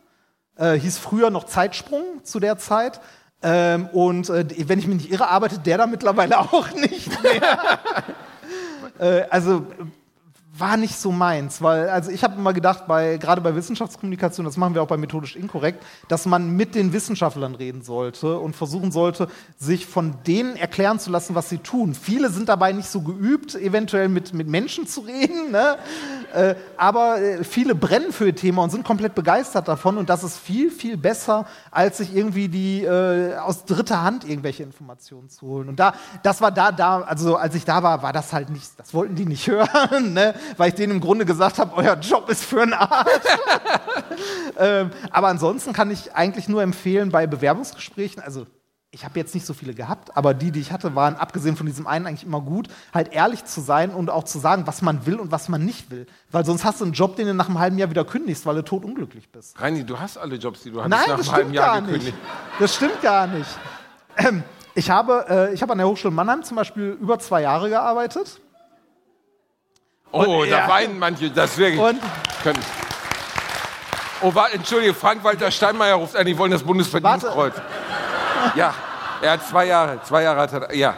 Äh, 0.56 0.74
hieß 0.74 1.00
früher 1.00 1.32
noch 1.32 1.46
Zeitsprung 1.46 2.04
zu 2.24 2.40
der 2.40 2.60
Zeit. 2.60 3.02
Ähm, 3.42 3.88
und 3.88 4.30
äh, 4.30 4.46
wenn 4.68 4.78
ich 4.78 4.86
mich 4.86 4.98
nicht 4.98 5.12
irre, 5.12 5.30
arbeitet 5.30 5.66
der 5.66 5.80
da 5.80 5.88
mittlerweile 5.88 6.40
auch 6.40 6.72
nicht 6.74 7.24
mehr. 7.24 7.80
äh, 9.00 9.28
also 9.32 9.66
war 10.60 10.78
nicht 10.78 10.98
so 10.98 11.12
meins, 11.12 11.62
weil 11.62 11.90
also 11.90 12.12
ich 12.12 12.24
habe 12.24 12.36
immer 12.36 12.54
gedacht, 12.54 12.88
bei, 12.88 13.18
gerade 13.18 13.42
bei 13.42 13.56
Wissenschaftskommunikation, 13.56 14.46
das 14.46 14.58
machen 14.58 14.74
wir 14.74 14.82
auch 14.82 14.88
bei 14.88 14.98
methodisch 14.98 15.36
inkorrekt, 15.36 15.84
dass 16.08 16.26
man 16.26 16.52
mit 16.52 16.76
den 16.76 16.94
Wissenschaftlern 16.94 17.56
reden 17.56 17.82
sollte 17.82 18.40
und 18.40 18.56
versuchen 18.56 18.92
sollte, 18.92 19.28
sich 19.58 19.86
von 19.86 20.16
denen 20.26 20.56
erklären 20.56 21.00
zu 21.00 21.12
lassen, 21.12 21.36
was 21.36 21.50
sie 21.50 21.60
tun. 21.60 21.94
Viele 21.94 22.30
sind 22.30 22.50
dabei 22.50 22.72
nicht 22.72 22.90
so 22.90 23.02
geübt, 23.02 23.56
eventuell 23.56 24.10
mit, 24.10 24.34
mit 24.34 24.48
Menschen 24.48 24.88
zu 24.88 25.02
reden, 25.02 25.52
ne? 25.52 25.78
äh, 26.34 26.56
aber 26.78 27.22
äh, 27.22 27.44
viele 27.44 27.76
brennen 27.76 28.12
für 28.12 28.28
ihr 28.28 28.36
Thema 28.36 28.64
und 28.64 28.70
sind 28.70 28.84
komplett 28.84 29.16
begeistert 29.16 29.68
davon 29.68 29.98
und 29.98 30.10
das 30.10 30.24
ist 30.24 30.38
viel, 30.38 30.72
viel 30.72 30.98
besser, 30.98 31.46
als 31.72 31.98
sich 31.98 32.16
irgendwie 32.16 32.48
die 32.48 32.84
äh, 32.84 33.36
aus 33.38 33.66
dritter 33.66 34.02
Hand 34.02 34.28
irgendwelche 34.28 34.64
Informationen 34.64 35.30
zu 35.30 35.48
holen. 35.48 35.70
Und 35.70 35.80
da, 35.80 35.94
das 36.24 36.42
war 36.42 36.52
da, 36.52 36.72
da, 36.72 37.02
also 37.02 37.36
als 37.36 37.56
ich 37.56 37.66
da 37.66 37.84
war, 37.84 38.02
war 38.02 38.14
das 38.14 38.34
halt 38.34 38.50
nicht, 38.50 38.72
das 38.78 38.94
wollten 38.94 39.16
die 39.16 39.26
nicht 39.26 39.48
hören, 39.48 40.14
ne? 40.14 40.34
Weil 40.56 40.70
ich 40.70 40.76
denen 40.76 40.94
im 40.94 41.02
Grunde 41.02 41.26
gesagt 41.26 41.60
habe, 41.60 41.76
euer 41.76 41.96
Job 41.96 42.30
ist 42.30 42.44
für 42.44 42.62
einen 42.62 42.74
Arsch. 42.74 43.08
ähm, 44.58 44.92
aber 45.12 45.28
ansonsten 45.28 45.74
kann 45.74 45.92
ich 45.92 46.16
eigentlich 46.16 46.48
nur 46.48 46.62
empfehlen, 46.64 47.10
bei 47.10 47.28
Bewerbungsgesprächen, 47.28 48.22
also 48.22 48.46
ich 48.90 49.04
habe 49.04 49.20
jetzt 49.20 49.36
nicht 49.36 49.46
so 49.46 49.54
viele 49.54 49.74
gehabt, 49.74 50.16
aber 50.16 50.34
die, 50.34 50.52
die 50.52 50.62
ich 50.62 50.72
hatte, 50.72 50.96
waren 50.96 51.16
abgesehen 51.16 51.58
von 51.58 51.66
diesem 51.66 51.86
einen 51.86 52.08
eigentlich 52.08 52.24
immer 52.24 52.42
gut, 52.42 52.70
halt 52.94 53.14
ehrlich 53.14 53.44
zu 53.44 53.60
sein 53.60 53.92
und 53.92 54.10
auch 54.10 54.24
zu 54.24 54.40
sagen, 54.40 54.66
was 54.66 54.82
man 54.82 55.06
will 55.06 55.20
und 55.20 55.30
was 55.30 55.50
man 55.50 55.64
nicht 55.66 55.92
will. 55.92 56.08
Weil 56.32 56.46
sonst 56.46 56.64
hast 56.64 56.80
du 56.80 56.86
einen 56.86 56.94
Job, 56.94 57.18
den 57.18 57.28
du 57.28 57.34
nach 57.34 57.50
einem 57.50 57.60
halben 57.60 57.78
Jahr 57.78 57.90
wieder 57.90 58.06
kündigst, 58.06 58.46
weil 58.46 58.56
du 58.56 58.64
totunglücklich 58.64 59.30
bist. 59.30 59.60
Reini, 59.62 59.84
du 59.84 60.00
hast 60.00 60.18
alle 60.18 60.38
Jobs, 60.38 60.64
die 60.64 60.72
du 60.72 60.82
hattest 60.82 61.08
Nein, 61.08 61.18
nach 61.18 61.20
einem 61.20 61.32
halben 61.32 61.54
Jahr 61.54 61.66
gar 61.66 61.82
nicht. 61.82 61.92
gekündigt. 61.92 62.18
Das 62.60 62.76
stimmt 62.76 63.02
gar 63.02 63.28
nicht. 63.28 63.50
Ähm, 64.16 64.44
Ich 64.74 64.92
habe, 64.92 65.26
äh, 65.28 65.54
ich 65.56 65.64
habe 65.64 65.72
an 65.72 65.80
der 65.80 65.88
Hochschule 65.88 66.14
Mannheim 66.14 66.44
zum 66.44 66.56
Beispiel 66.56 66.96
über 67.02 67.18
zwei 67.18 67.42
Jahre 67.42 67.68
gearbeitet. 67.68 68.40
Oh, 70.12 70.42
Und- 70.42 70.50
da 70.50 70.68
weinen 70.68 70.98
manche, 71.00 71.30
das 71.30 71.58
wirklich. 71.58 71.82
Und 71.82 72.00
können. 72.44 72.60
Oh, 74.22 74.34
warte, 74.34 74.56
entschuldige, 74.56 74.94
Frank-Walter 74.94 75.52
Steinmeier 75.52 75.96
ruft 75.96 76.16
an, 76.16 76.26
die 76.26 76.38
wollen 76.38 76.52
das 76.52 76.64
Bundesverdienstkreuz. 76.64 77.54
Ja, 78.56 78.74
er 79.22 79.32
hat 79.32 79.48
zwei 79.48 79.66
Jahre, 79.66 80.00
zwei 80.04 80.24
Jahre 80.24 80.42
hat 80.42 80.54
er, 80.54 80.74
ja. 80.76 80.96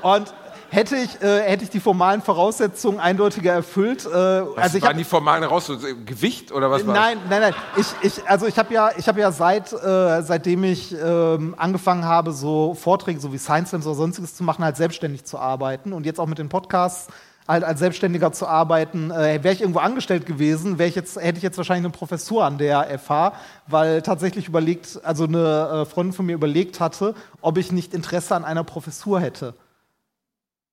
Und 0.00 0.32
hätte 0.70 0.96
ich, 0.96 1.20
äh, 1.22 1.42
hätte 1.42 1.64
ich 1.64 1.70
die 1.70 1.80
formalen 1.80 2.22
Voraussetzungen 2.22 3.00
eindeutiger 3.00 3.52
erfüllt, 3.52 4.06
äh, 4.06 4.10
Was 4.10 4.56
also 4.56 4.78
ich 4.78 4.82
waren 4.82 4.90
hab, 4.92 4.96
die 4.98 5.04
formalen 5.04 5.44
raus? 5.44 5.66
So, 5.66 5.76
Gewicht 6.06 6.52
oder 6.52 6.70
was 6.70 6.86
war 6.86 6.94
Nein, 6.94 7.18
nein, 7.28 7.40
nein. 7.42 7.54
Ich, 7.76 7.86
ich, 8.00 8.28
also 8.28 8.46
ich 8.46 8.58
habe 8.58 8.72
ja, 8.72 8.90
ich 8.96 9.06
habe 9.08 9.20
ja 9.20 9.30
seit, 9.30 9.72
äh, 9.72 10.22
seitdem 10.22 10.64
ich 10.64 10.94
ähm, 10.94 11.54
angefangen 11.58 12.04
habe, 12.04 12.32
so 12.32 12.74
Vorträge, 12.74 13.20
so 13.20 13.32
wie 13.32 13.38
Science 13.38 13.70
Slams 13.70 13.86
oder 13.86 13.96
sonstiges 13.96 14.34
zu 14.34 14.42
machen, 14.42 14.64
halt 14.64 14.76
selbstständig 14.76 15.24
zu 15.24 15.38
arbeiten 15.38 15.92
und 15.92 16.06
jetzt 16.06 16.18
auch 16.18 16.26
mit 16.26 16.38
den 16.38 16.48
Podcasts 16.48 17.08
halt 17.46 17.64
als 17.64 17.78
Selbstständiger 17.78 18.32
zu 18.32 18.46
arbeiten. 18.46 19.10
Äh, 19.10 19.42
wäre 19.42 19.54
ich 19.54 19.60
irgendwo 19.60 19.80
angestellt 19.80 20.26
gewesen, 20.26 20.78
ich 20.78 20.94
jetzt, 20.94 21.16
hätte 21.16 21.38
ich 21.38 21.42
jetzt 21.42 21.56
wahrscheinlich 21.56 21.84
eine 21.84 21.92
Professur 21.92 22.44
an 22.44 22.58
der 22.58 22.98
FH, 22.98 23.32
weil 23.66 24.02
tatsächlich 24.02 24.48
überlegt, 24.48 25.00
also 25.04 25.24
eine 25.24 25.82
äh, 25.82 25.84
Freundin 25.84 26.12
von 26.12 26.26
mir 26.26 26.34
überlegt 26.34 26.80
hatte, 26.80 27.14
ob 27.40 27.58
ich 27.58 27.72
nicht 27.72 27.94
Interesse 27.94 28.34
an 28.34 28.44
einer 28.44 28.64
Professur 28.64 29.20
hätte. 29.20 29.54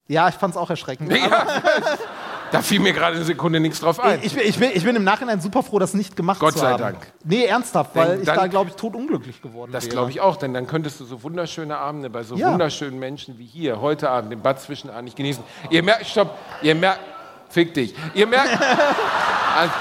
Ja, 0.07 0.27
ich 0.29 0.35
fand 0.35 0.55
es 0.55 0.57
auch 0.57 0.69
erschreckend. 0.69 1.11
Ja, 1.11 1.45
da 2.51 2.61
fiel 2.61 2.79
mir 2.79 2.93
gerade 2.93 3.15
eine 3.15 3.25
Sekunde 3.25 3.59
nichts 3.59 3.79
drauf 3.79 3.99
ein. 3.99 4.19
Ich 4.23 4.33
bin, 4.35 4.43
ich, 4.45 4.57
bin, 4.59 4.71
ich 4.73 4.83
bin 4.83 4.95
im 4.95 5.03
Nachhinein 5.03 5.39
super 5.41 5.63
froh, 5.63 5.79
das 5.79 5.93
nicht 5.93 6.15
gemacht 6.15 6.39
Gott 6.39 6.53
zu 6.53 6.59
sei 6.59 6.71
haben. 6.71 6.79
Dank. 6.81 6.97
Nee, 7.23 7.45
ernsthaft, 7.45 7.91
weil 7.95 8.07
Denn 8.11 8.19
ich 8.21 8.25
dann- 8.25 8.35
da, 8.37 8.47
glaube 8.47 8.69
ich, 8.69 8.75
totunglücklich 8.75 9.41
geworden 9.41 9.71
das 9.71 9.85
wäre. 9.85 9.93
glaube 9.95 10.11
ich 10.11 10.21
auch, 10.21 10.37
denn 10.37 10.53
dann 10.53 10.67
könntest 10.67 10.99
du 10.99 11.05
so 11.05 11.23
wunderschöne 11.23 11.77
Abende 11.77 12.09
bei 12.09 12.23
so 12.23 12.35
Ja. 12.35 12.51
wunderschönen 12.51 12.99
Menschen 12.99 13.37
wie 13.39 13.45
hier 13.45 13.81
heute 13.81 14.09
Abend 14.09 14.31
im 14.33 14.41
Bad 14.41 14.61
Zwischenahn 14.61 15.03
nicht 15.05 15.15
genießen. 15.17 15.43
Ihr 15.69 15.83
merkt, 15.83 16.05
stopp, 16.07 16.37
ihr 16.61 16.75
merkt, 16.75 16.99
fick 17.49 17.73
dich. 17.73 17.95
Ihr 18.13 18.27
merkt, 18.27 18.49
also, 19.57 19.73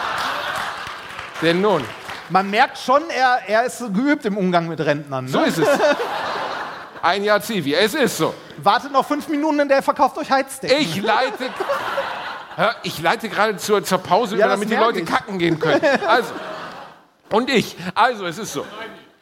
denn 1.42 1.60
nun, 1.60 1.82
Man 2.28 2.48
merkt 2.50 2.78
schon, 2.78 3.02
er, 3.10 3.40
er 3.48 3.64
ist 3.64 3.80
geübt 3.92 4.24
im 4.24 4.36
Umgang 4.36 4.68
mit 4.68 4.78
Rentnern. 4.80 5.24
Ne? 5.24 5.30
so 5.30 5.40
ist 5.40 5.58
es. 5.58 5.68
Ein 7.02 7.24
Jahr 7.24 7.40
Zivi, 7.40 7.74
es 7.74 7.94
ist 7.94 8.18
so. 8.18 8.34
Wartet 8.58 8.92
noch 8.92 9.04
fünf 9.06 9.26
Minuten, 9.28 9.58
in 9.60 9.68
der 9.68 9.78
er 9.78 9.82
verkauft 9.82 10.16
euch 10.18 10.30
Heizdecken. 10.30 10.76
Ich 10.80 11.00
leite, 11.02 11.32
ich 12.82 13.00
leite 13.00 13.28
gerade 13.28 13.56
zur, 13.56 13.82
zur 13.84 13.98
Pause 13.98 14.36
Ja, 14.36 14.46
über, 14.46 14.54
damit 14.54 14.70
die 14.70 14.74
Leute 14.76 15.00
ich. 15.00 15.06
kacken 15.06 15.38
gehen 15.38 15.58
können. 15.58 15.80
Also, 16.06 16.32
und 17.30 17.48
ich. 17.50 17.76
Also, 17.94 18.26
es 18.26 18.38
ist 18.38 18.52
so. 18.52 18.66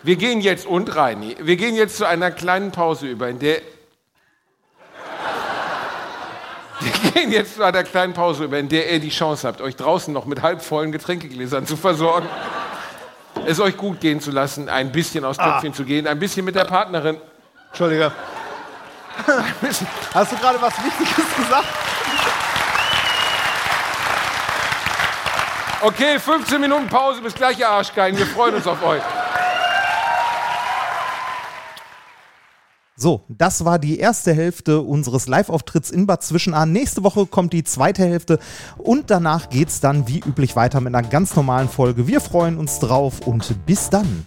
Wir 0.03 0.17
gehen 0.17 0.41
jetzt, 0.41 0.67
und 0.67 0.95
Reini, 0.95 1.37
wir 1.41 1.57
gehen 1.57 1.75
jetzt 1.75 1.97
zu 1.97 2.07
einer 2.07 2.31
kleinen 2.31 2.71
Pause 2.73 3.07
über, 3.07 3.29
in 3.29 3.39
der. 3.39 3.61
Wir 6.81 7.11
gehen 7.11 7.33
jetzt 7.33 7.57
zu 7.57 7.65
einer 7.65 7.83
kleinen 7.83 8.15
Pause 8.15 8.45
über, 8.45 8.59
in 8.59 8.69
der 8.69 8.89
ihr 8.93 9.01
die 9.01 9.09
Chance 9.11 9.49
habt, 9.49 9.61
euch 9.61 9.75
draußen 9.75 10.15
noch 10.15 10.27
mit 10.27 10.43
halbvollen 10.43 10.93
Getränkegläsern 10.93 11.67
zu 11.67 11.77
versorgen. 11.77 12.29
Es 13.47 13.59
euch 13.59 13.77
gut 13.77 14.01
gehen 14.01 14.21
zu 14.21 14.31
lassen, 14.31 14.69
ein 14.69 14.93
bisschen 14.93 15.25
aufs 15.25 15.39
Töpfchen 15.39 15.75
zu 15.75 15.85
gehen, 15.85 16.07
ein 16.07 16.21
bisschen 16.21 16.45
mit 16.45 16.55
der 16.55 16.65
Partnerin. 16.67 17.21
Entschuldige. 17.69 18.13
Hast 20.15 20.33
du 20.33 20.37
gerade 20.37 20.61
was 20.63 20.75
Wichtiges 20.85 21.37
gesagt? 21.37 21.67
Okay, 25.81 26.19
15 26.19 26.61
Minuten 26.61 26.89
Pause, 26.89 27.23
bis 27.23 27.35
gleich, 27.35 27.59
ihr 27.61 27.69
Arschgeigen. 27.69 28.19
Wir 28.19 28.27
freuen 28.27 28.57
uns 28.57 28.67
auf 28.67 28.83
euch. 28.85 29.03
So, 32.97 33.23
das 33.29 33.65
war 33.65 33.79
die 33.79 34.01
erste 34.01 34.35
Hälfte 34.35 34.81
unseres 34.81 35.29
Live-Auftritts 35.29 35.93
in 35.93 36.09
Bad 36.09 36.25
Zwischenahn. 36.25 36.73
Nächste 36.73 37.05
Woche 37.05 37.27
kommt 37.27 37.53
die 37.53 37.63
zweite 37.63 38.03
Hälfte 38.03 38.41
und 38.77 39.09
danach 39.13 39.51
geht's 39.51 39.79
dann 39.79 40.09
wie 40.09 40.19
üblich 40.19 40.57
weiter 40.57 40.81
mit 40.81 40.93
einer 40.93 41.09
ganz 41.09 41.37
normalen 41.37 41.69
Folge. 41.69 42.09
Wir 42.09 42.21
freuen 42.21 42.59
uns 42.59 42.81
drauf 42.81 43.21
und 43.21 43.65
bis 43.65 43.89
dann. 43.89 44.27